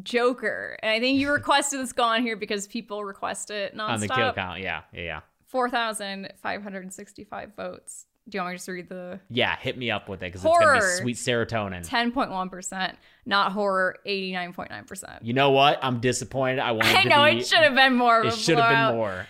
Joker, 0.01 0.77
and 0.83 0.91
I 0.91 0.99
think 0.99 1.17
you 1.17 1.31
requested 1.31 1.79
this 1.79 1.93
go 1.93 2.03
on 2.03 2.21
here 2.21 2.35
because 2.35 2.67
people 2.67 3.05
request 3.05 3.49
it 3.49 3.77
nonstop. 3.77 3.89
On 3.89 3.99
the 4.01 4.07
kill 4.09 4.33
count, 4.33 4.59
yeah, 4.59 4.81
yeah, 4.91 5.01
yeah. 5.01 5.19
Four 5.45 5.69
thousand 5.69 6.33
five 6.41 6.63
hundred 6.63 6.91
sixty-five 6.91 7.55
votes. 7.55 8.07
Do 8.29 8.37
you 8.37 8.41
want 8.41 8.51
me 8.51 8.55
to 8.55 8.57
just 8.59 8.67
read 8.69 8.87
the 8.89 9.19
Yeah, 9.29 9.55
hit 9.57 9.77
me 9.77 9.91
up 9.91 10.07
with 10.07 10.23
it 10.23 10.31
because 10.31 10.45
it's 10.45 10.57
gonna 10.59 10.75
be 10.79 10.81
sweet 10.81 11.17
serotonin. 11.17 11.87
ten 11.87 12.11
point 12.11 12.31
one 12.31 12.49
percent? 12.49 12.97
Not 13.25 13.51
horror, 13.51 13.97
eighty-nine 14.05 14.53
point 14.53 14.69
nine 14.71 14.85
percent. 14.85 15.23
You 15.25 15.33
know 15.33 15.51
what? 15.51 15.79
I'm 15.81 15.99
disappointed. 15.99 16.59
I 16.59 16.71
wanted 16.71 16.95
I 16.95 17.03
to 17.03 17.09
know 17.09 17.25
be. 17.25 17.39
it 17.39 17.47
should 17.47 17.59
have 17.59 17.75
been 17.75 17.95
more. 17.95 18.23
It 18.25 18.33
should 18.35 18.57
have 18.57 18.89
been 18.89 18.97
more. 18.97 19.27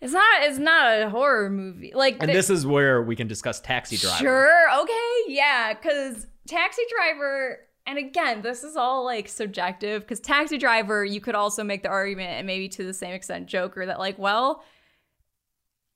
It's 0.00 0.12
not. 0.12 0.42
It's 0.44 0.58
not 0.58 1.02
a 1.02 1.10
horror 1.10 1.50
movie. 1.50 1.90
Like 1.94 2.18
And 2.20 2.28
the- 2.28 2.32
this 2.32 2.48
is 2.50 2.64
where 2.64 3.02
we 3.02 3.16
can 3.16 3.26
discuss 3.26 3.58
Taxi 3.60 3.96
Driver. 3.96 4.18
Sure. 4.18 4.80
Okay. 4.82 5.32
Yeah. 5.34 5.74
Because 5.74 6.24
Taxi 6.46 6.82
Driver, 6.96 7.58
and 7.88 7.98
again, 7.98 8.42
this 8.42 8.62
is 8.62 8.76
all 8.76 9.04
like 9.04 9.28
subjective. 9.28 10.02
Because 10.02 10.20
Taxi 10.20 10.56
Driver, 10.58 11.04
you 11.04 11.20
could 11.20 11.34
also 11.34 11.64
make 11.64 11.82
the 11.82 11.88
argument, 11.88 12.30
and 12.30 12.46
maybe 12.46 12.68
to 12.68 12.84
the 12.84 12.94
same 12.94 13.12
extent, 13.14 13.48
Joker, 13.48 13.84
that 13.86 13.98
like, 13.98 14.16
well, 14.16 14.62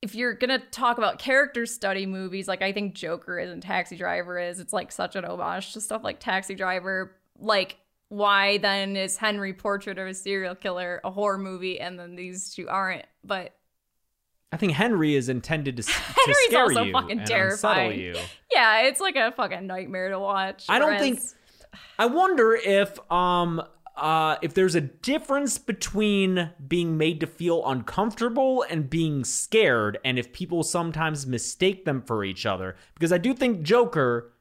if 0.02 0.14
you're 0.16 0.34
gonna 0.34 0.58
talk 0.58 0.98
about 0.98 1.18
character 1.18 1.64
study 1.64 2.06
movies, 2.06 2.48
like 2.48 2.60
I 2.60 2.72
think 2.72 2.94
Joker 2.94 3.38
is 3.38 3.50
and 3.50 3.62
Taxi 3.62 3.96
Driver 3.96 4.38
is, 4.38 4.58
it's 4.60 4.72
like 4.72 4.90
such 4.92 5.14
an 5.16 5.24
homage 5.24 5.72
to 5.74 5.80
stuff 5.80 6.02
like 6.02 6.18
Taxi 6.18 6.54
Driver. 6.56 7.16
Like, 7.38 7.78
why 8.08 8.58
then 8.58 8.96
is 8.96 9.16
Henry 9.16 9.52
Portrait 9.54 9.98
of 9.98 10.06
a 10.06 10.12
Serial 10.14 10.54
Killer 10.54 11.00
a 11.04 11.10
horror 11.10 11.38
movie 11.38 11.80
and 11.80 11.98
then 11.98 12.16
these 12.16 12.52
two 12.52 12.68
aren't? 12.68 13.06
But 13.24 13.54
I 14.50 14.56
think 14.56 14.72
Henry 14.72 15.14
is 15.14 15.28
intended 15.28 15.76
to, 15.78 15.82
to 15.84 16.34
scare 16.48 16.62
also 16.64 16.82
you 16.82 16.92
fucking 16.92 17.18
and 17.20 17.26
terrifying. 17.26 17.98
you. 17.98 18.16
yeah, 18.52 18.82
it's 18.82 19.00
like 19.00 19.16
a 19.16 19.32
fucking 19.32 19.66
nightmare 19.66 20.10
to 20.10 20.18
watch. 20.18 20.66
I 20.68 20.78
don't 20.78 20.98
think- 20.98 21.20
I 21.98 22.06
wonder 22.06 22.54
if 22.54 22.98
um 23.10 23.62
uh 24.02 24.36
if 24.42 24.52
there's 24.52 24.74
a 24.74 24.80
difference 24.80 25.56
between 25.58 26.50
being 26.68 26.98
made 26.98 27.20
to 27.20 27.26
feel 27.26 27.62
uncomfortable 27.66 28.64
and 28.68 28.90
being 28.90 29.24
scared 29.24 29.96
and 30.04 30.18
if 30.18 30.32
people 30.32 30.62
sometimes 30.62 31.26
mistake 31.26 31.84
them 31.84 32.02
for 32.02 32.24
each 32.24 32.44
other 32.44 32.74
because 32.94 33.12
I 33.12 33.18
do 33.18 33.32
think 33.32 33.62
Joker 33.62 34.32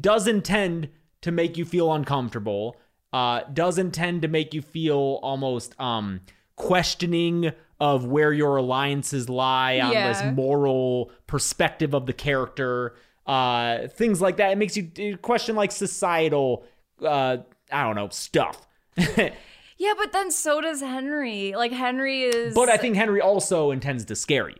does 0.00 0.26
intend 0.26 0.88
to 1.22 1.30
make 1.30 1.56
you 1.56 1.64
feel 1.64 1.92
uncomfortable 1.92 2.76
uh 3.12 3.42
does 3.54 3.78
intend 3.78 4.22
to 4.22 4.28
make 4.28 4.52
you 4.52 4.60
feel 4.62 5.20
almost 5.22 5.78
um 5.80 6.20
questioning 6.56 7.52
of 7.80 8.04
where 8.04 8.32
your 8.32 8.56
alliances 8.56 9.28
lie 9.28 9.78
on 9.80 9.92
Yeah. 9.92 10.08
this 10.08 10.22
moral 10.24 11.12
perspective 11.26 11.94
of 11.94 12.06
the 12.06 12.12
character 12.12 12.96
uh 13.26 13.86
things 13.88 14.20
like 14.20 14.38
that 14.38 14.50
it 14.52 14.58
makes 14.58 14.76
you 14.76 15.16
question 15.18 15.54
like 15.56 15.70
societal 15.72 16.64
uh 17.02 17.36
i 17.70 17.84
don't 17.84 17.94
know 17.96 18.08
stuff 18.08 18.66
Yeah, 19.80 19.92
but 19.96 20.10
then 20.10 20.32
so 20.32 20.60
does 20.60 20.80
Henry. 20.80 21.54
Like 21.56 21.70
Henry 21.70 22.22
is. 22.24 22.52
but 22.52 22.68
i 22.68 22.76
think 22.76 22.96
henry 22.96 23.20
also 23.20 23.70
intends 23.70 24.04
to 24.06 24.16
scare 24.16 24.48
you 24.48 24.56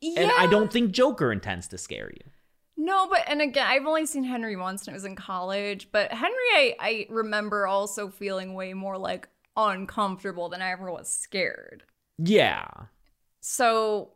yeah. 0.00 0.22
and 0.22 0.32
i 0.38 0.46
don't 0.48 0.72
think 0.72 0.90
joker 0.90 1.30
intends 1.30 1.68
to 1.68 1.78
scare 1.78 2.10
you 2.12 2.30
No, 2.76 3.08
but 3.08 3.22
and 3.26 3.40
again, 3.40 3.66
I've 3.66 3.86
only 3.86 4.04
seen 4.06 4.24
Henry 4.24 4.54
once, 4.54 4.82
and 4.86 4.92
it 4.92 4.98
was 4.98 5.04
in 5.06 5.16
college. 5.16 5.88
But 5.92 6.12
Henry, 6.12 6.50
I, 6.54 6.74
I 6.78 7.06
remember 7.08 7.66
also 7.66 8.10
feeling 8.10 8.52
way 8.54 8.74
more 8.74 8.98
like 8.98 9.28
uncomfortable 9.56 10.48
than 10.50 10.60
I 10.60 10.72
ever 10.72 10.90
was 10.92 11.08
scared. 11.08 11.84
yeah 12.18 12.66
So 13.40 14.10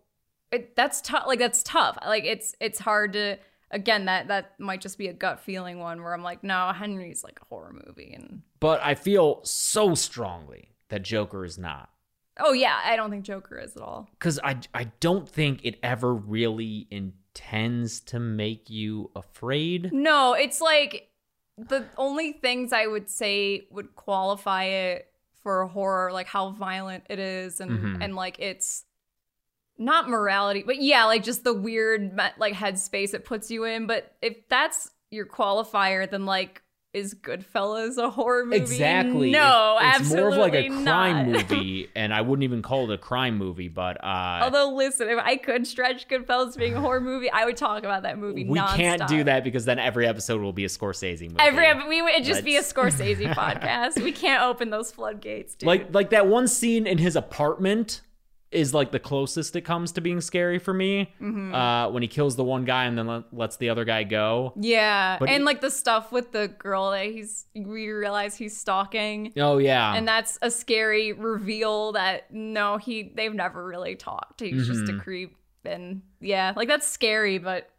it, 0.53 0.77
that's 0.77 1.01
tough. 1.01 1.25
Like 1.27 1.39
that's 1.39 1.63
tough. 1.63 1.97
Like 2.05 2.25
it's 2.25 2.55
it's 2.61 2.79
hard 2.81 3.15
to. 3.15 3.39
Again, 3.71 4.07
that 4.07 4.29
that 4.29 4.59
might 4.59 4.81
just 4.81 4.99
be 4.99 5.09
a 5.09 5.13
gut 5.13 5.41
feeling 5.41 5.79
one 5.79 6.03
where 6.03 6.13
I'm 6.13 6.23
like, 6.23 6.43
no, 6.43 6.73
Henry's 6.73 7.23
like 7.23 7.39
a 7.41 7.45
horror 7.47 7.73
movie, 7.87 8.13
and 8.15 8.43
but 8.59 8.81
i 8.83 8.95
feel 8.95 9.41
so 9.45 9.95
strongly 9.95 10.75
that 10.91 11.03
joker 11.03 11.45
is 11.45 11.57
not 11.59 11.89
oh 12.43 12.53
yeah, 12.53 12.79
I 12.85 12.97
don't 12.97 13.11
think 13.11 13.25
Joker 13.25 13.59
is 13.59 13.77
at 13.77 13.83
all. 13.83 14.09
because 14.13 14.41
I, 14.43 14.57
I 14.73 14.85
don't 15.01 15.29
think 15.29 15.61
it 15.63 15.79
ever 15.83 16.15
really 16.15 16.87
intends 16.91 18.01
to 18.01 18.19
make 18.19 18.71
you 18.71 19.11
afraid 19.15 19.93
No, 19.93 20.33
it's 20.35 20.61
like 20.61 21.11
the 21.59 21.85
only 21.99 22.33
things 22.33 22.73
I 22.73 22.87
would 22.87 23.11
say 23.11 23.67
would 23.71 23.95
qualify 23.95 24.65
it 24.65 25.09
for 25.43 25.67
horror, 25.67 26.13
like 26.13 26.29
how 26.29 26.51
violent 26.51 27.05
it 27.11 27.19
is, 27.19 27.61
and 27.61 27.71
Mhm. 27.71 28.05
and 28.05 28.17
like 28.17 28.39
it's 28.39 28.85
not 29.81 30.09
morality, 30.09 30.63
but 30.65 30.81
yeah, 30.81 31.07
like 31.07 31.25
just 31.25 31.43
the 31.43 31.55
weird 31.55 32.17
like 32.39 32.55
headspace 32.55 33.15
it 33.15 33.25
puts 33.25 33.51
you 33.51 33.65
in. 33.65 33.87
But 33.87 34.15
if 34.23 34.47
that's 34.49 34.91
your 35.11 35.27
qualifier, 35.27 36.09
then 36.09 36.27
like 36.27 36.63
is 36.93 37.15
Goodfellas 37.15 37.99
a 37.99 38.11
horror 38.11 38.45
movie? 38.45 38.57
Exactly. 38.57 39.31
No, 39.31 39.79
It- 39.81 39.87
it's 39.87 39.97
absolutely 40.01 40.37
more 40.39 40.47
of 40.49 40.53
like 40.53 40.65
a 40.65 40.69
crime 40.69 40.85
not. 40.85 41.27
movie, 41.51 41.89
and 41.95 42.13
I 42.13 42.21
wouldn't 42.21 42.43
even 42.43 42.63
call 42.63 42.91
it 42.91 42.95
a 42.95 42.99
crime 42.99 43.39
movie. 43.39 43.69
But 43.69 44.03
uh, 44.05 44.41
Although, 44.43 44.75
listen, 44.75 45.09
if 45.09 45.17
I 45.19 45.37
could 45.37 45.69
stretch 45.69 46.09
Goodfellas 46.09 46.57
being 46.59 46.75
a 46.75 46.81
horror 46.81 47.01
movie, 47.01 47.31
I 47.31 47.45
would 47.45 47.57
talk 47.57 47.85
about 47.85 48.03
that 48.03 48.19
movie. 48.19 48.45
we 48.45 48.59
can't 48.59 49.07
do 49.07 49.23
that 49.23 49.45
because 49.45 49.65
then 49.67 49.79
every 49.79 50.05
episode 50.07 50.41
will 50.43 50.53
be 50.53 50.65
a 50.65 50.69
Scorsese 50.69 51.23
movie. 51.23 51.37
Every 51.39 51.89
we 51.89 52.03
would 52.03 52.13
it'd 52.13 52.25
just 52.27 52.45
be 52.45 52.57
a 52.57 52.63
Scorsese 52.63 53.33
podcast. 53.35 54.03
We 54.03 54.11
can't 54.11 54.43
open 54.43 54.71
those 54.71 54.91
floodgates, 54.91 55.55
dude. 55.55 55.69
like 55.69 55.95
like 55.95 56.11
that 56.11 56.27
one 56.27 56.49
scene 56.49 56.89
in 56.89 56.99
his 56.99 57.15
apartment 57.15 58.01
is 58.53 58.75
like 58.75 58.91
the 58.91 58.99
closest 58.99 59.55
it 59.55 59.61
comes 59.61 59.93
to 59.93 60.01
being 60.01 60.21
scary 60.21 60.59
for 60.59 60.75
me. 60.75 61.13
Mm-hmm. 61.23 61.55
Uh, 61.55 61.89
when 61.91 62.03
he 62.03 62.09
kills 62.09 62.35
the 62.35 62.43
one 62.43 62.65
guy 62.65 62.87
and 62.87 62.99
then 62.99 63.07
let, 63.07 63.33
lets 63.33 63.57
the 63.59 63.69
other 63.69 63.85
guy 63.85 64.03
go. 64.03 64.53
yeah, 64.57 65.19
But 65.21 65.29
and 65.29 65.43
it- 65.43 65.47
like 65.47 65.61
the 65.61 65.71
stuff 65.71 66.11
with 66.11 66.33
the 66.33 66.49
girl 66.49 66.91
that 66.91 67.05
he's 67.07 67.47
we 67.55 67.89
realize 67.91 68.35
he's 68.35 68.57
stalking, 68.57 69.33
Oh 69.37 69.59
yeah, 69.59 69.95
and 69.95 70.07
that's 70.09 70.37
a 70.43 70.51
scary 70.51 71.13
reveal 71.13 71.93
that 71.93 72.33
no, 72.35 72.77
he 72.77 73.13
they've 73.15 73.35
never 73.35 73.65
really 73.65 73.95
talked. 73.95 74.41
He's 74.41 74.67
just 74.67 74.81
Mm-hmm. 74.85 74.99
a 74.99 75.03
creep, 75.03 75.37
and 75.65 76.03
yeah, 76.21 76.53
like 76.57 76.67
that's 76.69 76.87
scary, 76.89 77.39
but 77.39 77.71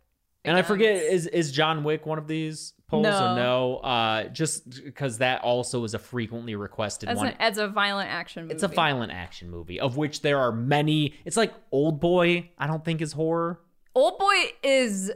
And 0.46 0.56
I 0.56 0.62
forget 0.62 0.96
is 0.96 1.28
is 1.28 1.52
John 1.52 1.84
Wick 1.84 2.06
one 2.06 2.18
of 2.18 2.28
these 2.28 2.74
polls 2.92 3.04
No. 3.04 3.32
or 3.32 3.36
no? 3.36 3.76
Uh, 3.78 4.24
just 4.26 4.84
because 4.84 5.18
that 5.18 5.42
also 5.42 5.84
is 5.84 5.94
a 5.94 6.00
frequently 6.00 6.56
requested 6.56 7.10
as 7.10 7.18
one. 7.18 7.28
an 7.28 7.36
as 7.40 7.58
a 7.58 7.68
violent 7.68 8.10
action 8.10 8.44
movie. 8.44 8.54
It's 8.54 8.64
a 8.64 8.68
violent 8.68 9.12
action 9.12 9.50
movie 9.50 9.80
of 9.80 9.98
which 9.98 10.22
there 10.22 10.38
are 10.38 10.52
many. 10.52 11.16
It's 11.26 11.38
like 11.38 11.54
Old 11.72 12.00
Boy. 12.00 12.52
I 12.58 12.68
don't 12.68 12.86
think 12.86 13.02
is 13.02 13.14
horror. 13.14 13.60
Old 13.96 14.20
Boy 14.20 14.54
is 14.62 15.12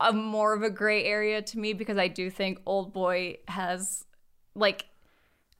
a 0.00 0.12
more 0.12 0.54
of 0.54 0.62
a 0.62 0.70
gray 0.70 1.04
area 1.04 1.42
to 1.42 1.58
me 1.58 1.72
because 1.72 1.98
I 1.98 2.08
do 2.08 2.30
think 2.30 2.60
Old 2.66 2.92
Boy 2.92 3.38
has 3.48 4.04
like 4.54 4.86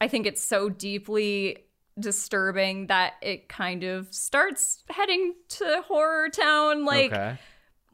I 0.01 0.09
think 0.09 0.27
it's 0.27 0.43
so 0.43 0.69
deeply 0.69 1.59
disturbing 1.99 2.89
that 2.89 3.15
it 3.23 3.49
kind 3.49 3.83
of 3.83 4.13
starts 4.13 4.85
heading 4.91 5.35
to 5.49 5.83
horror 5.87 6.29
town 6.29 6.85
like 6.85 7.13
okay. 7.13 7.39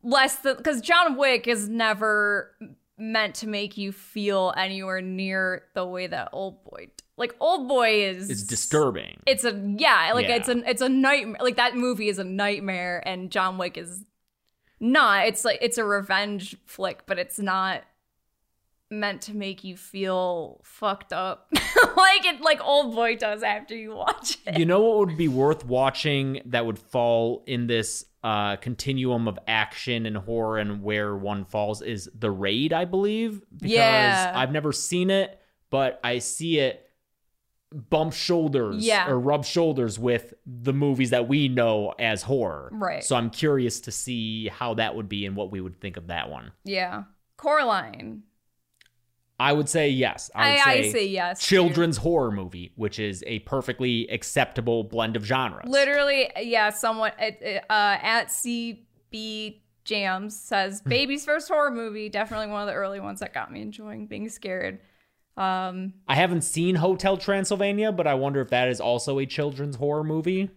less 0.02 0.36
than 0.36 0.56
because 0.56 0.80
John 0.80 1.16
Wick 1.16 1.46
is 1.46 1.68
never 1.68 2.52
meant 2.98 3.34
to 3.36 3.46
make 3.48 3.76
you 3.76 3.90
feel 3.92 4.52
anywhere 4.56 5.00
near 5.00 5.64
the 5.74 5.84
way 5.84 6.06
that 6.06 6.28
Old 6.32 6.62
Boy 6.64 6.88
like 7.16 7.34
Old 7.40 7.68
Boy 7.68 8.04
is 8.04 8.30
It's 8.30 8.42
disturbing. 8.42 9.20
it's 9.26 9.44
a 9.44 9.52
yeah, 9.78 10.12
like 10.14 10.28
Yeah. 10.28 10.36
it's 10.36 10.48
a 10.48 10.68
it's 10.68 10.82
a 10.82 10.88
nightmare. 10.88 11.38
Like 11.40 11.56
that 11.56 11.76
movie 11.76 12.08
is 12.08 12.18
a 12.18 12.24
nightmare, 12.24 13.02
and 13.06 13.30
John 13.30 13.58
Wick 13.58 13.76
is 13.76 14.04
not. 14.80 15.26
It's 15.26 15.44
like 15.44 15.58
it's 15.62 15.78
a 15.78 15.84
revenge 15.84 16.56
flick, 16.66 17.04
but 17.06 17.18
it's 17.18 17.38
not 17.38 17.82
meant 18.92 19.22
to 19.22 19.34
make 19.36 19.64
you 19.64 19.76
feel 19.76 20.60
fucked 20.64 21.12
up 21.12 21.48
like 21.96 22.24
it 22.26 22.40
like 22.40 22.62
Old 22.64 22.94
Boy 22.94 23.16
does 23.16 23.42
after 23.42 23.74
you 23.74 23.94
watch 23.94 24.38
it. 24.46 24.58
you 24.58 24.64
know 24.66 24.80
what 24.80 24.98
would 25.08 25.16
be 25.16 25.28
worth 25.28 25.64
watching 25.64 26.40
that 26.46 26.64
would 26.66 26.78
fall 26.78 27.42
in 27.46 27.66
this 27.66 28.04
uh, 28.22 28.56
continuum 28.56 29.26
of 29.26 29.38
action 29.48 30.06
and 30.06 30.16
horror 30.16 30.58
and 30.58 30.82
where 30.82 31.16
one 31.16 31.44
falls 31.44 31.82
is 31.82 32.08
The 32.16 32.30
Raid, 32.30 32.72
I 32.72 32.84
believe. 32.84 33.40
Because 33.50 33.72
Yeah. 33.72 34.32
I've 34.34 34.52
never 34.52 34.70
seen 34.72 35.10
it, 35.10 35.40
but 35.70 35.98
I 36.04 36.18
see 36.20 36.58
it 36.60 36.86
bump 37.90 38.12
shoulders 38.12 38.84
Yeah. 38.86 39.08
or 39.08 39.18
rub 39.18 39.44
shoulders 39.44 39.98
with 39.98 40.34
the 40.46 40.72
movies 40.74 41.10
that 41.10 41.26
we 41.26 41.48
know 41.48 41.94
as 41.98 42.22
horror. 42.22 42.68
Right. 42.72 43.02
So 43.02 43.16
I'm 43.16 43.30
curious 43.30 43.80
to 43.80 43.90
see 43.90 44.48
how 44.48 44.74
that 44.74 44.94
would 44.94 45.08
be 45.08 45.24
and 45.26 45.34
what 45.34 45.50
we 45.50 45.60
would 45.60 45.80
think 45.80 45.96
of 45.96 46.08
that 46.08 46.28
one. 46.30 46.52
Yeah, 46.64 47.04
Coraline. 47.38 48.22
I 49.40 49.52
would 49.52 49.68
say 49.68 49.88
yes. 49.88 50.30
I 50.34 50.50
would 50.50 50.60
I, 50.60 50.64
say, 50.64 50.88
I 50.88 50.92
say 50.92 51.06
yes. 51.06 51.40
too. 51.40 51.56
children's 51.56 51.96
horror 51.96 52.30
movie, 52.30 52.72
which 52.76 52.98
is 52.98 53.24
a 53.26 53.40
perfectly 53.40 54.06
acceptable 54.08 54.84
blend 54.84 55.16
of 55.16 55.24
genres. 55.24 55.66
Literally, 55.66 56.30
yeah. 56.40 56.70
Someone 56.70 57.12
at 57.18 57.42
uh, 57.42 57.98
at 58.02 58.28
CB 58.28 59.60
Jams 59.84 60.38
says 60.38 60.80
baby's 60.82 61.24
first 61.24 61.48
horror 61.48 61.70
movie. 61.70 62.08
Definitely 62.08 62.48
one 62.48 62.62
of 62.62 62.68
the 62.68 62.74
early 62.74 63.00
ones 63.00 63.20
that 63.20 63.34
got 63.34 63.50
me 63.52 63.62
enjoying 63.62 64.06
being 64.06 64.28
scared. 64.28 64.78
Um, 65.36 65.94
I 66.06 66.14
haven't 66.14 66.42
seen 66.42 66.74
Hotel 66.74 67.16
Transylvania, 67.16 67.90
but 67.90 68.06
I 68.06 68.14
wonder 68.14 68.40
if 68.40 68.50
that 68.50 68.68
is 68.68 68.80
also 68.80 69.18
a 69.18 69.26
children's 69.26 69.76
horror 69.76 70.04
movie, 70.04 70.50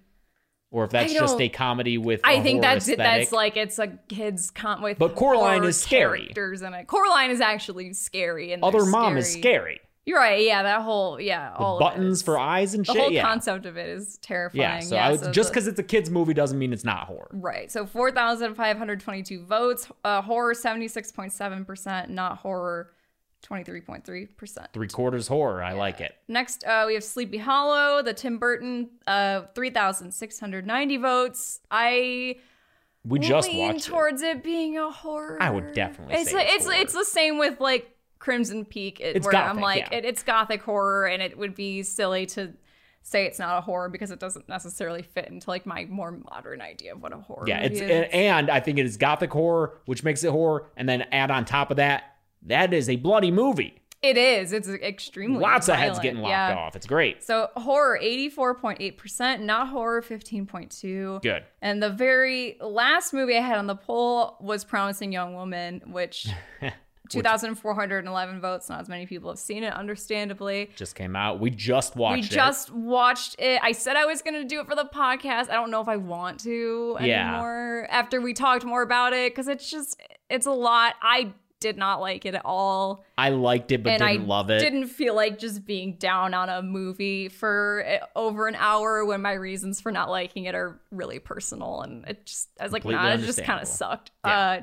or 0.76 0.84
if 0.84 0.92
that's 0.92 1.14
just 1.14 1.40
a 1.40 1.48
comedy 1.48 1.98
with. 1.98 2.20
I 2.26 2.42
think 2.42 2.62
that's 2.62 2.90
aesthetic. 2.90 2.98
That's 2.98 3.32
like 3.32 3.56
it's 3.56 3.80
a 3.80 3.88
kids 4.10 4.52
con 4.52 4.82
with. 4.82 5.00
But 5.00 5.16
Coraline 5.16 5.64
is 5.64 5.80
scary. 5.80 6.24
Characters 6.24 6.62
in 6.64 6.74
it. 6.74 6.88
Coraline 6.88 7.32
is 7.32 7.40
actually 7.40 7.94
scary 7.94 8.52
and 8.52 8.62
Other 8.62 8.86
Mom 8.86 9.16
is 9.16 9.32
scary. 9.32 9.80
You're 10.06 10.20
right. 10.20 10.44
Yeah, 10.44 10.64
that 10.64 10.82
whole 10.82 11.20
yeah, 11.20 11.52
The 11.52 11.58
all 11.60 11.80
buttons 11.80 12.20
of 12.20 12.24
it 12.24 12.26
for 12.26 12.38
eyes 12.38 12.74
and 12.74 12.86
the 12.86 12.88
shit. 12.88 12.96
The 12.96 13.02
whole 13.02 13.12
yeah, 13.12 13.24
concept 13.24 13.66
of 13.66 13.78
it 13.78 13.88
is 13.88 14.18
terrifying. 14.18 14.62
yeah. 14.62 14.80
So, 14.82 15.12
would, 15.12 15.20
so 15.22 15.32
just 15.32 15.50
because 15.50 15.66
it's 15.66 15.80
a 15.80 15.84
kids 15.84 16.10
movie 16.10 16.34
doesn't 16.34 16.60
mean 16.60 16.74
it's 16.74 16.84
not 16.84 17.08
horror. 17.08 17.32
Right. 17.32 17.72
So 17.72 17.86
4,522 17.86 19.46
votes. 19.46 19.88
Uh, 20.04 20.22
horror 20.22 20.54
76.7%. 20.54 22.10
Not 22.10 22.38
horror 22.40 22.92
23.3%. 23.48 24.68
Three 24.74 24.88
quarters 24.88 25.28
horror. 25.28 25.62
I 25.64 25.74
like 25.74 26.02
it. 26.02 26.16
Next, 26.28 26.64
uh, 26.66 26.84
we 26.88 26.96
have 26.96 27.04
Sleepy 27.04 27.38
Hollow, 27.38 28.02
the 28.02 28.14
Tim 28.14 28.38
Burton, 28.40 28.90
uh, 29.08 29.44
3,690 29.54 30.98
votes. 30.98 31.60
I 31.70 32.38
We 33.04 33.20
just 33.20 33.48
lean 33.50 33.60
watched 33.74 33.88
it. 33.88 33.92
towards 33.92 34.22
it. 34.22 34.44
being 34.44 34.78
a 34.78 34.90
horror. 34.90 35.38
I 35.42 35.50
would 35.50 35.74
definitely 35.74 36.16
It's 36.16 36.34
like- 36.34 36.48
it's 36.50 36.66
it's 36.68 36.80
it's 36.82 36.94
the 36.94 37.06
same 37.06 37.38
with 37.38 37.60
like 37.60 37.92
Crimson 38.20 38.66
Peak. 38.66 39.00
It, 39.00 39.18
It's 39.18 39.26
where 39.26 39.36
I'm 39.36 39.60
like 39.60 39.90
yeah. 39.92 39.98
it, 40.00 40.06
it's 40.06 40.24
gothic 40.24 40.62
horror, 40.64 41.06
and 41.08 41.22
it 41.22 41.38
would 41.38 41.54
be 41.56 41.84
silly 41.84 42.26
to 42.28 42.54
say 43.04 43.26
it's 43.28 43.38
not 43.38 43.60
a 43.60 43.62
horror 43.62 43.88
because 43.90 44.10
it 44.10 44.20
doesn't 44.20 44.50
necessarily 44.50 45.04
fit 45.04 45.28
into 45.28 45.48
like 45.48 45.68
my 45.68 45.86
more 45.86 46.12
modern 46.32 46.60
idea 46.62 46.94
of 46.94 47.04
what 47.04 47.14
a 47.14 47.18
horror 47.18 47.46
Yeah, 47.48 47.60
it's 47.60 47.80
is. 47.80 48.10
and 48.12 48.50
I 48.50 48.60
think 48.60 48.80
it 48.80 48.86
is 48.88 48.98
gothic 48.98 49.32
horror, 49.32 49.78
which 49.86 50.04
makes 50.04 50.24
it 50.24 50.32
horror, 50.32 50.66
and 50.76 50.90
then 50.90 51.04
add 51.12 51.30
on 51.30 51.46
top 51.46 51.70
of 51.70 51.78
that, 51.78 52.15
that 52.46 52.74
is 52.74 52.90
a 52.90 52.96
bloody 52.96 53.32
movie. 53.32 53.82
it 54.02 54.18
is. 54.18 54.54
It's 54.54 54.70
extremely 54.70 55.40
Lots 55.40 55.68
of 55.68 55.76
heads 55.76 55.98
getting 56.00 56.20
lopped 56.22 56.30
yeah. 56.30 56.56
off. 56.56 56.76
It's 56.76 56.86
great. 56.86 57.24
So 57.24 57.50
horror 57.56 57.98
84.8%, 58.02 59.40
not 59.42 59.70
horror 59.70 60.02
15.2. 60.02 61.22
Good. 61.24 61.44
And 61.62 61.82
the 61.82 61.90
very 61.90 62.58
last 62.62 63.14
movie 63.14 63.36
I 63.36 63.42
had 63.42 63.58
on 63.58 63.66
the 63.68 63.76
poll 63.76 64.38
was 64.40 64.64
Promising 64.64 65.12
Young 65.12 65.34
Woman, 65.34 65.82
which 65.88 66.28
2,411 67.10 68.42
votes. 68.42 68.70
Not 68.70 68.82
as 68.82 68.90
many 68.90 69.06
people 69.06 69.30
have 69.32 69.40
seen 69.40 69.64
it, 69.64 69.74
understandably. 69.74 70.70
Just 70.76 70.96
came 70.96 71.16
out. 71.16 71.40
We 71.40 71.50
just 71.50 71.96
watched 71.96 72.16
we 72.16 72.28
it. 72.28 72.32
just 72.32 72.72
watched 72.72 73.36
it. 73.40 73.60
I 73.64 73.72
said 73.72 73.96
I 73.96 74.06
was 74.06 74.22
going 74.22 74.36
to 74.36 74.44
do 74.48 74.60
it 74.60 74.68
for 74.68 74.76
the 74.76 74.86
podcast. 74.94 75.50
I 75.50 75.54
don't 75.54 75.72
know 75.72 75.82
if 75.82 75.88
I 75.88 75.98
want 75.98 76.40
to 76.42 76.98
Yeah. 77.02 77.30
anymore 77.34 77.88
after 77.90 78.22
we 78.22 78.34
talked 78.34 78.66
more 78.66 78.82
about 78.82 79.14
it 79.14 79.32
because 79.34 79.48
it's 79.48 79.70
just, 79.70 80.00
it's 80.30 80.46
a 80.46 80.52
lot. 80.52 80.96
I 81.02 81.34
did 81.66 81.78
not 81.78 82.00
like 82.00 82.28
it 82.28 82.36
at 82.36 82.44
all. 82.46 83.04
I 83.18 83.30
liked 83.30 83.72
it, 83.72 83.82
but 83.82 83.94
and 83.94 84.00
didn't 84.04 84.22
I 84.22 84.24
love 84.24 84.52
it. 84.52 84.60
didn't 84.60 84.86
feel 84.86 85.16
like 85.16 85.40
just 85.40 85.66
being 85.66 85.96
down 85.96 86.36
on 86.36 86.48
a 86.48 86.62
movie 86.62 87.28
for 87.28 87.84
uh, 87.88 88.06
over 88.16 88.48
an 88.48 88.54
hour 88.54 89.04
when 89.04 89.24
my 89.24 89.32
reasons 89.32 89.82
for 89.82 89.92
not 89.92 90.12
liking 90.12 90.46
it 90.46 90.54
are 90.54 90.80
really 90.92 91.18
personal. 91.18 91.82
And 91.82 92.06
it 92.08 92.28
just, 92.28 92.50
I 92.60 92.64
was 92.66 92.72
like, 92.72 92.84
Completely 92.84 93.04
nah, 93.04 93.16
it 93.16 93.22
just 93.22 93.44
kind 93.44 93.60
of 93.60 93.68
sucked. 93.68 94.12
Yeah. 94.24 94.62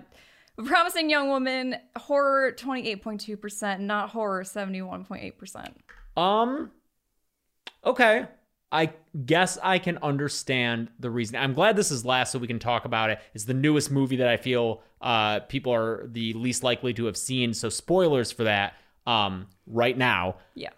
Uh, 0.59 0.65
Promising 0.65 1.11
Young 1.11 1.29
Woman, 1.29 1.75
horror 1.97 2.53
28.2%, 2.53 3.81
not 3.81 4.11
horror 4.11 4.45
71.8%. 4.45 5.73
Um. 6.17 6.71
Okay. 7.85 8.29
I 8.71 8.93
guess 9.27 9.59
I 9.61 9.81
can 9.81 9.99
understand 9.99 10.89
the 11.01 11.11
reason. 11.11 11.35
I'm 11.35 11.53
glad 11.53 11.75
this 11.75 11.91
is 11.91 12.05
last 12.05 12.31
so 12.31 12.39
we 12.39 12.47
can 12.47 12.61
talk 12.61 12.85
about 12.85 13.11
it. 13.11 13.19
It's 13.35 13.45
the 13.45 13.55
newest 13.55 13.91
movie 13.91 14.17
that 14.17 14.29
I 14.29 14.37
feel 14.37 14.83
uh, 15.03 15.41
people 15.41 15.73
are 15.75 16.07
the 16.11 16.33
least 16.35 16.63
likely 16.63 16.95
to 16.95 17.07
have 17.07 17.17
seen. 17.17 17.53
So 17.55 17.69
spoilers 17.69 18.31
for 18.33 18.45
that. 18.45 18.75
Um, 19.07 19.49
right 19.67 19.97
now, 19.99 20.37
Yeah. 20.55 20.71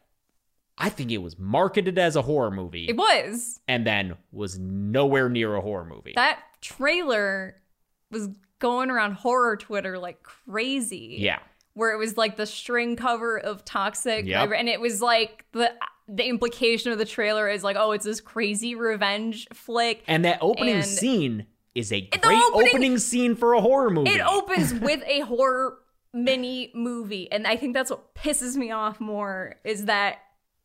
I 0.78 0.88
think 0.88 1.12
it 1.12 1.18
was 1.18 1.38
marketed 1.38 1.98
as 1.98 2.16
a 2.16 2.22
horror 2.22 2.50
movie 2.50 2.86
It 2.88 2.96
was. 2.96 3.60
and 3.68 3.86
then 3.86 4.16
was 4.32 4.58
nowhere 4.58 5.28
near 5.28 5.54
a 5.54 5.60
horror 5.60 5.84
movie. 5.84 6.12
That 6.16 6.40
trailer 6.60 7.56
was 8.10 8.28
going 8.58 8.90
around 8.90 9.12
horror 9.12 9.56
Twitter 9.56 9.98
like 9.98 10.22
crazy. 10.22 11.16
yeah. 11.20 11.38
where 11.74 11.92
it 11.92 11.98
was 11.98 12.16
like 12.16 12.36
the 12.36 12.46
string 12.46 12.94
cover 12.96 13.36
of 13.38 13.64
Toxic, 13.64 14.26
Yep. 14.26 14.50
and 14.56 14.68
it 14.68 14.80
was 14.80 15.02
like 15.02 15.44
the 15.52 15.72
the 16.06 16.24
implication 16.28 16.92
of 16.92 16.98
the 16.98 17.04
trailer 17.04 17.48
is 17.48 17.64
like, 17.64 17.76
oh, 17.78 17.90
it's 17.92 18.04
this 18.04 18.20
crazy 18.20 18.74
revenge 18.76 19.48
flick. 19.52 20.02
And 20.06 20.24
that 20.24 20.38
opening 20.40 20.76
And- 20.76 20.84
scene 20.84 21.46
is 21.74 21.92
a 21.92 22.00
great 22.02 22.42
opening- 22.52 22.68
opening, 22.68 22.98
scene 22.98 23.34
for 23.34 23.54
a 23.54 23.60
horror 23.60 23.90
movie. 23.90 24.10
It 24.10 24.20
opens 24.20 24.74
with 24.74 25.02
a 25.06 25.20
horror 25.20 25.78
mini 26.12 26.70
movie, 26.74 27.30
and 27.30 27.46
I 27.46 27.56
think 27.56 27.74
that's 27.74 27.90
what 27.90 28.14
pisses 28.14 28.56
me 28.56 28.70
off 28.70 29.00
more 29.00 29.56
is 29.64 29.86
that 29.86 30.18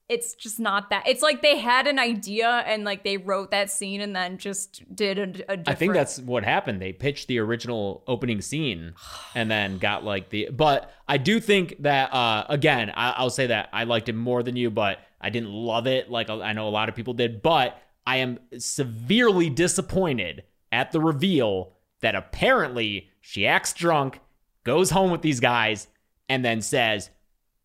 it's 0.10 0.34
just 0.34 0.60
not 0.60 0.90
that. 0.90 1.08
It's 1.08 1.22
like 1.22 1.44
they 1.44 1.60
had 1.60 1.86
an 1.86 2.00
idea 2.00 2.64
and 2.66 2.84
like 2.84 3.04
they 3.04 3.18
wrote 3.18 3.52
that 3.52 3.70
scene 3.70 4.02
and 4.02 4.16
then 4.16 4.40
just 4.40 4.84
did 4.96 5.20
a, 5.20 5.22
a 5.22 5.28
different. 5.28 5.70
I 5.70 5.76
think 5.76 5.94
that's 5.94 6.20
what 6.20 6.44
happened. 6.44 6.82
They 6.82 6.92
pitched 6.92 7.28
the 7.28 7.38
original 7.38 8.04
opening 8.08 8.42
scene 8.42 8.96
and 9.36 9.52
then 9.52 9.78
got 9.78 10.04
like 10.04 10.30
the. 10.30 10.50
But 10.52 10.92
I 11.08 11.18
do 11.18 11.40
think 11.40 11.76
that 11.84 12.12
uh, 12.12 12.46
again, 12.50 12.92
I, 12.96 13.12
I'll 13.18 13.30
say 13.30 13.48
that 13.48 13.70
I 13.72 13.84
liked 13.84 14.10
it 14.10 14.14
more 14.14 14.42
than 14.42 14.56
you, 14.56 14.72
but 14.72 14.98
I 15.22 15.30
didn't 15.30 15.52
love 15.52 15.86
it 15.86 16.10
like 16.10 16.32
I 16.32 16.54
know 16.54 16.68
a 16.68 16.70
lot 16.70 16.90
of 16.90 16.96
people 16.96 17.14
did. 17.14 17.44
But 17.44 17.80
I 18.08 18.18
am 18.18 18.40
severely 18.58 19.52
disappointed 19.52 20.44
at 20.72 20.92
the 20.92 21.00
reveal 21.00 21.74
that 22.02 22.16
apparently 22.16 23.10
she 23.22 23.46
acts 23.48 23.74
drunk, 23.74 24.20
goes 24.64 24.90
home 24.92 25.12
with 25.12 25.22
these 25.22 25.40
guys, 25.40 25.88
and 26.28 26.44
then 26.46 26.62
says 26.62 27.10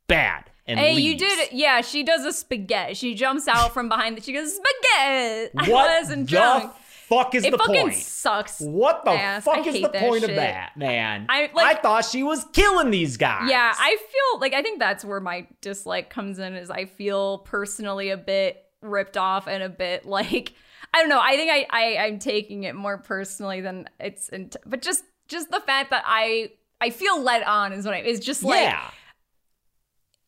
bad. 0.06 0.50
And 0.66 0.80
Hey, 0.80 0.94
you 0.98 1.16
did 1.18 1.38
it. 1.40 1.52
Yeah, 1.52 1.82
she 1.82 2.02
does 2.02 2.24
a 2.24 2.32
spaghetti. 2.32 2.94
She 2.94 3.14
jumps 3.14 3.46
out 3.46 3.74
from 3.74 3.88
behind. 3.88 4.16
The, 4.16 4.22
she 4.22 4.32
goes 4.32 4.54
spaghetti. 4.56 5.50
What 5.70 5.90
I 5.90 6.00
wasn't 6.00 6.26
the 6.30 6.36
drunk. 6.36 6.72
fuck 7.06 7.34
is 7.34 7.44
It 7.44 7.50
the 7.50 7.58
fucking 7.58 7.82
point? 7.82 7.94
sucks. 7.96 8.60
What 8.60 9.04
the 9.04 9.10
ass. 9.10 9.44
fuck 9.44 9.58
I 9.58 9.68
is 9.68 9.82
the 9.82 9.90
point 9.90 10.24
of 10.24 10.34
that, 10.34 10.74
man? 10.76 11.26
I, 11.28 11.50
like- 11.54 11.76
I 11.76 11.80
thought 11.80 12.06
she 12.06 12.22
was 12.22 12.46
killing 12.54 12.90
these 12.90 13.18
guys. 13.18 13.50
Yeah, 13.50 13.74
I 13.78 13.96
feel 13.96 14.40
like 14.40 14.54
I 14.54 14.62
think 14.62 14.78
that's 14.78 15.04
where 15.04 15.20
my 15.20 15.46
dislike 15.60 16.08
comes 16.08 16.38
in. 16.38 16.54
Is 16.54 16.70
I 16.70 16.86
feel 16.86 17.38
personally 17.38 18.08
a 18.08 18.16
bit 18.16 18.64
ripped 18.80 19.18
off 19.18 19.46
and 19.46 19.62
a 19.62 19.68
bit 19.68 20.06
like 20.06 20.54
I 20.94 21.00
don't 21.00 21.08
know. 21.08 21.20
I 21.20 21.36
think 21.36 21.50
I, 21.50 21.66
I 21.70 22.04
I'm 22.06 22.18
taking 22.18 22.62
it 22.62 22.74
more 22.74 22.98
personally 22.98 23.60
than 23.60 23.88
it's. 23.98 24.28
Int- 24.28 24.56
but 24.64 24.80
just 24.80 25.04
just 25.28 25.50
the 25.50 25.60
fact 25.60 25.90
that 25.90 26.04
I 26.06 26.52
I 26.80 26.90
feel 26.90 27.20
led 27.20 27.42
on 27.42 27.72
is 27.72 27.84
what 27.84 27.94
I 27.94 27.98
is 27.98 28.20
just 28.20 28.42
like 28.44 28.60
yeah. 28.60 28.90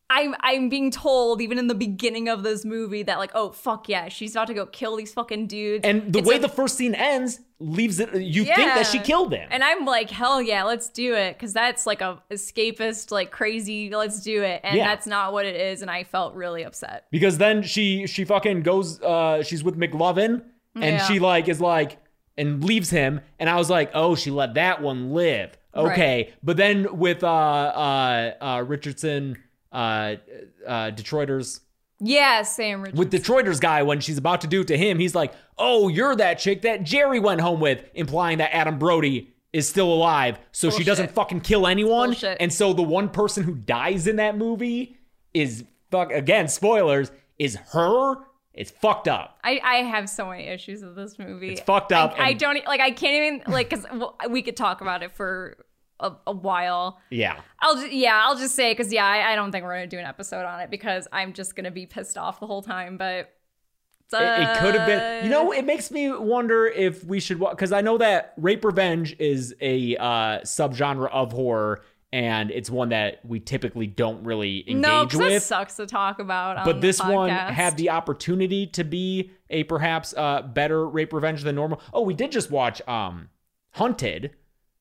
I'm 0.09 0.35
I'm 0.39 0.69
being 0.69 0.89
told 0.89 1.41
even 1.41 1.57
in 1.59 1.67
the 1.67 1.75
beginning 1.75 2.29
of 2.29 2.41
this 2.41 2.63
movie 2.63 3.03
that 3.03 3.17
like 3.17 3.31
oh 3.35 3.51
fuck 3.51 3.89
yeah 3.89 4.07
she's 4.07 4.31
about 4.35 4.47
to 4.47 4.53
go 4.53 4.65
kill 4.65 4.95
these 4.95 5.13
fucking 5.13 5.47
dudes 5.47 5.83
And 5.85 6.13
the 6.13 6.19
It's 6.19 6.27
way 6.27 6.37
the 6.37 6.47
first 6.47 6.77
scene 6.77 6.95
ends 6.95 7.41
leaves 7.59 7.99
it. 7.99 8.13
You 8.15 8.45
think 8.45 8.73
that 8.73 8.85
she 8.87 8.99
killed 8.99 9.31
them 9.31 9.47
And 9.51 9.63
I'm 9.63 9.83
like, 9.83 10.09
hell 10.09 10.41
yeah, 10.41 10.63
let's 10.63 10.89
do 10.89 11.13
it. 11.15 11.37
Cause 11.39 11.51
that's 11.53 11.85
like 11.85 12.01
a 12.01 12.21
escapist, 12.31 13.11
like 13.11 13.31
crazy, 13.31 13.89
let's 13.89 14.21
do 14.21 14.43
it. 14.43 14.61
And 14.63 14.77
Yeah. 14.77 14.87
that's 14.87 15.07
not 15.07 15.33
what 15.33 15.45
it 15.45 15.55
is. 15.55 15.81
And 15.81 15.91
I 15.91 16.03
felt 16.05 16.35
really 16.35 16.63
upset. 16.63 17.07
because 17.11 17.37
then 17.37 17.61
she 17.63 18.07
she 18.07 18.23
fucking 18.25 18.61
goes. 18.61 19.01
uh 19.01 19.43
She's 19.43 19.61
with 19.63 19.75
McLovin, 19.77 20.41
and 20.83 20.97
Yeah. 20.97 21.07
she 21.07 21.19
like 21.19 21.47
is 21.47 21.59
like 21.61 21.97
and 22.37 22.63
leaves 22.63 22.89
him. 22.89 23.21
And 23.39 23.49
I 23.49 23.55
was 23.57 23.69
like, 23.69 23.91
oh, 23.93 24.15
she 24.15 24.31
let 24.31 24.53
that 24.55 24.81
one 24.81 25.11
live. 25.13 25.57
Okay, 25.75 26.33
but 26.41 26.57
then 26.57 26.97
with 26.97 27.23
uh 27.23 27.27
uh 27.27 28.33
uh 28.41 28.63
Richardson, 28.67 29.37
uh 29.71 30.15
uh 30.65 30.91
Detroiters. 30.91 31.59
Yeah, 31.99 32.43
Sam 32.43 32.81
Richards. 32.81 32.97
with 32.99 33.11
Detroiters 33.11 33.59
guy 33.59 33.83
when 33.83 33.99
she's 33.99 34.17
about 34.17 34.41
to 34.41 34.47
do 34.47 34.61
it 34.61 34.67
to 34.67 34.77
him, 34.77 34.99
he's 34.99 35.15
like, 35.15 35.33
"Oh, 35.57 35.87
you're 35.87 36.15
that 36.15 36.39
chick 36.39 36.61
that 36.63 36.83
Jerry 36.83 37.19
went 37.19 37.41
home 37.41 37.59
with," 37.59 37.83
implying 37.93 38.37
that 38.39 38.53
Adam 38.55 38.77
Brody 38.79 39.33
is 39.53 39.67
still 39.67 39.91
alive, 39.91 40.37
so 40.51 40.69
she 40.69 40.83
doesn't 40.83 41.11
fucking 41.11 41.41
kill 41.41 41.65
anyone. 41.65 42.09
Bullshit. 42.09 42.37
And 42.39 42.51
so 42.53 42.73
the 42.73 42.83
one 42.83 43.09
person 43.09 43.43
who 43.43 43.55
dies 43.55 44.05
in 44.07 44.17
that 44.17 44.37
movie 44.37 44.97
is 45.33 45.63
fuck 45.89 46.11
again 46.11 46.47
spoilers 46.47 47.11
is 47.39 47.55
her. 47.71 48.15
It's 48.57 48.71
fucked 48.71 49.07
up. 49.07 49.39
I, 49.43 49.59
I 49.63 49.75
have 49.77 50.09
so 50.09 50.29
many 50.29 50.47
issues 50.47 50.83
with 50.83 50.95
this 50.95 51.17
movie. 51.17 51.53
It's 51.53 51.61
fucked 51.61 51.91
up 51.91 52.15
I, 52.17 52.29
I 52.29 52.33
don't 52.33 52.65
like. 52.65 52.81
I 52.81 52.91
can't 52.91 53.35
even 53.35 53.53
like 53.53 53.69
because 53.69 53.85
we 54.29 54.41
could 54.41 54.57
talk 54.57 54.81
about 54.81 55.03
it 55.03 55.11
for 55.11 55.57
a, 55.99 56.11
a 56.25 56.31
while. 56.31 56.99
Yeah. 57.09 57.39
I'll 57.59 57.75
just, 57.75 57.91
yeah, 57.91 58.21
I'll 58.23 58.37
just 58.37 58.55
say 58.55 58.71
because 58.71 58.91
yeah, 58.91 59.05
I, 59.05 59.33
I 59.33 59.35
don't 59.35 59.51
think 59.51 59.63
we're 59.63 59.75
gonna 59.75 59.87
do 59.87 59.99
an 59.99 60.05
episode 60.05 60.45
on 60.45 60.59
it 60.59 60.69
because 60.69 61.07
I'm 61.11 61.33
just 61.33 61.55
gonna 61.55 61.71
be 61.71 61.85
pissed 61.85 62.17
off 62.17 62.39
the 62.39 62.47
whole 62.47 62.61
time. 62.61 62.97
But 62.97 63.33
It, 64.13 64.57
it 64.57 64.57
could 64.59 64.75
have 64.75 64.87
been. 64.87 65.25
You 65.25 65.29
know, 65.29 65.51
it 65.51 65.65
makes 65.65 65.91
me 65.91 66.11
wonder 66.11 66.65
if 66.65 67.03
we 67.03 67.19
should 67.19 67.39
because 67.39 67.71
I 67.71 67.81
know 67.81 67.97
that 67.97 68.33
rape 68.37 68.63
revenge 68.63 69.15
is 69.19 69.53
a 69.59 69.97
uh, 69.97 70.39
subgenre 70.41 71.09
of 71.11 71.31
horror, 71.31 71.81
and 72.13 72.51
it's 72.51 72.69
one 72.69 72.89
that 72.89 73.19
we 73.25 73.39
typically 73.39 73.87
don't 73.87 74.23
really 74.23 74.59
engage 74.69 74.81
no, 74.81 75.01
with. 75.19 75.29
that 75.29 75.43
sucks 75.43 75.75
to 75.75 75.85
talk 75.85 76.19
about. 76.19 76.57
On 76.57 76.65
but 76.65 76.81
this 76.81 77.01
one 77.01 77.29
had 77.29 77.75
the 77.77 77.89
opportunity 77.89 78.67
to 78.67 78.83
be 78.83 79.31
a 79.49 79.63
perhaps 79.65 80.13
uh, 80.15 80.41
better 80.41 80.87
rape 80.87 81.11
revenge 81.13 81.43
than 81.43 81.55
normal. 81.55 81.81
Oh, 81.93 82.01
we 82.01 82.13
did 82.13 82.31
just 82.31 82.49
watch 82.49 82.81
um, 82.87 83.29
Hunted, 83.71 84.31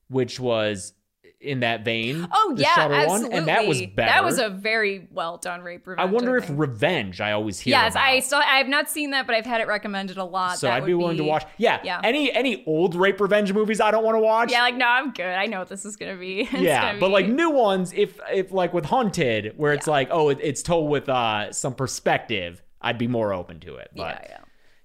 which 0.09 0.39
was 0.39 0.95
in 1.41 1.61
that 1.61 1.85
vein. 1.85 2.27
Oh 2.33 2.55
yeah, 2.57 2.69
absolutely. 2.77 3.07
one, 3.29 3.33
and 3.33 3.49
that 3.49 3.67
was 3.67 3.81
better. 3.83 4.11
That 4.11 4.25
was 4.25 4.39
a 4.39 4.49
very 4.49 5.07
well 5.11 5.37
done 5.37 5.61
rape 5.63 5.87
revenge. 5.87 6.09
I 6.09 6.11
wonder 6.11 6.37
if 6.37 6.49
revenge. 6.51 7.21
I 7.21 7.33
always 7.33 7.61
hear. 7.61 7.73
Yes, 7.73 7.95
I 7.95 8.13
about. 8.13 8.25
still 8.25 8.39
I 8.39 8.57
have 8.57 8.69
not 8.69 8.89
seen 8.89 9.11
that, 9.11 9.27
but 9.27 9.37
I've 9.37 9.47
had 9.47 9.61
it 9.61 9.67
recommended 9.67 10.17
a 10.17 10.25
lot. 10.25 10.59
So 10.59 10.67
That 10.67 10.77
I'd 10.77 10.87
be 10.87 10.95
willing 10.95 11.19
to 11.19 11.25
watch. 11.25 11.45
Yeah, 11.59 11.81
yeah. 11.85 12.01
Any 12.03 12.33
any 12.33 12.65
old 12.67 12.95
rape 12.95 13.21
revenge 13.21 13.53
movies 13.53 13.81
I 13.81 13.91
don't 13.91 14.05
want 14.05 14.17
to 14.17 14.21
watch. 14.21 14.51
Yeah, 14.51 14.63
like 14.63 14.77
no, 14.77 14.87
I'm 14.87 15.13
good. 15.13 15.27
I 15.27 15.47
know 15.47 15.59
what 15.59 15.69
this 15.69 15.85
is 15.85 15.97
gonna 15.97 16.17
be. 16.17 16.49
Yeah, 16.57 16.89
gonna 16.89 17.01
but 17.01 17.09
be- 17.09 17.13
like 17.13 17.29
new 17.29 17.51
ones, 17.51 17.93
if 17.95 18.19
if 18.33 18.51
like 18.51 18.73
with 18.73 18.87
Hunted, 18.87 19.53
where 19.57 19.73
it's 19.73 19.87
like, 19.87 20.09
oh, 20.11 20.31
it, 20.31 20.39
it's 20.43 20.63
told 20.63 20.91
with 20.91 21.09
uh 21.09 21.53
some 21.53 21.75
perspective, 21.75 22.63
I'd 22.81 22.99
be 22.99 23.09
more 23.09 23.33
open 23.35 23.61
to 23.61 23.77
it. 23.77 23.91
But 23.95 24.25
yeah, 24.29 24.39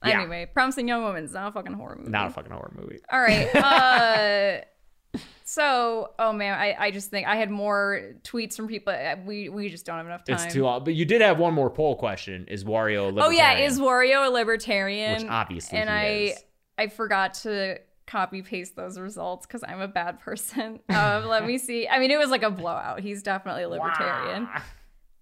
yeah. 0.03 0.09
yeah. 0.09 0.19
Anyway, 0.21 0.47
Promising 0.53 0.87
Young 0.87 1.03
Woman 1.03 1.23
is 1.23 1.31
not 1.33 1.47
a 1.47 1.51
fucking 1.51 1.73
horror 1.73 1.95
movie. 1.97 2.11
not 2.11 2.27
a 2.27 2.29
fucking 2.31 2.51
horror 2.51 2.73
movie. 2.75 2.99
All 3.11 3.21
right. 3.21 3.49
Uh, 3.55 4.61
so, 5.51 6.11
oh 6.17 6.31
man, 6.31 6.57
I, 6.57 6.75
I 6.79 6.91
just 6.91 7.09
think 7.09 7.27
I 7.27 7.35
had 7.35 7.51
more 7.51 8.13
tweets 8.23 8.55
from 8.55 8.69
people. 8.69 8.93
uh, 8.93 9.17
We 9.25 9.49
we 9.49 9.67
just 9.67 9.85
don't 9.85 9.97
have 9.97 10.05
enough 10.05 10.23
time. 10.23 10.35
It's 10.35 10.53
too 10.53 10.63
long. 10.63 10.85
But 10.85 10.93
you 10.93 11.03
did 11.03 11.19
have 11.19 11.39
one 11.39 11.53
more 11.53 11.69
poll 11.69 11.97
question: 11.97 12.45
Is 12.47 12.63
Wario 12.63 13.01
a 13.01 13.07
libertarian? 13.07 13.23
Oh 13.25 13.29
yeah, 13.31 13.57
is 13.57 13.77
Wario 13.77 14.27
a 14.27 14.31
libertarian? 14.31 15.23
Which 15.23 15.29
obviously 15.29 15.77
is. 15.77 15.81
and 15.81 15.89
I 15.89 16.05
is. 16.05 16.43
I 16.77 16.87
forgot 16.87 17.33
to 17.43 17.79
copy 18.07 18.41
paste 18.41 18.77
those 18.77 18.97
results 18.97 19.45
because 19.45 19.61
I'm 19.67 19.81
a 19.81 19.89
bad 19.89 20.19
person. 20.21 20.79
Um, 20.87 21.25
let 21.27 21.45
me 21.45 21.57
see. 21.57 21.85
I 21.85 21.99
mean, 21.99 22.11
it 22.11 22.17
was 22.17 22.29
like 22.29 22.43
a 22.43 22.51
blowout. 22.51 23.01
He's 23.01 23.21
definitely 23.21 23.63
a 23.63 23.69
libertarian. 23.69 24.47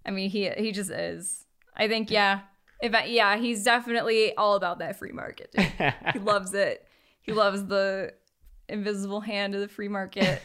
I 0.05 0.11
mean, 0.11 0.29
he 0.29 0.47
he 0.51 0.71
just 0.71 0.91
is. 0.91 1.43
I 1.75 1.87
think 1.87 2.11
yeah. 2.11 2.41
If 2.83 2.93
I, 2.93 3.05
yeah, 3.05 3.37
he's 3.37 3.63
definitely 3.63 4.35
all 4.35 4.53
about 4.55 4.77
that 4.77 4.99
free 4.99 5.11
market. 5.11 5.51
dude. 5.57 5.93
he 6.13 6.19
loves 6.19 6.53
it. 6.53 6.85
He 7.19 7.33
loves 7.33 7.65
the 7.65 8.13
invisible 8.69 9.21
hand 9.21 9.55
of 9.55 9.61
the 9.61 9.67
free 9.67 9.87
market. 9.87 10.41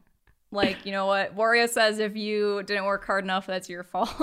like, 0.50 0.84
you 0.84 0.92
know 0.92 1.06
what? 1.06 1.36
Wario 1.36 1.68
says 1.68 1.98
if 1.98 2.16
you 2.16 2.62
didn't 2.64 2.84
work 2.84 3.04
hard 3.04 3.24
enough, 3.24 3.46
that's 3.46 3.68
your 3.68 3.84
fault. 3.84 4.10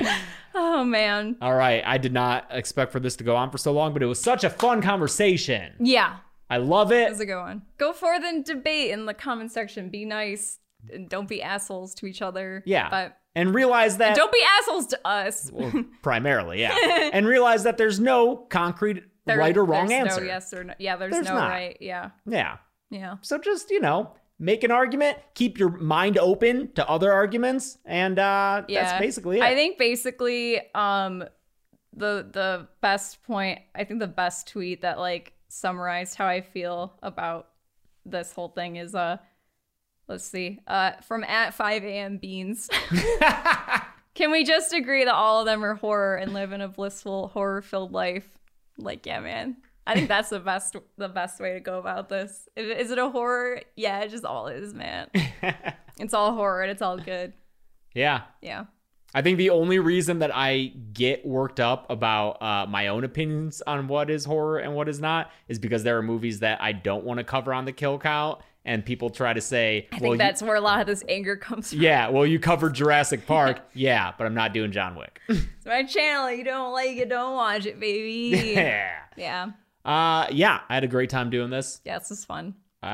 oh 0.54 0.84
man. 0.84 1.36
All 1.40 1.54
right, 1.54 1.82
I 1.84 1.98
did 1.98 2.12
not 2.12 2.46
expect 2.50 2.92
for 2.92 3.00
this 3.00 3.16
to 3.16 3.24
go 3.24 3.36
on 3.36 3.50
for 3.50 3.58
so 3.58 3.72
long, 3.72 3.92
but 3.92 4.02
it 4.02 4.06
was 4.06 4.20
such 4.20 4.44
a 4.44 4.50
fun 4.50 4.82
conversation. 4.82 5.74
Yeah. 5.80 6.16
I 6.50 6.56
love 6.58 6.92
it. 6.92 7.12
A 7.20 7.26
good 7.26 7.40
one. 7.40 7.62
Go 7.76 7.92
forth 7.92 8.22
and 8.24 8.44
debate 8.44 8.90
in 8.90 9.04
the 9.04 9.12
comment 9.12 9.52
section. 9.52 9.90
Be 9.90 10.04
nice 10.04 10.58
and 10.92 11.08
don't 11.08 11.28
be 11.28 11.42
assholes 11.42 11.94
to 11.96 12.06
each 12.06 12.22
other. 12.22 12.62
Yeah. 12.66 12.88
But 12.90 13.18
and 13.34 13.54
realize 13.54 13.98
that 13.98 14.16
don't 14.16 14.32
be 14.32 14.42
assholes 14.58 14.86
to 14.88 15.06
us. 15.06 15.50
well, 15.52 15.84
primarily, 16.02 16.60
yeah. 16.60 17.10
and 17.12 17.26
realize 17.26 17.64
that 17.64 17.76
there's 17.76 18.00
no 18.00 18.36
concrete 18.36 19.04
There- 19.28 19.38
right 19.38 19.56
or 19.56 19.64
wrong 19.64 19.92
answer. 19.92 20.20
No 20.20 20.26
yes 20.26 20.52
or 20.52 20.64
no. 20.64 20.74
Yeah, 20.78 20.96
there's, 20.96 21.12
There's 21.12 21.26
no 21.26 21.34
not. 21.34 21.50
right. 21.50 21.76
Yeah. 21.80 22.10
Yeah. 22.26 22.56
Yeah. 22.90 23.16
So 23.22 23.38
just, 23.38 23.70
you 23.70 23.80
know, 23.80 24.14
make 24.38 24.64
an 24.64 24.70
argument, 24.70 25.18
keep 25.34 25.58
your 25.58 25.70
mind 25.70 26.16
open 26.18 26.72
to 26.72 26.88
other 26.88 27.12
arguments, 27.12 27.78
and 27.84 28.18
uh 28.18 28.62
Yeah. 28.68 28.84
that's 28.84 29.00
basically 29.00 29.38
it. 29.38 29.42
I 29.42 29.54
think 29.54 29.78
basically 29.78 30.60
um 30.74 31.24
the 31.94 32.28
the 32.30 32.68
best 32.80 33.22
point 33.24 33.60
I 33.74 33.84
think 33.84 34.00
the 34.00 34.06
best 34.06 34.48
tweet 34.48 34.82
that 34.82 34.98
like 34.98 35.32
summarized 35.48 36.14
how 36.16 36.26
I 36.26 36.40
feel 36.42 36.94
about 37.02 37.48
this 38.06 38.32
whole 38.32 38.48
thing 38.48 38.76
is 38.76 38.94
uh 38.94 39.16
let's 40.06 40.24
see. 40.24 40.60
Uh 40.66 40.92
from 41.02 41.24
at 41.24 41.54
5 41.54 41.84
a.m. 41.84 42.18
beans. 42.18 42.68
Can 44.14 44.30
we 44.32 44.42
just 44.44 44.72
agree 44.72 45.04
that 45.04 45.14
all 45.14 45.40
of 45.40 45.46
them 45.46 45.64
are 45.64 45.74
horror 45.74 46.16
and 46.16 46.32
live 46.32 46.52
in 46.52 46.60
a 46.60 46.68
blissful 46.68 47.28
horror 47.28 47.62
filled 47.62 47.92
life? 47.92 48.28
Like, 48.78 49.06
yeah, 49.06 49.20
man. 49.20 49.56
I 49.86 49.94
think 49.94 50.08
that's 50.08 50.28
the 50.28 50.40
best 50.40 50.76
the 50.98 51.08
best 51.08 51.40
way 51.40 51.54
to 51.54 51.60
go 51.60 51.78
about 51.78 52.08
this. 52.10 52.46
Is 52.56 52.90
it 52.90 52.98
a 52.98 53.08
horror? 53.08 53.62
Yeah, 53.74 54.00
it 54.00 54.10
just 54.10 54.24
all 54.24 54.48
is, 54.48 54.74
man. 54.74 55.08
it's 55.98 56.12
all 56.12 56.34
horror 56.34 56.62
and 56.62 56.70
it's 56.70 56.82
all 56.82 56.98
good. 56.98 57.32
yeah. 57.94 58.22
Yeah. 58.42 58.64
I 59.14 59.22
think 59.22 59.38
the 59.38 59.48
only 59.48 59.78
reason 59.78 60.18
that 60.18 60.30
I 60.34 60.74
get 60.92 61.24
worked 61.24 61.60
up 61.60 61.90
about 61.90 62.42
uh, 62.42 62.66
my 62.68 62.88
own 62.88 63.04
opinions 63.04 63.62
on 63.66 63.88
what 63.88 64.10
is 64.10 64.26
horror 64.26 64.58
and 64.58 64.74
what 64.74 64.86
is 64.86 65.00
not 65.00 65.30
is 65.48 65.58
because 65.58 65.82
there 65.82 65.96
are 65.96 66.02
movies 66.02 66.40
that 66.40 66.60
I 66.60 66.72
don't 66.72 67.04
want 67.04 67.16
to 67.16 67.24
cover 67.24 67.54
on 67.54 67.64
the 67.64 67.72
kill 67.72 67.98
count, 67.98 68.42
and 68.68 68.84
people 68.84 69.10
try 69.10 69.32
to 69.32 69.40
say, 69.40 69.88
I 69.90 69.96
"Well, 69.96 70.00
think 70.02 70.12
you- 70.12 70.18
that's 70.18 70.42
where 70.42 70.54
a 70.54 70.60
lot 70.60 70.80
of 70.80 70.86
this 70.86 71.02
anger 71.08 71.34
comes 71.36 71.70
from. 71.72 71.80
yeah, 71.82 72.08
well, 72.10 72.24
you 72.24 72.38
covered 72.38 72.74
Jurassic 72.74 73.26
Park, 73.34 73.60
yeah, 73.74 74.12
but 74.16 74.26
I'm 74.26 74.34
not 74.34 74.52
doing 74.54 74.70
John 74.70 74.94
Wick." 74.94 75.20
It's 75.28 75.66
my 75.66 75.82
channel. 75.82 76.30
You 76.30 76.44
don't 76.44 76.72
like 76.72 76.96
it, 76.96 77.08
don't 77.08 77.34
watch 77.34 77.66
it, 77.66 77.80
baby. 77.80 78.52
yeah, 78.54 78.90
yeah. 79.16 79.46
uh, 79.84 80.26
yeah, 80.30 80.60
I 80.68 80.74
had 80.74 80.84
a 80.84 80.88
great 80.88 81.10
time 81.10 81.30
doing 81.30 81.50
this. 81.50 81.80
Yeah, 81.84 81.98
this 81.98 82.10
is 82.12 82.24
fun. 82.24 82.54
Uh, 82.82 82.86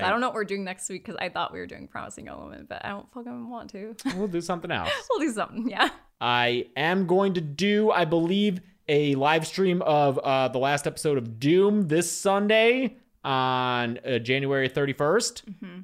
So 0.00 0.04
I 0.04 0.08
don't 0.10 0.20
know 0.20 0.26
what 0.28 0.34
we're 0.34 0.44
doing 0.44 0.64
next 0.64 0.88
week 0.90 1.04
because 1.04 1.16
I 1.20 1.28
thought 1.28 1.52
we 1.52 1.60
were 1.60 1.66
doing 1.66 1.86
Promising 1.86 2.26
Woman, 2.26 2.66
but 2.68 2.84
I 2.84 2.88
don't 2.88 3.06
fucking 3.12 3.48
want 3.48 3.70
to. 3.70 3.94
we'll 4.16 4.26
do 4.26 4.40
something 4.40 4.70
else. 4.72 4.90
we'll 5.10 5.20
do 5.20 5.32
something. 5.32 5.68
Yeah. 5.70 5.90
I 6.20 6.66
am 6.76 7.06
going 7.06 7.34
to 7.34 7.40
do, 7.40 7.92
I 7.92 8.04
believe, 8.04 8.60
a 8.88 9.14
live 9.14 9.46
stream 9.46 9.80
of 9.82 10.18
uh, 10.18 10.48
the 10.48 10.58
last 10.58 10.86
episode 10.88 11.18
of 11.18 11.38
Doom 11.38 11.86
this 11.86 12.10
Sunday 12.10 12.96
on 13.28 13.98
uh, 14.06 14.18
January 14.18 14.70
31st. 14.70 15.42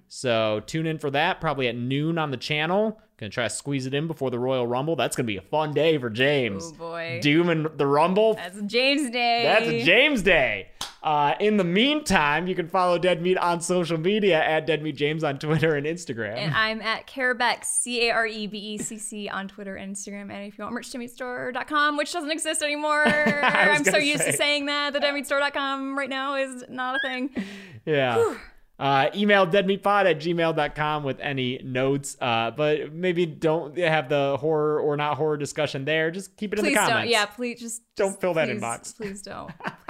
So 0.08 0.62
tune 0.66 0.86
in 0.86 0.98
for 0.98 1.10
that, 1.10 1.42
probably 1.42 1.68
at 1.68 1.76
noon 1.76 2.16
on 2.16 2.30
the 2.30 2.38
channel. 2.38 2.98
Gonna 3.18 3.30
try 3.30 3.44
to 3.44 3.50
squeeze 3.50 3.84
it 3.86 3.92
in 3.92 4.06
before 4.06 4.30
the 4.30 4.38
Royal 4.38 4.66
Rumble. 4.66 4.96
That's 4.96 5.14
gonna 5.14 5.26
be 5.26 5.36
a 5.36 5.42
fun 5.42 5.72
day 5.74 5.98
for 5.98 6.08
James. 6.08 6.64
Oh 6.64 6.72
boy. 6.72 7.20
Doom 7.22 7.50
and 7.50 7.66
the 7.76 7.86
Rumble. 7.86 8.34
That's 8.34 8.60
James 8.62 9.10
Day. 9.10 9.42
That's 9.44 9.84
James 9.84 10.22
Day. 10.22 10.70
Uh, 11.04 11.34
in 11.38 11.58
the 11.58 11.64
meantime, 11.64 12.46
you 12.46 12.54
can 12.54 12.66
follow 12.66 12.96
Dead 12.96 13.20
Meat 13.20 13.36
on 13.36 13.60
social 13.60 13.98
media 13.98 14.42
at 14.42 14.66
Dead 14.66 14.82
Meat 14.82 14.96
James 14.96 15.22
on 15.22 15.38
Twitter 15.38 15.74
and 15.76 15.86
Instagram. 15.86 16.34
And 16.36 16.54
I'm 16.54 16.80
at 16.80 17.06
Carebeck, 17.06 17.62
C 17.66 18.08
A 18.08 18.10
R 18.12 18.26
E 18.26 18.46
B 18.46 18.56
E 18.58 18.78
C 18.78 18.96
C 18.96 19.28
on 19.28 19.46
Twitter 19.46 19.76
and 19.76 19.94
Instagram. 19.94 20.32
And 20.32 20.46
if 20.50 20.56
you 20.56 20.64
want 20.64 20.72
merch, 20.74 20.90
deadmeatstore.com, 20.90 21.98
which 21.98 22.10
doesn't 22.10 22.30
exist 22.30 22.62
anymore. 22.62 23.04
I'm 23.06 23.84
so 23.84 23.92
gonna 23.92 24.02
used 24.04 24.24
to 24.24 24.32
saying 24.32 24.64
that. 24.66 24.94
The 24.94 25.00
deadmeatstore.com 25.00 25.98
right 25.98 26.08
now 26.08 26.36
is 26.36 26.64
not 26.70 26.96
a 26.96 26.98
thing. 27.08 27.30
Yeah. 27.86 28.36
Uh, 28.78 29.10
email 29.14 29.46
deadmeatpod 29.46 30.06
at 30.10 30.18
gmail.com 30.18 31.04
with 31.04 31.20
any 31.20 31.60
notes. 31.62 32.16
Uh, 32.18 32.50
but 32.50 32.94
maybe 32.94 33.26
don't 33.26 33.76
have 33.76 34.08
the 34.08 34.38
horror 34.40 34.80
or 34.80 34.96
not 34.96 35.18
horror 35.18 35.36
discussion 35.36 35.84
there. 35.84 36.10
Just 36.10 36.34
keep 36.38 36.54
it 36.54 36.58
in 36.58 36.64
Please 36.64 36.70
the 36.72 36.80
don't. 36.80 36.88
comments. 36.88 37.12
Yeah, 37.12 37.26
please 37.26 37.60
just 37.60 37.82
Don't 37.94 38.08
just 38.12 38.20
fill 38.22 38.32
that 38.34 38.48
please- 38.48 38.58
inbox. 38.62 38.96
Please 38.96 39.20
don't. 39.20 39.52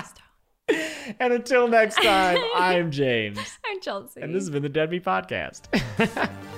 And 1.20 1.32
until 1.32 1.68
next 1.68 1.96
time, 1.96 2.38
I'm 2.54 2.90
James. 2.90 3.38
I'm 3.66 3.80
Chelsea. 3.80 4.20
And 4.22 4.34
this 4.34 4.42
has 4.42 4.50
been 4.50 4.62
the 4.62 4.68
Dead 4.68 4.90
Meat 4.90 5.04
Podcast. 5.04 5.68